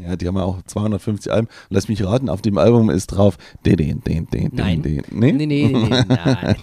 Ja, 0.00 0.14
die 0.16 0.28
haben 0.28 0.36
ja 0.36 0.42
auch 0.44 0.62
250 0.62 1.32
Alben. 1.32 1.48
Lass 1.70 1.88
mich 1.88 2.04
raten, 2.04 2.28
auf 2.28 2.42
dem 2.42 2.58
Album 2.58 2.90
ist 2.90 3.06
drauf. 3.08 3.36
Den, 3.66 3.76
den, 3.76 4.00
den, 4.02 4.26
den, 4.26 4.50
Nein. 4.52 4.82
den. 4.82 5.02
Nee? 5.10 5.32
Nee, 5.32 5.46
nee, 5.46 5.68
nee, 5.68 5.72
nee, 5.72 5.88
nein. 5.88 6.06
nein. 6.08 6.56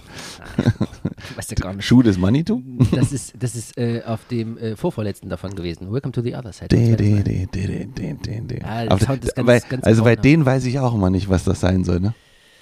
Du 0.56 1.36
weißt 1.36 1.50
ja 1.50 1.54
gar 1.56 1.74
nicht. 1.74 1.90
Is 1.90 2.18
Money 2.18 2.44
to? 2.44 2.62
Das 2.92 3.12
ist, 3.12 3.34
das 3.38 3.54
ist 3.54 3.76
äh, 3.78 4.02
auf 4.06 4.26
dem 4.28 4.56
äh, 4.58 4.76
vorvorletzten 4.76 5.28
davon 5.28 5.54
gewesen. 5.54 5.92
Welcome 5.92 6.12
to 6.12 6.22
the 6.22 6.34
other 6.34 6.52
side. 6.52 6.68
Den, 6.68 6.96
den, 6.96 7.24
den, 7.24 7.50
den, 7.50 7.94
den, 7.94 8.22
den, 8.22 8.48
den. 8.48 8.60
Ja, 8.60 8.82
der 8.84 8.92
Aber 8.92 9.04
Sound 9.04 9.24
ist 9.24 9.34
ganz- 9.34 9.46
weil, 9.48 9.60
ganz 9.68 9.84
also 9.84 10.04
bei 10.04 10.16
denen 10.16 10.46
weiß 10.46 10.64
ich 10.64 10.78
auch 10.78 10.94
immer 10.94 11.10
nicht, 11.10 11.28
was 11.28 11.44
das 11.44 11.60
sein 11.60 11.84
soll. 11.84 12.00
Ne? 12.00 12.14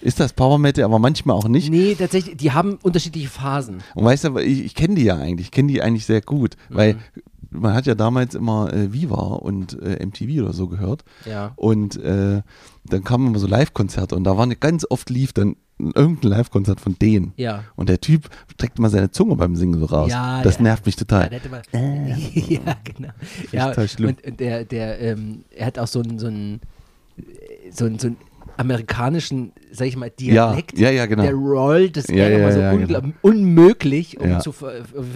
Ist 0.02 0.18
das 0.20 0.32
Power 0.32 0.58
Metal, 0.58 0.84
aber 0.84 0.98
manchmal 0.98 1.36
auch 1.36 1.48
nicht. 1.48 1.70
Nee, 1.70 1.94
tatsächlich, 1.94 2.36
die 2.36 2.52
haben 2.52 2.78
unterschiedliche 2.82 3.28
Phasen. 3.28 3.78
Und 3.94 4.04
weißt 4.04 4.24
du, 4.24 4.38
ich, 4.38 4.64
ich 4.64 4.74
kenne 4.74 4.94
die 4.94 5.04
ja 5.04 5.16
eigentlich, 5.16 5.48
ich 5.48 5.50
kenne 5.52 5.68
die 5.72 5.82
eigentlich 5.82 6.06
sehr 6.06 6.20
gut, 6.22 6.56
Mhm. 6.70 6.74
weil 6.74 6.96
man 7.52 7.74
hat 7.74 7.86
ja 7.86 7.94
damals 7.96 8.34
immer 8.36 8.72
äh, 8.72 8.92
Viva 8.92 9.16
und 9.16 9.76
äh, 9.82 10.04
MTV 10.06 10.42
oder 10.44 10.52
so 10.52 10.68
gehört. 10.68 11.04
Ja. 11.26 11.52
Und 11.56 11.96
äh, 11.96 12.42
dann 12.84 13.04
kamen 13.04 13.26
immer 13.26 13.38
so 13.40 13.46
Live-Konzerte 13.48 14.14
und 14.14 14.22
da 14.24 14.36
waren 14.38 14.54
ganz 14.60 14.86
oft 14.88 15.10
lief 15.10 15.32
dann 15.32 15.56
irgendein 15.78 16.30
Live-Konzert 16.30 16.80
von 16.80 16.96
denen. 16.98 17.32
Ja. 17.36 17.64
Und 17.74 17.88
der 17.88 18.00
Typ 18.00 18.28
streckt 18.52 18.78
mal 18.78 18.88
seine 18.90 19.10
Zunge 19.10 19.34
beim 19.36 19.56
Singen 19.56 19.80
so 19.80 19.86
raus. 19.86 20.10
Ja, 20.12 20.42
das 20.42 20.56
ja. 20.56 20.62
nervt 20.62 20.86
mich 20.86 20.94
Ja, 20.94 20.98
total. 21.00 21.28
der 21.28 21.38
hätte 21.40 21.48
mal, 21.48 21.62
ja, 22.48 22.76
genau. 22.84 23.08
Ja, 23.50 23.68
total 23.70 23.88
schlimm. 23.88 24.10
und, 24.10 24.24
und 24.24 24.40
der, 24.40 24.64
der, 24.64 25.00
ähm, 25.00 25.44
er 25.50 25.66
hat 25.66 25.78
auch 25.78 25.86
so 25.88 26.00
einen, 26.02 26.18
so 26.20 26.26
einen, 26.28 26.60
so 27.72 27.84
einen, 27.86 27.98
so 27.98 28.06
einen 28.08 28.16
amerikanischen, 28.60 29.52
sag 29.72 29.86
ich 29.86 29.96
mal, 29.96 30.10
Dialekt. 30.10 30.78
ja, 30.78 30.90
ja, 30.90 31.06
genau. 31.06 31.22
Der 31.22 31.34
rollt 31.34 31.96
das 31.96 32.06
Ja, 32.08 32.14
gerne 32.28 32.38
ja, 32.40 32.52
so 32.52 32.60
ja, 32.60 32.72
unglaub- 32.72 33.02
genau. 33.02 33.14
unmöglich, 33.22 34.20
um 34.20 34.40
zu 34.40 34.52
ver 34.52 34.72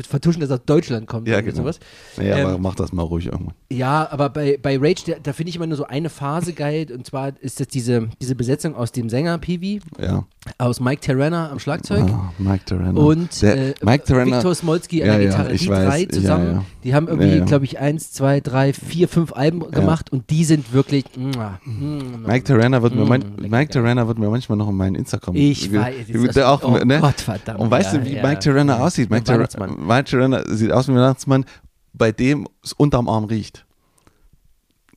vertuschen, 0.08 0.40
dass 0.40 0.50
er 0.50 0.54
aus 0.56 0.64
Deutschland 0.66 1.06
kommt 1.06 1.28
Ja, 1.28 1.34
oder 1.34 1.42
genau. 1.44 1.56
sowas. 1.58 1.78
Ja, 2.16 2.36
Ähm, 2.38 2.46
aber 2.46 2.58
mach 2.58 2.74
das 2.74 2.92
mal 2.92 3.02
ruhig 3.02 3.26
irgendwann. 3.26 3.54
Ja, 3.70 4.08
aber 4.10 4.30
bei, 4.30 4.58
bei 4.60 4.76
Rage, 4.78 5.02
da, 5.06 5.12
da 5.22 5.32
finde 5.32 5.50
ich 5.50 5.56
immer 5.56 5.66
nur 5.66 5.76
so 5.76 5.84
eine 5.86 6.08
Phase 6.10 6.52
geil. 6.52 6.86
Und 6.92 7.06
zwar 7.06 7.32
ist 7.40 7.60
das 7.60 7.68
diese, 7.68 8.08
diese 8.20 8.34
Besetzung 8.34 8.74
aus 8.74 8.92
dem 8.92 9.08
Sänger 9.08 9.38
Peewee, 9.38 9.80
Ja. 10.00 10.24
aus 10.58 10.80
Mike 10.80 11.00
Terrana 11.00 11.50
am 11.50 11.58
Schlagzeug. 11.58 12.04
Ah, 12.08 12.32
Mike 12.38 12.64
Terrana. 12.64 12.98
Und 13.00 13.42
der, 13.42 13.56
äh, 13.70 13.74
Mike 13.82 14.04
Terrana. 14.04 14.36
Victor 14.36 14.54
Smolski 14.54 15.02
an 15.02 15.08
der 15.08 15.18
Gitarre, 15.20 15.54
die 15.54 15.68
weiß. 15.68 15.84
drei 15.88 16.04
zusammen, 16.06 16.66
die 16.84 16.94
haben 16.94 17.08
irgendwie, 17.08 17.40
glaube 17.42 17.64
ich, 17.64 17.78
eins, 17.78 18.12
zwei, 18.12 18.40
drei, 18.40 18.72
vier, 18.72 19.08
fünf 19.08 19.32
Alben 19.32 19.70
gemacht 19.70 20.12
und 20.12 20.30
die 20.30 20.44
sind 20.44 20.72
wirklich. 20.72 21.04
mua, 21.16 21.58
mm, 21.64 22.24
Mike 22.26 22.44
Terrana 22.44 22.82
wird 22.82 22.94
mir, 22.94 23.04
Mm, 23.04 23.08
lecker, 23.12 23.26
Mike. 23.42 23.72
Terrana 23.72 24.06
wird 24.06 24.18
mir 24.18 24.28
manchmal 24.30 24.58
noch 24.58 24.68
in 24.68 24.76
meinen 24.76 24.94
Instagram. 24.96 25.34
Ich 25.36 25.72
weiß, 25.72 26.06
ge- 26.06 26.26
das 26.26 26.36
ist- 26.36 26.42
auch, 26.42 26.62
oh 26.62 26.78
ne? 26.84 27.00
Gott, 27.00 27.20
verdammt, 27.20 27.60
Und 27.60 27.70
weißt 27.70 27.92
ja, 27.94 27.98
du, 27.98 28.04
wie 28.06 28.14
ja. 28.16 28.22
Mike 28.26 28.40
Terrana 28.40 28.76
Ja. 28.78 28.84
aussieht? 28.84 29.10
Mike, 29.10 29.26
Weihnachtsmann. 29.28 29.76
Mike 29.86 30.04
Terrana 30.04 30.42
sieht 30.48 30.72
aus 30.72 30.88
wie 30.88 30.92
ein 30.92 30.96
Weihnachtsmann, 30.98 31.44
bei 31.92 32.12
dem 32.12 32.46
es 32.62 32.72
unterm 32.72 33.08
Arm 33.08 33.24
riecht. 33.24 33.64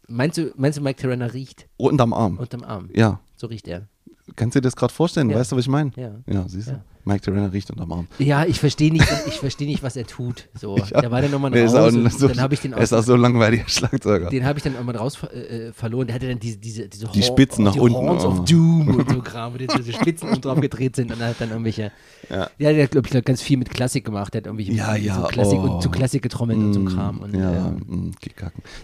Meinst 0.08 0.38
du, 0.38 0.52
meinst 0.56 0.78
du, 0.78 0.82
Mike 0.82 1.02
Terrana 1.02 1.26
riecht 1.26 1.68
Unterm 1.78 2.14
Arm. 2.14 2.38
unterm 2.38 2.64
Arm? 2.64 2.90
Ja. 2.94 3.20
So 3.36 3.48
riecht 3.48 3.68
er. 3.68 3.88
Kannst 4.36 4.56
du 4.56 4.60
dir 4.62 4.64
das 4.68 4.76
gerade 4.76 4.94
vorstellen? 4.94 5.34
Weißt 5.34 5.52
du, 5.52 5.56
was 5.58 5.64
ich 5.66 5.70
meine? 5.70 5.92
Ja. 5.96 6.12
Ja, 6.26 6.46
siehst 6.48 6.70
du? 6.70 6.82
Mike 7.08 7.22
Terrana 7.22 7.48
riecht 7.48 7.72
unterm 7.72 7.92
Arm. 7.92 8.08
Ja, 8.20 8.46
ich 8.46 8.60
verstehe 8.60 8.92
nicht, 8.92 9.08
ich 9.28 9.36
verstehe 9.36 9.68
nicht, 9.68 9.82
was 9.82 9.96
er 9.96 10.06
tut. 10.06 10.50
So, 10.54 10.78
Ich 10.78 10.90
da 10.90 11.10
war 11.10 11.22
der 11.22 11.30
nochmal 11.30 11.52
Nee, 11.52 11.64
raus 11.64 11.74
auch 11.74 11.88
und 11.88 12.12
so, 12.12 12.28
dann 12.28 12.42
habe 12.42 12.54
ich 12.54 12.60
den 12.60 12.74
er 12.74 12.80
ist 12.82 12.94
auch 12.94 13.02
so 13.04 13.16
langweiliger 13.16 13.64
Schlagzeuger. 13.68 14.30
den 14.30 14.46
habe 14.46 14.60
ich 14.60 14.64
dann 14.64 14.74
irgendwann 14.74 14.98
raus 14.98 15.18
äh, 15.24 15.68
äh, 15.68 15.74
verloren. 15.74 16.08
Der 16.08 16.16
hatte 16.16 16.28
dann 16.28 16.40
diese, 16.40 16.58
diese, 16.58 16.88
diese 16.88 17.08
Die 17.08 17.20
Hor- 17.22 17.26
Spitzen 17.26 17.64
nach 17.64 17.74
die 17.74 17.80
unten, 17.80 17.96
Horns 17.96 18.26
oh. 18.26 18.30
of 18.30 18.46
Doom 18.46 18.88
und 18.90 19.10
so 19.10 19.22
Kram, 19.24 19.54
wo 19.54 19.58
die 19.58 19.68
so 19.68 19.92
Spitzen 19.92 20.30
und 20.30 20.44
drauf 20.44 20.60
gedreht 20.60 20.96
sind 20.96 21.12
und 21.12 21.22
er 21.22 21.30
hat 21.30 21.40
dann 21.40 21.50
irgendwelche. 21.50 21.92
Ja. 22.30 22.50
Ja, 22.58 22.74
der 22.74 22.84
hat, 22.84 22.92
glaube 22.92 23.08
ich, 23.12 23.24
ganz 23.26 23.42
viel 23.42 23.58
mit 23.58 23.70
Klassik 23.70 24.04
gemacht. 24.06 24.34
Der 24.34 24.42
hat 24.42 24.48
irgendwie 24.48 24.72
Ja, 24.74 24.96
ja, 24.96 25.16
so 25.16 25.28
Klassik 25.28 25.60
oh. 25.60 25.76
und 25.76 25.82
zu 25.82 25.90
Klassik 25.90 26.22
getrommelt 26.22 26.60
und 26.60 26.74
so 26.74 26.84
Kram. 26.84 27.20
Und, 27.20 27.34
ja, 27.34 27.52
ähm, 27.68 27.84
mm. 27.88 28.12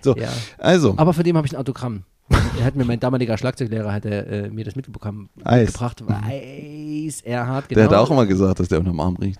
So, 0.01 0.15
ja. 0.15 0.29
also, 0.57 0.93
Aber 0.97 1.13
von 1.13 1.23
dem 1.23 1.35
habe 1.35 1.45
ich 1.45 1.53
ein 1.53 1.59
Autogramm. 1.59 2.03
er 2.59 2.65
hat 2.65 2.75
mir, 2.75 2.85
mein 2.85 2.99
damaliger 2.99 3.37
Schlagzeuglehrer 3.37 3.91
hat 3.91 4.05
er, 4.05 4.27
äh, 4.27 4.49
mir 4.49 4.63
das 4.63 4.75
mitbekommen, 4.75 5.29
Eis. 5.43 5.79
mitgebracht. 5.79 6.23
Eis, 6.25 7.21
Erhard, 7.21 7.69
genau. 7.69 7.81
der 7.81 7.89
hat 7.89 8.05
auch 8.05 8.11
immer 8.11 8.25
gesagt, 8.25 8.59
dass 8.59 8.67
der 8.69 8.79
unterm 8.79 8.99
Arm 8.99 9.15
riecht. 9.17 9.39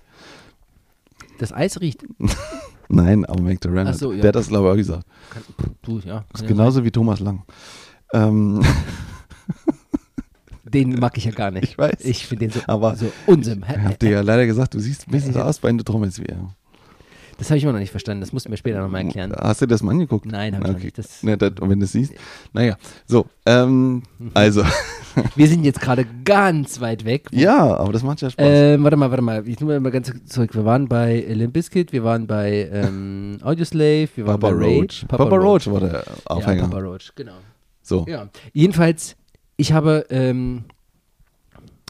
Das 1.38 1.52
Eis 1.52 1.80
riecht. 1.80 2.04
Nein, 2.88 3.24
aber 3.24 3.40
Mike 3.40 3.68
Ach 3.86 3.94
so, 3.94 4.12
ja. 4.12 4.20
der 4.20 4.28
hat 4.28 4.36
das 4.36 4.48
glaube 4.48 4.68
ich 4.68 4.72
auch 4.72 4.76
gesagt. 4.76 5.06
Kann, 5.30 5.42
du, 5.82 5.98
ja. 6.00 6.24
Das 6.30 6.42
ist 6.42 6.46
genauso 6.46 6.84
wie 6.84 6.90
Thomas 6.90 7.20
Lang. 7.20 7.42
Ähm, 8.12 8.62
Den 10.64 10.98
mag 10.98 11.16
ich 11.16 11.24
ja 11.24 11.30
gar 11.30 11.50
nicht. 11.50 11.64
Ich 11.64 11.78
weiß. 11.78 12.00
Ich 12.00 12.26
finde 12.26 12.48
den 12.48 12.52
so, 12.52 12.60
Aber- 12.66 12.96
so 12.96 13.10
unsinn. 13.26 13.64
ich 13.68 13.78
hab 13.78 13.98
dir 13.98 14.10
ja 14.10 14.20
leider 14.22 14.46
gesagt, 14.46 14.74
du 14.74 14.80
siehst 14.80 15.06
ein 15.06 15.10
bisschen 15.12 15.32
so 15.32 15.40
aus, 15.40 15.62
wenn 15.62 15.78
du 15.78 15.84
trommelst 15.84 16.20
wie 16.20 16.26
er. 16.26 16.54
Das 17.38 17.50
habe 17.50 17.58
ich 17.58 17.64
immer 17.64 17.72
noch 17.72 17.80
nicht 17.80 17.90
verstanden. 17.90 18.20
Das 18.20 18.32
musst 18.32 18.46
du 18.46 18.50
mir 18.50 18.56
später 18.56 18.80
nochmal 18.80 19.02
erklären. 19.04 19.32
Hast 19.36 19.60
du 19.62 19.66
das 19.66 19.82
mal 19.82 19.90
angeguckt? 19.92 20.26
Nein, 20.26 20.54
hab 20.54 20.62
ich 20.62 20.68
noch 20.68 20.74
okay. 20.76 20.84
nicht. 20.86 20.98
Das- 20.98 21.22
Ne, 21.22 21.36
das, 21.36 21.52
und 21.60 21.68
wenn 21.70 21.78
du 21.80 21.84
es 21.84 21.92
siehst, 21.92 22.12
naja, 22.52 22.76
so, 23.06 23.26
ähm, 23.46 24.02
Mhm. 24.18 24.30
also, 24.34 24.62
Wir 25.36 25.46
sind 25.46 25.64
jetzt 25.64 25.80
gerade 25.80 26.04
ganz 26.24 26.80
weit 26.80 27.04
weg. 27.04 27.28
ja, 27.30 27.76
aber 27.76 27.92
das 27.92 28.02
macht 28.02 28.20
ja 28.20 28.30
Spaß. 28.30 28.44
Ähm, 28.48 28.82
warte 28.82 28.96
mal, 28.96 29.10
warte 29.10 29.22
mal. 29.22 29.46
Ich 29.48 29.60
nehme 29.60 29.78
mal 29.78 29.90
ganz 29.92 30.12
zurück. 30.26 30.54
Wir 30.54 30.64
waren 30.64 30.88
bei 30.88 31.20
Limp 31.28 31.52
Bizkit, 31.52 31.92
wir 31.92 32.02
waren 32.02 32.26
bei 32.26 32.68
ähm, 32.72 33.38
Audioslave, 33.42 34.08
wir 34.16 34.26
waren 34.26 34.40
Papa 34.40 34.52
bei 34.52 34.58
Rage. 34.64 34.80
Roach. 34.80 35.04
Papa, 35.08 35.36
Roach 35.36 35.66
war 35.70 35.80
der 35.80 36.04
Aufhänger. 36.24 36.62
Ja, 36.62 36.68
Papa 36.68 36.78
Roach, 36.82 37.12
genau. 37.14 37.34
so, 37.82 38.04
Ja. 38.08 38.28
Jedenfalls, 38.52 39.14
ich 39.56 39.72
habe, 39.72 40.04
ähm, 40.10 40.64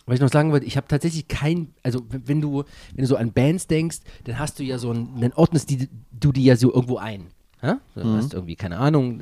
was 0.07 0.16
ich 0.16 0.20
noch 0.20 0.30
sagen 0.30 0.52
wollte, 0.52 0.66
ich 0.66 0.76
habe 0.76 0.86
tatsächlich 0.88 1.28
kein, 1.28 1.68
also 1.82 2.05
wenn 2.11 2.40
du, 2.40 2.64
wenn 2.94 3.02
du 3.02 3.07
so 3.07 3.16
an 3.16 3.32
Bands 3.32 3.66
denkst, 3.66 3.98
dann 4.24 4.38
hast 4.38 4.59
du 4.59 4.62
ja 4.62 4.78
so 4.78 4.90
einen, 4.90 5.20
dann 5.20 5.32
ordnest 5.32 5.70
die, 5.70 5.88
du 6.12 6.30
die 6.32 6.44
ja 6.44 6.57
so 6.57 6.72
irgendwo 6.74 6.98
ein. 6.98 7.28
Ja? 7.62 7.80
Du 7.94 8.05
Mhm. 8.07 8.16
hast 8.16 8.34
irgendwie, 8.34 8.57
keine 8.57 8.76
Ahnung, 8.78 9.20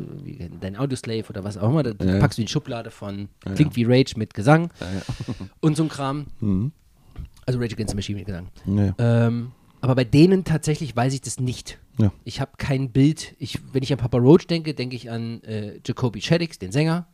dein 0.60 0.76
Audioslave 0.76 1.28
oder 1.28 1.44
was 1.44 1.56
auch 1.56 1.68
immer, 1.70 1.84
da 1.84 2.04
Ja, 2.04 2.18
packst 2.18 2.38
du 2.38 2.42
in 2.42 2.46
die 2.46 2.52
Schublade 2.52 2.90
von 2.90 3.28
Ja, 3.46 3.52
Klingt 3.54 3.76
wie 3.76 3.84
Rage 3.84 4.14
mit 4.16 4.34
Gesang 4.34 4.70
und 5.60 5.76
so 5.76 5.84
ein 5.84 5.88
Kram. 5.88 6.26
Mhm. 6.40 6.72
Also 7.46 7.60
Rage 7.60 7.74
Against 7.74 7.90
the 7.90 7.96
Machine 7.96 8.18
mit 8.18 8.26
Gesang. 8.26 8.48
Ähm, 8.98 9.52
aber 9.80 9.94
bei 9.96 10.04
denen 10.04 10.44
tatsächlich 10.44 10.94
weiß 10.96 11.12
ich 11.14 11.20
das 11.20 11.38
nicht. 11.40 11.78
Ich 12.24 12.40
habe 12.40 12.52
kein 12.56 12.90
Bild. 12.90 13.34
Ich, 13.38 13.58
wenn 13.72 13.82
ich 13.84 13.92
an 13.92 13.98
Papa 13.98 14.18
Roach 14.18 14.46
denke, 14.48 14.74
denke 14.74 14.96
ich 14.96 15.10
an 15.10 15.42
äh, 15.44 15.78
Jacoby 15.86 16.20
Shaddix, 16.20 16.58
den 16.58 16.72
Sänger. 16.72 17.06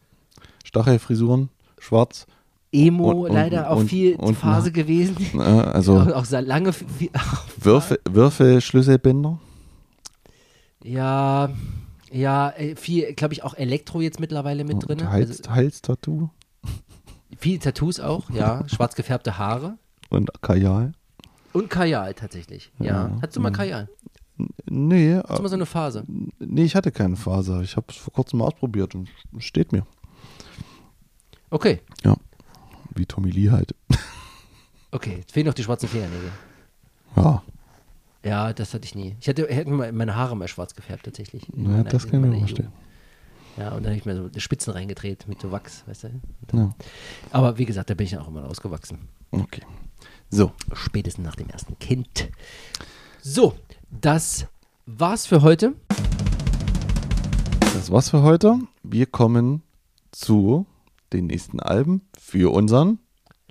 Stachelfrisuren, 0.64 1.48
schwarz, 1.78 2.26
Emo 2.72 3.10
Und- 3.10 3.30
und- 3.30 3.32
leider 3.34 3.70
auch 3.70 3.78
und- 3.78 3.88
viel 3.88 4.16
und- 4.16 4.34
Phase 4.34 4.72
gewesen. 4.72 5.16
äh, 5.34 5.38
also 5.42 5.98
auch, 6.00 6.06
auch 6.12 6.24
sehr 6.24 6.42
lange. 6.42 6.72
Viel, 6.72 7.10
Würfel, 7.60 7.98
Würfelschlüsselbänder. 8.08 9.38
ja, 10.84 11.50
ja, 12.10 12.50
äh, 12.50 12.76
viel, 12.76 13.12
glaube 13.14 13.34
ich, 13.34 13.42
auch 13.44 13.54
Elektro 13.54 14.00
jetzt 14.00 14.20
mittlerweile 14.20 14.64
mit 14.64 14.86
drin. 14.88 15.08
Hals, 15.10 15.40
Also, 15.40 15.50
Halstattoo 15.54 16.30
viele 17.38 17.58
Tattoos 17.60 18.00
auch, 18.00 18.30
ja. 18.30 18.64
Schwarz 18.74 18.94
gefärbte 18.96 19.38
Haare. 19.38 19.78
und 20.10 20.30
Kajal. 20.42 20.92
Und 21.52 21.70
Kajal 21.70 22.14
tatsächlich, 22.14 22.72
ja. 22.78 22.84
Ja, 22.86 23.10
Hattest 23.22 23.36
du 23.36 23.40
mal 23.40 23.50
ja. 23.50 23.56
Kajal? 23.56 23.88
Nee, 24.66 25.14
Hattest 25.16 25.38
du 25.38 25.42
mal 25.42 25.48
so 25.48 25.54
eine 25.56 25.66
Phase? 25.66 26.04
nee, 26.38 26.64
ich 26.64 26.74
hatte 26.76 26.90
keine 26.92 27.16
Faser. 27.16 27.60
Ich 27.62 27.76
habe 27.76 27.86
es 27.90 27.96
vor 27.96 28.12
kurzem 28.12 28.38
mal 28.38 28.46
ausprobiert 28.46 28.94
und 28.94 29.08
steht 29.38 29.72
mir. 29.72 29.84
Okay, 31.50 31.80
Ja, 32.04 32.16
wie 32.98 33.06
Tommy 33.06 33.30
Lee 33.30 33.50
halt. 33.50 33.74
okay. 34.90 35.16
Jetzt 35.18 35.32
fehlen 35.32 35.46
noch 35.46 35.54
die 35.54 35.62
schwarzen 35.64 35.88
Fingernägel. 35.88 36.30
Ja, 37.16 37.42
Ja, 38.24 38.52
das 38.52 38.74
hatte 38.74 38.84
ich 38.84 38.94
nie. 38.94 39.16
Ich 39.20 39.26
hätte 39.26 39.64
mal 39.70 39.90
meine 39.92 40.14
Haare 40.16 40.36
mal 40.36 40.48
schwarz 40.48 40.74
gefärbt 40.74 41.04
tatsächlich. 41.04 41.42
Ja, 41.48 41.54
meiner- 41.68 41.84
das 41.84 42.06
kann 42.08 42.22
ich 42.24 42.30
mir 42.30 42.38
vorstellen. 42.38 42.72
Ja, 43.56 43.68
und 43.70 43.82
dann 43.82 43.86
habe 43.86 43.96
ich 43.96 44.04
mir 44.04 44.14
so 44.14 44.28
die 44.28 44.40
Spitzen 44.40 44.72
reingedreht 44.72 45.26
mit 45.26 45.40
so 45.40 45.50
Wachs, 45.50 45.82
weißt 45.88 46.04
du. 46.04 46.10
ja. 46.52 46.74
Aber 47.32 47.58
wie 47.58 47.64
gesagt, 47.64 47.90
da 47.90 47.94
bin 47.94 48.04
ich 48.04 48.12
dann 48.12 48.20
auch 48.20 48.28
immer 48.28 48.44
ausgewachsen. 48.44 48.98
okay. 49.32 49.62
So, 50.30 50.52
Spätestens 50.74 51.24
nach 51.24 51.34
dem 51.36 51.48
ersten 51.48 51.78
Kind. 51.78 52.28
So, 53.22 53.54
das 53.90 54.46
war's 54.86 55.26
für 55.26 55.40
heute. 55.42 55.72
das 57.74 57.90
war's 57.90 58.10
für 58.10 58.22
heute. 58.22 58.58
Wir 58.82 59.06
kommen 59.06 59.62
zu 60.12 60.66
den 61.12 61.26
nächsten 61.26 61.60
Alben 61.60 62.02
für 62.28 62.52
unseren 62.52 62.98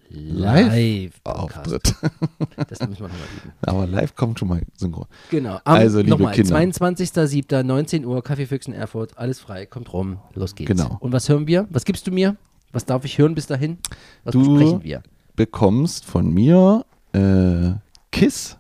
Live-Podcast. 0.10 1.68
Auftritt. 1.74 1.96
Das 2.70 2.80
müssen 2.80 3.02
wir 3.04 3.08
nochmal 3.08 3.28
üben. 3.44 3.52
Aber 3.62 3.88
live 3.88 4.16
kommt 4.16 4.40
schon 4.40 4.48
mal 4.48 4.62
synchron. 4.76 5.06
Genau. 5.30 5.56
Am, 5.64 5.76
Also, 5.78 6.00
liebe 6.00 6.12
nochmal, 6.12 6.34
Kinder. 6.34 6.56
22.07. 6.58 7.64
19 7.64 8.06
Uhr, 8.06 8.24
Kaffeefüchsen 8.24 8.74
Erfurt, 8.74 9.18
alles 9.18 9.40
frei, 9.40 9.66
kommt 9.66 9.92
rum, 9.94 10.20
los 10.34 10.56
geht's. 10.56 10.70
Genau. 10.70 10.98
Und 11.00 11.12
was 11.12 11.28
hören 11.30 11.48
wir? 11.48 11.68
Was 11.70 11.86
gibst 11.86 12.08
du 12.08 12.12
mir? 12.12 12.36
Was 12.72 12.86
darf 12.86 13.04
ich 13.06 13.18
hören 13.18 13.36
bis 13.36 13.48
dahin? 13.48 13.78
Was 14.24 14.34
Du- 14.34 14.56
besprechen 14.56 14.84
wir? 14.84 15.04
Bekommst 15.36 16.06
von 16.06 16.34
mir 16.34 16.86
äh, 17.14 17.72
Kiss 18.12 18.58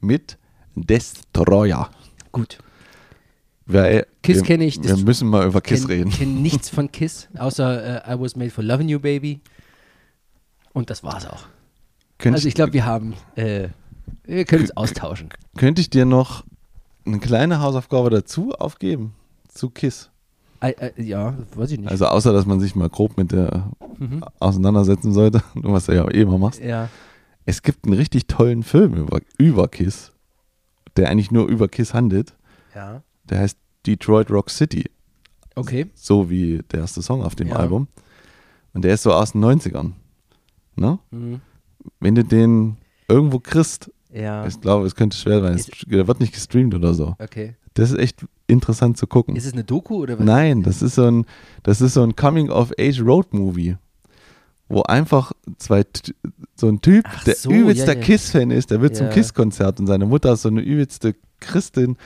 mit 0.00 0.38
Destroyer. 0.74 1.90
Gut. 2.32 2.58
Weil, 3.66 4.06
Kiss 4.22 4.36
wir, 4.38 4.42
kenn 4.44 4.60
ich, 4.60 4.82
Wir 4.82 4.96
müssen 4.98 5.28
mal 5.28 5.46
über 5.46 5.60
Kiss 5.60 5.82
kenn, 5.86 5.90
reden. 5.98 6.10
kenne 6.10 6.32
nichts 6.40 6.68
von 6.68 6.90
Kiss, 6.92 7.28
außer 7.38 8.06
äh, 8.08 8.14
I 8.14 8.20
was 8.20 8.36
made 8.36 8.50
for 8.50 8.62
loving 8.62 8.88
you, 8.88 8.98
baby. 9.00 9.40
Und 10.72 10.90
das 10.90 11.02
war's 11.02 11.26
auch. 11.26 11.44
Könnte 12.18 12.36
Also 12.36 12.48
ich 12.48 12.54
glaube, 12.54 12.72
wir 12.72 12.84
haben, 12.84 13.14
äh, 13.36 13.68
wir 14.24 14.44
können 14.44 14.62
uns 14.62 14.76
austauschen. 14.76 15.30
Könnte 15.56 15.80
ich 15.80 15.88
dir 15.90 16.04
noch 16.04 16.44
eine 17.06 17.18
kleine 17.20 17.60
Hausaufgabe 17.60 18.10
dazu 18.10 18.52
aufgeben? 18.52 19.14
Zu 19.48 19.70
KISS. 19.70 20.10
Äh, 20.60 20.70
äh, 20.96 21.02
ja, 21.02 21.34
weiß 21.54 21.70
ich 21.72 21.78
nicht. 21.78 21.90
Also 21.90 22.06
außer, 22.06 22.32
dass 22.32 22.46
man 22.46 22.60
sich 22.60 22.74
mal 22.74 22.88
grob 22.88 23.16
mit 23.16 23.32
der 23.32 23.70
Mhm. 23.98 24.24
auseinandersetzen 24.40 25.12
sollte, 25.12 25.42
was 25.54 25.86
du 25.86 25.92
ja 25.94 26.04
eh 26.10 26.22
immer 26.22 26.38
machst. 26.38 26.60
Ja. 26.60 26.88
Es 27.46 27.62
gibt 27.62 27.84
einen 27.84 27.94
richtig 27.94 28.26
tollen 28.26 28.62
Film 28.62 28.94
über, 28.94 29.20
über 29.38 29.68
KISS, 29.68 30.12
der 30.96 31.08
eigentlich 31.10 31.30
nur 31.30 31.46
über 31.46 31.68
KISS 31.68 31.94
handelt. 31.94 32.34
Ja. 32.74 33.02
Der 33.30 33.40
heißt 33.40 33.58
Detroit 33.86 34.30
Rock 34.30 34.50
City, 34.50 34.90
Okay. 35.56 35.86
so 35.94 36.28
wie 36.30 36.62
der 36.72 36.80
erste 36.80 37.02
Song 37.02 37.22
auf 37.22 37.34
dem 37.34 37.48
Ja. 37.48 37.56
Album. 37.56 37.88
Und 38.72 38.82
der 38.82 38.94
ist 38.94 39.02
so 39.02 39.12
aus 39.12 39.32
den 39.32 39.40
90ern. 39.44 39.92
Ne? 40.76 40.98
Mhm. 41.10 41.40
Wenn 42.00 42.14
du 42.14 42.24
den 42.24 42.76
irgendwo 43.08 43.38
kriegst, 43.38 43.90
Ja. 44.12 44.46
ich 44.46 44.60
glaube, 44.60 44.86
es 44.86 44.94
könnte 44.94 45.16
schwer 45.16 45.40
sein. 45.40 45.60
Der 45.86 46.06
wird 46.08 46.20
nicht 46.20 46.32
gestreamt 46.34 46.74
oder 46.74 46.94
so. 46.94 47.14
Okay. 47.18 47.54
Das 47.74 47.90
ist 47.90 47.98
echt 47.98 48.24
interessant 48.46 48.96
zu 48.96 49.06
gucken. 49.06 49.36
Ist 49.36 49.46
es 49.46 49.52
eine 49.52 49.64
Doku 49.64 49.96
oder 49.96 50.18
was? 50.18 50.24
Nein, 50.24 50.62
das 50.62 50.80
ist 50.82 50.94
so 50.96 51.04
ein, 51.06 51.24
das 51.62 51.80
ist 51.80 51.94
so 51.94 52.02
ein 52.02 52.14
Coming-of-Age-Road-Movie, 52.14 53.76
wo 54.68 54.82
einfach 54.82 55.32
zwei, 55.58 55.84
so 56.56 56.68
ein 56.68 56.80
Typ, 56.80 57.04
Ach 57.08 57.24
der 57.24 57.34
so, 57.36 57.50
übelster 57.50 57.94
ja, 57.94 57.98
ja. 57.98 58.04
Kiss-Fan 58.04 58.50
ist, 58.50 58.70
der 58.70 58.80
wird 58.80 58.96
zum 58.96 59.06
Ja. 59.06 59.12
Kiss-Konzert 59.12 59.80
und 59.80 59.86
seine 59.86 60.06
Mutter 60.06 60.32
ist 60.32 60.42
so 60.42 60.48
eine 60.48 60.60
übelste 60.60 61.14
Christin 61.40 61.96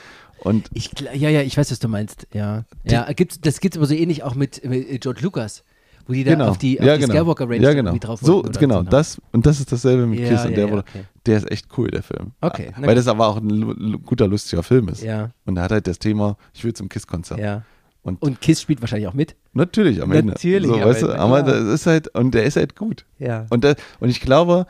und 0.45 0.69
Ich, 0.75 0.91
ja, 1.15 1.29
ja, 1.29 1.43
ich 1.43 1.57
weiß, 1.57 1.71
was 1.71 1.79
du 1.79 1.89
meinst. 1.89 2.27
Ja. 2.33 2.65
Die- 2.85 2.93
ja 2.95 3.11
gibt's, 3.13 3.41
das 3.41 3.61
gibt 3.61 3.75
es 3.75 3.79
aber 3.79 3.87
so 3.87 3.95
ähnlich 3.95 4.23
auch 4.23 4.35
mit, 4.35 4.65
mit 4.65 5.01
George 5.03 5.21
Lucas, 5.23 5.65
wo 6.07 6.13
die 6.13 6.25
da 6.25 6.33
genau, 6.33 6.49
auf 6.49 6.59
die, 6.59 6.81
auf 6.81 6.87
ja, 6.87 6.97
die 6.97 7.03
genau. 7.03 7.15
Skywalker 7.15 7.49
Range 7.49 7.63
ja, 7.63 7.73
genau. 7.75 7.97
drauf 7.99 8.21
so, 8.23 8.43
genau, 8.43 8.83
ne? 8.83 8.89
das 8.91 9.21
und 9.33 9.45
das 9.47 9.61
ist 9.61 9.71
dasselbe 9.73 10.07
mit 10.07 10.21
Ja, 10.21 10.29
Kiss 10.31 10.45
und 10.47 10.57
der, 10.57 10.69
ja, 10.69 10.75
okay. 10.75 11.05
der 11.27 11.37
ist 11.39 11.51
echt 11.51 11.67
cool, 11.77 11.91
der 11.91 12.03
Film. 12.03 12.33
Okay, 12.41 12.73
Weil 12.81 12.95
das 12.95 13.09
aber 13.09 13.27
auch 13.29 13.37
ein 13.37 14.03
guter, 14.07 14.27
lustiger 14.29 14.63
Film 14.63 14.89
ist. 14.89 15.03
Ja, 15.03 15.31
Und 15.45 15.57
er 15.57 15.65
hat 15.65 15.73
halt 15.73 15.87
das 15.87 15.99
Thema, 15.99 16.37
ich 16.55 16.65
will 16.65 16.73
zum 16.73 16.89
Kiss-Konzert. 16.89 17.39
ja. 17.41 17.63
Und, 18.03 18.23
Und 18.23 18.41
Kiss 18.41 18.63
spielt 18.63 18.81
wahrscheinlich 18.81 19.07
auch 19.09 19.13
mit. 19.13 19.35
natürlich 19.53 20.01
am 20.01 20.13
Ende. 20.13 20.33
Natürlich 20.33 20.69
So, 20.69 20.77
am 20.77 20.89
weißt 20.89 21.03
du, 21.03 21.07
Ende, 21.09 21.19
aber 21.19 21.43
klar. 21.43 21.57
das 21.61 21.65
ist 21.81 21.87
halt, 21.87 22.09
und 22.17 22.33
der 22.33 22.45
ist 22.45 22.57
halt 22.57 22.75
gut. 22.75 23.05
Ja. 23.19 23.45
Und, 23.51 23.65
da, 23.65 23.75
und 24.01 24.09
ich 24.09 24.21
glaube, 24.23 24.67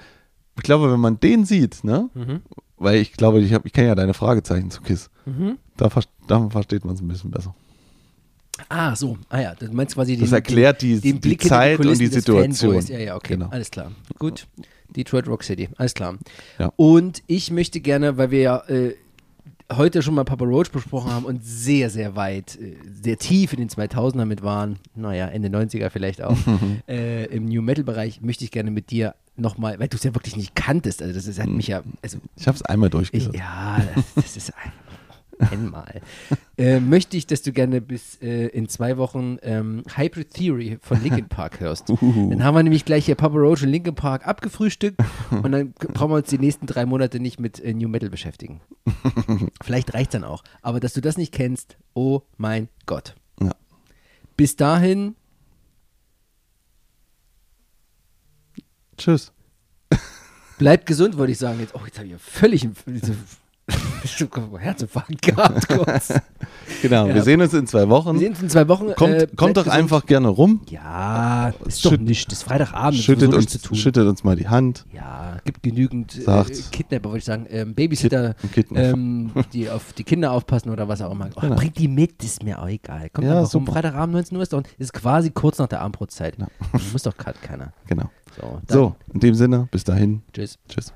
ich 0.56 0.62
glaube, 0.64 0.90
wenn 0.90 0.98
man 0.98 1.20
den 1.20 1.44
sieht, 1.44 1.84
ne, 1.84 2.08
Mhm. 2.14 2.40
Weil 2.78 2.96
ich 2.96 3.12
glaube, 3.12 3.40
ich, 3.40 3.52
hab, 3.52 3.64
ich 3.66 3.72
kenne 3.72 3.88
ja 3.88 3.94
deine 3.94 4.14
Fragezeichen 4.14 4.70
zu 4.70 4.80
KISS, 4.82 5.10
Mhm. 5.26 5.58
da, 5.76 5.90
da 6.26 6.48
versteht 6.48 6.84
man 6.84 6.94
es 6.94 7.00
ein 7.02 7.08
bisschen 7.08 7.30
besser. 7.30 7.54
Ah, 8.68 8.96
so. 8.96 9.16
Ah 9.28 9.40
ja, 9.40 9.54
du 9.54 9.66
meinst 9.72 9.94
quasi 9.94 10.16
Das 10.16 10.30
den, 10.30 10.34
erklärt 10.34 10.82
die, 10.82 10.98
den, 11.00 11.20
den 11.20 11.30
die 11.30 11.36
Zeit 11.38 11.78
und 11.78 11.84
Kulissen 11.84 12.00
die 12.00 12.06
Situation. 12.08 12.84
Ja, 12.86 12.98
ja, 12.98 13.16
okay. 13.16 13.34
Genau. 13.34 13.48
Alles 13.50 13.70
klar. 13.70 13.92
Gut. 14.18 14.46
Detroit 14.96 15.28
Rock 15.28 15.44
City. 15.44 15.68
Alles 15.76 15.94
klar. 15.94 16.16
Ja. 16.58 16.72
Und 16.76 17.22
ich 17.26 17.50
möchte 17.50 17.80
gerne, 17.80 18.16
weil 18.16 18.30
wir 18.30 18.40
ja 18.40 18.56
äh, 18.68 18.94
heute 19.72 20.02
schon 20.02 20.14
mal 20.14 20.24
Papa 20.24 20.44
Roach 20.44 20.70
besprochen 20.72 21.12
haben 21.12 21.24
und 21.26 21.44
sehr, 21.44 21.90
sehr 21.90 22.16
weit, 22.16 22.56
äh, 22.60 22.74
sehr 23.02 23.18
tief 23.18 23.52
in 23.52 23.58
den 23.60 23.68
2000er 23.68 24.24
mit 24.24 24.42
waren, 24.42 24.78
naja, 24.94 25.26
Ende 25.26 25.48
90er 25.50 25.90
vielleicht 25.90 26.22
auch, 26.22 26.36
äh, 26.88 27.26
im 27.26 27.44
New 27.44 27.62
Metal 27.62 27.84
Bereich, 27.84 28.22
möchte 28.22 28.44
ich 28.44 28.50
gerne 28.50 28.70
mit 28.70 28.90
dir 28.90 29.14
nochmal, 29.38 29.78
weil 29.78 29.88
du 29.88 29.96
es 29.96 30.04
ja 30.04 30.14
wirklich 30.14 30.36
nicht 30.36 30.54
kanntest, 30.54 31.02
also 31.02 31.14
das 31.14 31.26
ist, 31.26 31.40
hat 31.40 31.48
mich 31.48 31.68
ja, 31.68 31.82
also 32.02 32.18
Ich 32.36 32.46
habe 32.46 32.56
es 32.56 32.62
einmal 32.62 32.88
ich, 32.88 32.92
durchgehört. 32.92 33.34
ja, 33.36 33.80
das, 33.94 34.04
das 34.14 34.36
ist 34.36 34.52
ein, 34.56 34.72
einmal. 35.52 36.00
äh, 36.56 36.80
möchte 36.80 37.16
ich, 37.16 37.26
dass 37.26 37.42
du 37.42 37.52
gerne 37.52 37.80
bis 37.80 38.16
äh, 38.20 38.46
in 38.48 38.68
zwei 38.68 38.96
Wochen 38.96 39.38
ähm, 39.42 39.84
Hybrid 39.94 40.30
Theory 40.34 40.78
von 40.82 41.00
Linkin 41.02 41.28
Park 41.28 41.60
hörst. 41.60 41.88
Uhuhu. 41.90 42.30
Dann 42.30 42.42
haben 42.42 42.56
wir 42.56 42.62
nämlich 42.64 42.84
gleich 42.84 43.06
hier 43.06 43.14
Papa 43.14 43.36
Roach 43.36 43.62
und 43.62 43.68
Linkin 43.68 43.94
Park 43.94 44.26
abgefrühstückt 44.26 45.00
und 45.30 45.52
dann 45.52 45.72
brauchen 45.72 46.10
wir 46.10 46.16
uns 46.16 46.28
die 46.28 46.38
nächsten 46.38 46.66
drei 46.66 46.86
Monate 46.86 47.20
nicht 47.20 47.38
mit 47.38 47.60
äh, 47.60 47.72
New 47.72 47.88
Metal 47.88 48.10
beschäftigen. 48.10 48.60
Vielleicht 49.62 49.94
reicht 49.94 50.14
dann 50.14 50.24
auch. 50.24 50.42
Aber 50.62 50.80
dass 50.80 50.92
du 50.94 51.00
das 51.00 51.16
nicht 51.16 51.32
kennst, 51.32 51.76
oh 51.94 52.22
mein 52.36 52.68
Gott. 52.86 53.14
Ja. 53.40 53.52
Bis 54.36 54.56
dahin, 54.56 55.14
Tschüss. 58.98 59.32
bleibt 60.58 60.86
gesund, 60.86 61.16
wollte 61.16 61.32
ich 61.32 61.38
sagen. 61.38 61.60
Jetzt, 61.60 61.74
oh, 61.74 61.80
jetzt 61.84 61.96
habe 61.98 62.06
ich 62.06 62.12
ja 62.12 62.18
völlig 62.18 62.68
Herzinfarkt 64.58 65.22
gehabt 65.22 65.68
kurz. 65.68 66.12
Genau, 66.82 67.06
Ja. 67.06 67.14
wir 67.14 67.22
sehen 67.22 67.40
uns 67.40 67.52
in 67.54 67.66
zwei 67.66 67.88
Wochen. 67.88 68.14
Wir 68.14 68.20
sehen 68.20 68.30
uns 68.32 68.42
in 68.42 68.50
zwei 68.50 68.68
Wochen. 68.68 68.94
kommt 68.94 69.14
äh, 69.14 69.26
kommt 69.36 69.56
doch 69.56 69.64
gesund. 69.64 69.78
einfach 69.80 70.06
gerne 70.06 70.28
rum. 70.28 70.60
Ja, 70.70 71.52
ist 71.66 71.84
doch 71.84 71.90
Schütt- 71.92 72.00
nicht. 72.02 72.30
Das 72.30 72.38
ist 72.38 72.44
Freitagabend. 72.44 73.00
Schüttet 73.00 73.32
uns, 73.34 73.48
zu 73.50 73.58
tun. 73.60 73.76
schüttet 73.76 74.06
uns 74.06 74.24
mal 74.24 74.36
die 74.36 74.48
Hand. 74.48 74.84
Ja, 74.94 75.38
gibt 75.44 75.62
genügend 75.62 76.18
äh. 76.26 76.44
Kidnapper, 76.70 77.04
wollte 77.10 77.18
ich 77.18 77.24
sagen, 77.24 77.46
ähm, 77.50 77.74
Babysitter, 77.74 78.34
Kid- 78.52 78.66
ähm, 78.74 79.30
die 79.52 79.68
auf 79.70 79.92
die 79.92 80.04
Kinder 80.04 80.32
aufpassen 80.32 80.70
oder 80.70 80.88
was 80.88 81.00
auch 81.02 81.12
immer. 81.12 81.28
Oh, 81.36 81.40
Genau. 81.40 81.56
Bringt 81.56 81.78
die 81.78 81.88
mit, 81.88 82.22
ist 82.22 82.42
mir 82.42 82.60
auch 82.62 82.68
egal. 82.68 83.08
Kommt 83.10 83.26
Ja, 83.26 83.40
rum. 83.42 83.66
Freitagabend 83.66 84.14
19 84.14 84.36
Uhr 84.36 84.42
ist 84.42 84.52
doch 84.52 84.62
ist 84.78 84.92
quasi 84.92 85.30
kurz 85.30 85.58
nach 85.58 85.68
der 85.68 85.80
Abendbrotzeit. 85.80 86.36
Ja. 86.38 86.46
Muss 86.92 87.02
doch 87.02 87.16
gerade 87.16 87.38
keiner. 87.40 87.72
Genau. 87.86 88.10
So, 88.40 88.60
So, 88.68 88.96
in 89.12 89.20
dem 89.20 89.34
Sinne, 89.34 89.68
bis 89.70 89.84
dahin. 89.84 90.22
Tschüss. 90.32 90.58
Tschüss. 90.68 90.92